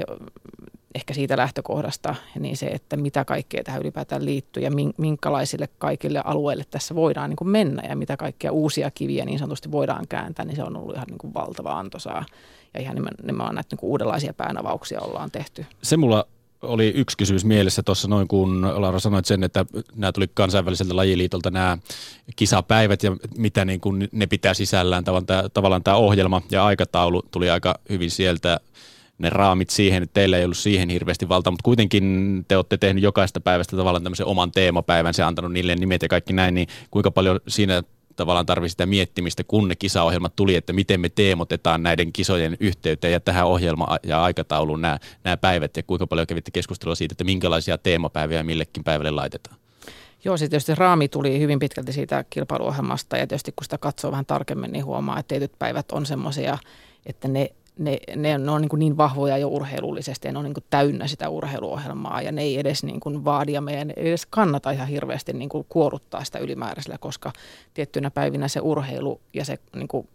ehkä 0.95 1.14
siitä 1.14 1.38
lähtökohdasta, 1.38 2.16
niin 2.40 2.58
se, 2.58 2.66
että 2.66 2.98
mitä 2.98 3.26
kaikkea 3.26 3.64
tähän 3.64 3.82
ylipäätään 3.82 4.26
liittyy 4.26 4.64
ja 4.64 4.72
minkälaisille 4.98 5.70
kaikille 5.78 6.22
alueille 6.26 6.64
tässä 6.72 6.95
voidaan 6.95 7.30
niin 7.30 7.38
kuin 7.38 7.49
mennä 7.49 7.84
ja 7.90 7.95
mitä 7.95 8.18
kaikkia 8.18 8.52
uusia 8.52 8.91
kiviä 8.91 9.26
niin 9.26 9.40
sanotusti 9.40 9.72
voidaan 9.72 10.08
kääntää, 10.10 10.45
niin 10.45 10.56
se 10.56 10.64
on 10.64 10.78
ollut 10.78 10.95
ihan 10.95 11.08
niin 11.08 11.18
kuin 11.18 11.34
valtava 11.34 11.80
antoisaa. 11.80 12.26
Ja 12.74 12.82
ihan 12.82 12.95
nimenomaan 12.95 13.56
näitä 13.56 13.68
niin 13.72 13.80
kuin 13.80 13.90
uudenlaisia 13.90 14.34
päänavauksia 14.34 15.02
ollaan 15.02 15.32
tehty. 15.32 15.66
Se 15.82 15.98
mulla 15.98 16.28
oli 16.61 16.91
yksi 16.95 17.17
kysymys 17.17 17.45
mielessä 17.45 17.84
tuossa 17.84 18.07
noin, 18.07 18.27
kun 18.27 18.61
Laura 18.81 18.99
sanoit 18.99 19.25
sen, 19.25 19.43
että 19.43 19.65
nämä 19.95 20.11
tuli 20.11 20.27
kansainväliseltä 20.34 20.95
lajiliitolta 20.95 21.51
nämä 21.51 21.77
kisapäivät 22.35 23.03
ja 23.03 23.15
mitä 23.38 23.65
niin 23.65 23.79
kuin 23.79 24.09
ne 24.11 24.27
pitää 24.27 24.53
sisällään. 24.53 25.03
Tavallaan 25.03 25.25
tämä, 25.25 25.49
tavallaan 25.49 25.84
tämä 25.84 25.97
ohjelma 25.97 26.41
ja 26.51 26.65
aikataulu 26.65 27.21
tuli 27.31 27.49
aika 27.49 27.79
hyvin 27.89 28.11
sieltä. 28.11 28.59
Ne 29.17 29.29
raamit 29.29 29.69
siihen, 29.69 30.03
että 30.03 30.13
teillä 30.13 30.38
ei 30.38 30.43
ollut 30.43 30.57
siihen 30.57 30.89
hirveästi 30.89 31.29
valtaa, 31.29 31.51
mutta 31.51 31.63
kuitenkin 31.63 32.45
te 32.47 32.57
olette 32.57 32.77
tehnyt 32.77 33.03
jokaista 33.03 33.39
päivästä 33.39 33.77
tavallaan 33.77 34.03
tämmöisen 34.03 34.25
oman 34.25 34.51
teemapäivän, 34.51 35.13
se 35.13 35.23
antanut 35.23 35.51
niille 35.51 35.75
nimet 35.75 36.01
ja 36.01 36.07
kaikki 36.07 36.34
näin, 36.34 36.53
niin 36.55 36.67
kuinka 36.91 37.11
paljon 37.11 37.39
siinä 37.47 37.84
tavallaan 38.18 38.45
tarvii 38.45 38.69
sitä 38.69 38.85
miettimistä, 38.85 39.44
kun 39.44 39.68
ne 39.68 39.76
kisaohjelmat 39.76 40.35
tuli, 40.35 40.56
että 40.56 40.73
miten 40.73 40.99
me 40.99 41.10
teemotetaan 41.10 41.84
näiden 41.84 42.14
kisojen 42.14 42.57
yhteyteen 42.60 43.14
ja 43.14 43.19
tähän 43.19 43.48
ohjelma- 43.48 43.98
ja 44.03 44.23
aikatauluun 44.23 44.81
nämä, 44.81 44.99
nämä 45.23 45.38
päivät 45.38 45.77
ja 45.77 45.84
kuinka 45.84 46.07
paljon 46.07 46.27
kävitte 46.27 46.52
keskustelua 46.52 46.95
siitä, 46.95 47.14
että 47.14 47.23
minkälaisia 47.23 47.77
teemapäiviä 47.77 48.44
millekin 48.44 48.84
päivälle 48.84 49.11
laitetaan? 49.11 49.57
Joo, 50.23 50.38
sitten 50.38 50.49
tietysti 50.49 50.76
raami 50.76 51.07
tuli 51.07 51.39
hyvin 51.39 51.60
pitkälti 51.60 51.94
siitä 51.94 52.26
kilpailuohjelmasta 52.30 53.18
ja 53.18 53.27
tietysti 53.27 53.52
kun 53.52 53.64
sitä 53.64 53.77
katsoo 53.77 54.11
vähän 54.11 54.26
tarkemmin, 54.26 54.72
niin 54.72 54.85
huomaa, 54.85 55.19
että 55.19 55.27
tietyt 55.27 55.52
päivät 55.60 55.91
on 55.91 56.06
semmoisia, 56.06 56.57
että 57.06 57.27
ne 57.27 57.49
ne, 57.78 57.98
ne, 58.16 58.38
ne 58.38 58.52
on 58.52 58.62
niin, 58.62 58.70
kuin 58.70 58.80
niin 58.80 58.98
vahvoja 58.98 59.38
jo 59.38 59.48
urheilullisesti 59.48 60.28
ja 60.28 60.32
ne 60.32 60.40
on 60.40 60.45
niin 60.45 60.54
kuin 60.54 60.64
täynnä 60.70 61.08
sitä 61.08 61.30
urheiluohjelmaa 61.30 62.22
ja 62.22 62.32
ne 62.32 62.41
ei 62.41 62.60
edes 62.60 62.84
niin 62.84 62.99
kuin 62.99 63.26
vaadi 63.26 63.54
ja 63.54 63.62
meidän 63.62 63.94
ei 63.95 64.08
edes 64.08 64.26
kannata 64.26 64.72
ihan 64.72 64.88
hirveästi 64.88 65.34
niin 65.34 65.49
kuin 65.49 65.66
kuoruttaa 65.70 66.24
sitä 66.24 66.40
ylimääräisellä, 66.40 66.98
koska 66.98 67.32
tiettynä 67.74 68.12
päivinä 68.12 68.48
se 68.48 68.60
urheilu 68.60 69.22
ja 69.34 69.45
se 69.45 69.58
niin 69.76 69.88
kuin 69.88 70.08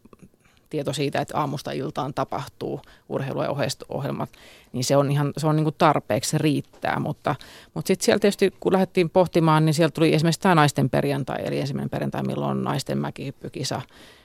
tieto 0.72 0.92
siitä, 0.92 1.20
että 1.20 1.38
aamusta 1.38 1.72
iltaan 1.72 2.14
tapahtuu 2.14 2.80
urheilu- 3.08 3.42
ja 3.42 3.54
ohjelmat, 3.88 4.30
niin 4.72 4.84
se 4.84 4.96
on 4.96 5.10
ihan 5.10 5.32
se 5.36 5.46
on 5.46 5.56
niin 5.56 5.64
kuin 5.64 5.74
tarpeeksi, 5.78 6.30
se 6.30 6.38
riittää. 6.38 7.00
Mutta, 7.00 7.34
mutta 7.74 7.88
sitten 7.88 8.04
siellä 8.04 8.18
tietysti, 8.18 8.54
kun 8.60 8.72
lähdettiin 8.72 9.10
pohtimaan, 9.10 9.64
niin 9.64 9.74
sieltä 9.74 9.94
tuli 9.94 10.14
esimerkiksi 10.14 10.40
tämä 10.40 10.54
naisten 10.54 10.90
perjantai, 10.90 11.36
eli 11.44 11.60
ensimmäinen 11.60 11.90
perjantai, 11.90 12.22
milloin 12.22 12.50
on 12.50 12.64
naisten 12.64 12.98
mäkihyppykisa, 12.98 13.82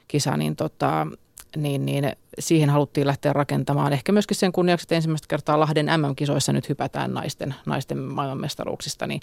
kisa, 0.08 0.38
niin 0.38 0.56
tota, 0.56 1.08
niin, 1.56 1.86
niin 1.86 2.11
siihen 2.40 2.69
haluttiin 2.69 3.07
lähteä 3.07 3.34
rakentamaan. 3.34 3.94
Ehkä 3.94 4.11
myöskin 4.11 4.38
sen 4.38 4.52
kunniaksi, 4.52 4.84
että 4.84 4.95
ensimmäistä 4.95 5.28
kertaa 5.28 5.60
Lahden 5.60 5.86
MM-kisoissa 5.86 6.53
nyt 6.53 6.69
hypätään 6.69 7.14
naisten, 7.14 7.56
naisten 7.65 7.98
maailmanmestaruuksista, 7.98 9.07
niin, 9.07 9.22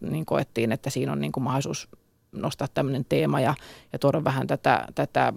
niin 0.00 0.26
koettiin, 0.26 0.72
että 0.72 0.90
siinä 0.90 1.12
on 1.12 1.20
niin 1.20 1.32
kuin 1.32 1.44
mahdollisuus 1.44 1.88
nostaa 2.32 2.68
tämmöinen 2.74 3.04
teema 3.08 3.40
ja, 3.40 3.54
ja 3.92 3.98
tuoda 3.98 4.24
vähän 4.24 4.46
tätä, 4.46 4.86
tätä 4.94 5.32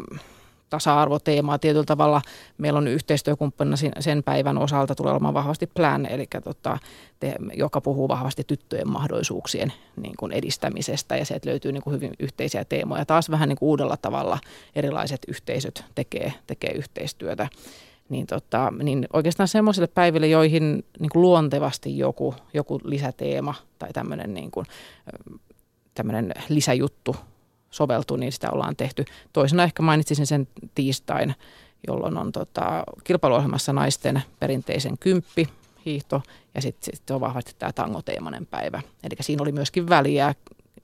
tasa-arvoteemaa 0.70 1.60
tietyllä 1.60 1.86
tavalla. 1.86 2.22
Meillä 2.58 2.78
on 2.78 2.88
yhteistyökumppanina 2.88 3.78
sen 4.00 4.24
päivän 4.24 4.58
osalta 4.58 4.96
tulee 4.96 5.12
olemaan 5.12 5.34
vahvasti 5.34 5.68
plan, 5.68 6.06
eli 6.06 6.28
tota, 6.44 6.78
te, 7.20 7.36
joka 7.54 7.82
puhuu 7.82 8.08
vahvasti 8.08 8.44
tyttöjen 8.44 8.92
mahdollisuuksien 8.92 9.74
niin 9.96 10.16
kuin 10.20 10.32
edistämisestä 10.32 11.18
ja 11.18 11.26
se, 11.26 11.34
että 11.34 11.50
löytyy 11.50 11.72
niin 11.72 11.84
kuin 11.84 11.94
hyvin 11.94 12.12
yhteisiä 12.20 12.66
teemoja. 12.66 13.06
Taas 13.06 13.30
vähän 13.30 13.50
niin 13.50 13.58
kuin 13.58 13.68
uudella 13.70 13.98
tavalla 13.98 14.40
erilaiset 14.76 15.22
yhteisöt 15.28 15.86
tekee, 15.96 16.34
tekee 16.48 16.72
yhteistyötä. 16.72 17.48
Niin, 18.10 18.28
tota, 18.28 18.74
niin 18.84 19.08
oikeastaan 19.14 19.48
semmoisille 19.48 19.88
päiville, 19.88 20.28
joihin 20.28 20.86
niin 21.00 21.10
kuin 21.10 21.22
luontevasti 21.22 21.98
joku, 21.98 22.36
joku 22.54 22.80
lisäteema 22.84 23.54
tai 23.80 23.94
tämmöinen 23.94 24.34
niin 24.34 24.52
tämmöinen 25.94 26.34
lisäjuttu 26.50 27.16
soveltuu, 27.78 28.18
niin 28.18 28.32
sitä 28.32 28.52
ollaan 28.52 28.76
tehty. 28.76 29.06
Toisena 29.34 29.64
ehkä 29.64 29.84
mainitsisin 29.84 30.28
sen 30.28 30.48
tiistain, 30.76 31.36
jolloin 31.88 32.18
on 32.18 32.32
tota, 32.32 32.84
kilpailuohjelmassa 33.04 33.74
naisten 33.74 34.24
perinteisen 34.40 34.98
kymppi 34.98 35.50
hiihto 35.86 36.22
ja 36.56 36.62
sitten 36.62 36.96
sit 36.96 37.10
on 37.10 37.22
vahvasti 37.22 37.56
tämä 37.60 37.74
tangoteemainen 37.74 38.46
päivä. 38.46 38.82
Eli 39.04 39.16
siinä 39.22 39.42
oli 39.42 39.52
myöskin 39.52 39.90
väliä 39.90 40.36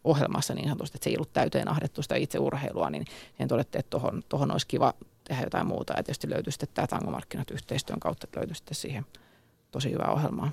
ohjelmassa 0.04 0.54
niin 0.54 0.68
sanotusti, 0.68 0.98
että 0.98 1.04
se 1.04 1.10
ei 1.10 1.18
ollut 1.18 1.34
täyteen 1.34 1.68
ahdettu 1.68 2.02
sitä 2.02 2.16
itse 2.16 2.40
urheilua, 2.40 2.90
niin 2.90 3.06
siihen 3.28 3.48
todettiin, 3.48 3.80
että 3.80 3.90
tuohon, 3.90 4.24
tuohon 4.30 4.52
olisi 4.52 4.68
kiva 4.68 4.94
tehdä 5.24 5.44
jotain 5.44 5.68
muuta. 5.68 5.94
Ja 5.98 6.04
tietysti 6.04 6.30
löytyy 6.30 6.52
sitten 6.52 6.70
tämä 6.74 6.88
tangomarkkinat 6.88 7.52
yhteistyön 7.52 8.00
kautta, 8.00 8.28
että 8.28 8.40
löytyy 8.40 8.56
sitten 8.56 8.76
siihen 8.76 9.06
tosi 9.72 9.92
hyvää 9.92 10.12
ohjelmaa. 10.12 10.52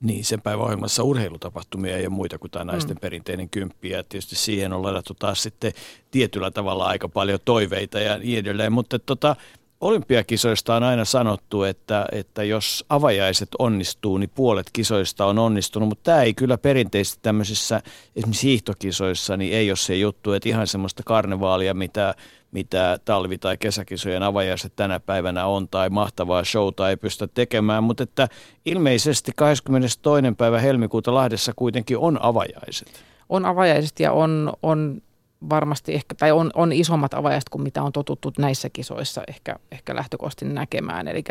Niin, 0.00 0.24
sen 0.24 0.40
päivän 0.40 0.64
ohjelmassa 0.64 1.02
urheilutapahtumia 1.02 1.98
ja 1.98 2.10
muita 2.10 2.38
kuin 2.38 2.50
tämä 2.50 2.64
naisten 2.64 2.96
mm. 2.96 3.00
perinteinen 3.00 3.50
kymppi. 3.50 3.90
Ja 3.90 4.04
tietysti 4.04 4.36
siihen 4.36 4.72
on 4.72 4.82
ladattu 4.82 5.14
taas 5.14 5.42
sitten 5.42 5.72
tietyllä 6.10 6.50
tavalla 6.50 6.86
aika 6.86 7.08
paljon 7.08 7.38
toiveita 7.44 8.00
ja 8.00 8.18
niin 8.18 8.38
edelleen. 8.38 8.72
Mutta 8.72 8.98
tota, 8.98 9.36
olympiakisoista 9.80 10.76
on 10.76 10.82
aina 10.82 11.04
sanottu, 11.04 11.62
että, 11.62 12.06
että 12.12 12.44
jos 12.44 12.84
avajaiset 12.88 13.48
onnistuu, 13.58 14.18
niin 14.18 14.30
puolet 14.34 14.66
kisoista 14.72 15.26
on 15.26 15.38
onnistunut, 15.38 15.88
mutta 15.88 16.02
tämä 16.02 16.22
ei 16.22 16.34
kyllä 16.34 16.58
perinteisesti 16.58 17.18
tämmöisissä 17.22 17.80
esimerkiksi 18.16 18.46
hiihtokisoissa, 18.46 19.36
niin 19.36 19.52
ei 19.52 19.70
ole 19.70 19.76
se 19.76 19.96
juttu, 19.96 20.32
että 20.32 20.48
ihan 20.48 20.66
semmoista 20.66 21.02
karnevaalia, 21.06 21.74
mitä, 21.74 22.14
mitä 22.52 22.98
talvi- 23.04 23.38
tai 23.38 23.56
kesäkisojen 23.56 24.22
avajaiset 24.22 24.72
tänä 24.76 25.00
päivänä 25.00 25.46
on, 25.46 25.68
tai 25.68 25.90
mahtavaa 25.90 26.44
showta 26.44 26.90
ei 26.90 26.96
pystytä 26.96 27.32
tekemään, 27.34 27.84
mutta 27.84 28.02
että 28.02 28.28
ilmeisesti 28.64 29.32
22. 29.36 30.34
päivä 30.38 30.58
helmikuuta 30.58 31.14
Lahdessa 31.14 31.52
kuitenkin 31.56 31.98
on 31.98 32.18
avajaiset. 32.22 33.04
On 33.28 33.46
avajaiset 33.46 34.00
ja 34.00 34.12
on, 34.12 34.52
on 34.62 35.02
varmasti 35.50 35.94
ehkä, 35.94 36.14
tai 36.14 36.32
on, 36.32 36.50
on 36.54 36.72
isommat 36.72 37.14
avajaiset 37.14 37.48
kuin 37.48 37.62
mitä 37.62 37.82
on 37.82 37.92
totuttu 37.92 38.32
näissä 38.38 38.70
kisoissa 38.70 39.22
ehkä, 39.28 39.56
ehkä 39.72 39.94
lähtökohtaisesti 39.94 40.44
näkemään. 40.54 41.08
Eli 41.08 41.24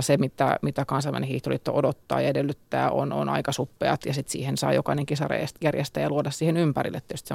se, 0.00 0.16
mitä, 0.16 0.58
mitä 0.62 0.84
kansainvälinen 0.84 1.28
hiihtoliitto 1.28 1.72
odottaa 1.74 2.20
ja 2.20 2.28
edellyttää, 2.28 2.90
on, 2.90 3.12
on 3.12 3.28
aika 3.28 3.52
suppeat 3.52 4.06
ja 4.06 4.14
sitten 4.14 4.32
siihen 4.32 4.56
saa 4.56 4.72
jokainen 4.72 5.06
kisarejärjestäjä 5.06 6.08
luoda 6.08 6.30
siihen 6.30 6.56
ympärille 6.56 7.00
tietysti 7.00 7.34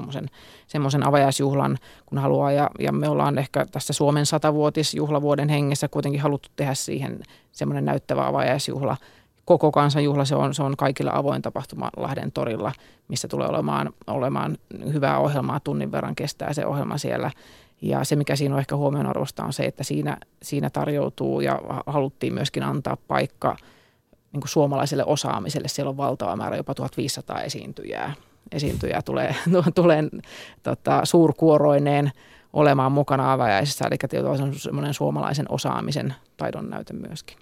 semmoisen 0.68 1.08
avajaisjuhlan, 1.08 1.78
kun 2.06 2.18
haluaa. 2.18 2.52
Ja, 2.52 2.70
ja 2.80 2.92
me 2.92 3.10
ollaan 3.10 3.38
ehkä 3.38 3.66
tässä 3.72 3.94
Suomen 3.94 4.26
satavuotisjuhlavuoden 4.26 5.50
hengessä 5.50 5.88
kuitenkin 5.88 6.22
haluttu 6.22 6.50
tehdä 6.56 6.74
siihen 6.74 7.20
semmoinen 7.52 7.86
näyttävä 7.86 8.28
avajaisjuhla– 8.28 8.98
koko 9.50 9.72
kansanjuhla, 9.72 10.26
se 10.26 10.36
on, 10.36 10.54
se 10.54 10.64
on 10.64 10.78
kaikilla 10.78 11.12
avoin 11.14 11.42
tapahtuma 11.42 11.90
Lahden 11.98 12.32
torilla, 12.32 12.72
missä 13.08 13.28
tulee 13.28 13.48
olemaan, 13.48 13.94
olemaan 14.08 14.58
hyvää 14.94 15.20
ohjelmaa, 15.20 15.60
tunnin 15.60 15.92
verran 15.92 16.16
kestää 16.16 16.54
se 16.54 16.66
ohjelma 16.66 16.98
siellä. 16.98 17.32
Ja 17.82 18.04
se, 18.04 18.16
mikä 18.16 18.36
siinä 18.36 18.56
on 18.56 18.60
ehkä 18.60 18.76
huomionarvosta, 18.76 19.44
on 19.44 19.54
se, 19.54 19.66
että 19.66 19.84
siinä, 19.84 20.18
siinä 20.44 20.70
tarjoutuu 20.70 21.42
ja 21.42 21.60
haluttiin 21.86 22.34
myöskin 22.34 22.64
antaa 22.64 22.98
paikka 23.08 23.56
niin 24.34 24.42
kuin 24.42 24.50
suomalaiselle 24.50 25.04
osaamiselle. 25.06 25.68
Siellä 25.68 25.90
on 25.90 25.98
valtava 25.98 26.36
määrä, 26.36 26.58
jopa 26.58 26.74
1500 26.74 27.42
esiintyjää. 27.42 28.14
Esiintyjää 28.52 29.02
tulee, 29.02 29.36
tulee 29.76 30.04
tota, 30.64 31.02
suurkuoroineen 31.04 32.12
olemaan 32.54 32.92
mukana 32.92 33.34
avajaisissa, 33.34 33.86
eli 33.88 34.28
on 34.28 34.56
semmoinen 34.56 34.94
suomalaisen 34.94 35.46
osaamisen 35.50 36.14
taidon 36.38 36.70
näyte 36.70 36.94
myöskin. 36.94 37.38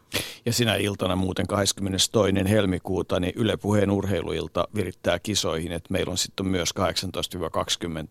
Ja 0.46 0.54
sinä 0.54 0.76
iltana 0.76 1.16
muuten 1.16 1.48
22. 1.48 2.12
helmikuuta 2.50 3.20
niin 3.20 3.34
Yle 3.36 3.58
Puheen 3.58 3.92
urheiluilta 3.92 4.68
virittää 4.76 5.20
kisoihin, 5.20 5.72
että 5.72 5.92
meillä 5.92 6.12
on 6.12 6.18
sitten 6.18 6.46
myös 6.46 6.70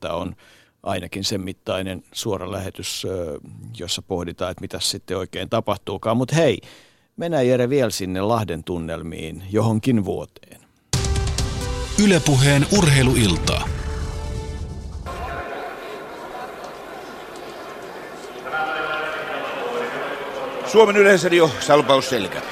18-20 0.08 0.12
on 0.12 0.36
ainakin 0.82 1.24
sen 1.24 1.40
mittainen 1.40 2.02
suora 2.12 2.52
lähetys, 2.52 3.06
jossa 3.78 4.02
pohditaan, 4.02 4.50
että 4.50 4.60
mitä 4.60 4.80
sitten 4.80 5.16
oikein 5.16 5.50
tapahtuukaan. 5.50 6.16
Mutta 6.16 6.34
hei, 6.34 6.58
mennään 7.16 7.48
Jere 7.48 7.68
vielä 7.68 7.90
sinne 7.90 8.20
Lahden 8.20 8.64
tunnelmiin 8.64 9.42
johonkin 9.50 10.04
vuoteen. 10.04 10.60
Ylepuheen 12.04 12.66
urheiluiltaa. 12.78 13.75
Suomen 20.66 20.96
yleisradio 20.96 21.50
Salpaus 21.60 22.08
Selkä. 22.10 22.42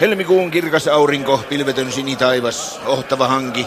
Helmikuun 0.00 0.50
kirkas 0.50 0.88
aurinko, 0.88 1.40
pilvetön 1.48 1.92
sinitaivas, 1.92 2.80
ohtava 2.86 3.28
hanki. 3.28 3.66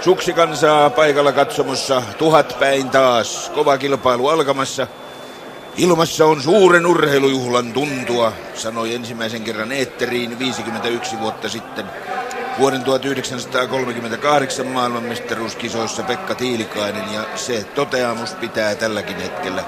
Suksikansaa 0.00 0.90
paikalla 0.90 1.32
katsomossa, 1.32 2.02
tuhat 2.18 2.56
päin 2.58 2.90
taas, 2.90 3.50
kova 3.54 3.78
kilpailu 3.78 4.28
alkamassa. 4.28 4.86
Ilmassa 5.76 6.26
on 6.26 6.42
suuren 6.42 6.86
urheilujuhlan 6.86 7.72
tuntua, 7.72 8.32
sanoi 8.54 8.94
ensimmäisen 8.94 9.42
kerran 9.42 9.72
eetteriin 9.72 10.38
51 10.38 11.20
vuotta 11.20 11.48
sitten. 11.48 11.86
Vuoden 12.58 12.84
1938 12.84 14.66
maailmanmestaruuskisoissa 14.66 16.02
Pekka 16.02 16.34
Tiilikainen 16.34 17.14
ja 17.14 17.24
se 17.34 17.64
toteamus 17.64 18.34
pitää 18.34 18.74
tälläkin 18.74 19.16
hetkellä 19.16 19.64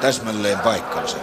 täsmälleen 0.00 0.58
paikkansa. 0.58 1.16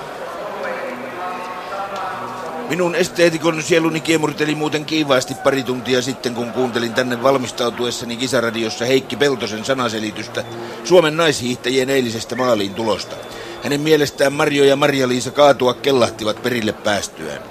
Minun 2.69 2.95
esteetikon 2.95 3.63
sieluni 3.63 3.99
kiemurteli 3.99 4.55
muuten 4.55 4.85
kiivaasti 4.85 5.33
pari 5.43 5.63
tuntia 5.63 6.01
sitten, 6.01 6.35
kun 6.35 6.51
kuuntelin 6.51 6.93
tänne 6.93 7.23
valmistautuessani 7.23 8.17
kisaradiossa 8.17 8.85
Heikki 8.85 9.15
Peltosen 9.15 9.65
sanaselitystä 9.65 10.43
Suomen 10.83 11.17
naishiihtäjien 11.17 11.89
eilisestä 11.89 12.35
maaliin 12.35 12.73
tulosta. 12.73 13.15
Hänen 13.63 13.81
mielestään 13.81 14.33
Marjo 14.33 14.63
ja 14.63 14.75
Marja-Liisa 14.75 15.31
kaatua 15.31 15.73
kellahtivat 15.73 16.43
perille 16.43 16.71
päästyään. 16.73 17.41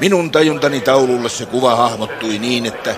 Minun 0.00 0.30
tajuntani 0.30 0.80
taululla 0.80 1.28
se 1.28 1.46
kuva 1.46 1.76
hahmottui 1.76 2.38
niin, 2.38 2.66
että 2.66 2.94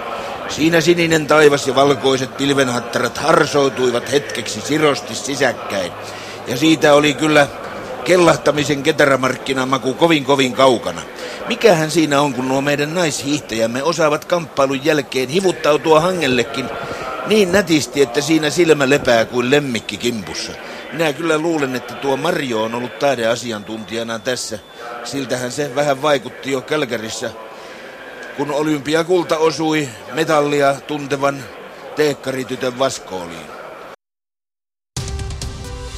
siinä 0.49 0.81
sininen 0.81 1.27
taivas 1.27 1.67
ja 1.67 1.75
valkoiset 1.75 2.37
pilvenhattarat 2.37 3.19
harsoutuivat 3.19 4.13
hetkeksi 4.13 4.61
sirosti 4.61 5.15
sisäkkäin. 5.15 5.93
Ja 6.47 6.57
siitä 6.57 6.95
oli 6.95 7.15
kyllä 7.15 7.47
kellahtamisen 8.05 8.83
ketärämarkkinamaku 8.83 9.95
kovin 9.95 10.25
kovin 10.25 10.53
kaukana. 10.53 11.03
Mikähän 11.49 11.91
siinä 11.91 12.21
on, 12.21 12.35
kun 12.35 12.49
nuo 12.49 12.61
meidän 12.61 12.95
naishiihtäjämme 12.95 13.83
osaavat 13.83 14.25
kamppailun 14.25 14.85
jälkeen 14.85 15.29
hivuttautua 15.29 16.01
hangellekin 16.01 16.71
niin 17.27 17.53
nätisti, 17.53 18.03
että 18.03 18.21
siinä 18.21 18.51
silmä 18.51 18.91
lepää 18.91 19.25
kuin 19.25 19.51
lemmikki 19.51 19.97
kimpussa. 19.97 20.53
Minä 20.93 21.13
kyllä 21.13 21.39
luulen, 21.39 21.75
että 21.77 21.95
tuo 21.95 22.17
Marjo 22.17 22.63
on 22.63 22.75
ollut 22.75 22.99
taideasiantuntijana 22.99 24.19
tässä. 24.19 24.59
Siltähän 25.05 25.53
se 25.53 25.75
vähän 25.75 26.03
vaikutti 26.03 26.53
jo 26.53 26.61
Kälkärissä, 26.61 27.31
kun 28.37 28.51
olympiakulta 28.51 29.37
osui 29.39 29.89
metallia 30.13 30.75
tuntevan 30.87 31.45
teekkaritytön 31.97 32.79
vaskooliin. 32.79 33.47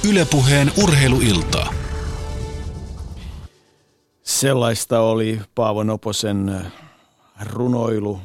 Ylepuheen 0.08 0.72
urheiluiltaa. 0.82 1.79
Sellaista 4.30 5.00
oli 5.00 5.40
Paavo 5.54 5.82
Noposen 5.82 6.48
äh, 6.48 6.72
runoilu 7.46 8.20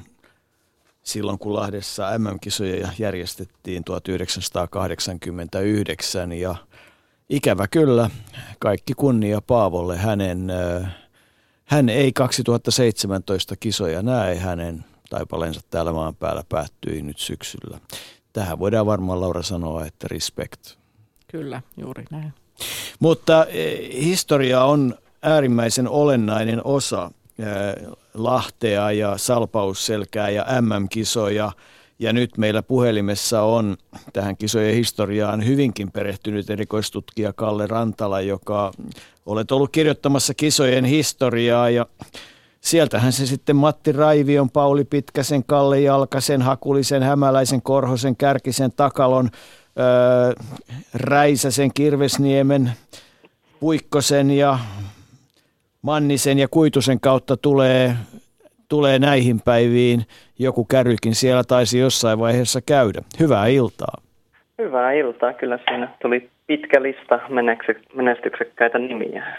silloin, 1.03 1.39
kun 1.39 1.53
Lahdessa 1.53 2.17
MM-kisoja 2.17 2.89
järjestettiin 2.99 3.83
1989. 3.83 6.31
Ja 6.31 6.55
ikävä 7.29 7.67
kyllä, 7.67 8.09
kaikki 8.59 8.93
kunnia 8.93 9.41
Paavolle. 9.41 9.97
Hänen, 9.97 10.49
äh, 10.49 10.95
hän 11.65 11.89
ei 11.89 12.13
2017 12.13 13.55
kisoja 13.59 14.01
näe, 14.01 14.35
hänen 14.35 14.85
taipaleensa 15.09 15.61
täällä 15.69 15.93
maan 15.93 16.15
päällä 16.15 16.43
päättyi 16.49 17.01
nyt 17.01 17.19
syksyllä. 17.19 17.79
Tähän 18.33 18.59
voidaan 18.59 18.85
varmaan 18.85 19.21
Laura 19.21 19.43
sanoa, 19.43 19.85
että 19.85 20.07
respect. 20.07 20.71
Kyllä, 21.27 21.61
juuri 21.77 22.05
näin. 22.11 22.33
Mutta 22.99 23.45
eh, 23.45 24.03
historia 24.03 24.63
on 24.63 24.95
äärimmäisen 25.21 25.87
olennainen 25.87 26.61
osa 26.63 27.11
Lahtea 28.13 28.91
ja 28.91 29.17
Salpausselkää 29.17 30.29
ja 30.29 30.45
MM-kisoja. 30.61 31.51
Ja 31.99 32.13
nyt 32.13 32.37
meillä 32.37 32.63
puhelimessa 32.63 33.41
on 33.41 33.77
tähän 34.13 34.37
kisojen 34.37 34.75
historiaan 34.75 35.45
hyvinkin 35.45 35.91
perehtynyt 35.91 36.49
erikoistutkija 36.49 37.33
Kalle 37.33 37.67
Rantala, 37.67 38.21
joka 38.21 38.71
olet 39.25 39.51
ollut 39.51 39.71
kirjoittamassa 39.71 40.33
kisojen 40.33 40.85
historiaa 40.85 41.69
ja 41.69 41.85
sieltähän 42.61 43.13
se 43.13 43.25
sitten 43.25 43.55
Matti 43.55 43.91
Raivion, 43.91 44.49
Pauli 44.49 44.85
Pitkäsen, 44.85 45.43
Kalle 45.43 45.79
Jalkasen, 45.79 46.41
Hakulisen, 46.41 47.03
Hämäläisen, 47.03 47.61
Korhosen, 47.61 48.15
Kärkisen, 48.15 48.71
Takalon, 48.71 49.29
öö, 49.79 50.33
Räisäsen, 50.93 51.73
Kirvesniemen, 51.73 52.71
Puikkosen 53.59 54.31
ja 54.31 54.59
Mannisen 55.85 56.39
ja 56.39 56.47
Kuitusen 56.47 56.99
kautta 56.99 57.37
tulee, 57.37 57.91
tulee 58.69 58.99
näihin 58.99 59.41
päiviin. 59.45 60.01
Joku 60.39 60.65
kärykin 60.65 61.15
siellä 61.15 61.43
taisi 61.43 61.79
jossain 61.79 62.19
vaiheessa 62.19 62.59
käydä. 62.61 63.01
Hyvää 63.19 63.47
iltaa. 63.47 64.01
Hyvää 64.57 64.91
iltaa. 64.91 65.33
Kyllä 65.33 65.59
siinä 65.69 65.89
tuli 66.01 66.29
pitkä 66.47 66.81
lista 66.81 67.19
menestyksekkäitä 67.93 68.79
nimiä. 68.79 69.37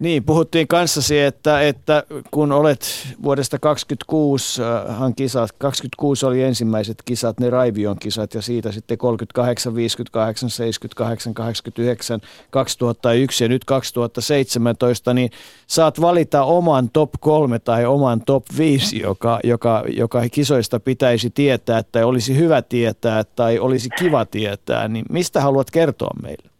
Niin, 0.00 0.24
puhuttiin 0.24 0.68
kanssasi, 0.68 1.20
että, 1.20 1.62
että 1.62 2.02
kun 2.30 2.52
olet 2.52 2.80
vuodesta 3.22 3.58
26 3.58 4.62
äh, 4.62 5.14
kisat, 5.16 5.50
26 5.58 6.26
oli 6.26 6.42
ensimmäiset 6.42 7.02
kisat, 7.04 7.40
ne 7.40 7.50
Raivion 7.50 7.98
kisat 7.98 8.34
ja 8.34 8.42
siitä 8.42 8.72
sitten 8.72 8.98
38, 8.98 9.74
58, 9.74 10.50
78, 10.50 11.34
89, 11.34 12.20
2001 12.50 13.44
ja 13.44 13.48
nyt 13.48 13.64
2017, 13.64 15.14
niin 15.14 15.30
saat 15.66 16.00
valita 16.00 16.42
oman 16.42 16.90
top 16.90 17.10
3 17.20 17.58
tai 17.58 17.86
oman 17.86 18.20
top 18.20 18.44
5, 18.58 19.00
joka, 19.00 19.40
joka, 19.44 19.84
joka 19.88 20.28
kisoista 20.28 20.80
pitäisi 20.80 21.30
tietää 21.30 21.82
tai 21.82 22.04
olisi 22.04 22.36
hyvä 22.36 22.62
tietää 22.62 23.24
tai 23.24 23.58
olisi 23.58 23.88
kiva 23.98 24.24
tietää, 24.24 24.88
niin 24.88 25.04
mistä 25.10 25.40
haluat 25.40 25.70
kertoa 25.70 26.10
meille? 26.22 26.57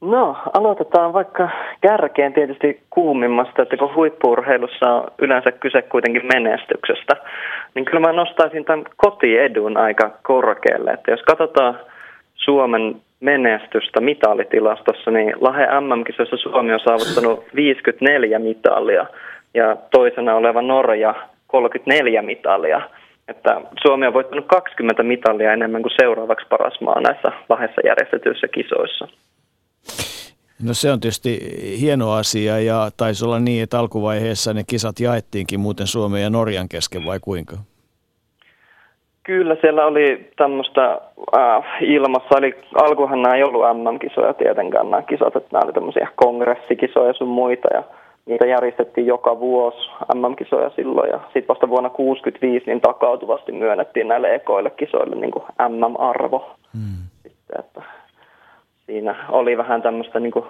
No, 0.00 0.36
aloitetaan 0.52 1.12
vaikka 1.12 1.48
kärkeen 1.80 2.32
tietysti 2.32 2.80
kuumimmasta, 2.90 3.62
että 3.62 3.76
kun 3.76 3.94
huippurheilussa 3.94 4.90
on 4.92 5.08
yleensä 5.18 5.52
kyse 5.52 5.82
kuitenkin 5.82 6.26
menestyksestä, 6.34 7.16
niin 7.74 7.84
kyllä 7.84 8.00
mä 8.00 8.12
nostaisin 8.12 8.64
tämän 8.64 8.84
kotiedun 8.96 9.76
aika 9.76 10.10
korkealle. 10.22 10.90
Että 10.90 11.10
jos 11.10 11.22
katsotaan 11.22 11.78
Suomen 12.34 12.96
menestystä 13.20 14.00
mitalitilastossa, 14.00 15.10
niin 15.10 15.34
Lahe 15.40 15.66
MM-kisoissa 15.80 16.36
Suomi 16.36 16.72
on 16.72 16.80
saavuttanut 16.80 17.44
54 17.54 18.38
mitalia 18.38 19.06
ja 19.54 19.76
toisena 19.90 20.34
oleva 20.34 20.62
Norja 20.62 21.14
34 21.46 22.22
mitalia. 22.22 22.80
Että 23.28 23.60
Suomi 23.82 24.06
on 24.06 24.12
voittanut 24.12 24.46
20 24.46 25.02
mitalia 25.02 25.52
enemmän 25.52 25.82
kuin 25.82 25.92
seuraavaksi 26.00 26.46
paras 26.48 26.80
maa 26.80 27.00
näissä 27.00 27.32
lahdessa 27.48 27.80
järjestetyissä 27.86 28.48
kisoissa. 28.48 29.08
No 30.66 30.74
se 30.74 30.92
on 30.92 31.00
tietysti 31.00 31.38
hieno 31.80 32.12
asia 32.12 32.60
ja 32.60 32.90
taisi 32.96 33.24
olla 33.24 33.40
niin, 33.40 33.62
että 33.62 33.78
alkuvaiheessa 33.78 34.54
ne 34.54 34.62
kisat 34.66 35.00
jaettiinkin 35.00 35.60
muuten 35.60 35.86
Suomen 35.86 36.22
ja 36.22 36.30
Norjan 36.30 36.68
kesken 36.68 37.06
vai 37.06 37.18
kuinka? 37.20 37.56
Kyllä 39.22 39.56
siellä 39.60 39.86
oli 39.86 40.30
tämmöistä 40.36 41.00
äh, 41.36 41.64
ilmassa, 41.80 42.38
eli 42.38 42.54
alkuhan 42.74 43.22
nämä 43.22 43.34
ei 43.34 43.42
ollut 43.42 43.62
MM-kisoja 43.76 44.34
tietenkään 44.34 44.90
nämä 44.90 45.02
kisat, 45.02 45.36
että 45.36 45.48
nämä 45.52 45.64
oli 45.64 45.72
tämmöisiä 45.72 46.08
kongressikisoja 46.16 47.12
sun 47.12 47.28
muita 47.28 47.68
ja 47.74 47.82
niitä 48.26 48.46
järjestettiin 48.46 49.06
joka 49.06 49.40
vuosi 49.40 49.90
MM-kisoja 50.14 50.70
silloin 50.70 51.10
ja 51.10 51.20
sitten 51.24 51.48
vasta 51.48 51.68
vuonna 51.68 51.90
1965 51.90 52.66
niin 52.66 52.80
takautuvasti 52.80 53.52
myönnettiin 53.52 54.08
näille 54.08 54.34
ekoille 54.34 54.70
kisoille 54.70 55.16
niin 55.16 55.30
kuin 55.30 55.44
MM-arvo. 55.68 56.50
Hmm. 56.72 57.02
Sitten, 57.22 57.60
että 57.60 57.82
siinä 58.90 59.14
oli 59.28 59.56
vähän 59.56 59.82
tämmöistä 59.82 60.20
niin 60.20 60.32
kuin, 60.32 60.44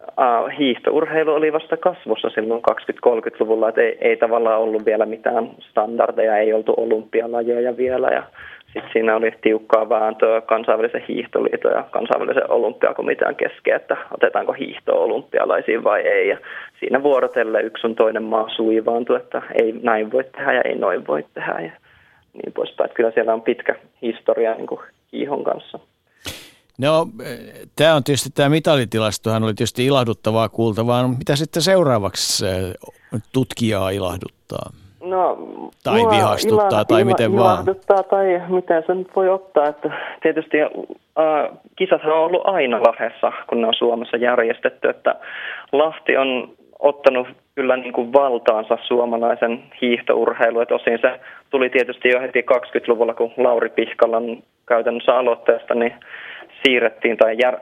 uh, 0.00 0.58
hiihtourheilu 0.58 1.34
oli 1.34 1.52
vasta 1.52 1.76
kasvussa 1.76 2.30
silloin 2.30 2.62
20-30-luvulla, 2.70 3.68
että 3.68 3.80
ei, 3.80 3.98
ei 4.00 4.16
tavallaan 4.16 4.60
ollut 4.60 4.84
vielä 4.84 5.06
mitään 5.06 5.50
standardeja, 5.70 6.38
ei 6.38 6.52
oltu 6.52 6.74
olympialajeja 6.76 7.76
vielä 7.76 8.08
ja 8.08 8.22
sitten 8.64 8.92
siinä 8.92 9.16
oli 9.16 9.32
tiukkaa 9.42 9.88
vääntöä 9.88 10.40
kansainvälisen 10.40 11.04
hiihtoliiton 11.08 11.72
ja 11.72 11.84
kansainvälisen 11.90 12.50
olympiakomitean 12.50 13.36
kesken, 13.36 13.76
että 13.76 13.96
otetaanko 14.14 14.52
hiihtoa 14.52 15.04
olympialaisiin 15.04 15.84
vai 15.84 16.00
ei. 16.00 16.28
Ja 16.28 16.38
siinä 16.80 17.02
vuorotelle 17.02 17.60
yksi 17.60 17.86
on 17.86 17.94
toinen 17.94 18.22
maa 18.22 18.48
suivaantui, 18.48 19.16
että 19.16 19.42
ei 19.62 19.72
näin 19.82 20.12
voi 20.12 20.24
tehdä 20.24 20.52
ja 20.52 20.62
ei 20.62 20.74
noin 20.74 21.06
voi 21.06 21.24
tehdä 21.34 21.60
ja 21.60 21.72
niin 22.32 22.52
poispäin. 22.54 22.86
Että 22.86 22.96
kyllä 22.96 23.10
siellä 23.10 23.34
on 23.34 23.42
pitkä 23.42 23.74
historia 24.02 24.54
niin 24.54 24.66
kuin 24.66 24.80
hiihon 25.12 25.44
kanssa. 25.44 25.78
No, 26.78 27.06
tämä 27.76 27.94
on 27.94 28.04
tietysti 28.04 28.30
tämä 28.34 28.48
mitalitilastohan 28.48 29.44
oli 29.44 29.54
tietysti 29.54 29.86
ilahduttavaa 29.86 30.48
kuultavaa. 30.48 31.08
Mitä 31.08 31.36
sitten 31.36 31.62
seuraavaksi 31.62 32.44
tutkijaa 33.32 33.90
ilahduttaa? 33.90 34.70
No, 35.04 35.38
tai 35.84 36.00
vihastuttaa 36.10 36.78
ila, 36.78 36.84
tai 36.84 37.00
ila, 37.00 37.10
miten 37.10 37.34
ilahduttaa, 37.34 37.96
vaan? 37.96 38.04
tai 38.10 38.40
miten 38.48 38.82
se 38.86 38.94
nyt 38.94 39.16
voi 39.16 39.28
ottaa. 39.28 39.66
Että 39.66 39.90
tietysti 40.22 40.60
äh, 40.62 41.58
kisathan 41.76 42.12
on 42.12 42.18
ollut 42.18 42.42
aina 42.44 42.82
Lahdessa, 42.82 43.32
kun 43.48 43.60
ne 43.60 43.66
on 43.66 43.74
Suomessa 43.74 44.16
järjestetty. 44.16 44.88
Että 44.88 45.14
Lahti 45.72 46.16
on 46.16 46.48
ottanut 46.78 47.28
kyllä 47.54 47.76
niin 47.76 47.92
kuin 47.92 48.12
valtaansa 48.12 48.78
suomalaisen 48.86 49.62
hiihtourheilu. 49.80 50.60
Että 50.60 50.74
osin 50.74 50.98
se 51.00 51.20
tuli 51.50 51.70
tietysti 51.70 52.08
jo 52.08 52.20
heti 52.20 52.40
20-luvulla, 52.40 53.14
kun 53.14 53.32
Lauri 53.36 53.68
Pihkalan 53.68 54.42
käytännössä 54.68 55.18
aloitteesta, 55.18 55.74
niin 55.74 55.92
siirrettiin 56.66 57.16
tai 57.16 57.36
jär, 57.42 57.58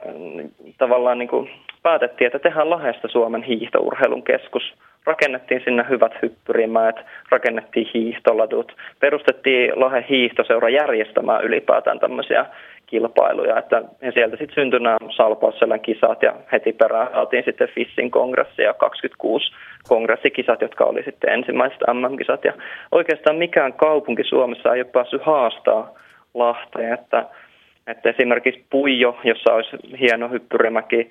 tavallaan 0.77 1.17
niin 1.17 1.29
kuin 1.29 1.49
päätettiin, 1.83 2.25
että 2.25 2.39
tehdään 2.39 2.69
Lahdesta 2.69 3.07
Suomen 3.07 3.43
hiihtourheilun 3.43 4.23
keskus. 4.23 4.73
Rakennettiin 5.05 5.61
sinne 5.63 5.85
hyvät 5.89 6.11
hyppyrimäät, 6.21 6.95
rakennettiin 7.29 7.89
hiihtoladut, 7.93 8.75
perustettiin 8.99 9.71
Lahden 9.75 10.03
hiihtoseura 10.03 10.69
järjestämään 10.69 11.43
ylipäätään 11.43 11.99
tämmöisiä 11.99 12.45
kilpailuja. 12.85 13.59
Että, 13.59 13.83
ja 14.01 14.11
sieltä 14.11 14.37
sitten 14.37 14.55
syntyi 14.55 14.79
nämä 14.79 14.97
Salpausselän 15.15 15.79
kisat 15.79 16.23
ja 16.23 16.33
heti 16.51 16.73
perään 16.73 17.07
saatiin 17.13 17.43
sitten 17.45 17.69
Fissin 17.75 18.11
kongressi 18.11 18.61
ja 18.61 18.73
26 18.73 19.51
kongressikisat, 19.87 20.61
jotka 20.61 20.83
oli 20.83 21.03
sitten 21.03 21.33
ensimmäiset 21.33 21.79
MM-kisat. 21.93 22.45
Ja 22.45 22.53
oikeastaan 22.91 23.35
mikään 23.35 23.73
kaupunki 23.73 24.23
Suomessa 24.23 24.73
ei 24.73 24.81
ole 24.81 24.89
päässyt 24.91 25.21
haastaa 25.25 25.93
Lahteen, 26.33 26.93
että 26.93 27.25
että 27.87 28.09
esimerkiksi 28.09 28.63
Puijo, 28.69 29.17
jossa 29.23 29.53
olisi 29.53 29.77
hieno 29.99 30.29
hyppyrimäki, 30.29 31.09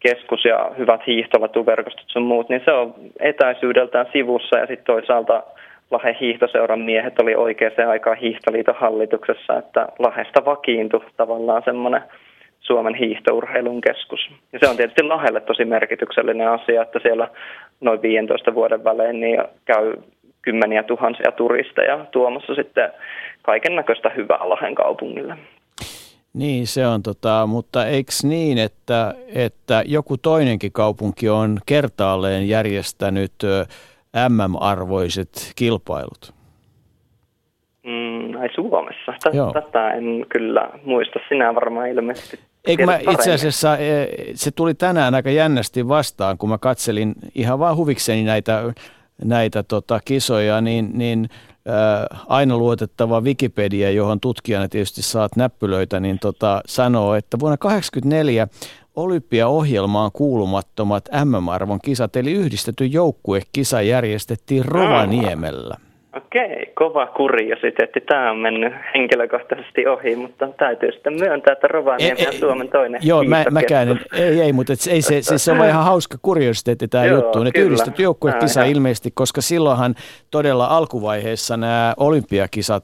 keskus 0.00 0.44
ja 0.44 0.70
hyvät 0.78 1.06
hiihtolatuverkostot 1.06 2.08
sun 2.08 2.22
muut, 2.22 2.48
niin 2.48 2.62
se 2.64 2.72
on 2.72 2.94
etäisyydeltään 3.20 4.06
sivussa 4.12 4.58
ja 4.58 4.66
sitten 4.66 4.86
toisaalta 4.86 5.42
Lahen 5.90 6.14
hiihtoseuran 6.14 6.80
miehet 6.80 7.20
oli 7.20 7.34
oikeaan 7.34 7.88
aikaan 7.90 8.16
hiihtoliiton 8.16 8.74
hallituksessa, 8.74 9.58
että 9.58 9.88
Lahesta 9.98 10.44
vakiintui 10.44 11.04
tavallaan 11.16 11.62
semmoinen 11.64 12.02
Suomen 12.60 12.94
hiihtourheilun 12.94 13.80
keskus. 13.80 14.30
Ja 14.52 14.58
se 14.58 14.68
on 14.68 14.76
tietysti 14.76 15.02
Lahelle 15.02 15.40
tosi 15.40 15.64
merkityksellinen 15.64 16.48
asia, 16.48 16.82
että 16.82 16.98
siellä 17.02 17.28
noin 17.80 18.02
15 18.02 18.54
vuoden 18.54 18.84
välein 18.84 19.20
niin 19.20 19.42
käy 19.64 19.94
kymmeniä 20.42 20.82
tuhansia 20.82 21.32
turisteja 21.32 22.06
tuomassa 22.10 22.54
sitten 22.54 22.90
kaiken 23.42 23.76
näköistä 23.76 24.10
hyvää 24.16 24.48
Lahen 24.48 24.74
kaupungille. 24.74 25.36
Niin, 26.34 26.66
se 26.66 26.86
on 26.86 27.02
tota, 27.02 27.46
mutta 27.46 27.86
eikö 27.86 28.12
niin, 28.22 28.58
että, 28.58 29.14
että 29.34 29.82
joku 29.86 30.16
toinenkin 30.16 30.72
kaupunki 30.72 31.28
on 31.28 31.58
kertaalleen 31.66 32.48
järjestänyt 32.48 33.32
MM-arvoiset 34.28 35.52
kilpailut? 35.56 36.34
Mm, 37.82 38.40
ai 38.40 38.48
Suomessa? 38.54 39.12
Tätä 39.52 39.90
en 39.90 40.26
kyllä 40.28 40.70
muista. 40.84 41.18
Sinä 41.28 41.54
varmaan 41.54 41.88
ilmeisesti 41.88 42.38
Eikö 42.68 42.86
mä 42.86 42.98
itse 43.10 43.32
asiassa, 43.32 43.76
e, 43.76 44.08
se 44.34 44.50
tuli 44.50 44.74
tänään 44.74 45.14
aika 45.14 45.30
jännästi 45.30 45.88
vastaan, 45.88 46.38
kun 46.38 46.48
mä 46.48 46.58
katselin 46.58 47.14
ihan 47.34 47.58
vaan 47.58 47.76
huvikseni 47.76 48.24
näitä, 48.24 48.62
näitä 49.24 49.62
tota, 49.62 50.00
kisoja, 50.04 50.60
niin, 50.60 50.90
niin 50.94 51.28
aina 52.26 52.56
luotettava 52.56 53.20
Wikipedia, 53.20 53.90
johon 53.90 54.20
tutkijana 54.20 54.68
tietysti 54.68 55.02
saat 55.02 55.36
näppylöitä, 55.36 56.00
niin 56.00 56.18
tota, 56.18 56.62
sanoo, 56.66 57.14
että 57.14 57.38
vuonna 57.38 57.56
1984 57.56 58.48
olympiaohjelmaan 58.96 60.12
kuulumattomat 60.12 61.08
MM-arvon 61.24 61.80
kisat, 61.84 62.16
eli 62.16 62.32
yhdistetty 62.32 62.86
joukkuekisa 62.86 63.82
järjestettiin 63.82 64.64
Rovaniemellä. 64.64 65.76
Okei, 66.16 66.72
kova 66.74 67.06
kuriositeetti. 67.06 68.00
Tämä 68.00 68.30
on 68.30 68.38
mennyt 68.38 68.72
henkilökohtaisesti 68.94 69.86
ohi, 69.86 70.16
mutta 70.16 70.48
täytyy 70.58 70.92
sitten 70.92 71.12
myöntää, 71.12 71.52
että 71.52 71.68
Rovaniemi 71.68 72.26
on 72.26 72.32
Suomen 72.32 72.68
toinen 72.68 73.00
Joo, 73.04 73.24
mä, 73.24 73.44
mäkään, 73.50 73.88
en, 73.88 74.00
ei, 74.12 74.40
ei, 74.40 74.52
mutta 74.52 74.72
et, 74.72 74.78
ei 74.90 75.02
se, 75.02 75.22
siis 75.22 75.44
se 75.44 75.52
on 75.52 75.64
ihan 75.64 75.84
hauska 75.84 76.18
kuriositeetti 76.22 76.88
tämä 76.88 77.04
Joo, 77.04 77.16
juttu. 77.16 77.42
Ne 77.42 77.50
yhdistetty 77.54 78.02
joukkuekisa 78.02 78.64
ilmeisesti, 78.64 79.10
koska 79.14 79.40
silloinhan 79.40 79.94
todella 80.30 80.66
alkuvaiheessa 80.66 81.56
nämä 81.56 81.94
olympiakisat, 81.96 82.82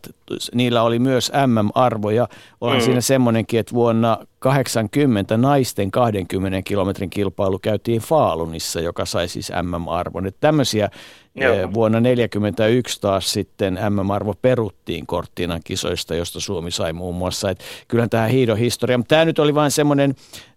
niillä 0.55 0.83
oli 0.83 0.99
myös 0.99 1.33
MM-arvoja. 1.47 2.29
Onhan 2.61 2.81
mm. 2.81 2.85
siinä 2.85 3.01
semmoinenkin, 3.01 3.61
että 3.61 3.75
vuonna 3.75 4.19
80 4.39 5.37
naisten 5.37 5.91
20 5.91 6.63
kilometrin 6.65 7.11
kilpailu 7.11 7.59
käytiin 7.59 8.01
Faalunissa, 8.01 8.81
joka 8.81 9.05
sai 9.05 9.29
siis 9.29 9.53
MM-arvon. 9.63 10.27
Että 10.27 10.41
tämmöisiä 10.41 10.89
Joo. 11.37 11.55
Eh, 11.55 11.75
vuonna 11.75 11.99
1941 11.99 13.01
taas 13.01 13.33
sitten 13.33 13.79
MM-arvo 13.91 14.35
peruttiin 14.43 15.07
Korttinan 15.07 15.61
kisoista, 15.65 16.15
josta 16.15 16.41
Suomi 16.41 16.71
sai 16.71 16.93
muun 16.93 17.15
muassa. 17.15 17.51
Et 17.51 17.59
kyllähän 17.89 18.11
tähän 18.11 18.31
hiidon 18.31 18.59
historia, 18.59 18.99
mutta 18.99 19.15
tämä 19.15 19.25
nyt 19.25 19.39
oli 19.39 19.55
vain 19.55 19.71
semmoinen, 19.71 20.15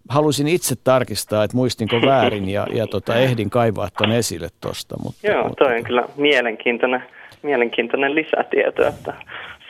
halusin 0.08 0.48
itse 0.48 0.74
tarkistaa, 0.84 1.44
että 1.44 1.56
muistinko 1.56 1.96
väärin 2.06 2.48
ja, 2.48 2.66
ja 2.72 2.86
tota, 2.86 3.16
ehdin 3.16 3.50
kaivaa 3.50 3.88
tuon 3.98 4.12
esille 4.12 4.48
tuosta. 4.60 4.96
Mutta, 5.04 5.26
Joo, 5.26 5.42
mutta, 5.42 5.64
toi 5.64 5.76
on 5.76 5.84
kyllä 5.84 6.04
mielenkiintoinen, 6.16 7.04
mielenkiintoinen 7.42 8.14
lisätieto, 8.14 8.86
että 8.86 9.14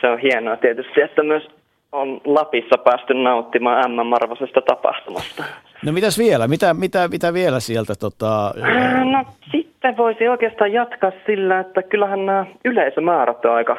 se 0.01 0.07
on 0.07 0.19
hienoa 0.19 0.57
tietysti, 0.57 1.01
että 1.01 1.23
myös 1.23 1.43
on 1.91 2.21
Lapissa 2.25 2.77
päästy 2.77 3.13
nauttimaan 3.13 3.91
MM-arvoisesta 3.91 4.61
tapahtumasta. 4.61 5.43
No 5.85 5.91
mitäs 5.91 6.19
vielä? 6.19 6.47
Mitä, 6.47 6.73
mitä, 6.73 7.07
mitä 7.07 7.33
vielä 7.33 7.59
sieltä? 7.59 7.93
Tota... 7.99 8.53
No 9.11 9.25
sitten 9.51 9.97
voisi 9.97 10.27
oikeastaan 10.27 10.73
jatkaa 10.73 11.11
sillä, 11.25 11.59
että 11.59 11.83
kyllähän 11.83 12.25
nämä 12.25 12.45
yleisömäärät 12.65 13.45
on 13.45 13.51
aika 13.51 13.77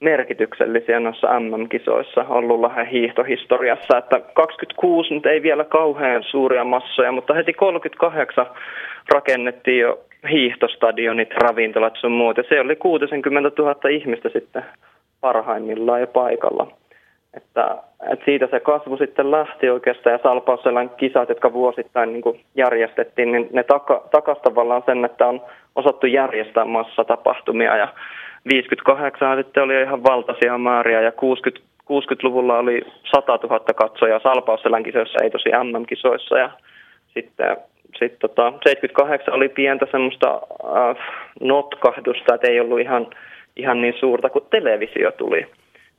merkityksellisiä 0.00 1.00
noissa 1.00 1.40
MM-kisoissa 1.40 2.24
ollut 2.28 2.60
lähden 2.60 2.86
hiihtohistoriassa, 2.86 3.98
että 3.98 4.20
26 4.34 5.14
nyt 5.14 5.26
ei 5.26 5.42
vielä 5.42 5.64
kauhean 5.64 6.22
suuria 6.22 6.64
massoja, 6.64 7.12
mutta 7.12 7.34
heti 7.34 7.52
38 7.52 8.46
rakennettiin 9.14 9.80
jo 9.80 10.00
hiihtostadionit, 10.30 11.28
ravintolat 11.34 11.94
sun 12.00 12.12
muut, 12.12 12.36
ja 12.36 12.44
se 12.48 12.60
oli 12.60 12.76
60 12.76 13.62
000 13.62 13.88
ihmistä 13.90 14.28
sitten 14.28 14.64
parhaimmillaan 15.20 16.00
jo 16.00 16.06
paikalla. 16.06 16.66
Että, 17.36 17.76
että 18.12 18.24
siitä 18.24 18.48
se 18.50 18.60
kasvu 18.60 18.96
sitten 18.96 19.30
lähti 19.30 19.70
oikeastaan 19.70 20.12
ja 20.12 20.18
Salpausselän 20.22 20.90
kisat, 20.90 21.28
jotka 21.28 21.52
vuosittain 21.52 22.12
niin 22.12 22.44
järjestettiin, 22.54 23.32
niin 23.32 23.48
ne 23.52 23.62
taka, 23.62 24.02
takas 24.10 24.38
tavallaan 24.38 24.82
sen, 24.86 25.04
että 25.04 25.26
on 25.26 25.40
osattu 25.76 26.06
järjestää 26.06 26.64
massatapahtumia 26.64 27.76
ja 27.76 27.88
58 28.48 29.36
sitten 29.36 29.62
oli 29.62 29.82
ihan 29.82 30.02
valtaisia 30.02 30.58
määriä 30.58 31.00
ja 31.00 31.12
60, 31.12 31.66
60-luvulla 31.92 32.58
oli 32.58 32.82
100 33.14 33.38
000 33.42 33.60
katsojaa 33.60 34.20
Salpausselän 34.20 34.82
kisoissa, 34.82 35.22
ei 35.22 35.30
tosi 35.30 35.48
MM-kisoissa 35.48 36.38
ja 36.38 36.50
sitten 37.14 37.56
sitten 37.98 38.20
tota, 38.20 38.52
78 38.64 39.34
oli 39.34 39.48
pientä 39.48 39.86
semmoista 39.90 40.40
äh, 40.64 40.96
notkahdusta, 41.40 42.34
että 42.34 42.50
ei 42.50 42.60
ollut 42.60 42.80
ihan 42.80 43.06
ihan 43.56 43.80
niin 43.80 43.94
suurta 44.00 44.30
kuin 44.30 44.44
televisio 44.50 45.12
tuli. 45.12 45.46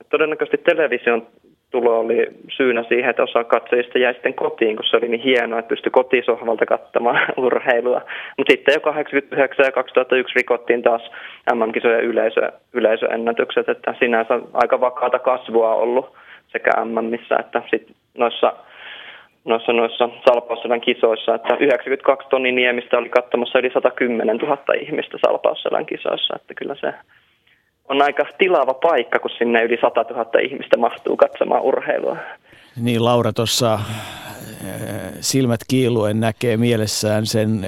Todennäköisesti 0.09 0.57
television 0.57 1.27
tulo 1.71 1.99
oli 1.99 2.27
syynä 2.49 2.83
siihen, 2.83 3.09
että 3.09 3.23
osa 3.23 3.43
katsojista 3.43 3.97
jäi 3.97 4.13
sitten 4.13 4.33
kotiin, 4.33 4.75
kun 4.75 4.85
se 4.85 4.97
oli 4.97 5.07
niin 5.07 5.21
hienoa, 5.21 5.59
että 5.59 5.69
pystyi 5.69 5.91
kotisohvalta 5.91 6.65
katsomaan 6.65 7.19
urheilua. 7.45 8.01
Mutta 8.37 8.51
sitten 8.51 8.73
jo 8.73 8.79
89 8.79 9.65
ja 9.65 9.71
2001 9.71 10.35
rikottiin 10.35 10.83
taas 10.83 11.11
MM-kisojen 11.53 12.03
yleisö, 12.03 12.51
yleisöennätykset, 12.73 13.69
että 13.69 13.95
sinänsä 13.99 14.39
aika 14.53 14.81
vakaata 14.81 15.19
kasvua 15.19 15.73
ollut 15.73 16.13
sekä 16.47 16.71
MMissä 16.85 17.35
että 17.39 17.61
sitten 17.71 17.95
noissa 18.17 18.53
noissa, 19.45 19.73
noissa 19.73 20.09
salpausselän 20.25 20.81
kisoissa, 20.81 21.35
että 21.35 21.57
92 21.59 22.29
tonnin 22.29 22.55
niemistä 22.55 22.97
oli 22.97 23.09
katsomassa 23.09 23.59
yli 23.59 23.71
110 23.73 24.37
000 24.37 24.57
ihmistä 24.81 25.17
salpausselän 25.25 25.85
kisoissa, 25.85 26.35
että 26.35 26.53
kyllä 26.53 26.75
se 26.75 26.93
on 27.89 28.01
aika 28.01 28.25
tilaava 28.37 28.73
paikka, 28.73 29.19
kun 29.19 29.31
sinne 29.37 29.63
yli 29.63 29.77
100 29.81 30.05
000 30.09 30.39
ihmistä 30.39 30.77
mahtuu 30.77 31.17
katsomaan 31.17 31.61
urheilua. 31.61 32.17
Niin 32.81 33.05
Laura 33.05 33.33
tuossa 33.33 33.73
äh, 33.73 33.81
silmät 35.19 35.59
kiiluen 35.67 36.19
näkee 36.19 36.57
mielessään 36.57 37.25
sen 37.25 37.65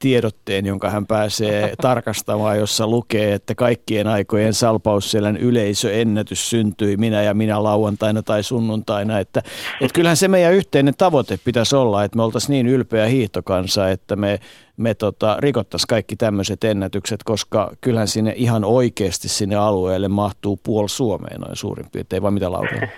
tiedotteen, 0.00 0.66
jonka 0.66 0.90
hän 0.90 1.06
pääsee 1.06 1.72
tarkastamaan, 1.82 2.58
jossa 2.58 2.86
lukee, 2.86 3.32
että 3.32 3.54
kaikkien 3.54 4.06
aikojen 4.06 4.54
salpausselän 4.54 5.36
yleisöennätys 5.36 6.50
syntyi 6.50 6.96
minä 6.96 7.22
ja 7.22 7.34
minä 7.34 7.62
lauantaina 7.62 8.22
tai 8.22 8.42
sunnuntaina. 8.42 9.18
Että, 9.18 9.42
että 9.80 9.94
kyllähän 9.94 10.16
se 10.16 10.28
meidän 10.28 10.54
yhteinen 10.54 10.94
tavoite 10.98 11.38
pitäisi 11.44 11.76
olla, 11.76 12.04
että 12.04 12.16
me 12.16 12.22
oltaisiin 12.22 12.52
niin 12.52 12.74
ylpeä 12.74 13.06
hiihtokansa, 13.06 13.90
että 13.90 14.16
me, 14.16 14.38
me 14.80 14.94
tota, 14.94 15.36
rikottaisiin 15.38 15.88
kaikki 15.88 16.16
tämmöiset 16.16 16.64
ennätykset, 16.64 17.22
koska 17.22 17.72
kyllähän 17.80 18.08
sinne 18.08 18.32
ihan 18.36 18.64
oikeasti 18.64 19.28
sinne 19.28 19.56
alueelle 19.56 20.08
mahtuu 20.08 20.60
puoli 20.62 20.88
Suomeen 20.88 21.40
noin 21.40 21.56
suurin 21.56 21.86
piirtein, 21.92 22.22
vai 22.22 22.30
mitä 22.30 22.52
Laura? 22.52 22.78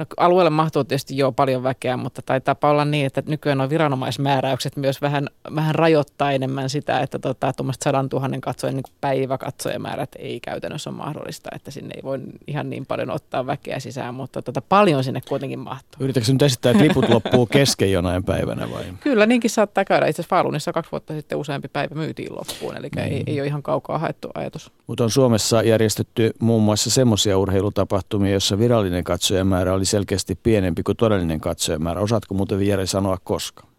No 0.00 0.06
alueelle 0.16 0.50
mahtuu 0.50 0.84
tietysti 0.84 1.16
jo 1.16 1.32
paljon 1.32 1.62
väkeä, 1.62 1.96
mutta 1.96 2.22
taitaa 2.22 2.56
olla 2.62 2.84
niin, 2.84 3.06
että 3.06 3.22
nykyään 3.26 3.58
nuo 3.58 3.70
viranomaismääräykset 3.70 4.76
myös 4.76 5.02
vähän, 5.02 5.28
vähän 5.54 5.74
rajoittaa 5.74 6.32
enemmän 6.32 6.70
sitä, 6.70 7.00
että 7.00 7.18
tota, 7.18 7.52
tuommoiset 7.52 7.82
sadan 7.82 8.08
tuhannen 8.08 8.40
katsojen 8.40 8.76
niin 8.76 8.94
päiväkatsojamäärät 9.00 10.08
ei 10.18 10.40
käytännössä 10.40 10.90
ole 10.90 10.96
mahdollista, 10.96 11.50
että 11.54 11.70
sinne 11.70 11.94
ei 11.94 12.02
voi 12.02 12.18
ihan 12.46 12.70
niin 12.70 12.86
paljon 12.86 13.10
ottaa 13.10 13.46
väkeä 13.46 13.80
sisään, 13.80 14.14
mutta 14.14 14.42
tota, 14.42 14.60
paljon 14.60 15.04
sinne 15.04 15.20
kuitenkin 15.28 15.58
mahtuu. 15.58 16.04
Yritätkö 16.04 16.32
nyt 16.32 16.42
esittää, 16.42 16.72
että 16.72 16.84
liput 16.84 17.08
loppuu 17.08 17.46
kesken 17.46 17.92
jonain 17.92 18.24
päivänä 18.24 18.70
vai? 18.70 18.84
Kyllä, 19.00 19.26
niinkin 19.26 19.50
saattaa 19.50 19.84
käydä. 19.84 20.06
Itse 20.06 20.22
asiassa 20.22 20.36
Falunissa 20.36 20.72
kaksi 20.72 20.92
vuotta 20.92 21.14
sitten 21.14 21.29
useampi 21.36 21.68
päivä 21.68 21.94
myytiin 21.94 22.34
loppuun, 22.36 22.76
eli 22.76 22.88
niin. 22.96 23.12
ei, 23.12 23.22
ei 23.26 23.40
ole 23.40 23.46
ihan 23.46 23.62
kaukaa 23.62 23.98
haettu 23.98 24.28
ajatus. 24.34 24.72
Mutta 24.86 25.04
on 25.04 25.10
Suomessa 25.10 25.62
järjestetty 25.62 26.30
muun 26.40 26.62
muassa 26.62 26.90
semmoisia 26.90 27.38
urheilutapahtumia, 27.38 28.30
joissa 28.30 28.58
virallinen 28.58 29.04
katsojamäärä 29.04 29.74
oli 29.74 29.84
selkeästi 29.84 30.34
pienempi 30.34 30.82
kuin 30.82 30.96
todellinen 30.96 31.40
katsojamäärä. 31.40 32.00
Osaatko 32.00 32.34
muuten 32.34 32.66
Jere 32.66 32.86
sanoa 32.86 33.18
koska? 33.24 33.70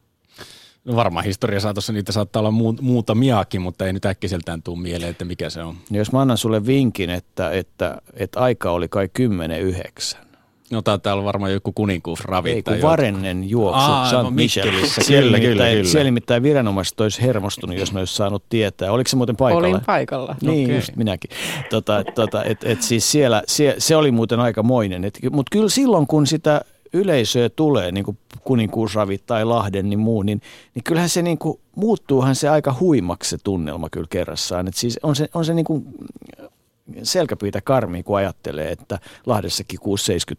No 0.85 0.95
varmaan 0.95 1.25
historia 1.25 1.59
saatossa 1.59 1.93
niitä 1.93 2.11
saattaa 2.11 2.39
olla 2.39 2.51
muutamiakin, 2.81 3.61
mutta 3.61 3.85
ei 3.85 3.93
nyt 3.93 4.05
äkkiseltään 4.05 4.63
tule 4.63 4.79
mieleen, 4.79 5.11
että 5.11 5.25
mikä 5.25 5.49
se 5.49 5.63
on. 5.63 5.75
No 5.89 5.97
jos 5.97 6.11
mä 6.11 6.21
annan 6.21 6.37
sulle 6.37 6.65
vinkin, 6.65 7.09
että, 7.09 7.51
että, 7.51 8.01
että 8.13 8.39
aika 8.39 8.71
oli 8.71 8.87
kai 8.87 9.09
10-9. 10.15 10.30
No 10.71 10.81
täällä 10.81 11.19
on 11.19 11.25
varmaan 11.25 11.53
joku 11.53 11.71
kuninkuusravi. 11.71 12.51
Ei 12.51 12.63
kun 12.63 12.81
Varennen 12.81 13.49
juoksu 13.49 13.91
Aa, 13.91 14.09
St. 14.09 14.35
Michelissä. 14.35 15.01
Kyllä, 15.07 15.39
kyllä, 15.39 15.69
kyllä. 15.69 15.83
Siellä 15.83 16.03
nimittäin 16.03 16.43
viranomaiset 16.43 17.01
olisi 17.01 17.21
hermostunut, 17.21 17.77
jos 17.77 17.93
ne 17.93 17.99
olisi 17.99 18.15
saanut 18.15 18.43
tietää. 18.49 18.91
Oliko 18.91 19.07
se 19.07 19.15
muuten 19.15 19.35
paikalla? 19.35 19.67
Olin 19.67 19.81
paikalla. 19.85 20.35
Niin, 20.41 20.65
okay. 20.65 20.75
just 20.75 20.95
minäkin. 20.95 21.31
Tota, 21.69 22.03
tota, 22.15 22.43
et, 22.43 22.63
et 22.63 22.81
siis 22.81 23.11
siellä, 23.11 23.43
sie, 23.47 23.75
se 23.77 23.95
oli 23.95 24.11
muuten 24.11 24.39
aikamoinen. 24.39 25.11
Mutta 25.31 25.49
kyllä 25.51 25.69
silloin, 25.69 26.07
kun 26.07 26.27
sitä 26.27 26.61
yleisöä 26.93 27.49
tulee, 27.49 27.91
niin 27.91 28.03
kuin 28.03 28.17
kuninkuusravit 28.43 29.25
tai 29.25 29.45
Lahden 29.45 29.89
niin 29.89 29.99
muu, 29.99 30.23
niin, 30.23 30.41
niin 30.75 30.83
kyllähän 30.83 31.09
se 31.09 31.21
niin 31.21 31.37
kuin, 31.37 31.59
muuttuuhan 31.75 32.35
se 32.35 32.49
aika 32.49 32.75
huimaksi 32.79 33.29
se 33.29 33.37
tunnelma 33.43 33.89
kyllä 33.89 34.07
kerrassaan. 34.09 34.67
Et 34.67 34.75
siis 34.75 34.99
on 35.03 35.15
se, 35.15 35.29
on 35.33 35.45
se 35.45 35.53
niin 35.53 35.65
kuin 35.65 35.85
selkäpiitä 37.03 37.61
karmi, 37.61 38.03
kun 38.03 38.17
ajattelee, 38.17 38.71
että 38.71 38.99
Lahdessakin 39.25 39.79
6-70 39.79 39.83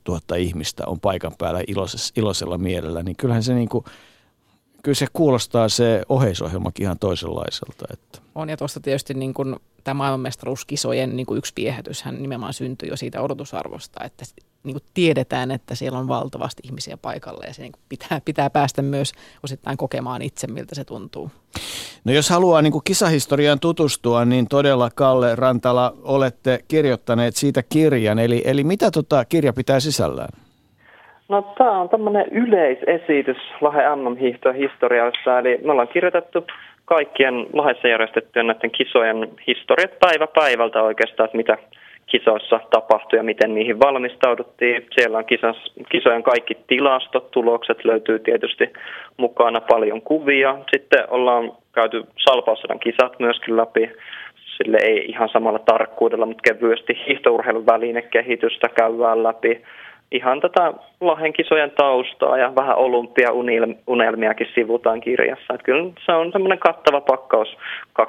000 0.08 0.36
ihmistä 0.36 0.82
on 0.86 1.00
paikan 1.00 1.32
päällä 1.38 1.62
iloisella, 1.66 2.12
iloisella 2.16 2.58
mielellä, 2.58 3.02
niin 3.02 3.16
kyllähän 3.16 3.42
se 3.42 3.54
niin 3.54 3.68
kuin, 3.68 3.84
kyllä 4.82 4.94
se 4.96 5.06
kuulostaa 5.12 5.68
se 5.68 6.02
oheisohjelmakin 6.08 6.84
ihan 6.84 6.98
toisenlaiselta. 6.98 7.84
Että. 7.92 8.18
On 8.34 8.48
ja 8.48 8.56
tuosta 8.56 8.80
tietysti 8.80 9.14
niin 9.14 9.34
kuin 9.34 9.56
tämä 9.84 9.94
maailmanmestaruuskisojen 9.94 11.16
niin 11.16 11.26
kuin 11.26 11.38
yksi 11.38 11.52
viehätyshän 11.56 12.22
nimenomaan 12.22 12.54
syntyi 12.54 12.88
jo 12.88 12.96
siitä 12.96 13.22
odotusarvosta, 13.22 14.04
että 14.04 14.24
niin 14.64 14.74
kuin 14.74 14.84
tiedetään, 14.94 15.50
että 15.50 15.74
siellä 15.74 15.98
on 15.98 16.08
valtavasti 16.08 16.62
ihmisiä 16.64 16.96
paikalla 16.96 17.44
ja 17.46 17.54
se 17.54 17.62
niin 17.62 17.72
kuin 17.72 17.82
pitää, 17.88 18.20
pitää 18.24 18.50
päästä 18.50 18.82
myös 18.82 19.12
osittain 19.42 19.76
kokemaan 19.76 20.22
itse, 20.22 20.46
miltä 20.46 20.74
se 20.74 20.84
tuntuu. 20.84 21.30
No 22.04 22.12
jos 22.12 22.30
haluaa 22.30 22.62
niin 22.62 22.72
kuin 22.72 22.84
kisahistoriaan 22.84 23.60
tutustua, 23.60 24.24
niin 24.24 24.48
todella 24.48 24.90
Kalle 24.90 25.36
Rantala 25.36 25.96
olette 26.02 26.64
kirjoittaneet 26.68 27.36
siitä 27.36 27.62
kirjan. 27.62 28.18
Eli, 28.18 28.42
eli 28.44 28.64
mitä 28.64 28.90
tota 28.90 29.24
kirja 29.24 29.52
pitää 29.52 29.80
sisällään? 29.80 30.42
No 31.28 31.42
tämä 31.58 31.80
on 31.80 31.88
tämmöinen 31.88 32.26
yleisesitys 32.30 33.36
Lahe 33.60 33.82
MM-hiihtojen 33.96 34.56
historiassa. 34.56 35.38
Eli 35.38 35.58
me 35.64 35.72
ollaan 35.72 35.88
kirjoitettu 35.88 36.46
kaikkien 36.84 37.46
Lahessa 37.52 37.88
järjestettyjen 37.88 38.46
näiden 38.46 38.70
kisojen 38.70 39.28
historiat 39.46 39.98
päivä 40.00 40.26
päivältä 40.26 40.82
oikeastaan, 40.82 41.24
että 41.24 41.36
mitä 41.36 41.58
kisoissa 42.06 42.60
tapahtui 42.70 43.18
ja 43.18 43.22
miten 43.22 43.54
niihin 43.54 43.80
valmistauduttiin. 43.80 44.86
Siellä 44.90 45.18
on 45.18 45.24
kisas, 45.24 45.56
kisojen 45.88 46.22
kaikki 46.22 46.56
tilastot, 46.66 47.30
tulokset 47.30 47.84
löytyy 47.84 48.18
tietysti 48.18 48.72
mukana 49.16 49.60
paljon 49.60 50.02
kuvia. 50.02 50.58
Sitten 50.74 51.04
ollaan 51.10 51.52
käyty 51.74 52.04
salpaussodan 52.16 52.80
kisat 52.80 53.18
myöskin 53.18 53.56
läpi. 53.56 53.90
Sille 54.56 54.78
ei 54.82 55.04
ihan 55.08 55.28
samalla 55.28 55.58
tarkkuudella, 55.58 56.26
mutta 56.26 56.52
kevyesti 56.52 56.98
hiihtourheilun 57.06 57.66
välinekehitystä 57.66 58.68
käydään 58.68 59.22
läpi. 59.22 59.62
Ihan 60.12 60.40
tätä 60.40 60.72
Lahen 61.00 61.32
kisojen 61.32 61.70
taustaa 61.70 62.38
ja 62.38 62.54
vähän 62.54 62.76
olympiaunelmiakin 62.76 64.46
sivutaan 64.54 65.00
kirjassa. 65.00 65.54
Että 65.54 65.64
kyllä 65.64 65.92
se 66.06 66.12
on 66.12 66.32
semmoinen 66.32 66.58
kattava 66.58 67.00
pakkaus 67.00 67.56
2006-2001 68.02 68.04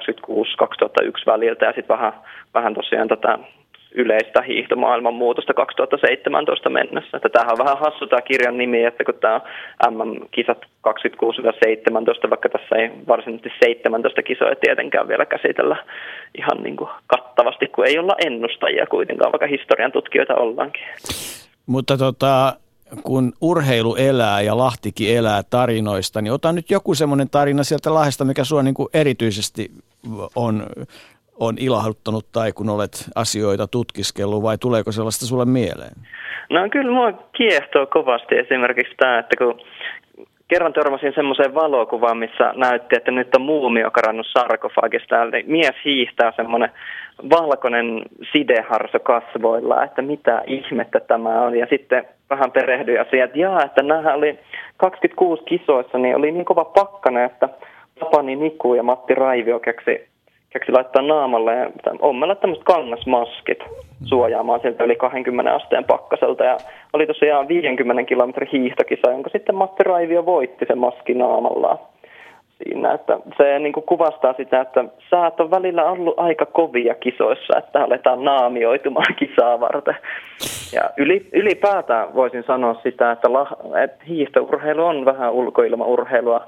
väliltä 1.25 1.65
ja 1.65 1.73
sitten 1.75 1.97
vähän, 1.97 2.13
vähän 2.53 2.73
tosiaan 2.73 3.07
tätä 3.07 3.39
yleistä 3.95 4.41
hiihtomaailman 4.41 5.13
muutosta 5.13 5.53
2017 5.53 6.69
mennessä. 6.69 7.17
Että 7.17 7.29
tämähän 7.29 7.51
on 7.51 7.65
vähän 7.65 7.79
hassu 7.79 8.07
tämä 8.07 8.21
kirjan 8.21 8.57
nimi, 8.57 8.85
että 8.85 9.03
kun 9.03 9.13
tämä 9.21 9.41
MM-kisat 9.89 10.65
26-17, 12.25 12.29
vaikka 12.29 12.49
tässä 12.49 12.75
ei 12.75 12.91
varsinaisesti 13.07 13.51
17 13.65 14.23
kisoja 14.23 14.55
tietenkään 14.55 15.07
vielä 15.07 15.25
käsitellä 15.25 15.75
ihan 16.37 16.63
niin 16.63 16.75
kuin 16.75 16.89
kattavasti, 17.07 17.67
kun 17.67 17.87
ei 17.87 17.99
olla 17.99 18.15
ennustajia 18.25 18.85
kuitenkaan, 18.85 19.31
vaikka 19.31 19.47
historian 19.47 19.91
tutkijoita 19.91 20.35
ollaankin. 20.35 20.83
Mutta 21.65 21.97
tota, 21.97 22.55
kun 23.03 23.33
urheilu 23.41 23.95
elää 23.95 24.41
ja 24.41 24.57
Lahtikin 24.57 25.17
elää 25.17 25.43
tarinoista, 25.49 26.21
niin 26.21 26.33
ota 26.33 26.51
nyt 26.51 26.71
joku 26.71 26.95
semmoinen 26.95 27.29
tarina 27.29 27.63
sieltä 27.63 27.93
Lahdesta, 27.93 28.25
mikä 28.25 28.43
sua 28.43 28.63
niin 28.63 28.73
kuin 28.73 28.89
erityisesti 28.93 29.71
on 30.35 30.65
on 31.39 31.55
ilahduttanut 31.59 32.31
tai 32.31 32.51
kun 32.51 32.69
olet 32.69 33.05
asioita 33.15 33.67
tutkiskellut 33.67 34.43
vai 34.43 34.57
tuleeko 34.57 34.91
sellaista 34.91 35.25
sulle 35.25 35.45
mieleen? 35.45 35.93
No 36.49 36.69
kyllä 36.71 36.91
mua 36.91 37.11
kiehtoo 37.37 37.85
kovasti 37.85 38.35
esimerkiksi 38.35 38.93
tämä, 38.97 39.19
että 39.19 39.35
kun 39.37 39.59
kerran 40.53 40.73
törmäsin 40.73 41.13
semmoiseen 41.15 41.53
valokuvaan, 41.53 42.17
missä 42.17 42.53
näytti, 42.55 42.95
että 42.95 43.11
nyt 43.11 43.35
on 43.35 43.41
muumio 43.41 43.91
karannut 43.91 44.27
sarkofagista. 44.37 45.23
Eli 45.23 45.43
mies 45.47 45.75
hiihtää 45.85 46.33
semmoinen 46.35 46.69
valkoinen 47.29 48.01
sideharso 48.31 48.99
kasvoilla, 48.99 49.83
että 49.83 50.01
mitä 50.01 50.43
ihmettä 50.47 50.99
tämä 50.99 51.41
on. 51.41 51.57
Ja 51.57 51.67
sitten 51.69 52.05
vähän 52.29 52.51
perehdyin 52.51 53.01
asiaan, 53.01 53.25
että 53.25 53.39
jaa, 53.39 53.63
että 53.63 53.83
nämä 53.83 54.13
oli 54.13 54.39
26 54.77 55.43
kisoissa, 55.43 55.97
niin 55.97 56.15
oli 56.15 56.31
niin 56.31 56.45
kova 56.45 56.65
pakkana, 56.65 57.23
että 57.23 57.49
Tapani 57.99 58.35
Niku 58.35 58.73
ja 58.73 58.83
Matti 58.83 59.15
Raivio 59.15 59.59
keksi 59.59 60.12
keksi 60.53 60.71
laittaa 60.71 61.01
naamalle 61.01 61.55
ja 61.55 61.69
ommella 61.99 62.35
tämmöiset 62.35 62.65
kangasmaskit 62.65 63.59
suojaamaan 64.05 64.59
sieltä 64.59 64.83
yli 64.83 64.95
20 64.95 65.55
asteen 65.55 65.83
pakkaselta. 65.83 66.43
Ja 66.43 66.57
oli 66.93 67.07
tosiaan 67.07 67.47
50 67.47 68.03
kilometrin 68.03 68.49
hiihtokisa, 68.51 69.11
jonka 69.11 69.29
sitten 69.29 69.55
Matti 69.55 69.83
Raivio 69.83 70.25
voitti 70.25 70.65
sen 70.65 70.77
maski 70.77 71.13
naamallaan 71.13 71.77
siinä. 72.63 72.93
Että 72.93 73.19
se 73.37 73.59
niin 73.59 73.73
kuin 73.73 73.85
kuvastaa 73.85 74.33
sitä, 74.33 74.61
että 74.61 74.85
säät 75.09 75.39
on 75.39 75.51
välillä 75.51 75.85
ollut 75.85 76.19
aika 76.19 76.45
kovia 76.45 76.95
kisoissa, 76.95 77.57
että 77.57 77.83
aletaan 77.83 78.23
naamioitumaan 78.23 79.15
kisaa 79.19 79.59
varten. 79.59 79.95
Ja 80.73 80.89
yli, 80.97 81.27
ylipäätään 81.33 82.15
voisin 82.15 82.43
sanoa 82.47 82.79
sitä, 82.83 83.11
että, 83.11 83.33
la, 83.33 83.47
että 83.83 84.03
hiihtourheilu 84.07 84.85
on 84.85 85.05
vähän 85.05 85.31
ulkoilmaurheilua 85.31 86.47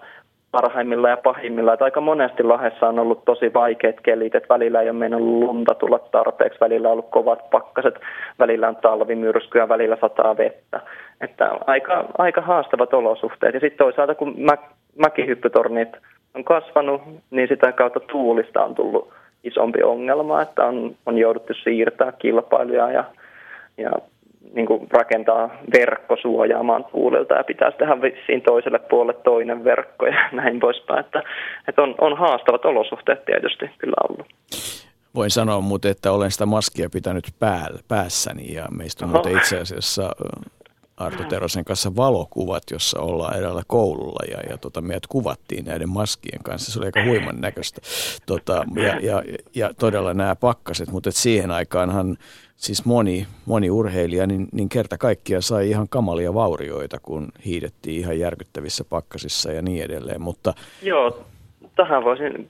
parhaimmilla 0.56 1.10
ja 1.10 1.18
pahimmilla. 1.18 1.74
Että 1.74 1.86
aika 1.86 2.02
monesti 2.02 2.44
Lahessa 2.44 2.88
on 2.88 3.00
ollut 3.00 3.26
tosi 3.26 3.54
vaikeat 3.54 3.96
kelit, 4.04 4.36
että 4.36 4.54
välillä 4.54 4.82
ei 4.82 4.90
ole 4.90 4.98
mennyt 4.98 5.20
lunta 5.20 5.76
tulla 5.76 6.00
tarpeeksi, 6.00 6.60
välillä 6.60 6.88
on 6.88 6.92
ollut 6.92 7.10
kovat 7.10 7.50
pakkaset, 7.50 7.96
välillä 8.40 8.68
on 8.68 8.76
talvimyrskyä, 8.76 9.70
välillä 9.70 9.98
sataa 10.02 10.38
vettä. 10.38 10.82
Että 11.22 11.52
aika, 11.68 12.06
aika 12.18 12.42
haastavat 12.42 12.94
olosuhteet. 12.94 13.54
Ja 13.54 13.60
sitten 13.60 13.86
toisaalta 13.86 14.16
kun 14.16 14.34
mä, 14.38 14.58
mäkihyppytornit 14.98 15.90
on 16.36 16.44
kasvanut, 16.44 17.02
niin 17.32 17.48
sitä 17.48 17.72
kautta 17.72 18.00
tuulista 18.00 18.66
on 18.66 18.76
tullut 18.76 19.14
isompi 19.44 19.84
ongelma, 19.84 20.42
että 20.42 20.66
on, 20.66 20.96
on 21.06 21.18
jouduttu 21.18 21.54
siirtää 21.54 22.12
kilpailuja 22.12 22.92
ja, 22.92 23.04
ja 23.78 23.92
niin 24.54 24.66
kuin 24.66 24.88
rakentaa 24.92 25.50
verkko 25.74 26.18
suojaamaan 26.22 26.86
tuulilta 26.86 27.34
ja 27.34 27.44
pitäisi 27.44 27.78
tehdä 27.78 28.02
vissiin 28.02 28.42
toiselle 28.42 28.80
puolelle 28.80 29.22
toinen 29.24 29.64
verkko 29.64 30.06
ja 30.06 30.30
näin 30.42 30.60
poispäin. 30.60 31.00
Että, 31.00 31.24
että 31.68 31.82
on, 31.82 31.96
on 32.02 32.18
haastavat 32.18 32.66
olosuhteet 32.66 33.26
tietysti 33.26 33.70
kyllä 33.78 33.96
ollut. 34.10 34.28
Voin 35.16 35.32
sanoa 35.32 35.62
muuten, 35.62 35.92
että 35.92 36.12
olen 36.12 36.32
sitä 36.32 36.46
maskia 36.46 36.90
pitänyt 36.90 37.26
päällä, 37.40 37.80
päässäni 37.88 38.54
ja 38.54 38.66
meistä 38.78 39.06
on 39.06 39.12
muuten 39.12 39.38
itse 39.38 39.60
asiassa 39.60 40.12
Arto 40.98 41.24
Terosen 41.24 41.66
kanssa 41.66 41.96
valokuvat, 41.96 42.64
jossa 42.72 43.00
ollaan 43.00 43.38
eräällä 43.38 43.62
koululla 43.68 44.26
ja, 44.32 44.38
ja 44.50 44.58
tota, 44.58 44.82
meidät 44.82 45.08
kuvattiin 45.08 45.66
näiden 45.66 45.90
maskien 45.90 46.44
kanssa. 46.44 46.72
Se 46.72 46.80
oli 46.80 46.86
aika 46.86 47.04
huiman 47.04 47.42
näköistä. 47.42 47.82
Tota, 48.26 48.66
ja, 48.76 49.00
ja, 49.00 49.24
ja, 49.56 49.74
todella 49.74 50.14
nämä 50.14 50.36
pakkaset, 50.36 50.92
mutta 50.92 51.10
et 51.10 51.16
siihen 51.16 51.52
aikaanhan 51.52 52.18
siis 52.56 52.86
moni, 52.86 53.28
moni 53.46 53.70
urheilija 53.70 54.28
niin, 54.28 54.48
niin 54.52 54.70
kerta 54.70 54.98
kaikkia 54.98 55.42
sai 55.42 55.70
ihan 55.70 55.90
kamalia 55.90 56.34
vaurioita, 56.34 56.98
kun 57.02 57.28
hiidettiin 57.46 58.00
ihan 58.00 58.20
järkyttävissä 58.20 58.84
pakkasissa 58.90 59.52
ja 59.52 59.62
niin 59.62 59.84
edelleen. 59.84 60.22
Mutta... 60.22 60.54
Joo, 60.82 61.26
tähän 61.76 62.04
voisin 62.04 62.50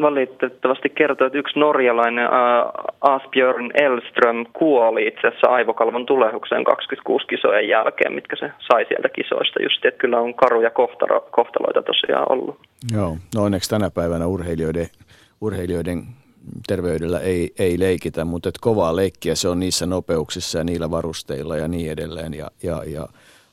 valitettavasti 0.00 0.88
kertoa, 0.88 1.26
että 1.26 1.38
yksi 1.38 1.58
norjalainen 1.58 2.26
uh, 2.26 2.72
Asbjörn 3.00 3.70
Elström 3.74 4.46
kuoli 4.52 5.06
itse 5.06 5.28
asiassa 5.28 5.46
aivokalvon 5.46 6.06
tulehukseen 6.06 6.64
26 6.64 7.26
kisojen 7.26 7.68
jälkeen, 7.68 8.12
mitkä 8.12 8.36
se 8.36 8.50
sai 8.58 8.84
sieltä 8.88 9.08
kisoista. 9.08 9.62
Just, 9.62 9.84
että 9.84 9.98
kyllä 9.98 10.20
on 10.20 10.34
karuja 10.34 10.70
kohtalo, 10.70 11.28
kohtaloita 11.30 11.82
tosiaan 11.82 12.32
ollut. 12.32 12.58
Joo, 12.92 13.16
no 13.34 13.42
onneksi 13.42 13.70
tänä 13.70 13.90
päivänä 13.90 14.26
urheilijoiden, 14.26 14.86
urheilijoiden 15.40 16.02
terveydellä 16.66 17.20
ei, 17.20 17.54
ei 17.58 17.78
leikitä, 17.78 18.24
mutta 18.24 18.48
et 18.48 18.58
kovaa 18.58 18.96
leikkiä 18.96 19.34
se 19.34 19.48
on 19.48 19.60
niissä 19.60 19.86
nopeuksissa 19.86 20.58
ja 20.58 20.64
niillä 20.64 20.90
varusteilla 20.90 21.56
ja 21.56 21.68
niin 21.68 21.90
edelleen 21.90 22.34
ja, 22.34 22.50
ja, 22.62 22.84
ja 22.86 23.08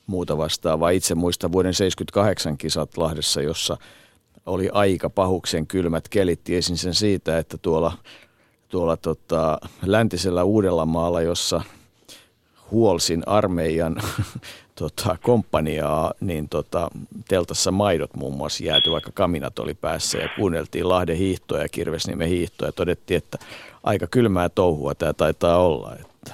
muuta 0.07 0.37
vastaavaa. 0.37 0.89
Itse 0.89 1.15
muistan 1.15 1.51
vuoden 1.51 1.73
78 1.73 2.57
kisat 2.57 2.97
Lahdessa, 2.97 3.41
jossa 3.41 3.77
oli 4.45 4.69
aika 4.73 5.09
pahuksen 5.09 5.67
kylmät 5.67 6.07
kelit. 6.07 6.43
Tiesin 6.43 6.77
sen 6.77 6.93
siitä, 6.93 7.37
että 7.37 7.57
tuolla, 7.57 7.97
tuolla 8.67 8.97
tota, 8.97 9.59
läntisellä 9.85 10.43
Uudellamaalla, 10.43 11.21
jossa 11.21 11.61
huolsin 12.71 13.23
armeijan 13.25 13.95
tota, 14.79 15.17
komppaniaa, 15.21 16.13
niin 16.19 16.49
tota, 16.49 16.89
teltassa 17.27 17.71
maidot 17.71 18.15
muun 18.15 18.37
muassa 18.37 18.63
jääty, 18.63 18.91
vaikka 18.91 19.11
kaminat 19.13 19.59
oli 19.59 19.73
päässä 19.73 20.17
ja 20.17 20.29
kuunneltiin 20.35 20.89
Lahden 20.89 21.17
hiihtoja 21.17 21.61
ja 21.63 21.69
Kirvesniemen 21.69 22.27
hiihtoja 22.27 22.69
ja 22.69 22.73
todettiin, 22.73 23.17
että 23.17 23.37
aika 23.83 24.07
kylmää 24.07 24.49
touhua 24.49 24.95
tämä 24.95 25.13
taitaa 25.13 25.57
olla. 25.57 25.95
Että. 25.95 26.33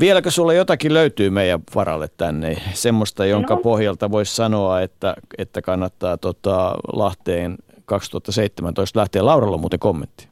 Vieläkö 0.00 0.30
sulle 0.30 0.54
jotakin 0.54 0.94
löytyy 0.94 1.30
meidän 1.30 1.60
varalle 1.74 2.08
tänne, 2.16 2.56
semmoista, 2.74 3.26
jonka 3.26 3.54
no. 3.54 3.60
pohjalta 3.60 4.10
voisi 4.10 4.34
sanoa, 4.34 4.80
että, 4.80 5.16
että 5.38 5.62
kannattaa 5.62 6.16
tota, 6.16 6.74
Lahteen 6.92 7.56
2017 7.84 9.00
lähteä. 9.00 9.26
Lauralla 9.26 9.58
muuten 9.58 9.78
kommentti. 9.78 10.28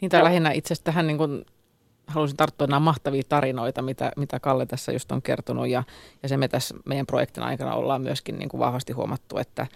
Niin 0.00 0.10
tai 0.10 0.24
lähinnä 0.24 0.52
itse 0.52 0.66
asiassa 0.66 0.84
tähän 0.84 1.06
niin 1.06 1.18
kuin 1.18 1.44
halusin 2.06 2.36
tarttua 2.36 2.66
nämä 2.66 2.80
mahtavia 2.80 3.22
tarinoita, 3.28 3.82
mitä, 3.82 4.12
mitä 4.16 4.40
Kalle 4.40 4.66
tässä 4.66 4.92
just 4.92 5.12
on 5.12 5.22
kertonut. 5.22 5.68
Ja, 5.68 5.82
ja 6.22 6.28
se 6.28 6.36
me 6.36 6.48
tässä 6.48 6.74
meidän 6.84 7.06
projektin 7.06 7.42
aikana 7.42 7.74
ollaan 7.74 8.02
myöskin 8.02 8.38
niin 8.38 8.48
kuin 8.48 8.58
vahvasti 8.58 8.92
huomattu, 8.92 9.38
että, 9.38 9.66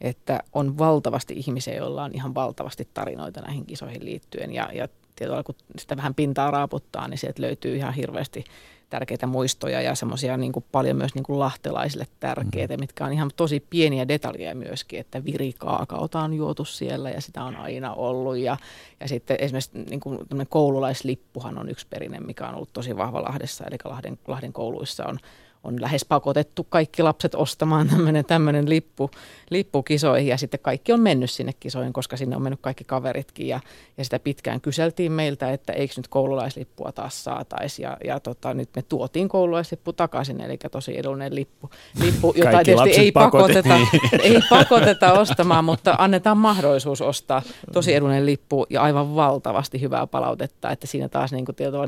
että 0.00 0.40
on 0.52 0.78
valtavasti 0.78 1.34
ihmisiä, 1.34 1.74
joilla 1.74 2.04
on 2.04 2.14
ihan 2.14 2.34
valtavasti 2.34 2.88
tarinoita 2.94 3.40
näihin 3.40 3.66
kisoihin 3.66 4.04
liittyen. 4.04 4.52
Ja, 4.52 4.68
ja 4.72 4.88
tietyllä 5.16 5.42
kun 5.42 5.54
sitä 5.78 5.96
vähän 5.96 6.14
pintaa 6.14 6.50
raaputtaa, 6.50 7.08
niin 7.08 7.18
sieltä 7.18 7.42
löytyy 7.42 7.76
ihan 7.76 7.94
hirveästi 7.94 8.44
tärkeitä 8.90 9.26
muistoja 9.26 9.80
ja 9.80 9.94
semmoisia 9.94 10.36
niin 10.36 10.52
paljon 10.72 10.96
myös 10.96 11.14
niin 11.14 11.22
kuin 11.22 11.38
lahtelaisille 11.38 12.06
tärkeitä, 12.20 12.76
mm. 12.76 12.80
mitkä 12.80 13.04
on 13.04 13.12
ihan 13.12 13.30
tosi 13.36 13.60
pieniä 13.70 14.08
detaljeja 14.08 14.54
myöskin, 14.54 15.00
että 15.00 15.24
virikaakaota 15.24 16.20
on 16.20 16.34
juotu 16.34 16.64
siellä 16.64 17.10
ja 17.10 17.20
sitä 17.20 17.44
on 17.44 17.56
aina 17.56 17.94
ollut. 17.94 18.36
Ja, 18.36 18.56
ja 19.00 19.08
sitten 19.08 19.36
esimerkiksi 19.40 19.78
niin 19.90 20.00
kuin 20.00 20.18
koululaislippuhan 20.48 21.58
on 21.58 21.68
yksi 21.68 21.86
perinne, 21.90 22.20
mikä 22.20 22.48
on 22.48 22.54
ollut 22.54 22.72
tosi 22.72 22.96
vahva 22.96 23.22
Lahdessa, 23.22 23.64
eli 23.64 23.76
Lahden, 23.84 24.18
Lahden 24.26 24.52
kouluissa 24.52 25.06
on 25.06 25.18
on 25.66 25.80
lähes 25.80 26.04
pakotettu 26.04 26.66
kaikki 26.70 27.02
lapset 27.02 27.34
ostamaan 27.34 27.88
tämmöinen, 27.88 28.24
tämmöinen 28.24 28.68
lippu, 28.68 29.10
lippu 29.50 29.82
kisoihin 29.82 30.28
ja 30.28 30.36
sitten 30.36 30.60
kaikki 30.62 30.92
on 30.92 31.00
mennyt 31.00 31.30
sinne 31.30 31.52
kisoihin, 31.60 31.92
koska 31.92 32.16
sinne 32.16 32.36
on 32.36 32.42
mennyt 32.42 32.60
kaikki 32.62 32.84
kaveritkin. 32.84 33.48
Ja, 33.48 33.60
ja 33.98 34.04
sitä 34.04 34.18
pitkään 34.18 34.60
kyseltiin 34.60 35.12
meiltä, 35.12 35.52
että 35.52 35.72
eikö 35.72 35.94
nyt 35.96 36.08
koululaislippua 36.08 36.92
taas 36.92 37.24
saataisi. 37.24 37.82
Ja, 37.82 37.96
ja 38.04 38.20
tota, 38.20 38.54
nyt 38.54 38.68
me 38.76 38.82
tuotiin 38.82 39.28
koululaislippu 39.28 39.92
takaisin, 39.92 40.40
eli 40.40 40.58
tosi 40.70 40.98
edullinen 40.98 41.34
lippu, 41.34 41.70
lippu 42.04 42.34
jota 42.36 42.62
tietysti 42.64 43.00
ei 43.00 43.12
pakoteta, 43.12 43.74
ei 44.22 44.40
pakoteta 44.50 45.12
ostamaan, 45.12 45.64
mutta 45.64 45.94
annetaan 45.98 46.38
mahdollisuus 46.38 47.00
ostaa 47.00 47.42
tosi 47.72 47.94
edullinen 47.94 48.26
lippu 48.26 48.66
ja 48.70 48.82
aivan 48.82 49.16
valtavasti 49.16 49.80
hyvää 49.80 50.06
palautetta, 50.06 50.70
että 50.70 50.86
siinä 50.86 51.08
taas 51.08 51.32
niin 51.32 51.44
kuin 51.44 51.56
tietoa, 51.56 51.86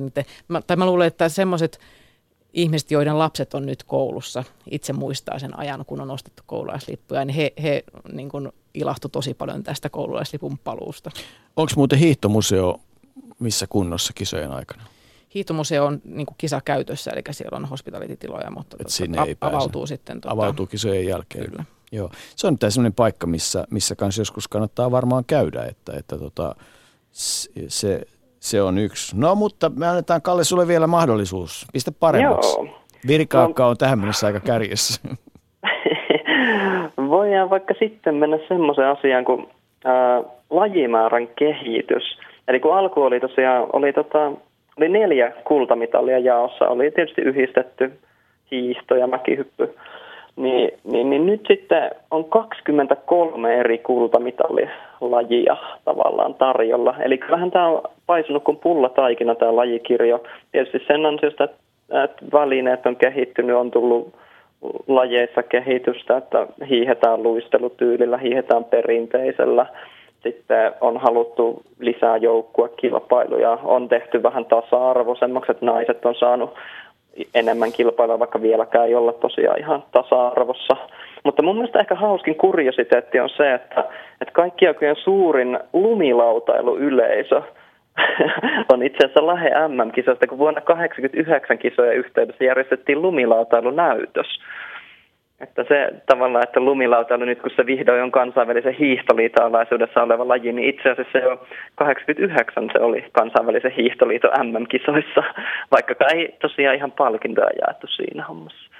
tai 0.66 0.76
mä 0.76 0.86
luulen, 0.86 1.06
että 1.06 1.28
semmoiset 1.28 1.78
ihmiset, 2.52 2.90
joiden 2.90 3.18
lapset 3.18 3.54
on 3.54 3.66
nyt 3.66 3.82
koulussa, 3.82 4.44
itse 4.70 4.92
muistaa 4.92 5.38
sen 5.38 5.58
ajan, 5.58 5.84
kun 5.86 6.00
on 6.00 6.10
ostettu 6.10 6.42
koululaislippuja, 6.46 7.24
niin 7.24 7.34
he, 7.34 7.52
he 7.62 7.84
niin 8.12 8.28
kuin 8.28 8.48
ilahtu 8.74 9.08
tosi 9.08 9.34
paljon 9.34 9.62
tästä 9.62 9.90
koululaislipun 9.90 10.58
paluusta. 10.58 11.10
Onko 11.56 11.72
muuten 11.76 11.98
hiihtomuseo 11.98 12.80
missä 13.38 13.66
kunnossa 13.66 14.12
kisojen 14.12 14.50
aikana? 14.50 14.82
Hiihtomuseo 15.34 15.84
on 15.84 16.00
niin 16.04 16.26
kuin 16.26 16.34
kisakäytössä, 16.38 17.10
eli 17.10 17.22
siellä 17.30 17.56
on 17.56 17.64
hospitalititiloja, 17.64 18.50
mutta 18.50 18.76
Et 18.80 18.88
sinne 18.88 19.22
ei 19.26 19.36
avautuu 19.40 19.82
pääse. 19.82 19.94
sitten. 19.94 20.20
Tuota, 20.20 20.32
avautuu 20.32 20.66
kisojen 20.66 21.06
jälkeen. 21.06 21.50
Kyllä. 21.50 21.64
Joo. 21.92 22.10
Se 22.36 22.46
on 22.46 22.56
sellainen 22.68 22.94
paikka, 22.94 23.26
missä, 23.26 23.64
missä 23.70 23.94
kanssa 23.94 24.20
joskus 24.20 24.48
kannattaa 24.48 24.90
varmaan 24.90 25.24
käydä, 25.24 25.64
että, 25.64 25.92
että 25.96 26.18
tota, 26.18 26.54
se, 27.68 28.00
se 28.40 28.62
on 28.62 28.78
yksi. 28.78 29.20
No 29.20 29.34
mutta 29.34 29.70
me 29.76 29.88
annetaan 29.88 30.22
Kalle 30.22 30.44
sulle 30.44 30.68
vielä 30.68 30.86
mahdollisuus. 30.86 31.66
Pistä 31.72 31.92
paremmaksi. 32.00 32.58
Joo. 32.58 32.68
Virkaakka 33.06 33.62
no. 33.62 33.68
on 33.68 33.76
tähän 33.76 33.98
mennessä 33.98 34.26
aika 34.26 34.40
kärjessä. 34.40 35.08
Voidaan 37.10 37.50
vaikka 37.50 37.74
sitten 37.78 38.14
mennä 38.14 38.38
semmoiseen 38.48 38.88
asiaan 38.88 39.24
kuin 39.24 39.48
ää, 39.84 40.22
lajimäärän 40.50 41.28
kehitys. 41.28 42.18
Eli 42.48 42.60
kun 42.60 42.76
alku 42.76 43.02
oli 43.02 43.20
tosiaan, 43.20 43.66
oli, 43.72 43.92
tota, 43.92 44.32
oli 44.78 44.88
neljä 44.88 45.32
kultamitalia 45.44 46.18
jaossa, 46.18 46.68
oli 46.68 46.90
tietysti 46.90 47.20
yhdistetty 47.20 47.98
hiihto 48.50 48.94
ja 48.94 49.06
mäkihyppy. 49.06 49.74
Niin, 50.36 50.70
niin, 50.84 51.10
niin 51.10 51.26
nyt 51.26 51.44
sitten 51.48 51.90
on 52.10 52.24
23 52.24 53.54
eri 53.54 53.78
kultamitalilajia 54.98 55.56
tavallaan 55.84 56.34
tarjolla. 56.34 56.94
Eli 57.00 57.18
kyllähän 57.18 57.50
tämä 57.50 57.66
on 57.66 57.82
paisunut 58.06 58.44
kuin 58.44 58.58
taikina 58.94 59.34
tämä 59.34 59.56
lajikirjo. 59.56 60.22
Tietysti 60.52 60.84
sen 60.86 61.06
ansiosta, 61.06 61.44
että 61.44 61.58
välineet 62.32 62.86
on 62.86 62.96
kehittynyt, 62.96 63.56
on 63.56 63.70
tullut 63.70 64.14
lajeissa 64.88 65.42
kehitystä, 65.42 66.16
että 66.16 66.46
hiihetään 66.68 67.22
luistelutyylillä, 67.22 68.18
hiihetään 68.18 68.64
perinteisellä. 68.64 69.66
Sitten 70.22 70.72
on 70.80 70.96
haluttu 70.96 71.62
lisää 71.80 72.16
joukkuekilpailuja, 72.16 73.58
on 73.64 73.88
tehty 73.88 74.22
vähän 74.22 74.44
tasa-arvoisemmaksi, 74.44 75.52
että 75.52 75.66
naiset 75.66 76.06
on 76.06 76.14
saanut 76.14 76.54
enemmän 77.34 77.72
kilpailua, 77.72 78.18
vaikka 78.18 78.42
vieläkään 78.42 78.86
ei 78.86 78.94
olla 78.94 79.12
tosiaan 79.12 79.58
ihan 79.58 79.82
tasa-arvossa. 79.92 80.76
Mutta 81.24 81.42
mun 81.42 81.56
mielestä 81.56 81.80
ehkä 81.80 81.94
hauskin 81.94 82.34
kuriositeetti 82.34 83.20
on 83.20 83.28
se, 83.28 83.54
että, 83.54 83.84
että 84.20 84.32
kaikki 84.32 84.66
aikojen 84.66 84.96
suurin 84.96 85.58
lumilautailuyleisö 85.72 87.42
on 88.72 88.82
itse 88.82 89.04
asiassa 89.04 89.26
Lahe 89.26 89.50
MM-kisoista, 89.68 90.26
kun 90.26 90.38
vuonna 90.38 90.60
1989 90.60 91.58
kisojen 91.58 91.96
yhteydessä 91.96 92.44
järjestettiin 92.44 93.02
lumilautailunäytös. 93.02 94.26
Että 95.40 95.64
se 95.68 95.90
tavallaan, 96.06 96.44
että 96.44 96.60
lumilautailu 96.60 97.24
nyt 97.24 97.42
kun 97.42 97.50
se 97.56 97.66
vihdoin 97.66 98.02
on 98.02 98.10
kansainvälisen 98.10 98.74
hiihtoliiton 98.74 99.44
alaisuudessa 99.44 100.02
oleva 100.02 100.28
laji, 100.28 100.52
niin 100.52 100.68
itse 100.68 100.90
asiassa 100.90 101.18
jo 101.18 101.46
89 101.74 102.70
se 102.72 102.80
oli 102.80 103.04
kansainvälisen 103.12 103.70
hiihtoliiton 103.70 104.30
MM-kisoissa, 104.42 105.22
vaikka 105.70 105.94
ei 106.14 106.36
tosiaan 106.40 106.76
ihan 106.76 106.92
palkintoja 106.92 107.50
jaettu 107.66 107.86
siinä 107.86 108.24
hommassa. 108.24 108.70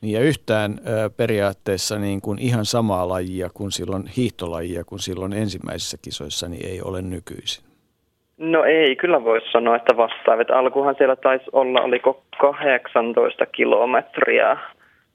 Niin 0.00 0.14
ja 0.14 0.20
yhtään 0.20 0.70
periaatteessa 1.16 1.98
niin 1.98 2.20
kuin 2.20 2.38
ihan 2.38 2.64
samaa 2.64 3.08
lajia 3.08 3.48
kuin 3.54 3.72
silloin 3.72 4.02
hiihtolajia 4.16 4.84
kuin 4.84 4.98
silloin 4.98 5.32
ensimmäisissä 5.32 5.96
kisoissa 6.04 6.48
niin 6.48 6.66
ei 6.66 6.80
ole 6.84 7.02
nykyisin. 7.02 7.64
No 8.38 8.64
ei, 8.64 8.96
kyllä 8.96 9.24
voisi 9.24 9.46
sanoa, 9.52 9.76
että 9.76 9.96
vastaavat. 9.96 10.50
Alkuhan 10.50 10.94
siellä 10.98 11.16
taisi 11.16 11.44
olla, 11.52 11.80
oliko 11.80 12.22
18 12.38 13.46
kilometriä 13.46 14.56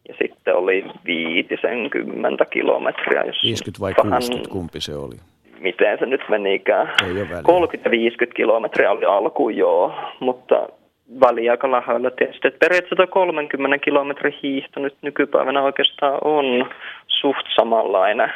ja 0.08 0.16
sitten 0.22 0.56
oli 0.56 0.86
50 1.06 2.46
kilometriä. 2.46 3.24
Jos 3.24 3.44
50 3.44 3.82
vai 3.82 3.94
vähän, 4.04 4.22
60, 4.22 4.50
kumpi 4.50 4.82
se 4.82 4.96
oli? 4.96 5.16
Miten 5.60 6.00
se 6.00 6.06
nyt 6.06 6.22
menikään? 6.30 6.94
Ei 7.06 7.12
ole 7.12 7.30
väliä. 7.30 7.44
30 7.44 7.88
ja 7.88 7.92
50 7.92 8.36
kilometriä 8.36 8.92
oli 8.92 9.06
alku, 9.06 9.50
joo, 9.50 9.94
mutta 10.20 10.70
väli 11.22 11.50
aika 11.50 11.72
lähellä 11.72 12.12
tietysti. 12.12 12.48
Että 12.48 12.60
periaatteessa 12.60 12.96
tuo 12.96 13.08
30 13.08 13.78
kilometrin 13.78 14.34
hiihto 14.44 14.80
nyt 14.80 14.96
nykypäivänä 15.02 15.62
oikeastaan 15.62 16.20
on 16.24 16.70
suht 17.08 17.48
samanlainen. 17.56 18.34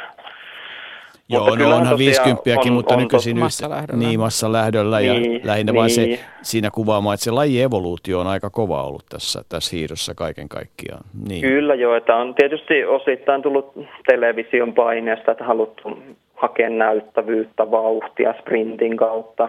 Joo, 1.28 1.46
Mutta 1.46 1.64
no 1.64 1.76
onhan 1.76 1.80
tosiaan 1.80 1.98
50 1.98 2.60
on- 2.68 2.72
mutta 2.72 2.94
on 2.94 3.00
nykyisin 3.00 3.30
yhtä- 3.36 3.44
Massalähdöllä. 3.44 4.06
Niin, 4.06 4.20
massalähdöllä 4.20 5.00
ja 5.00 5.12
Niin, 5.12 5.40
lähinnä 5.44 5.74
vaan 5.74 5.90
se 5.90 6.02
niin. 6.02 6.18
siinä 6.42 6.70
kuvaamaan, 6.70 7.14
että 7.14 7.24
se 7.24 7.30
lajievoluutio 7.30 8.20
on 8.20 8.26
aika 8.26 8.50
kova 8.50 8.82
ollut 8.84 9.04
tässä, 9.08 9.42
tässä 9.48 9.76
hiidossa 9.76 10.14
kaiken 10.14 10.48
kaikkiaan. 10.48 11.04
Niin. 11.28 11.40
Kyllä 11.40 11.74
joo, 11.74 11.94
että 11.96 12.16
on 12.16 12.34
tietysti 12.34 12.84
osittain 12.84 13.42
tullut 13.42 13.72
television 14.06 14.72
paineesta, 14.74 15.32
että 15.32 15.44
haluttu 15.44 15.98
hakea 16.34 16.70
näyttävyyttä, 16.70 17.70
vauhtia 17.70 18.34
sprintin 18.40 18.96
kautta, 18.96 19.48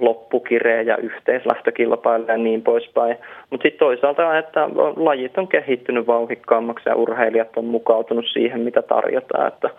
loppukireen 0.00 0.86
ja 0.86 0.96
yhteislähtökilpailuja 0.96 2.32
ja 2.32 2.38
niin 2.38 2.62
poispäin. 2.62 3.16
Mutta 3.50 3.62
sitten 3.62 3.78
toisaalta, 3.78 4.38
että 4.38 4.68
lajit 4.96 5.38
on 5.38 5.48
kehittynyt 5.48 6.06
vauhikkaammaksi 6.06 6.88
ja 6.88 6.94
urheilijat 6.96 7.56
on 7.56 7.64
mukautunut 7.64 8.24
siihen, 8.32 8.60
mitä 8.60 8.82
tarjotaan. 8.82 9.48
Että, 9.48 9.70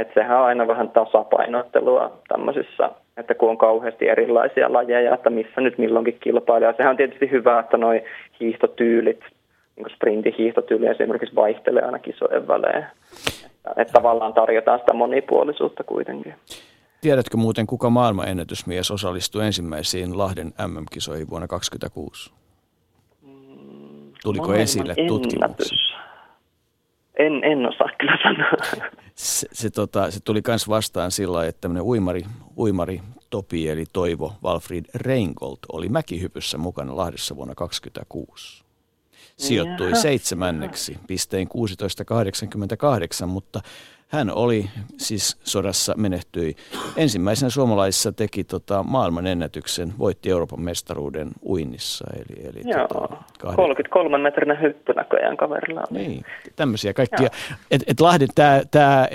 että 0.00 0.14
sehän 0.14 0.38
on 0.38 0.44
aina 0.44 0.66
vähän 0.66 0.90
tasapainottelua 0.90 2.12
tämmöisissä, 2.28 2.90
että 3.16 3.34
kun 3.34 3.50
on 3.50 3.58
kauheasti 3.58 4.08
erilaisia 4.08 4.72
lajeja, 4.72 5.14
että 5.14 5.30
missä 5.30 5.60
nyt 5.60 5.78
milloinkin 5.78 6.18
kilpailee. 6.20 6.74
Sehän 6.76 6.90
on 6.90 6.96
tietysti 6.96 7.30
hyvä, 7.30 7.60
että 7.60 7.76
noi 7.76 8.04
hiihtotyylit, 8.40 9.20
niin 9.76 9.84
kuin 9.84 9.94
sprintin 9.94 10.34
hiihtotyyli 10.38 10.86
esimerkiksi 10.86 11.36
vaihtelee 11.36 11.82
aina 11.82 11.98
kisojen 11.98 12.48
välein. 12.48 12.84
Että, 13.56 13.82
että 13.82 13.92
tavallaan 13.92 14.34
tarjotaan 14.34 14.78
sitä 14.78 14.92
monipuolisuutta 14.92 15.84
kuitenkin. 15.84 16.34
Tiedätkö 17.00 17.36
muuten, 17.36 17.66
kuka 17.66 17.90
maailmanennätysmies 17.90 18.90
osallistui 18.90 19.46
ensimmäisiin 19.46 20.18
Lahden 20.18 20.46
MM-kisoihin 20.46 21.30
vuonna 21.30 21.48
2026? 21.48 22.32
Tuliko 24.22 24.44
Maailman 24.44 24.62
esille 24.62 24.94
tutkimuksessa? 25.08 26.09
En, 27.26 27.44
en 27.44 27.68
osaa 27.68 27.88
kyllä 27.98 28.18
sanoa. 28.22 28.90
Se, 29.14 29.48
se, 29.52 29.70
tota, 29.70 30.10
se 30.10 30.20
tuli 30.20 30.42
myös 30.46 30.68
vastaan 30.68 31.10
sillä 31.10 31.46
että 31.46 31.60
tämmöinen 31.60 31.82
uimari, 31.82 32.22
uimari 32.56 33.00
Topi 33.30 33.68
eli 33.68 33.84
Toivo 33.92 34.32
Walfried 34.44 34.84
Reingold 34.94 35.58
oli 35.72 35.88
mäkihypyssä 35.88 36.58
mukana 36.58 36.96
Lahdessa 36.96 37.36
vuonna 37.36 37.54
2026. 37.54 38.64
Sijoittui 39.36 39.90
Jaha. 39.90 40.02
seitsemänneksi 40.02 40.98
pisteen 41.06 41.48
1688, 41.48 43.28
mutta 43.28 43.60
hän 44.10 44.30
oli 44.34 44.70
siis 44.96 45.36
sodassa 45.44 45.94
menehtyi. 45.96 46.56
Ensimmäisenä 46.96 47.50
suomalaisissa 47.50 48.12
teki 48.12 48.44
tota, 48.44 48.82
maailman 48.82 49.26
ennätyksen, 49.26 49.92
voitti 49.98 50.30
Euroopan 50.30 50.60
mestaruuden 50.60 51.30
uinnissa. 51.46 52.04
Eli, 52.16 52.46
eli 52.46 52.62
Joo, 52.64 52.88
tota, 52.88 53.16
kahden- 53.38 53.56
33 53.56 54.18
metrinen 54.18 54.60
hyppy 54.60 54.92
näköjään 54.92 55.36
kaverilla 55.36 55.82
oli. 55.90 55.98
niin, 55.98 56.24
tämmöisiä 56.56 56.92
kaikkia. 56.92 57.28
Et, 57.70 57.82
et 57.86 58.00
Lahden 58.00 58.28
tämä 58.34 58.62
tää, 58.70 59.08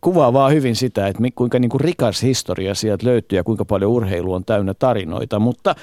kuvaa 0.00 0.32
vaan 0.32 0.52
hyvin 0.52 0.76
sitä, 0.76 1.06
että 1.06 1.22
kuinka 1.34 1.58
niinku 1.58 1.78
rikas 1.78 2.22
historia 2.22 2.74
sieltä 2.74 3.06
löytyy 3.06 3.38
ja 3.38 3.44
kuinka 3.44 3.64
paljon 3.64 3.90
urheilu 3.92 4.32
on 4.32 4.44
täynnä 4.44 4.74
tarinoita, 4.74 5.38
mutta 5.38 5.74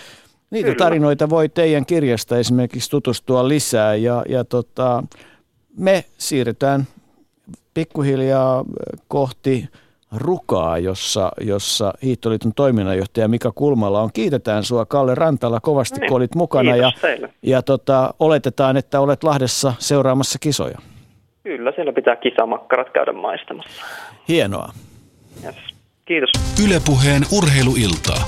niitä 0.52 0.66
Kyllä. 0.66 0.78
tarinoita 0.78 1.30
voi 1.30 1.50
teidän 1.50 1.86
kirjasta 1.86 2.38
esimerkiksi 2.38 2.90
tutustua 2.90 3.48
lisää 3.48 3.96
ja, 3.96 4.24
ja 4.30 4.44
tota, 4.44 5.04
me 5.78 6.04
siirrytään 6.18 6.84
pikkuhiljaa 7.76 8.60
eh, 8.60 9.02
kohti 9.08 9.68
Rukaa, 10.18 10.78
jossa, 10.78 11.32
jossa 11.42 11.94
Hiihtoliiton 12.04 12.54
toiminnanjohtaja 12.56 13.28
Mika 13.28 13.52
Kulmala 13.56 14.02
on. 14.02 14.10
Kiitetään 14.14 14.64
sua 14.64 14.86
Kalle 14.86 15.16
Rantala 15.16 15.60
kovasti, 15.60 16.00
No 16.00 16.02
niin, 16.02 16.10
kun 16.10 16.18
olit 16.18 16.36
mukana 16.36 16.74
kiitos 16.74 16.94
ja, 16.94 17.02
teille. 17.02 17.30
ja 17.42 17.62
tota, 17.62 18.14
oletetaan, 18.20 18.78
että 18.78 19.00
olet 19.00 19.24
Lahdessa 19.24 19.74
seuraamassa 19.80 20.40
kisoja. 20.40 20.78
Kyllä, 21.44 21.72
siellä 21.76 21.94
pitää 21.94 22.16
kisamakkarat 22.16 22.90
käydä 22.90 23.14
maistamassa. 23.14 23.86
Hienoa. 24.28 24.70
Yes. 25.44 25.56
Kiitos. 26.06 26.30
Ylepuheen 26.66 27.24
urheiluiltaa. 27.38 28.26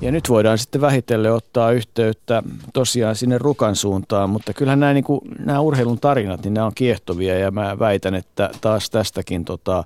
Ja 0.00 0.12
nyt 0.12 0.28
voidaan 0.28 0.58
sitten 0.58 0.80
vähitellen 0.80 1.32
ottaa 1.32 1.72
yhteyttä 1.72 2.42
tosiaan 2.72 3.16
sinne 3.16 3.38
Rukan 3.38 3.76
suuntaan, 3.76 4.30
mutta 4.30 4.52
kyllähän 4.52 4.80
nämä, 4.80 4.92
niin 4.92 5.04
kuin, 5.04 5.20
nämä 5.38 5.60
urheilun 5.60 6.00
tarinat, 6.00 6.44
niin 6.44 6.54
nämä 6.54 6.66
on 6.66 6.72
kiehtovia 6.74 7.38
ja 7.38 7.50
mä 7.50 7.78
väitän, 7.78 8.14
että 8.14 8.50
taas 8.60 8.90
tästäkin 8.90 9.44
tota, 9.44 9.84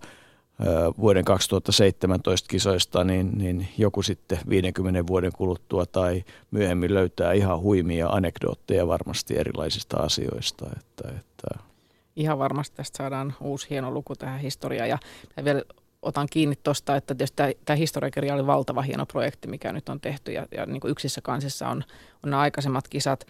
vuoden 0.98 1.24
2017 1.24 2.48
kisoista, 2.48 3.04
niin, 3.04 3.30
niin 3.38 3.68
joku 3.78 4.02
sitten 4.02 4.38
50 4.48 5.06
vuoden 5.06 5.32
kuluttua 5.32 5.86
tai 5.86 6.24
myöhemmin 6.50 6.94
löytää 6.94 7.32
ihan 7.32 7.60
huimia 7.60 8.08
anekdootteja 8.08 8.86
varmasti 8.86 9.38
erilaisista 9.38 9.96
asioista. 9.96 10.66
Että, 10.78 11.08
että 11.08 11.64
Ihan 12.16 12.38
varmasti 12.38 12.76
tästä 12.76 12.96
saadaan 12.96 13.34
uusi 13.40 13.70
hieno 13.70 13.90
luku 13.90 14.16
tähän 14.16 14.40
historiaan. 14.40 14.88
Ja 14.88 14.98
vielä 15.44 15.62
otan 16.02 16.26
kiinni 16.30 16.56
tuosta, 16.62 16.96
että 16.96 17.14
tietysti 17.14 17.36
tämä, 17.36 17.52
tämä 17.64 17.76
historiakirja 17.76 18.34
oli 18.34 18.46
valtava 18.46 18.82
hieno 18.82 19.06
projekti, 19.06 19.48
mikä 19.48 19.72
nyt 19.72 19.88
on 19.88 20.00
tehty. 20.00 20.32
Ja, 20.32 20.46
ja 20.56 20.66
niin 20.66 20.80
kuin 20.80 20.90
yksissä 20.90 21.20
kansissa 21.20 21.68
on, 21.68 21.84
on 22.24 22.30
nämä 22.30 22.40
aikaisemmat 22.40 22.88
kisat. 22.88 23.26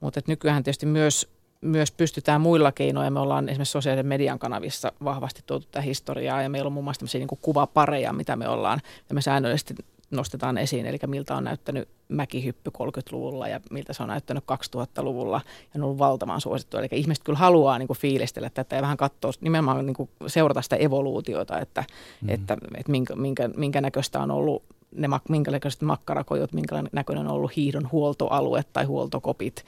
Mutta 0.00 0.20
nykyään 0.26 0.62
tietysti 0.62 0.86
myös, 0.86 1.28
myös 1.60 1.92
pystytään 1.92 2.40
muilla 2.40 2.72
keinoilla. 2.72 3.10
Me 3.10 3.20
ollaan 3.20 3.48
esimerkiksi 3.48 3.72
sosiaalisen 3.72 4.06
median 4.06 4.38
kanavissa 4.38 4.92
vahvasti 5.04 5.42
tuotu 5.46 5.66
tätä 5.66 5.80
historiaa. 5.80 6.42
Ja 6.42 6.48
meillä 6.48 6.66
on 6.66 6.72
muun 6.72 6.84
muassa 6.84 7.00
tämmöisiä 7.00 7.18
niin 7.18 7.28
kuin 7.28 7.38
kuvapareja, 7.42 8.12
mitä 8.12 8.36
me 8.36 8.48
ollaan. 8.48 8.80
Ja 9.08 9.14
me 9.14 9.22
säännöllisesti 9.22 9.74
nostetaan 10.10 10.58
esiin, 10.58 10.86
eli 10.86 10.98
miltä 11.06 11.36
on 11.36 11.44
näyttänyt 11.44 11.88
mäkihyppy 12.08 12.70
30-luvulla 12.78 13.48
ja 13.48 13.60
miltä 13.70 13.92
se 13.92 14.02
on 14.02 14.08
näyttänyt 14.08 14.44
2000-luvulla 14.44 15.40
ja 15.46 15.70
ne 15.74 15.80
on 15.80 15.84
ollut 15.84 15.98
valtavan 15.98 16.40
suosittu. 16.40 16.76
Eli 16.76 16.88
ihmiset 16.92 17.24
kyllä 17.24 17.38
haluaa 17.38 17.78
niin 17.78 17.86
kuin 17.86 17.98
fiilistellä 17.98 18.50
tätä 18.50 18.76
ja 18.76 18.82
vähän 18.82 18.96
katsoa, 18.96 19.30
nimenomaan 19.40 19.86
niin 19.86 19.94
kuin 19.94 20.10
seurata 20.26 20.62
sitä 20.62 20.76
evoluutiota, 20.76 21.60
että, 21.60 21.84
mm. 22.20 22.28
että, 22.28 22.56
että 22.74 22.90
minkä, 22.90 23.16
minkä, 23.16 23.48
minkä 23.56 23.80
näköistä 23.80 24.20
on 24.20 24.30
ollut 24.30 24.62
ne, 24.90 25.08
mak- 25.08 25.28
minkä 25.28 25.50
näköiset 25.50 25.82
makkarakojut, 25.82 26.52
minkä 26.52 26.84
näköinen 26.92 27.26
on 27.26 27.32
ollut 27.32 27.56
hiidon 27.56 27.88
huoltoalue 27.92 28.64
tai 28.72 28.84
huoltokopit 28.84 29.64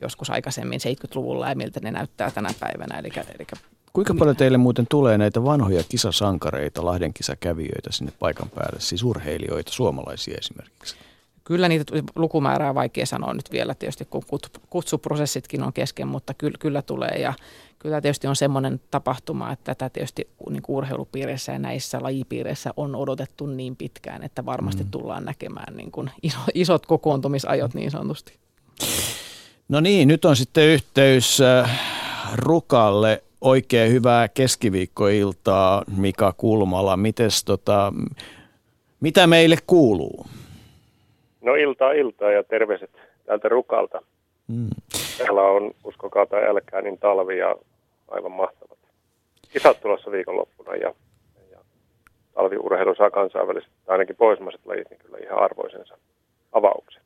joskus 0.00 0.30
aikaisemmin 0.30 0.80
70-luvulla 0.80 1.48
ja 1.48 1.54
miltä 1.54 1.80
ne 1.82 1.90
näyttää 1.90 2.30
tänä 2.30 2.50
päivänä. 2.60 2.98
Eli, 2.98 3.08
eli 3.16 3.46
Kuinka 3.94 4.14
paljon 4.14 4.36
teille 4.36 4.58
muuten 4.58 4.86
tulee 4.90 5.18
näitä 5.18 5.44
vanhoja 5.44 5.82
kisasankareita, 5.88 6.84
Lahden 6.84 7.14
kisakävijöitä 7.14 7.92
sinne 7.92 8.12
paikan 8.18 8.50
päälle, 8.54 8.80
siis 8.80 9.02
urheilijoita, 9.02 9.72
suomalaisia 9.72 10.38
esimerkiksi? 10.38 10.96
Kyllä 11.44 11.68
niitä 11.68 11.92
lukumäärää 12.16 12.68
on 12.68 12.74
vaikea 12.74 13.06
sanoa 13.06 13.34
nyt 13.34 13.52
vielä 13.52 13.74
tietysti, 13.74 14.04
kun 14.04 14.22
kut- 14.22 14.60
kutsuprosessitkin 14.70 15.62
on 15.62 15.72
kesken, 15.72 16.08
mutta 16.08 16.34
kyllä, 16.34 16.56
kyllä 16.60 16.82
tulee 16.82 17.18
ja 17.18 17.34
kyllä 17.78 18.00
tietysti 18.00 18.26
on 18.26 18.36
semmoinen 18.36 18.80
tapahtuma, 18.90 19.52
että 19.52 19.74
tätä 19.74 19.90
tietysti 19.90 20.28
niin 20.50 20.62
kuin 20.62 20.76
urheilupiireissä 20.76 21.52
ja 21.52 21.58
näissä 21.58 21.98
lajipiireissä 22.02 22.70
on 22.76 22.94
odotettu 22.96 23.46
niin 23.46 23.76
pitkään, 23.76 24.22
että 24.22 24.44
varmasti 24.44 24.84
mm. 24.84 24.90
tullaan 24.90 25.24
näkemään 25.24 25.76
niin 25.76 25.90
kuin 25.90 26.10
iso, 26.22 26.38
isot 26.54 26.86
kokoontumisajot 26.86 27.74
niin 27.74 27.90
sanotusti. 27.90 28.32
No 29.68 29.80
niin, 29.80 30.08
nyt 30.08 30.24
on 30.24 30.36
sitten 30.36 30.64
yhteys 30.64 31.40
äh, 31.40 31.80
Rukalle. 32.34 33.22
Oikein 33.44 33.92
hyvää 33.92 34.28
keskiviikkoiltaa, 34.28 35.82
Mika 35.96 36.32
Kulmala. 36.36 36.96
Mites, 36.96 37.44
tota, 37.44 37.92
mitä 39.00 39.26
meille 39.26 39.56
kuuluu? 39.66 40.26
No 41.42 41.54
iltaa 41.54 41.92
iltaa 41.92 42.30
ja 42.30 42.44
terveiset 42.44 42.90
täältä 43.26 43.48
Rukalta. 43.48 44.02
Mm. 44.48 44.68
Täällä 45.18 45.42
on, 45.42 45.70
uskokaa 45.84 46.26
tai 46.26 46.48
älkää, 46.48 46.82
niin 46.82 46.98
talvi 46.98 47.38
ja 47.38 47.56
aivan 48.08 48.32
mahtavat 48.32 48.78
kisat 49.54 49.80
tulossa 49.80 50.10
viikonloppuna 50.10 50.76
ja, 50.76 50.94
ja 51.50 51.58
talviurheilu 52.34 52.94
saa 52.94 53.10
kansainväliset, 53.10 53.70
tai 53.84 53.94
ainakin 53.94 54.16
pohjoismaiset 54.16 54.66
lajit, 54.66 54.90
niin 54.90 55.00
kyllä 55.00 55.18
ihan 55.18 55.38
arvoisensa 55.38 55.98
avauksen. 56.52 57.02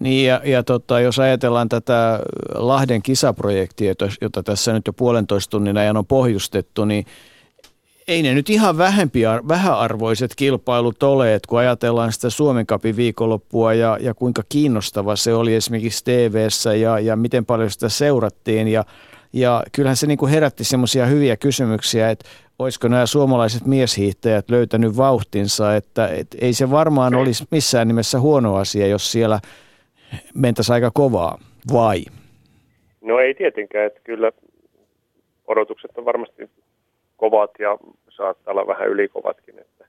Niin 0.00 0.26
ja, 0.26 0.40
ja 0.44 0.62
tota, 0.62 1.00
jos 1.00 1.18
ajatellaan 1.18 1.68
tätä 1.68 2.20
Lahden 2.54 3.02
kisaprojektia, 3.02 3.94
jota- 4.20 4.42
tässä 4.42 4.72
nyt 4.72 4.86
jo 4.86 4.92
puolentoista 4.92 5.50
tunnin 5.50 5.76
ajan 5.76 5.96
on 5.96 6.06
pohjustettu, 6.06 6.84
niin 6.84 7.06
ei 8.08 8.22
ne 8.22 8.34
nyt 8.34 8.50
ihan 8.50 8.78
vähempi, 8.78 9.22
vähäarvoiset 9.48 10.34
kilpailut 10.34 11.02
ole, 11.02 11.34
että 11.34 11.48
kun 11.48 11.58
ajatellaan 11.58 12.12
sitä 12.12 12.30
Suomen 12.30 12.66
kapin 12.66 12.96
viikonloppua 12.96 13.74
ja, 13.74 13.98
ja 14.00 14.14
kuinka 14.14 14.42
kiinnostava 14.48 15.16
se 15.16 15.34
oli 15.34 15.54
esimerkiksi 15.54 16.04
tv 16.04 16.48
ja, 16.80 16.98
ja 16.98 17.16
miten 17.16 17.46
paljon 17.46 17.70
sitä 17.70 17.88
seurattiin. 17.88 18.68
Ja, 18.68 18.84
ja 19.32 19.62
kyllähän 19.72 19.96
se 19.96 20.06
niin 20.06 20.18
kuin 20.18 20.32
herätti 20.32 20.64
semmoisia 20.64 21.06
hyviä 21.06 21.36
kysymyksiä, 21.36 22.10
että 22.10 22.28
olisiko 22.58 22.88
nämä 22.88 23.06
suomalaiset 23.06 23.66
mieshiihtäjät 23.66 24.50
löytänyt 24.50 24.96
vauhtinsa, 24.96 25.76
että, 25.76 26.08
että 26.08 26.36
ei 26.40 26.52
se 26.52 26.70
varmaan 26.70 27.14
olisi 27.14 27.44
missään 27.50 27.88
nimessä 27.88 28.20
huono 28.20 28.56
asia, 28.56 28.86
jos 28.86 29.12
siellä 29.12 29.40
mentäisiin 30.34 30.74
aika 30.74 30.90
kovaa, 30.94 31.38
vai? 31.72 32.04
No 33.00 33.18
ei 33.18 33.34
tietenkään, 33.34 33.86
että 33.86 34.00
kyllä 34.04 34.32
odotukset 35.46 35.98
on 35.98 36.04
varmasti 36.04 36.50
kovat 37.16 37.50
ja 37.58 37.78
saattaa 38.08 38.52
olla 38.52 38.66
vähän 38.66 38.88
ylikovatkin, 38.88 39.58
että 39.58 39.84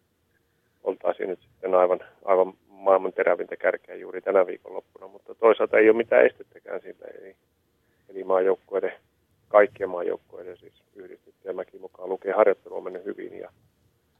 oltaisiin 0.83 1.29
nyt 1.29 1.39
sitten 1.41 1.75
aivan, 1.75 1.99
aivan 2.25 2.53
maailman 2.69 3.13
terävintä 3.13 3.57
kärkeä 3.57 3.95
juuri 3.95 4.21
tänä 4.21 4.47
viikonloppuna, 4.47 5.07
mutta 5.07 5.35
toisaalta 5.35 5.77
ei 5.77 5.89
ole 5.89 5.97
mitään 5.97 6.25
estettäkään 6.25 6.81
sillä, 6.81 7.07
eli, 7.19 7.35
eli 8.09 8.23
maajoukkueiden, 8.23 8.91
kaikkien 9.47 9.89
maajoukkueiden 9.89 10.57
siis 10.57 10.73
yhdistettyjä 10.95 11.53
mäki 11.53 11.77
mukaan 11.79 12.09
lukee 12.09 12.33
harjoittelu 12.33 12.75
on 12.75 12.83
mennyt 12.83 13.05
hyvin 13.05 13.39
ja, 13.39 13.49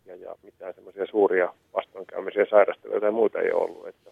ja, 0.06 0.16
ja 0.16 0.36
mitään 0.44 0.74
semmoisia 0.74 1.06
suuria 1.06 1.54
vastoinkäymisiä, 1.74 2.46
sairasteluja 2.50 3.02
tai 3.02 3.12
muuta 3.12 3.40
ei 3.40 3.52
ollut, 3.52 3.88
että 3.88 4.12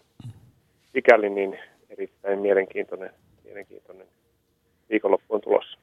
sikäli 0.92 1.30
niin 1.30 1.58
erittäin 1.90 2.38
mielenkiintoinen, 2.38 3.10
mielenkiintoinen 3.44 4.06
viikonloppu 4.90 5.34
on 5.34 5.40
tulossa. 5.40 5.78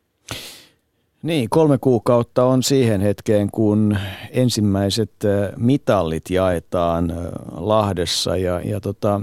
Niin, 1.24 1.50
kolme 1.50 1.78
kuukautta 1.82 2.44
on 2.44 2.64
siihen 2.64 3.02
hetkeen, 3.02 3.50
kun 3.52 3.98
ensimmäiset 4.32 5.12
mitallit 5.58 6.30
jaetaan 6.30 7.12
Lahdessa 7.60 8.38
ja, 8.38 8.62
ja 8.64 8.80
tota, 8.80 9.22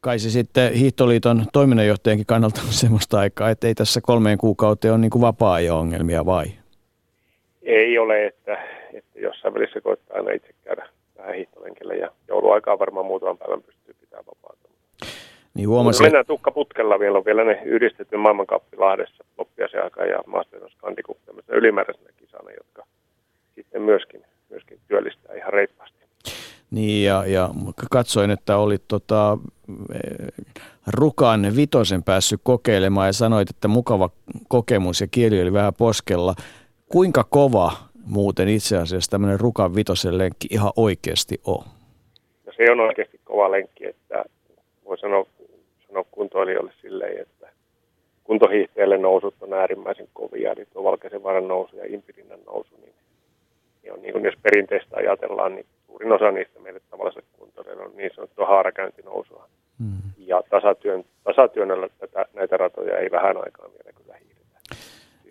kai 0.00 0.18
se 0.18 0.30
sitten 0.30 0.72
Hiihtoliiton 0.72 1.46
toiminnanjohtajankin 1.52 2.26
kannalta 2.26 2.60
on 2.60 2.72
semmoista 2.82 3.18
aikaa, 3.18 3.50
että 3.50 3.66
ei 3.66 3.74
tässä 3.74 4.00
kolmeen 4.02 4.38
kuukauteen 4.38 4.94
ole 4.94 5.00
niin 5.00 5.10
kuin 5.10 5.22
vapaa-ajo-ongelmia 5.22 6.26
vai? 6.26 6.44
Ei 7.62 7.98
ole, 7.98 8.26
että, 8.26 8.58
että 8.92 9.20
jossain 9.20 9.54
välissä 9.54 9.80
koittaa 9.80 10.16
aina 10.16 10.30
itse 10.30 10.54
käydä 10.64 10.88
vähän 11.18 11.34
hiihtolenkillä 11.34 11.94
ja 11.94 12.10
jouluaikaa 12.28 12.78
varmaan 12.78 13.06
muutaman 13.06 13.38
päivän 13.38 13.62
pystyy 13.62 13.94
pitämään 14.00 14.26
vapaata. 14.26 14.67
Niin 15.58 15.68
huomasin... 15.68 16.04
Mennään 16.04 16.26
tukkaputkella 16.26 16.98
vielä, 16.98 17.18
on 17.18 17.24
vielä 17.24 17.44
ne 17.44 17.62
yhdistetty 17.64 18.16
maailmankappi 18.16 18.76
Lahdessa 18.76 19.24
loppiaisen 19.38 19.84
aikaa 19.84 20.04
ja 20.04 20.18
Masters 20.26 20.74
Kandicup 20.76 21.18
ylimääräisenä 21.48 22.10
kisana, 22.16 22.50
jotka 22.50 22.86
sitten 23.54 23.82
myöskin, 23.82 24.22
myöskin 24.50 24.78
työllistää 24.88 25.34
ihan 25.34 25.52
reippaasti. 25.52 25.98
Niin 26.70 27.04
ja, 27.04 27.24
ja 27.26 27.48
katsoin, 27.90 28.30
että 28.30 28.56
olit 28.56 28.82
tota, 28.88 29.38
Rukan 30.86 31.56
vitosen 31.56 32.02
päässyt 32.02 32.40
kokeilemaan 32.42 33.06
ja 33.06 33.12
sanoit, 33.12 33.50
että 33.50 33.68
mukava 33.68 34.10
kokemus 34.48 35.00
ja 35.00 35.06
kieli 35.10 35.42
oli 35.42 35.52
vähän 35.52 35.74
poskella. 35.78 36.34
Kuinka 36.88 37.24
kova 37.24 37.72
muuten 38.06 38.48
itse 38.48 38.76
asiassa 38.76 39.10
tämmöinen 39.10 39.40
Rukan 39.40 39.74
vitosen 39.74 40.18
lenkki 40.18 40.48
ihan 40.50 40.72
oikeasti 40.76 41.40
on? 41.44 41.64
No 42.46 42.52
se 42.56 42.72
on 42.72 42.80
oikeasti 42.80 43.20
kova 43.24 43.50
lenkki, 43.50 43.86
että 43.86 44.24
voi 44.84 44.98
sanoa 44.98 45.26
sanoa 45.98 46.08
kuntoilijoille 46.10 46.72
silleen, 46.82 47.22
että 47.22 47.48
kuntohiihtäjälle 48.24 48.98
nousut 48.98 49.34
on 49.40 49.52
äärimmäisen 49.52 50.08
kovia, 50.12 50.52
eli 50.52 50.66
tuo 50.72 50.84
Valkeisen 50.84 51.22
varan 51.22 51.48
nousu 51.48 51.76
ja 51.76 51.84
Impirinnan 51.86 52.40
nousu, 52.46 52.74
niin, 52.80 52.94
niin 53.82 53.92
on 53.92 54.02
niin 54.02 54.12
kuin 54.12 54.24
jos 54.24 54.34
perinteistä 54.42 54.96
ajatellaan, 54.96 55.54
niin 55.54 55.66
suurin 55.86 56.12
osa 56.12 56.30
niistä 56.30 56.60
meille 56.60 56.80
tavalliset 56.90 57.24
kuntoilijoille 57.38 57.84
on 57.84 57.96
niin 57.96 58.10
sanottua 58.14 58.46
haarakäyntinousua. 58.46 59.48
Mm. 59.78 60.12
Ja 60.16 60.42
tasatyön, 60.50 61.04
tasatyönnöllä 61.24 61.88
tätä, 61.98 62.26
näitä 62.34 62.56
ratoja 62.56 62.98
ei 62.98 63.10
vähän 63.10 63.36
aikaa 63.36 63.68
vielä 63.72 63.92
kyllä 63.96 64.14
hiihdetä. 64.14 64.58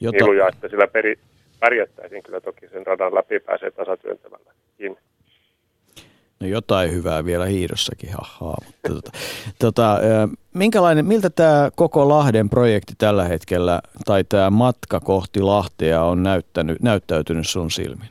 Jota... 0.01 0.17
Iluja, 0.17 0.47
että 0.47 0.67
sillä 0.67 0.87
peri, 0.87 1.15
pärjättäisiin 1.59 2.23
kyllä 2.23 2.41
toki 2.41 2.67
sen 2.67 2.85
radan 2.85 3.15
läpi 3.15 3.39
pääsee 3.39 3.71
tasatyöntävälläkin. 3.71 4.97
No 6.39 6.47
jotain 6.47 6.91
hyvää 6.91 7.25
vielä 7.25 7.45
hiidossakin, 7.45 8.09
hahaa. 8.11 8.57
Mutta 8.65 8.89
tota, 8.89 9.11
tota, 9.59 9.99
minkälainen, 10.53 11.05
miltä 11.05 11.29
tämä 11.29 11.69
koko 11.75 12.09
Lahden 12.09 12.49
projekti 12.49 12.93
tällä 12.97 13.23
hetkellä, 13.23 13.81
tai 14.05 14.23
tämä 14.23 14.49
matka 14.49 14.99
kohti 14.99 15.41
Lahtea 15.41 16.03
on 16.03 16.23
näyttänyt, 16.23 16.81
näyttäytynyt 16.81 17.47
sun 17.47 17.71
silmin? 17.71 18.09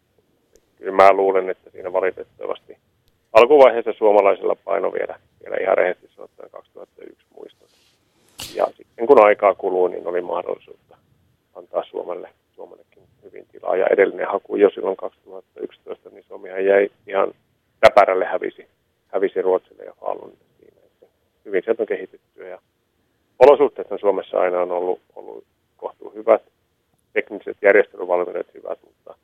kyllä 0.78 0.92
mä 0.92 1.12
luulen, 1.12 1.50
että 1.50 1.70
siinä 1.70 1.92
valitettavasti 1.92 2.78
alkuvaiheessa 3.32 3.92
suomalaisella 3.92 4.56
paino 4.64 4.92
vielä, 4.92 5.18
vielä 5.44 5.56
ihan 5.62 5.78
rehellisesti 5.78 6.16
sanottuna 6.16 6.48
2001 6.48 7.26
muistot. 7.36 7.68
Ja 8.54 8.66
sitten 8.76 9.06
kun 9.06 9.24
aikaa 9.24 9.54
kuluu, 9.54 9.88
niin 9.88 10.06
oli 10.06 10.20
mahdollisuutta 10.20 10.96
antaa 11.54 11.84
Suomelle, 11.84 12.30
Suomellekin 12.54 12.95
hyvin 13.26 13.46
tilaa. 13.52 13.76
Ja 13.76 13.86
edellinen 13.86 14.26
haku 14.26 14.56
jo 14.56 14.70
silloin 14.70 14.96
2011, 14.96 16.10
niin 16.10 16.24
Suomihan 16.28 16.64
jäi 16.64 16.90
ihan 17.06 17.34
täpärälle 17.80 18.24
hävisi, 18.24 18.66
hävisi 19.08 19.42
Ruotsille 19.42 19.84
ja 19.84 19.92
Falunille 20.00 20.44
siinä. 20.60 20.80
Että 20.86 21.06
hyvin 21.44 21.62
sieltä 21.64 21.82
on 21.82 21.86
kehitetty 21.86 22.48
ja 22.48 22.58
olosuhteet 23.38 23.88
Suomessa 24.00 24.40
aina 24.40 24.60
on 24.60 24.72
ollut, 24.72 25.00
ollut 25.14 25.44
kohtuu 25.76 26.12
hyvät, 26.14 26.42
tekniset 27.12 27.56
järjestelyvalmiudet 27.62 28.54
hyvät, 28.54 28.78
mutta 28.84 29.14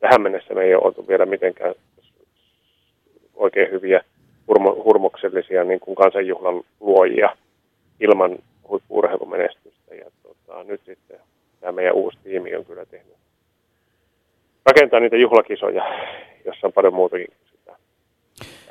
tähän 0.00 0.22
mennessä 0.22 0.54
me 0.54 0.62
ei 0.62 0.74
ole 0.74 0.84
oltu 0.84 1.08
vielä 1.08 1.26
mitenkään 1.26 1.74
oikein 3.34 3.70
hyviä 3.70 4.04
hurmo, 4.48 4.82
hurmoksellisia 4.84 5.64
niin 5.64 5.80
kuin 5.80 5.94
kansanjuhlan 5.94 6.62
luojia 6.80 7.36
ilman 8.00 8.38
huippu-urheilumenestystä. 8.68 9.94
Ja 9.94 10.10
tota, 10.22 10.64
nyt 10.64 10.80
sitten 10.86 11.20
tämä 11.60 11.72
meidän 11.72 11.94
uusi 11.94 12.18
tiimi 12.24 12.56
on 12.56 12.64
kyllä 12.64 12.86
tehnyt 12.86 13.19
rakentaa 14.66 15.00
niitä 15.00 15.16
juhlakisoja, 15.16 15.84
jossa 16.46 16.66
on 16.66 16.72
paljon 16.72 16.94
muutakin 16.94 17.26
sitä, 17.50 17.76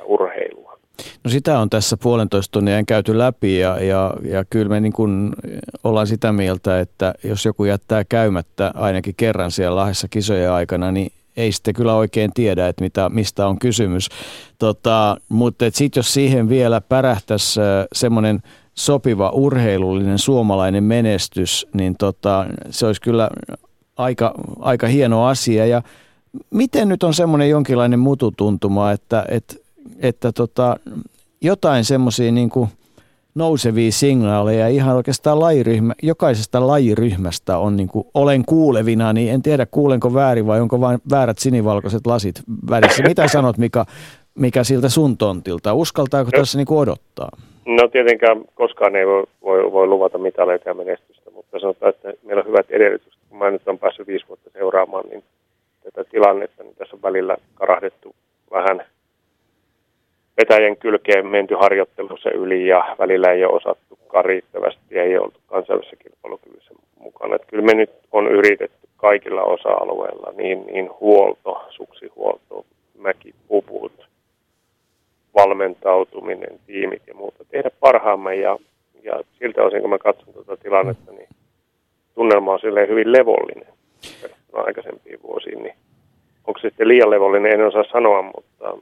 urheilua. 0.03 0.79
No 1.23 1.29
sitä 1.29 1.59
on 1.59 1.69
tässä 1.69 1.97
puolentoista 1.97 2.51
tunnia 2.51 2.83
käyty 2.87 3.17
läpi 3.17 3.59
ja, 3.59 3.83
ja, 3.83 4.13
ja 4.23 4.45
kyllä 4.49 4.69
me 4.69 4.79
niin 4.79 4.93
kuin 4.93 5.31
ollaan 5.83 6.07
sitä 6.07 6.31
mieltä, 6.31 6.79
että 6.79 7.13
jos 7.23 7.45
joku 7.45 7.65
jättää 7.65 8.03
käymättä 8.03 8.71
ainakin 8.75 9.13
kerran 9.17 9.51
siellä 9.51 9.75
Lahdessa 9.75 10.07
kisojen 10.07 10.51
aikana, 10.51 10.91
niin 10.91 11.11
ei 11.37 11.51
sitten 11.51 11.73
kyllä 11.73 11.93
oikein 11.93 12.31
tiedä, 12.33 12.67
että 12.67 12.83
mitä, 12.83 13.09
mistä 13.09 13.47
on 13.47 13.59
kysymys. 13.59 14.09
Tota, 14.59 15.17
mutta 15.29 15.65
sitten 15.71 15.99
jos 15.99 16.13
siihen 16.13 16.49
vielä 16.49 16.81
pärähtäisi 16.81 17.59
semmoinen 17.93 18.39
sopiva 18.73 19.29
urheilullinen 19.29 20.19
suomalainen 20.19 20.83
menestys, 20.83 21.67
niin 21.73 21.95
tota, 21.97 22.45
se 22.69 22.85
olisi 22.85 23.01
kyllä 23.01 23.29
aika, 23.99 24.33
aika 24.59 24.87
hieno 24.87 25.25
asia. 25.25 25.65
Ja 25.65 25.81
miten 26.49 26.89
nyt 26.89 27.03
on 27.03 27.13
semmoinen 27.13 27.49
jonkinlainen 27.49 27.99
mututuntuma, 27.99 28.91
että, 28.91 29.25
että, 29.29 29.55
että 29.99 30.31
tota, 30.31 30.75
jotain 31.41 31.85
semmoisia 31.85 32.31
niin 32.31 32.49
nousevia 33.35 33.91
signaaleja 33.91 34.67
ihan 34.67 34.95
oikeastaan 34.95 35.39
lajiryhmä, 35.39 35.93
jokaisesta 36.03 36.67
lajiryhmästä 36.67 37.57
on 37.57 37.77
niin 37.77 37.87
kuin, 37.87 38.07
olen 38.13 38.45
kuulevina, 38.45 39.13
niin 39.13 39.33
en 39.33 39.41
tiedä 39.41 39.65
kuulenko 39.65 40.13
väärin 40.13 40.47
vai 40.47 40.61
onko 40.61 40.81
vain 40.81 40.99
väärät 41.11 41.39
sinivalkoiset 41.39 42.07
lasit 42.07 42.35
välissä. 42.69 43.03
Mitä 43.03 43.27
sanot 43.27 43.57
Mika, 43.57 43.85
mikä 44.35 44.63
siltä 44.63 44.89
sun 44.89 45.17
tontilta? 45.17 45.73
Uskaltaako 45.73 46.29
no, 46.33 46.39
tässä 46.39 46.57
niin 46.57 46.67
kuin 46.67 46.79
odottaa? 46.79 47.29
No 47.65 47.87
tietenkään 47.87 48.45
koskaan 48.55 48.95
ei 48.95 49.07
voi, 49.07 49.23
voi, 49.41 49.71
voi 49.71 49.87
luvata 49.87 50.17
mitaleita 50.17 50.69
ja 50.69 50.73
menestystä, 50.73 51.31
mutta 51.31 51.59
sanotaan, 51.59 51.89
että 51.89 52.13
meillä 52.23 52.41
on 52.41 52.47
hyvät 52.47 52.65
edellytykset. 52.69 53.18
Kun 53.29 53.37
mä 53.37 53.51
nyt 53.51 53.67
olen 53.67 53.79
päässyt 53.79 54.07
viisi 54.07 54.27
vuotta 54.27 54.49
seuraamaan, 54.49 55.09
niin 55.09 55.23
tätä 55.83 56.09
tilannetta, 56.09 56.63
niin 56.63 56.75
tässä 56.75 56.95
on 56.95 57.01
välillä 57.01 57.37
karahdettu 57.55 58.15
vähän 58.51 58.85
vetäjän 60.37 60.77
kylkeen 60.77 61.27
menty 61.27 61.55
harjoittelussa 61.55 62.31
yli 62.31 62.67
ja 62.67 62.95
välillä 62.99 63.31
ei 63.31 63.45
ole 63.45 63.55
osattukaan 63.55 64.25
riittävästi 64.25 64.95
ja 64.95 65.03
ei 65.03 65.17
oltu 65.17 65.39
kansainvälisessä 65.47 66.03
kilpailukyvyssä 66.03 66.73
mukana. 66.99 67.35
Että 67.35 67.47
kyllä 67.47 67.63
me 67.63 67.73
nyt 67.73 67.91
on 68.11 68.27
yritetty 68.27 68.87
kaikilla 68.97 69.43
osa-alueilla, 69.43 70.33
niin, 70.37 70.65
niin 70.65 70.89
huolto, 70.99 71.65
suksihuolto, 71.69 72.65
mäkipuput, 72.97 74.07
valmentautuminen, 75.35 76.59
tiimit 76.65 77.01
ja 77.07 77.13
muuta, 77.13 77.45
tehdä 77.45 77.71
parhaamme 77.79 78.35
ja, 78.35 78.59
ja 79.03 79.23
siltä 79.39 79.63
osin 79.63 79.81
kun 79.81 79.89
mä 79.89 79.97
katson 79.97 80.33
tuota 80.33 80.57
tilannetta, 80.57 81.11
niin 81.11 81.29
tunnelma 82.15 82.53
on 82.53 82.59
silleen 82.59 82.89
hyvin 82.89 83.11
levollinen 83.11 83.73
aikaisempiin 84.53 85.19
vuosiin, 85.23 85.63
niin 85.63 85.75
onko 86.47 86.59
se 86.59 86.69
sitten 86.69 86.87
liian 86.87 87.09
levollinen, 87.09 87.53
en 87.53 87.67
osaa 87.67 87.83
sanoa, 87.91 88.21
mutta, 88.21 88.77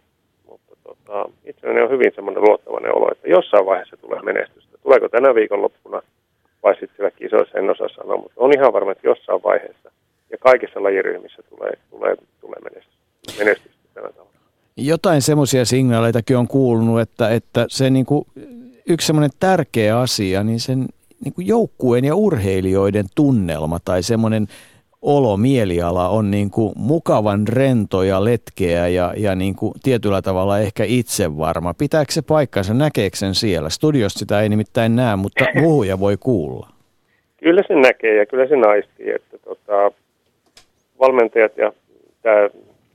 mutta 0.49 0.75
tota, 0.83 1.29
itselläni 1.45 1.81
on 1.81 1.89
hyvin 1.89 2.11
semmoinen 2.15 2.43
luottavainen 2.43 2.95
olo, 2.95 3.11
että 3.11 3.29
jossain 3.29 3.65
vaiheessa 3.65 3.97
tulee 3.97 4.21
menestystä. 4.21 4.77
Tuleeko 4.83 5.09
tänä 5.09 5.35
viikonloppuna 5.35 6.01
vai 6.63 6.73
sitten 6.73 6.95
siellä 6.95 7.11
kisoissa, 7.11 7.57
en 7.57 7.69
osaa 7.69 7.89
sanoa, 7.89 8.17
mutta 8.17 8.33
on 8.37 8.51
ihan 8.57 8.73
varma, 8.73 8.91
että 8.91 9.07
jossain 9.07 9.43
vaiheessa 9.43 9.91
ja 10.31 10.37
kaikissa 10.37 10.83
lajiryhmissä 10.83 11.43
tulee, 11.49 11.71
tulee, 11.89 12.15
tulee 12.41 12.59
menestystä, 12.63 13.43
menestystä 13.43 13.77
tällä 13.93 14.09
tavalla. 14.09 14.31
Jotain 14.77 15.21
semmoisia 15.21 15.65
signaaleitakin 15.65 16.37
on 16.37 16.47
kuulunut, 16.47 17.01
että, 17.01 17.29
että 17.29 17.65
se 17.69 17.89
niin 17.89 18.05
kuin, 18.05 18.25
yksi 18.89 19.07
semmoinen 19.07 19.31
tärkeä 19.39 19.99
asia, 19.99 20.43
niin 20.43 20.59
sen 20.59 20.85
niin 21.25 21.33
kuin 21.33 21.47
joukkueen 21.47 22.05
ja 22.05 22.15
urheilijoiden 22.15 23.05
tunnelma 23.15 23.79
tai 23.85 24.03
semmoinen 24.03 24.47
olo, 25.01 25.37
mieliala 25.37 26.09
on 26.09 26.31
niin 26.31 26.51
kuin 26.51 26.73
mukavan 26.75 27.47
rento 27.47 28.03
ja 28.03 28.23
letkeä 28.23 28.87
ja, 28.87 29.13
ja 29.17 29.35
niin 29.35 29.55
kuin 29.55 29.73
tietyllä 29.83 30.21
tavalla 30.21 30.59
ehkä 30.59 30.83
itsevarma. 30.87 31.73
Pitääkö 31.73 32.11
se 32.11 32.21
paikkansa, 32.21 32.73
näkeekö 32.73 33.17
sen 33.17 33.35
siellä? 33.35 33.69
Studiosta 33.69 34.19
sitä 34.19 34.41
ei 34.41 34.49
nimittäin 34.49 34.95
näe, 34.95 35.15
mutta 35.15 35.45
huhuja 35.61 35.99
voi 35.99 36.17
kuulla. 36.19 36.67
Kyllä 37.37 37.63
se 37.67 37.75
näkee 37.75 38.15
ja 38.15 38.25
kyllä 38.25 38.47
se 38.47 38.55
naistii, 38.55 39.09
että 39.09 39.37
tota, 39.37 39.91
valmentajat 40.99 41.57
ja 41.57 41.71
tämä 42.21 42.49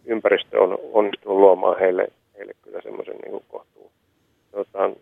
ympäristö 0.05 0.63
on 0.63 0.79
onnistunut 0.93 1.39
luomaan 1.39 1.79
heille, 1.81 2.09
heille 2.39 2.53
kyllä 2.63 2.81
semmoisen 2.83 3.17
niin 3.17 3.43
kohtuun 3.49 3.91
sanotaan, 4.53 4.97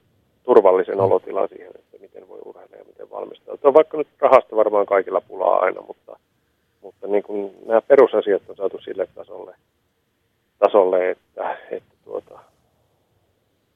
turvallisen 0.45 1.01
olotilan 1.01 1.49
siihen, 1.49 1.73
miten 2.15 2.29
voi 2.29 2.39
urheilla 2.45 2.77
ja 2.77 2.85
miten 2.85 3.11
valmistautua. 3.11 3.75
Vaikka 3.75 3.97
nyt 3.97 4.09
rahasta 4.19 4.57
varmaan 4.57 4.87
kaikilla 4.87 5.21
pulaa 5.21 5.59
aina, 5.59 5.81
mutta, 5.83 6.19
mutta 6.83 7.07
niin 7.07 7.23
kuin 7.23 7.55
nämä 7.67 7.83
perusasiat 7.83 8.43
on 8.49 8.57
saatu 8.57 8.81
sille 8.81 9.07
tasolle, 9.15 9.55
tasolle 10.59 11.11
että, 11.11 11.59
että 11.71 11.95
tuota, 12.05 12.39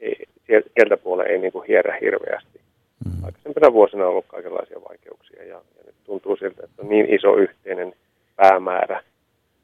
ei, 0.01 0.27
sieltä 0.47 0.97
puolella 0.97 1.31
ei 1.31 1.39
niin 1.39 1.53
kuin 1.53 1.67
hierrä 1.67 1.99
hirveästi. 2.01 2.61
Mm. 3.05 3.25
Aikaisempina 3.25 3.73
vuosina 3.73 4.05
on 4.05 4.11
ollut 4.11 4.25
kaikenlaisia 4.29 4.85
vaikeuksia 4.89 5.45
ja, 5.45 5.55
ja 5.55 5.83
nyt 5.87 5.95
tuntuu 6.05 6.37
siltä, 6.37 6.63
että 6.65 6.83
on 6.83 6.89
niin 6.89 7.15
iso 7.15 7.37
yhteinen 7.37 7.95
päämäärä 8.37 9.03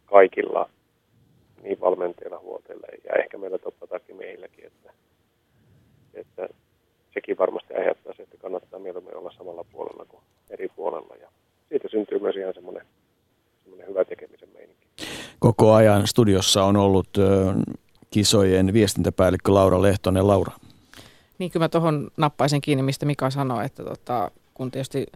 kaikilla 0.07 0.69
niin 1.63 1.81
valmentajilla 1.81 2.39
huolteilla 2.39 2.87
ja 3.05 3.23
ehkä 3.23 3.39
meillä 3.39 3.59
toppatakin 3.59 4.17
meilläkin, 4.17 4.67
että, 4.67 4.93
että 6.15 6.49
sekin 7.15 7.39
varmasti 7.39 7.75
aiheuttaa 7.75 8.15
se, 8.17 8.23
että 8.23 8.37
kannattaa 8.37 8.81
mieluummin 8.81 9.17
olla 9.17 9.33
samalla 9.39 9.65
puolella 9.73 10.05
kuin 10.05 10.23
eri 10.51 10.69
puolella 10.77 11.17
ja 11.21 11.29
siitä 11.69 11.89
syntyy 11.89 12.19
myös 12.19 12.37
ihan 12.37 12.55
semmoinen, 12.55 12.87
semmoinen 13.63 13.89
hyvä 13.89 14.05
tekemisen 14.05 14.49
meininki. 14.55 14.87
Koko 15.41 15.75
ajan 15.75 16.07
studiossa 16.07 16.65
on 16.65 16.77
ollut 16.77 17.09
kisojen 18.11 18.73
viestintäpäällikkö 18.73 19.55
Laura 19.55 19.83
Lehtonen. 19.83 20.27
Laura. 20.27 20.53
Niin 21.39 21.51
kyllä 21.51 21.65
mä 21.65 21.69
tuohon 21.69 22.11
nappaisin 22.17 22.61
kiinni, 22.61 22.83
mistä 22.83 23.07
Mika 23.07 23.31
sanoi, 23.31 23.65
että 23.65 23.85
tota, 23.85 24.31
kun 24.55 24.71
tietysti 24.71 25.07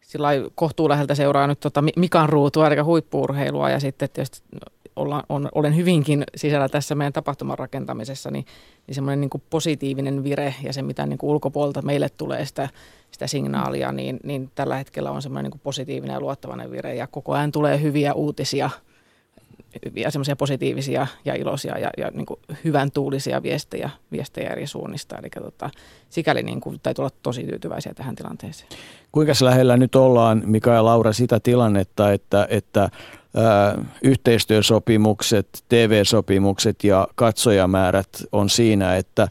sillä 0.00 0.28
kohtuu 0.54 0.88
läheltä 0.88 1.14
seuraa 1.14 1.46
nyt 1.46 1.60
tota 1.60 1.82
Mikan 1.96 2.28
ruutua, 2.28 2.66
eli 2.66 2.80
huippuurheilua, 2.80 3.70
ja 3.70 3.80
sitten 3.80 4.08
tietysti 4.12 4.42
olla, 4.96 5.22
on, 5.28 5.48
olen 5.54 5.76
hyvinkin 5.76 6.24
sisällä 6.36 6.68
tässä 6.68 6.94
meidän 6.94 7.12
tapahtuman 7.12 7.58
rakentamisessa, 7.58 8.30
niin, 8.30 8.46
niin 8.86 8.94
semmoinen 8.94 9.20
niin 9.20 9.42
positiivinen 9.50 10.24
vire 10.24 10.54
ja 10.62 10.72
se, 10.72 10.82
mitä 10.82 11.06
niin 11.06 11.18
kuin 11.18 11.30
ulkopuolelta 11.30 11.82
meille 11.82 12.08
tulee 12.08 12.44
sitä, 12.44 12.68
sitä 13.10 13.26
signaalia, 13.26 13.92
niin, 13.92 14.20
niin 14.22 14.50
tällä 14.54 14.76
hetkellä 14.76 15.10
on 15.10 15.22
semmoinen 15.22 15.50
niin 15.52 15.60
positiivinen 15.64 16.14
ja 16.14 16.20
luottavainen 16.20 16.70
vire 16.70 16.94
ja 16.94 17.06
koko 17.06 17.32
ajan 17.32 17.52
tulee 17.52 17.82
hyviä 17.82 18.14
uutisia 18.14 18.70
ja 19.94 20.10
semmoisia 20.10 20.36
positiivisia 20.36 21.06
ja 21.24 21.34
iloisia 21.34 21.78
ja, 21.78 21.90
ja 21.98 22.10
niin 22.14 22.26
kuin 22.26 22.40
hyvän 22.64 22.90
tuulisia 22.90 23.42
viestejä, 23.42 23.90
viestejä 24.12 24.50
eri 24.50 24.66
suunnista. 24.66 25.16
Eli 25.18 25.28
tota, 25.30 25.70
sikäli 26.10 26.42
niin 26.42 26.60
kuin, 26.60 26.80
täytyy 26.82 27.02
olla 27.02 27.16
tosi 27.22 27.44
tyytyväisiä 27.44 27.94
tähän 27.94 28.14
tilanteeseen. 28.16 28.68
Kuinka 29.12 29.32
lähellä 29.40 29.76
nyt 29.76 29.94
ollaan, 29.94 30.42
Mika 30.46 30.70
ja 30.70 30.84
Laura, 30.84 31.12
sitä 31.12 31.40
tilannetta, 31.40 32.12
että, 32.12 32.46
että 32.50 32.88
yhteistyösopimukset, 34.02 35.64
TV-sopimukset 35.68 36.84
ja 36.84 37.08
katsojamäärät 37.14 38.08
on 38.32 38.50
siinä, 38.50 38.96
että 38.96 39.28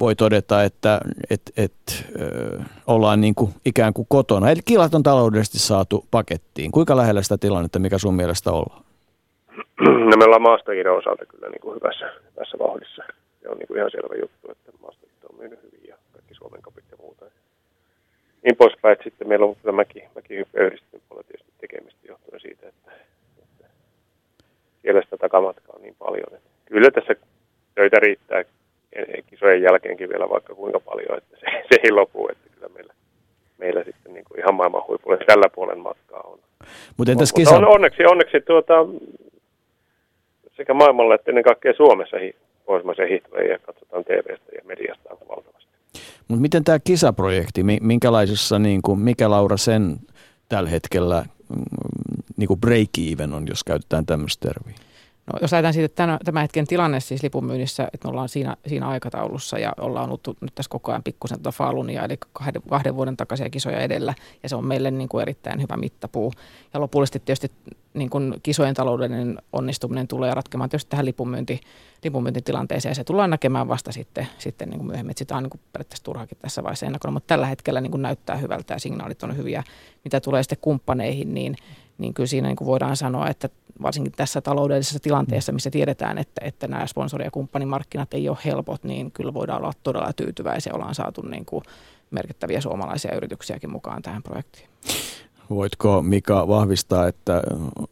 voi 0.00 0.16
todeta, 0.16 0.64
että 0.64 1.00
et, 1.30 1.52
et, 1.56 1.72
ö, 2.20 2.60
ollaan 2.86 3.20
niin 3.20 3.34
kuin 3.34 3.54
ikään 3.64 3.94
kuin 3.94 4.06
kotona. 4.08 4.50
Eli 4.50 4.60
kilat 4.64 4.94
on 4.94 5.02
taloudellisesti 5.02 5.58
saatu 5.58 6.06
pakettiin. 6.10 6.70
Kuinka 6.70 6.96
lähellä 6.96 7.22
sitä 7.22 7.38
tilannetta, 7.38 7.78
mikä 7.78 7.98
sun 7.98 8.14
mielestä 8.14 8.52
ollaan? 8.52 8.84
No 10.10 10.16
me 10.16 10.24
ollaan 10.24 10.42
Maastajien 10.42 10.92
osalta 10.92 11.26
kyllä 11.26 11.48
niin 11.48 11.60
kuin 11.60 11.74
hyvässä, 11.74 12.12
hyvässä 12.34 12.58
vauhdissa. 12.58 13.02
Se 13.42 13.48
on 13.48 13.58
niin 13.58 13.66
kuin 13.66 13.78
ihan 13.78 13.90
selvä 13.90 14.14
juttu, 14.20 14.50
että 14.50 14.72
Maastajit 14.82 15.24
on 15.30 15.38
myynyt 15.38 15.62
hyvin 15.62 15.88
ja 15.88 15.96
kaikki 16.12 16.34
Suomen 16.34 16.62
kapit 16.62 16.84
ja 16.90 16.96
muuta. 17.00 17.24
Niin 18.42 18.56
poispäin, 18.56 18.92
että 18.92 19.04
sitten 19.04 19.28
meillä 19.28 19.46
on 19.46 19.56
kyllä 19.56 19.76
mäki, 19.76 20.04
mäkihyppä 20.14 20.60
yhdistetty 20.60 21.00
puolella 21.08 21.28
tietysti 21.28 21.52
tekemistä 21.60 22.00
johtuen 22.08 22.40
siitä, 22.40 22.68
että 22.68 22.92
siellä 24.82 25.02
sitä 25.02 25.16
takamatkaa 25.16 25.76
on 25.76 25.82
niin 25.82 25.96
paljon. 25.98 26.34
Että 26.34 26.50
kyllä 26.64 26.90
tässä 26.90 27.14
töitä 27.74 27.96
riittää 28.00 28.44
kisojen 29.26 29.62
jälkeenkin 29.62 30.08
vielä 30.08 30.28
vaikka 30.28 30.54
kuinka 30.54 30.80
paljon, 30.80 31.18
että 31.18 31.36
se, 31.36 31.46
se 31.68 31.80
ei 31.84 31.90
lopu, 31.90 32.28
että 32.28 32.48
kyllä 32.54 32.68
meillä, 32.74 32.94
meillä 33.58 33.84
sitten 33.84 34.14
niin 34.14 34.24
kuin 34.24 34.40
ihan 34.40 34.54
maailman 34.54 34.86
huipulle 34.88 35.18
tällä 35.26 35.48
puolen 35.54 35.78
matkaa 35.78 36.20
on. 36.20 36.38
Mut 36.96 37.08
entäs 37.08 37.32
kisa... 37.32 37.56
on, 37.56 37.68
onneksi, 37.68 38.04
onneksi 38.04 38.40
tuota, 38.40 38.74
sekä 40.60 40.74
maailmalla 40.74 41.14
että 41.14 41.30
ennen 41.30 41.44
kaikkea 41.44 41.72
Suomessa 41.76 42.16
pohjoismaisen 42.66 43.08
hiihtoja 43.08 43.52
ja 43.52 43.58
katsotaan 43.58 44.04
TVstä 44.04 44.52
ja 44.54 44.62
mediasta 44.64 45.08
valtavasti. 45.28 45.68
Mutta 46.28 46.42
miten 46.42 46.64
tämä 46.64 46.78
kisaprojekti, 46.78 47.62
minkälaisessa, 47.80 48.58
niin 48.58 48.82
kuin, 48.82 48.98
mikä 48.98 49.30
Laura 49.30 49.56
sen 49.56 49.96
tällä 50.48 50.70
hetkellä 50.70 51.24
mm, 51.48 51.62
niin 52.36 52.48
kuin 52.48 52.60
break-even 52.66 53.34
on, 53.34 53.44
jos 53.48 53.64
käytetään 53.64 54.06
tämmöistä 54.06 54.48
termiä? 54.48 54.89
No, 55.32 55.38
jos 55.42 55.52
ajatellaan 55.52 55.74
siitä, 55.74 55.86
että 55.86 56.18
tämän, 56.24 56.42
hetken 56.42 56.66
tilanne 56.66 57.00
siis 57.00 57.22
lipunmyynnissä, 57.22 57.88
että 57.92 58.08
me 58.08 58.10
ollaan 58.10 58.28
siinä, 58.28 58.56
siinä 58.66 58.88
aikataulussa 58.88 59.58
ja 59.58 59.72
ollaan 59.80 60.04
ollut 60.04 60.36
nyt 60.40 60.54
tässä 60.54 60.70
koko 60.70 60.92
ajan 60.92 61.02
pikkusen 61.02 61.38
tuota 61.38 61.56
faalunia, 61.56 62.04
eli 62.04 62.18
kahden, 62.32 62.62
kahden 62.68 62.96
vuoden 62.96 63.16
takaisia 63.16 63.50
kisoja 63.50 63.80
edellä, 63.80 64.14
ja 64.42 64.48
se 64.48 64.56
on 64.56 64.66
meille 64.66 64.90
niin 64.90 65.08
kuin 65.08 65.22
erittäin 65.22 65.62
hyvä 65.62 65.76
mittapuu. 65.76 66.32
Ja 66.74 66.80
lopullisesti 66.80 67.22
tietysti 67.24 67.52
niin 67.94 68.10
kuin 68.10 68.34
kisojen 68.42 68.74
taloudellinen 68.74 69.38
onnistuminen 69.52 70.08
tulee 70.08 70.34
ratkemaan 70.34 70.70
tietysti 70.70 70.90
tähän 70.90 71.06
lipunmyynti, 71.06 71.60
lipunmyyntitilanteeseen, 72.04 72.90
ja 72.90 72.94
se 72.94 73.04
tullaan 73.04 73.30
näkemään 73.30 73.68
vasta 73.68 73.92
sitten, 73.92 74.28
sitten 74.38 74.68
niin 74.68 74.78
kuin 74.78 74.86
myöhemmin, 74.86 75.14
sitä 75.18 75.36
on 75.36 75.42
niin 75.42 75.50
kuin 75.50 75.60
periaatteessa 75.72 76.04
turhakin 76.04 76.38
tässä 76.42 76.62
vaiheessa 76.62 76.86
ennakona, 76.86 77.12
mutta 77.12 77.26
tällä 77.26 77.46
hetkellä 77.46 77.80
niin 77.80 77.90
kuin 77.90 78.02
näyttää 78.02 78.36
hyvältä 78.36 78.74
ja 78.74 78.80
signaalit 78.80 79.22
on 79.22 79.36
hyviä. 79.36 79.64
Mitä 80.04 80.20
tulee 80.20 80.42
sitten 80.42 80.58
kumppaneihin, 80.60 81.34
niin, 81.34 81.56
niin 81.98 82.14
kyllä 82.14 82.26
siinä 82.26 82.48
niin 82.48 82.56
kuin 82.56 82.66
voidaan 82.66 82.96
sanoa, 82.96 83.28
että 83.28 83.48
varsinkin 83.82 84.12
tässä 84.12 84.40
taloudellisessa 84.40 85.00
tilanteessa, 85.00 85.52
missä 85.52 85.70
tiedetään, 85.70 86.18
että, 86.18 86.40
että 86.44 86.68
nämä 86.68 86.84
sponsori- 86.84 87.24
ja 87.24 87.30
kumppanimarkkinat 87.30 88.14
ei 88.14 88.28
ole 88.28 88.38
helpot, 88.44 88.84
niin 88.84 89.10
kyllä 89.10 89.34
voidaan 89.34 89.62
olla 89.62 89.72
todella 89.82 90.12
tyytyväisiä. 90.12 90.74
Ollaan 90.74 90.94
saatu 90.94 91.22
niin 91.22 91.44
kuin 91.44 91.64
merkittäviä 92.10 92.60
suomalaisia 92.60 93.14
yrityksiäkin 93.16 93.70
mukaan 93.70 94.02
tähän 94.02 94.22
projektiin. 94.22 94.68
Voitko 95.50 96.02
Mika 96.02 96.48
vahvistaa, 96.48 97.08
että 97.08 97.42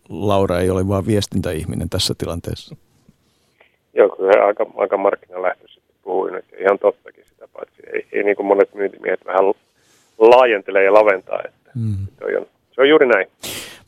Laura 0.09 0.59
ei 0.59 0.71
ole 0.71 0.89
vain 0.89 1.07
viestintäihminen 1.07 1.89
tässä 1.89 2.15
tilanteessa? 2.19 2.77
Joo, 3.95 4.09
kyllä 4.09 4.47
aika, 4.47 4.67
aika 4.77 4.97
markkinalähtöisesti 4.97 5.95
puhuin, 6.03 6.35
että 6.35 6.57
ihan 6.57 6.79
tottakin 6.79 7.25
sitä 7.29 7.49
paitsi. 7.53 7.83
Ei, 7.93 8.07
ei 8.13 8.23
niin 8.23 8.37
kuin 8.37 8.47
monet 8.47 8.75
myyntimiehet 8.75 9.21
vähän 9.27 9.45
laajentelee 10.19 10.85
ja 10.85 10.93
laventaa, 10.93 11.41
että 11.45 11.71
mm. 11.75 12.07
se, 12.19 12.25
on, 12.39 12.47
se 12.73 12.81
on 12.81 12.89
juuri 12.89 13.07
näin. 13.07 13.29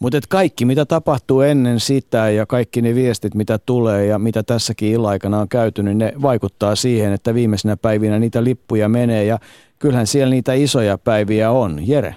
Mutta 0.00 0.18
kaikki, 0.28 0.64
mitä 0.64 0.86
tapahtuu 0.86 1.40
ennen 1.40 1.80
sitä 1.80 2.30
ja 2.30 2.46
kaikki 2.46 2.82
ne 2.82 2.94
viestit, 2.94 3.34
mitä 3.34 3.58
tulee 3.58 4.06
ja 4.06 4.18
mitä 4.18 4.42
tässäkin 4.42 4.92
illa-aikana 4.92 5.40
on 5.40 5.48
käyty, 5.48 5.82
niin 5.82 5.98
ne 5.98 6.12
vaikuttaa 6.22 6.76
siihen, 6.76 7.12
että 7.12 7.34
viimeisenä 7.34 7.76
päivinä 7.76 8.18
niitä 8.18 8.44
lippuja 8.44 8.88
menee 8.88 9.24
ja 9.24 9.38
kyllähän 9.78 10.06
siellä 10.06 10.30
niitä 10.30 10.52
isoja 10.52 10.98
päiviä 10.98 11.50
on. 11.50 11.88
Jere? 11.88 12.14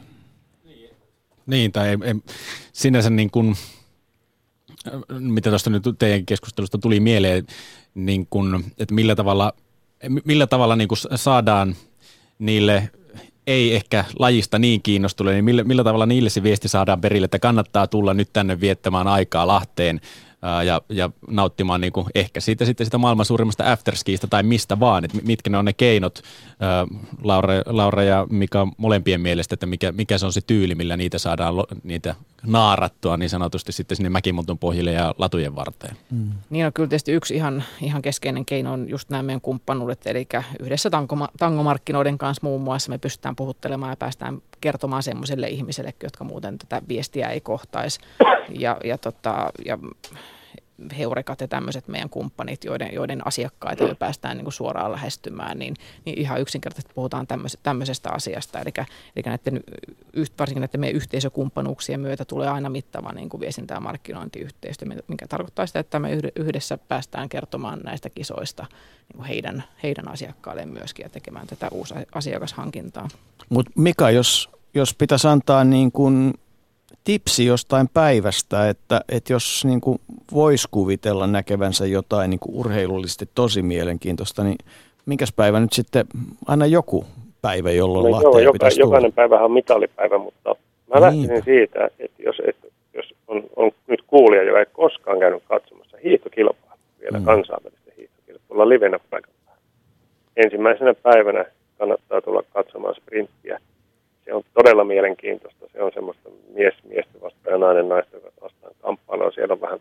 Niin, 1.45 1.71
tai 1.71 1.87
ei, 1.87 1.97
ei, 2.03 2.15
sinänsä 2.73 3.09
niin 3.09 3.31
kuin, 3.31 3.55
mitä 5.19 5.49
tuosta 5.49 5.69
nyt 5.69 5.83
teidän 5.99 6.25
keskustelusta 6.25 6.77
tuli 6.77 6.99
mieleen, 6.99 7.47
niin 7.95 8.27
kuin, 8.29 8.65
että 8.77 8.93
millä 8.93 9.15
tavalla, 9.15 9.53
millä 10.25 10.47
tavalla 10.47 10.75
niin 10.75 10.87
kuin 10.87 10.99
saadaan 11.15 11.75
niille 12.39 12.89
ei 13.47 13.75
ehkä 13.75 14.05
lajista 14.19 14.59
niin 14.59 14.81
kiinnostuneille, 14.81 15.35
niin 15.35 15.45
millä, 15.45 15.63
millä 15.63 15.83
tavalla 15.83 16.05
niille 16.05 16.29
se 16.29 16.43
viesti 16.43 16.67
saadaan 16.67 17.01
perille, 17.01 17.25
että 17.25 17.39
kannattaa 17.39 17.87
tulla 17.87 18.13
nyt 18.13 18.29
tänne 18.33 18.59
viettämään 18.59 19.07
aikaa 19.07 19.47
Lahteen 19.47 20.01
ja, 20.65 20.81
ja 20.89 21.09
nauttimaan 21.27 21.81
niin 21.81 21.93
kuin 21.93 22.05
ehkä 22.15 22.39
siitä, 22.39 22.65
sitten 22.65 22.85
sitä 22.85 22.97
maailman 22.97 23.25
suurimmasta 23.25 23.71
afterskiista 23.71 24.27
tai 24.27 24.43
mistä 24.43 24.79
vaan, 24.79 25.05
että 25.05 25.17
mitkä 25.23 25.49
ne 25.49 25.57
on 25.57 25.65
ne 25.65 25.73
keinot, 25.73 26.21
Laura, 27.23 27.53
Laura 27.65 28.03
ja 28.03 28.27
Mika 28.29 28.67
molempien 28.77 29.21
mielestä, 29.21 29.53
että 29.53 29.65
mikä, 29.65 29.91
mikä 29.91 30.17
se 30.17 30.25
on 30.25 30.33
se 30.33 30.41
tyyli, 30.41 30.75
millä 30.75 30.97
niitä 30.97 31.17
saadaan 31.17 31.55
niitä 31.83 32.15
naarattua 32.45 33.17
niin 33.17 33.29
sanotusti 33.29 33.71
sitten 33.71 33.97
sinne 33.97 34.09
mäkimuntun 34.09 34.59
pohjille 34.59 34.91
ja 34.91 35.15
latujen 35.17 35.55
varteen. 35.55 35.97
Mm. 36.11 36.31
Niin 36.49 36.65
on 36.65 36.73
kyllä 36.73 36.89
tietysti 36.89 37.11
yksi 37.11 37.35
ihan, 37.35 37.63
ihan 37.81 38.01
keskeinen 38.01 38.45
keino 38.45 38.73
on 38.73 38.89
just 38.89 39.09
nämä 39.09 39.23
meidän 39.23 39.41
kumppanuudet, 39.41 40.07
eli 40.07 40.27
yhdessä 40.59 40.89
tango, 40.89 41.15
tangomarkkinoiden 41.37 42.17
kanssa 42.17 42.41
muun 42.43 42.61
muassa 42.61 42.89
me 42.89 42.97
pystytään 42.97 43.35
puhuttelemaan 43.35 43.91
ja 43.91 43.97
päästään 43.97 44.41
kertomaan 44.61 45.03
semmoiselle 45.03 45.47
ihmiselle, 45.47 45.93
jotka 46.03 46.23
muuten 46.23 46.57
tätä 46.57 46.81
viestiä 46.87 47.29
ei 47.29 47.41
kohtaisi. 47.41 47.99
Ja, 48.59 48.77
ja, 48.83 48.97
tota, 48.97 49.49
ja 49.65 49.77
heurekat 50.97 51.41
ja 51.41 51.47
tämmöiset 51.47 51.87
meidän 51.87 52.09
kumppanit, 52.09 52.63
joiden, 52.63 52.89
joiden 52.93 53.27
asiakkaita 53.27 53.87
me 53.87 53.95
päästään 53.95 54.37
niin 54.37 54.45
kuin 54.45 54.53
suoraan 54.53 54.91
lähestymään, 54.91 55.59
niin, 55.59 55.73
niin 56.05 56.19
ihan 56.19 56.41
yksinkertaisesti 56.41 56.93
puhutaan 56.95 57.27
tämmöisestä 57.63 58.09
asiasta. 58.11 58.59
Eli, 58.59 58.71
eli 59.15 59.23
näiden, 59.25 59.63
varsinkin 60.39 60.61
näiden 60.61 60.79
meidän 60.79 60.95
yhteisökumppanuuksien 60.95 61.99
myötä 61.99 62.25
tulee 62.25 62.49
aina 62.49 62.69
mittava 62.69 63.11
niin 63.11 63.29
kuin 63.29 63.41
viestintä- 63.41 63.73
ja 63.73 63.79
markkinointiyhteistyö, 63.79 64.87
mikä 65.07 65.27
tarkoittaa 65.27 65.67
sitä, 65.67 65.79
että 65.79 65.99
me 65.99 66.09
yhdessä 66.35 66.77
päästään 66.77 67.29
kertomaan 67.29 67.79
näistä 67.83 68.09
kisoista 68.09 68.65
niin 68.71 69.17
kuin 69.17 69.27
heidän, 69.27 69.63
heidän 69.83 70.07
asiakkailleen 70.07 70.69
myöskin 70.69 71.03
ja 71.03 71.09
tekemään 71.09 71.47
tätä 71.47 71.67
uusi 71.71 71.93
asiakashankintaa. 72.15 73.07
Mutta 73.49 73.71
Mika, 73.75 74.11
jos, 74.11 74.49
jos 74.73 74.93
pitäisi 74.93 75.27
antaa 75.27 75.63
niin 75.63 75.91
kuin 75.91 76.33
tipsi 77.03 77.45
jostain 77.45 77.89
päivästä, 77.93 78.69
että, 78.69 79.01
että 79.09 79.33
jos 79.33 79.65
niin 79.65 79.81
kuin 79.81 79.99
voisi 80.33 80.67
kuvitella 80.71 81.27
näkevänsä 81.27 81.85
jotain 81.85 82.29
niin 82.29 82.39
kuin 82.39 82.55
urheilullisesti 82.55 83.29
tosi 83.35 83.61
mielenkiintoista, 83.61 84.43
niin 84.43 84.57
minkäs 85.05 85.33
päivä 85.35 85.59
nyt 85.59 85.73
sitten 85.73 86.05
aina 86.47 86.65
joku 86.65 87.05
päivä, 87.41 87.71
jolloin 87.71 88.03
no, 88.03 88.11
Lahteen 88.11 88.31
joo, 88.31 88.39
joka, 88.39 88.53
pitäisi 88.53 88.81
Jokainen 88.81 89.13
päivä 89.13 89.39
on 89.39 89.51
mitalipäivä, 89.51 90.17
mutta 90.17 90.55
mä 90.93 91.01
lähtisin 91.01 91.43
siitä, 91.43 91.89
että 91.99 92.23
jos, 92.23 92.41
että 92.47 92.67
jos 92.93 93.15
on, 93.27 93.43
on 93.55 93.71
nyt 93.87 94.03
kuulija, 94.07 94.43
joka 94.43 94.59
ei 94.59 94.65
koskaan 94.73 95.19
käynyt 95.19 95.43
katsomassa 95.47 95.97
hiihtokilpaa, 96.03 96.77
vielä 97.01 97.19
mm. 97.19 97.25
kansainvälistä 97.25 97.91
hiihtokilpailua 97.97 98.69
livenä 98.69 98.99
paikan 99.09 99.33
Ensimmäisenä 100.37 100.93
päivänä 100.93 101.45
kannattaa 101.77 102.21
tulla 102.21 102.43
katsomaan 102.53 102.95
sprinttiä– 102.95 103.59
se 104.25 104.33
on 104.33 104.43
todella 104.53 104.83
mielenkiintoista. 104.83 105.65
Se 105.73 105.81
on 105.81 105.91
semmoista 105.93 106.29
mies 106.53 106.73
miestä 106.83 107.21
vastaan 107.21 107.53
ja 107.53 107.57
nainen 107.57 107.89
naista 107.89 108.17
vastaan 108.41 108.73
kamppailua. 108.81 109.31
Siellä 109.31 109.53
on 109.53 109.61
vähän 109.61 109.79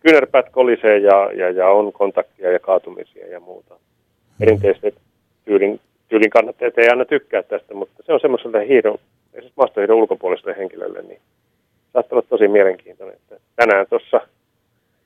kyynärpäät 0.00 0.48
kolisee 0.50 0.98
ja, 0.98 1.30
ja, 1.32 1.50
ja, 1.50 1.68
on 1.68 1.92
kontaktia 1.92 2.52
ja 2.52 2.58
kaatumisia 2.58 3.26
ja 3.26 3.40
muuta. 3.40 3.74
Perinteisesti 4.38 4.94
tyylin, 5.44 5.80
tyylin 6.08 6.30
kannattajat 6.30 6.78
ei 6.78 6.88
aina 6.88 7.04
tykkää 7.04 7.42
tästä, 7.42 7.74
mutta 7.74 8.02
se 8.06 8.12
on 8.12 8.20
semmoiselle 8.20 8.68
hiidon, 8.68 8.98
esimerkiksi 9.32 9.52
maastohiidon 9.56 9.96
ulkopuoliselle 9.96 10.56
henkilölle, 10.58 11.02
niin 11.02 11.20
saattaa 11.92 12.16
olla 12.16 12.26
tosi 12.28 12.48
mielenkiintoinen. 12.48 13.16
Että 13.16 13.36
tänään 13.56 13.86
tuossa 13.90 14.20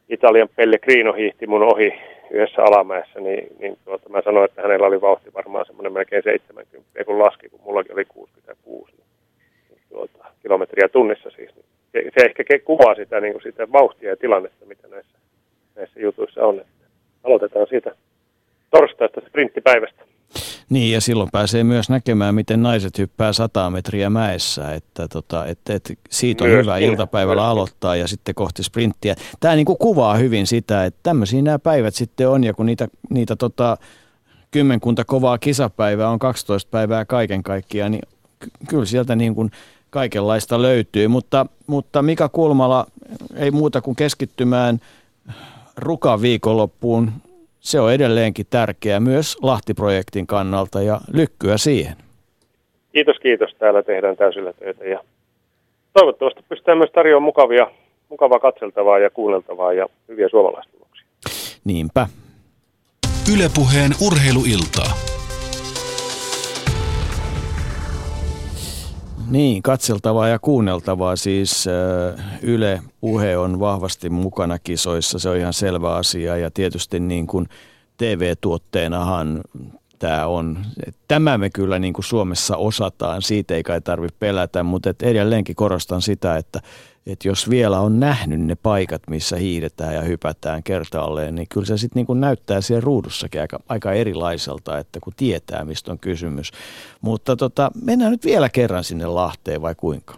Italian 0.08 0.48
Pellegrino 0.56 1.12
hiihti 1.12 1.46
mun 1.46 1.62
ohi 1.62 1.92
yhdessä 2.30 2.62
alamäessä, 2.62 3.20
niin, 3.20 3.56
niin 3.58 3.78
tuota, 3.84 4.08
mä 4.08 4.22
sanoin, 4.22 4.44
että 4.44 4.62
hänellä 4.62 4.86
oli 4.86 5.00
vauhti 5.00 5.34
varmaan 5.34 5.66
semmoinen 5.66 5.92
melkein 5.92 6.22
70, 6.22 7.04
kun 7.04 7.18
laski, 7.18 7.48
kun 7.48 7.60
mullakin 7.64 7.92
oli 7.92 8.04
66 8.04 8.92
niin, 8.92 9.06
niin, 9.70 9.80
tuota, 9.88 10.24
kilometriä 10.42 10.88
tunnissa 10.88 11.30
siis. 11.30 11.54
Niin 11.54 11.64
se, 11.92 12.02
se 12.18 12.26
ehkä 12.26 12.44
kuvaa 12.64 12.94
sitä, 12.94 13.20
niin 13.20 13.32
kuin 13.32 13.42
sitä 13.42 13.72
vauhtia 13.72 14.10
ja 14.10 14.16
tilannetta, 14.16 14.66
mitä 14.66 14.88
näissä, 14.88 15.18
näissä 15.76 16.00
jutuissa 16.00 16.46
on. 16.46 16.60
Että 16.60 16.84
aloitetaan 17.24 17.66
siitä 17.66 17.94
torstaista 18.70 19.20
sprinttipäivästä. 19.28 20.04
Niin, 20.70 20.92
ja 20.92 21.00
silloin 21.00 21.28
pääsee 21.32 21.64
myös 21.64 21.88
näkemään, 21.88 22.34
miten 22.34 22.62
naiset 22.62 22.98
hyppää 22.98 23.32
100 23.32 23.70
metriä 23.70 24.10
mäessä, 24.10 24.74
että, 24.74 25.08
tota, 25.08 25.46
että, 25.46 25.74
että 25.74 25.94
siitä 26.10 26.44
on 26.44 26.50
myös, 26.50 26.62
hyvä 26.62 26.78
iltapäivällä 26.78 27.42
myös. 27.42 27.50
aloittaa 27.50 27.96
ja 27.96 28.08
sitten 28.08 28.34
kohti 28.34 28.62
sprinttiä. 28.62 29.16
Tämä 29.40 29.54
niin 29.54 29.66
kuin 29.66 29.78
kuvaa 29.78 30.14
hyvin 30.14 30.46
sitä, 30.46 30.84
että 30.84 31.00
tämmöisiä 31.02 31.42
nämä 31.42 31.58
päivät 31.58 31.94
sitten 31.94 32.28
on, 32.28 32.44
ja 32.44 32.54
kun 32.54 32.66
niitä, 32.66 32.88
niitä 33.10 33.36
tota, 33.36 33.76
kymmenkunta 34.50 35.04
kovaa 35.04 35.38
kisapäivää 35.38 36.10
on 36.10 36.18
12 36.18 36.70
päivää 36.70 37.04
kaiken 37.04 37.42
kaikkiaan, 37.42 37.92
niin 37.92 38.02
kyllä 38.68 38.84
sieltä 38.84 39.16
niin 39.16 39.34
kuin 39.34 39.50
kaikenlaista 39.90 40.62
löytyy. 40.62 41.08
Mutta, 41.08 41.46
mutta 41.66 42.02
Mika 42.02 42.28
Kulmala 42.28 42.86
ei 43.34 43.50
muuta 43.50 43.80
kuin 43.80 43.96
keskittymään 43.96 44.80
Rukan 45.76 46.22
viikonloppuun 46.22 47.12
se 47.64 47.80
on 47.80 47.92
edelleenkin 47.92 48.46
tärkeää 48.50 49.00
myös 49.00 49.36
Lahti-projektin 49.42 50.26
kannalta 50.26 50.82
ja 50.82 51.00
lykkyä 51.12 51.56
siihen. 51.56 51.96
Kiitos, 52.92 53.16
kiitos. 53.18 53.54
Täällä 53.58 53.82
tehdään 53.82 54.16
täysillä 54.16 54.52
töitä 54.52 54.84
ja 54.84 55.00
toivottavasti 55.92 56.44
pystytään 56.48 56.78
myös 56.78 56.90
tarjoamaan 56.90 57.24
mukavia, 57.24 57.70
mukavaa 58.08 58.38
katseltavaa 58.38 58.98
ja 58.98 59.10
kuunneltavaa 59.10 59.72
ja 59.72 59.86
hyviä 60.08 60.28
suomalaistuloksia. 60.28 61.06
Niinpä. 61.64 62.06
Ylepuheen 63.34 63.92
urheiluiltaa. 64.06 65.13
Niin, 69.30 69.62
katseltavaa 69.62 70.28
ja 70.28 70.38
kuunneltavaa. 70.38 71.16
Siis 71.16 71.66
äh, 71.66 72.24
Yle 72.42 72.82
Puhe 73.00 73.36
on 73.36 73.60
vahvasti 73.60 74.10
mukana 74.10 74.58
kisoissa, 74.58 75.18
se 75.18 75.28
on 75.28 75.36
ihan 75.36 75.52
selvä 75.52 75.94
asia. 75.94 76.36
Ja 76.36 76.50
tietysti 76.50 77.00
niin 77.00 77.26
kuin 77.26 77.48
TV-tuotteenahan 77.96 79.40
tämä 79.98 80.26
on, 80.26 80.58
tämä 81.08 81.38
me 81.38 81.50
kyllä 81.50 81.78
niin 81.78 81.92
kuin 81.92 82.04
Suomessa 82.04 82.56
osataan, 82.56 83.22
siitä 83.22 83.54
ei 83.54 83.62
kai 83.62 83.80
tarvitse 83.80 84.16
pelätä, 84.18 84.62
mutta 84.62 84.90
et 84.90 85.02
edelleenkin 85.02 85.56
korostan 85.56 86.02
sitä, 86.02 86.36
että 86.36 86.60
että 87.06 87.28
jos 87.28 87.50
vielä 87.50 87.80
on 87.80 88.00
nähnyt 88.00 88.40
ne 88.40 88.54
paikat, 88.54 89.02
missä 89.10 89.36
hiidetään 89.36 89.94
ja 89.94 90.00
hypätään 90.00 90.62
kertaalleen, 90.62 91.34
niin 91.34 91.48
kyllä 91.48 91.66
se 91.66 91.78
sitten 91.78 92.06
niin 92.08 92.20
näyttää 92.20 92.60
siellä 92.60 92.84
ruudussakin 92.84 93.40
aika, 93.40 93.60
aika 93.68 93.92
erilaiselta, 93.92 94.78
että 94.78 95.00
kun 95.00 95.12
tietää, 95.16 95.64
mistä 95.64 95.92
on 95.92 95.98
kysymys. 95.98 96.52
Mutta 97.00 97.36
tota, 97.36 97.70
mennään 97.82 98.10
nyt 98.12 98.24
vielä 98.24 98.48
kerran 98.48 98.84
sinne 98.84 99.06
Lahteen 99.06 99.62
vai 99.62 99.74
kuinka? 99.74 100.14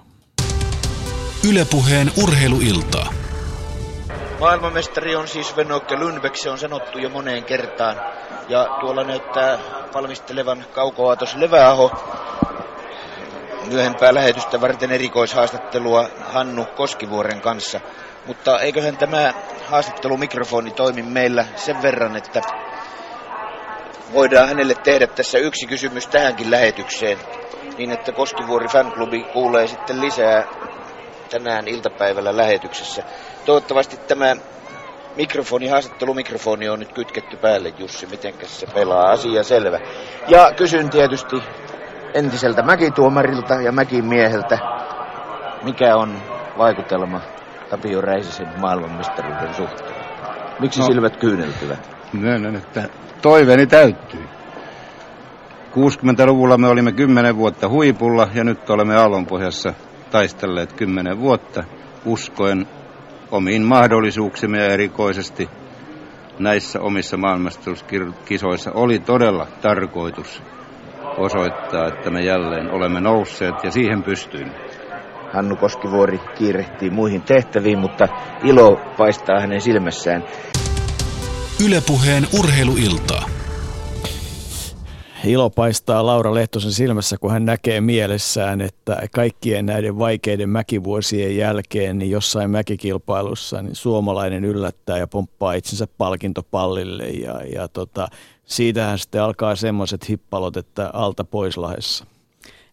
Ylepuheen 1.48 2.10
urheiluiltaa. 2.22 3.14
Maailmanmestari 4.40 5.16
on 5.16 5.28
siis 5.28 5.56
Venokke 5.56 5.96
Lundbeck, 5.98 6.36
se 6.36 6.50
on 6.50 6.58
sanottu 6.58 6.98
jo 6.98 7.08
moneen 7.08 7.44
kertaan. 7.44 7.96
Ja 8.48 8.76
tuolla 8.80 9.04
näyttää 9.04 9.58
valmistelevan 9.94 10.64
kaukoaatos 10.74 11.36
Leväaho 11.36 11.90
myöhempää 13.68 14.14
lähetystä 14.14 14.60
varten 14.60 14.92
erikoishaastattelua 14.92 16.08
Hannu 16.20 16.64
Koskivuoren 16.76 17.40
kanssa. 17.40 17.80
Mutta 18.26 18.58
eiköhän 18.58 18.96
tämä 18.96 19.34
haastattelumikrofoni 19.68 20.70
toimi 20.70 21.02
meillä 21.02 21.44
sen 21.56 21.82
verran, 21.82 22.16
että 22.16 22.40
voidaan 24.12 24.48
hänelle 24.48 24.74
tehdä 24.74 25.06
tässä 25.06 25.38
yksi 25.38 25.66
kysymys 25.66 26.06
tähänkin 26.06 26.50
lähetykseen, 26.50 27.18
niin 27.78 27.90
että 27.90 28.12
Koskivuori 28.12 28.68
fanklubi 28.68 29.22
kuulee 29.32 29.66
sitten 29.66 30.00
lisää 30.00 30.44
tänään 31.30 31.68
iltapäivällä 31.68 32.36
lähetyksessä. 32.36 33.02
Toivottavasti 33.44 33.96
tämä 33.96 34.36
mikrofoni, 35.16 35.68
haastattelumikrofoni 35.68 36.68
on 36.68 36.78
nyt 36.78 36.92
kytketty 36.92 37.36
päälle, 37.36 37.72
Jussi. 37.78 38.06
Miten 38.06 38.34
se 38.42 38.66
pelaa? 38.66 39.10
Asia 39.10 39.42
selvä. 39.42 39.80
Ja 40.28 40.52
kysyn 40.56 40.90
tietysti 40.90 41.36
entiseltä 42.16 42.62
mäkituomarilta 42.62 43.54
ja 43.54 43.72
mäkimieheltä, 43.72 44.58
mikä 45.62 45.96
on 45.96 46.16
vaikutelma 46.58 47.20
Tapio 47.70 48.00
Räisisen 48.00 48.48
maailmanmestaruuden 48.60 49.54
suhteen? 49.54 49.96
Miksi 50.60 50.80
no, 50.80 50.86
silmät 50.86 51.16
kyyneltyvät? 51.16 51.96
Myönnän, 52.12 52.56
että 52.56 52.88
toiveeni 53.22 53.66
täyttyy. 53.66 54.24
60-luvulla 55.72 56.58
me 56.58 56.68
olimme 56.68 56.92
10 56.92 57.36
vuotta 57.36 57.68
huipulla 57.68 58.28
ja 58.34 58.44
nyt 58.44 58.70
olemme 58.70 58.96
aallonpohjassa 58.96 59.74
taistelleet 60.10 60.72
10 60.72 61.20
vuotta 61.20 61.64
uskoen 62.04 62.66
omiin 63.30 63.62
mahdollisuuksimme 63.62 64.58
ja 64.58 64.72
erikoisesti 64.72 65.50
näissä 66.38 66.80
omissa 66.80 67.16
maailmastaruuskisoissa 67.16 68.72
oli 68.74 68.98
todella 68.98 69.46
tarkoitus 69.62 70.42
osoittaa, 71.16 71.88
että 71.88 72.10
me 72.10 72.20
jälleen 72.20 72.70
olemme 72.70 73.00
nousseet 73.00 73.54
ja 73.64 73.70
siihen 73.70 74.02
pystyimme. 74.02 74.54
Hannu 75.32 75.56
Koskivuori 75.56 76.20
kiirehtii 76.38 76.90
muihin 76.90 77.22
tehtäviin, 77.22 77.78
mutta 77.78 78.08
ilo 78.44 78.80
paistaa 78.96 79.40
hänen 79.40 79.60
silmässään. 79.60 80.24
Ylepuheen 81.66 82.26
urheiluiltaa. 82.38 83.35
Ilo 85.26 85.50
paistaa 85.50 86.06
Laura 86.06 86.34
Lehtosen 86.34 86.72
silmässä, 86.72 87.16
kun 87.18 87.30
hän 87.30 87.44
näkee 87.44 87.80
mielessään, 87.80 88.60
että 88.60 89.08
kaikkien 89.14 89.66
näiden 89.66 89.98
vaikeiden 89.98 90.48
mäkivuosien 90.48 91.36
jälkeen 91.36 91.98
niin 91.98 92.10
jossain 92.10 92.50
mäkikilpailussa 92.50 93.62
niin 93.62 93.74
suomalainen 93.74 94.44
yllättää 94.44 94.98
ja 94.98 95.06
pomppaa 95.06 95.52
itsensä 95.52 95.86
palkintopallille. 95.98 97.06
Ja, 97.06 97.40
ja 97.54 97.68
tota, 97.68 98.08
siitähän 98.44 98.98
sitten 98.98 99.22
alkaa 99.22 99.56
semmoiset 99.56 100.08
hippalot, 100.08 100.56
että 100.56 100.90
alta 100.92 101.24
pois 101.24 101.56
lahessa. 101.56 102.04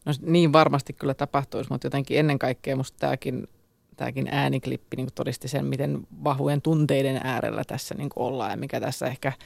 No 0.06 0.14
niin 0.22 0.54
varmasti 0.54 0.94
kyllä 0.94 1.14
tapahtuisi, 1.14 1.70
mutta 1.70 1.88
jotenkin 1.88 2.20
ennen 2.20 2.40
kaikkea 2.40 2.76
musta 2.76 2.98
tämäkin, 3.00 3.48
tämäkin 3.98 4.28
ääniklippi 4.32 4.98
niin 4.98 5.10
todisti 5.16 5.48
sen, 5.48 5.66
miten 5.66 6.08
vahvojen 6.24 6.62
tunteiden 6.62 7.22
äärellä 7.24 7.64
tässä 7.68 7.96
niin 7.96 8.10
ollaan 8.16 8.52
ja 8.52 8.58
mikä 8.58 8.80
tässä 8.80 9.06
ehkä– 9.06 9.34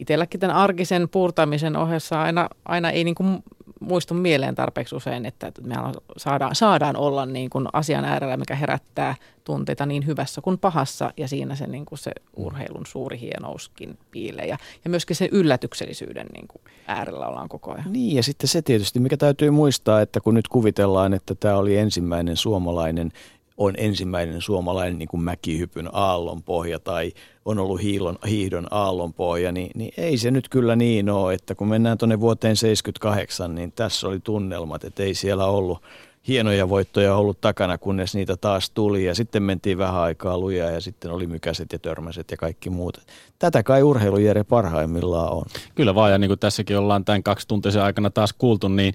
itselläkin 0.00 0.40
tämän 0.40 0.56
arkisen 0.56 1.08
puurtamisen 1.08 1.76
ohessa 1.76 2.22
aina, 2.22 2.48
aina 2.64 2.90
ei 2.90 3.04
niin 3.04 3.14
kuin 3.14 3.42
muistu 3.80 4.14
mieleen 4.14 4.54
tarpeeksi 4.54 4.96
usein, 4.96 5.26
että 5.26 5.52
me 5.62 5.74
saadaan, 6.16 6.54
saadaan 6.54 6.96
olla 6.96 7.26
niin 7.26 7.50
kuin 7.50 7.66
asian 7.72 8.04
äärellä, 8.04 8.36
mikä 8.36 8.54
herättää 8.54 9.14
tunteita 9.44 9.86
niin 9.86 10.06
hyvässä 10.06 10.40
kuin 10.40 10.58
pahassa 10.58 11.12
ja 11.16 11.28
siinä 11.28 11.54
se, 11.54 11.66
niin 11.66 11.84
kuin 11.84 11.98
se 11.98 12.10
urheilun 12.36 12.86
suuri 12.86 13.20
hienouskin 13.20 13.98
piilee 14.10 14.46
ja, 14.46 14.58
ja 14.84 14.90
myöskin 14.90 15.16
sen 15.16 15.28
yllätyksellisyyden 15.32 16.26
niin 16.32 16.48
kuin 16.48 16.62
äärellä 16.86 17.26
ollaan 17.26 17.48
koko 17.48 17.72
ajan. 17.72 17.92
Niin 17.92 18.16
ja 18.16 18.22
sitten 18.22 18.48
se 18.48 18.62
tietysti, 18.62 19.00
mikä 19.00 19.16
täytyy 19.16 19.50
muistaa, 19.50 20.00
että 20.00 20.20
kun 20.20 20.34
nyt 20.34 20.48
kuvitellaan, 20.48 21.14
että 21.14 21.34
tämä 21.34 21.56
oli 21.56 21.76
ensimmäinen 21.76 22.36
suomalainen 22.36 23.12
on 23.60 23.74
ensimmäinen 23.76 24.42
suomalainen 24.42 24.98
niin 24.98 25.08
kuin 25.08 25.22
mäkihypyn 25.22 25.88
aallonpohja 25.92 26.78
tai 26.78 27.12
on 27.44 27.58
ollut 27.58 27.82
hiilon, 27.82 28.18
hiihdon 28.28 28.66
aallonpohja, 28.70 29.52
niin, 29.52 29.70
niin 29.74 29.92
ei 29.96 30.18
se 30.18 30.30
nyt 30.30 30.48
kyllä 30.48 30.76
niin 30.76 31.10
ole, 31.10 31.34
että 31.34 31.54
kun 31.54 31.68
mennään 31.68 31.98
tuonne 31.98 32.20
vuoteen 32.20 32.56
78, 32.56 33.54
niin 33.54 33.72
tässä 33.72 34.08
oli 34.08 34.20
tunnelmat, 34.20 34.84
että 34.84 35.02
ei 35.02 35.14
siellä 35.14 35.46
ollut 35.46 35.82
hienoja 36.28 36.68
voittoja 36.68 37.16
ollut 37.16 37.40
takana, 37.40 37.78
kunnes 37.78 38.14
niitä 38.14 38.36
taas 38.36 38.70
tuli 38.70 39.04
ja 39.04 39.14
sitten 39.14 39.42
mentiin 39.42 39.78
vähän 39.78 40.00
aikaa 40.00 40.38
lujaa 40.38 40.70
ja 40.70 40.80
sitten 40.80 41.10
oli 41.10 41.26
mykäset 41.26 41.72
ja 41.72 41.78
törmäset 41.78 42.30
ja 42.30 42.36
kaikki 42.36 42.70
muut. 42.70 42.98
Tätä 43.38 43.62
kai 43.62 43.82
urheilujärje 43.82 44.44
parhaimmillaan 44.44 45.32
on. 45.32 45.44
Kyllä 45.74 45.94
vaan 45.94 46.12
ja 46.12 46.18
niin 46.18 46.28
kuin 46.28 46.38
tässäkin 46.38 46.78
ollaan 46.78 47.04
tämän 47.04 47.22
kaksi 47.22 47.48
tuntisen 47.48 47.82
aikana 47.82 48.10
taas 48.10 48.32
kuultu, 48.32 48.68
niin 48.68 48.94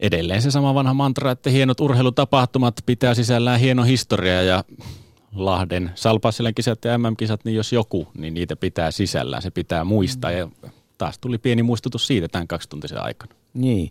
edelleen 0.00 0.42
se 0.42 0.50
sama 0.50 0.74
vanha 0.74 0.94
mantra, 0.94 1.30
että 1.30 1.50
hienot 1.50 1.80
urheilutapahtumat 1.80 2.74
pitää 2.86 3.14
sisällään 3.14 3.60
hieno 3.60 3.82
historia 3.82 4.42
ja 4.42 4.64
Lahden 5.34 5.90
Salpasselen 5.94 6.54
kisat 6.54 6.84
ja 6.84 6.98
MM-kisat, 6.98 7.44
niin 7.44 7.56
jos 7.56 7.72
joku, 7.72 8.08
niin 8.18 8.34
niitä 8.34 8.56
pitää 8.56 8.90
sisällään. 8.90 9.42
Se 9.42 9.50
pitää 9.50 9.84
muistaa 9.84 10.30
ja 10.30 10.48
taas 10.98 11.18
tuli 11.18 11.38
pieni 11.38 11.62
muistutus 11.62 12.06
siitä 12.06 12.28
tämän 12.28 12.48
kaksituntisen 12.48 13.02
aikana. 13.02 13.34
Niin. 13.54 13.90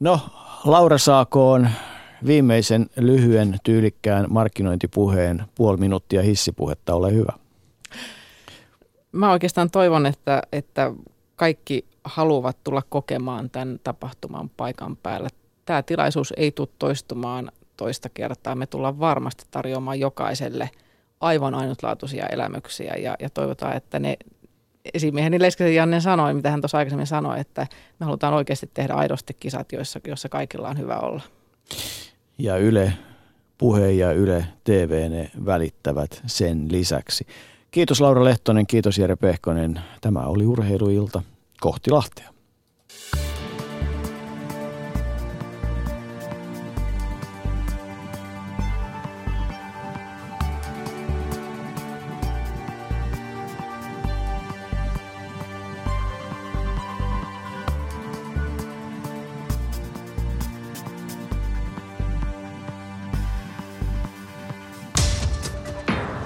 No, 0.00 0.20
Laura 0.64 0.98
saakoon 0.98 1.70
viimeisen 2.26 2.86
lyhyen 2.96 3.58
tyylikkään 3.64 4.26
markkinointipuheen 4.30 5.44
puoli 5.54 5.76
minuuttia 5.76 6.22
hissipuhetta. 6.22 6.94
Ole 6.94 7.12
hyvä. 7.12 7.32
Mä 9.12 9.32
oikeastaan 9.32 9.70
toivon, 9.70 10.06
että, 10.06 10.42
että 10.52 10.92
kaikki 11.42 11.84
haluavat 12.04 12.56
tulla 12.64 12.82
kokemaan 12.88 13.50
tämän 13.50 13.80
tapahtuman 13.84 14.48
paikan 14.48 14.96
päällä. 14.96 15.28
Tämä 15.64 15.82
tilaisuus 15.82 16.34
ei 16.36 16.52
tule 16.52 16.68
toistumaan 16.78 17.52
toista 17.76 18.08
kertaa. 18.08 18.54
Me 18.54 18.66
tullaan 18.66 19.00
varmasti 19.00 19.44
tarjoamaan 19.50 20.00
jokaiselle 20.00 20.70
aivan 21.20 21.54
ainutlaatuisia 21.54 22.26
elämyksiä 22.26 22.94
ja, 22.94 23.16
ja 23.20 23.30
toivotaan, 23.30 23.76
että 23.76 23.98
ne 23.98 24.16
esimieheni 24.94 25.40
Leskäsen 25.40 25.74
Janne 25.74 26.00
sanoi, 26.00 26.34
mitä 26.34 26.50
hän 26.50 26.60
tuossa 26.60 26.78
aikaisemmin 26.78 27.06
sanoi, 27.06 27.40
että 27.40 27.66
me 28.00 28.06
halutaan 28.06 28.34
oikeasti 28.34 28.70
tehdä 28.74 28.94
aidosti 28.94 29.36
kisat, 29.40 29.72
joissa, 29.72 30.00
joissa 30.06 30.28
kaikilla 30.28 30.68
on 30.68 30.78
hyvä 30.78 30.96
olla. 30.96 31.22
Ja 32.38 32.56
Yle 32.56 32.92
Puhe 33.58 33.90
ja 33.90 34.12
Yle 34.12 34.46
TV 34.64 35.10
ne 35.10 35.30
välittävät 35.46 36.22
sen 36.26 36.68
lisäksi. 36.70 37.26
Kiitos 37.70 38.00
Laura 38.00 38.24
Lehtonen, 38.24 38.66
kiitos 38.66 38.98
Jere 38.98 39.16
Pehkonen. 39.16 39.80
Tämä 40.00 40.20
oli 40.20 40.46
Urheiluilta 40.46 41.22
kohti 41.62 41.90
Lahtea. 41.90 42.32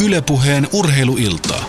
Ylepuheen 0.01 0.69
urheiluilta. 0.73 1.65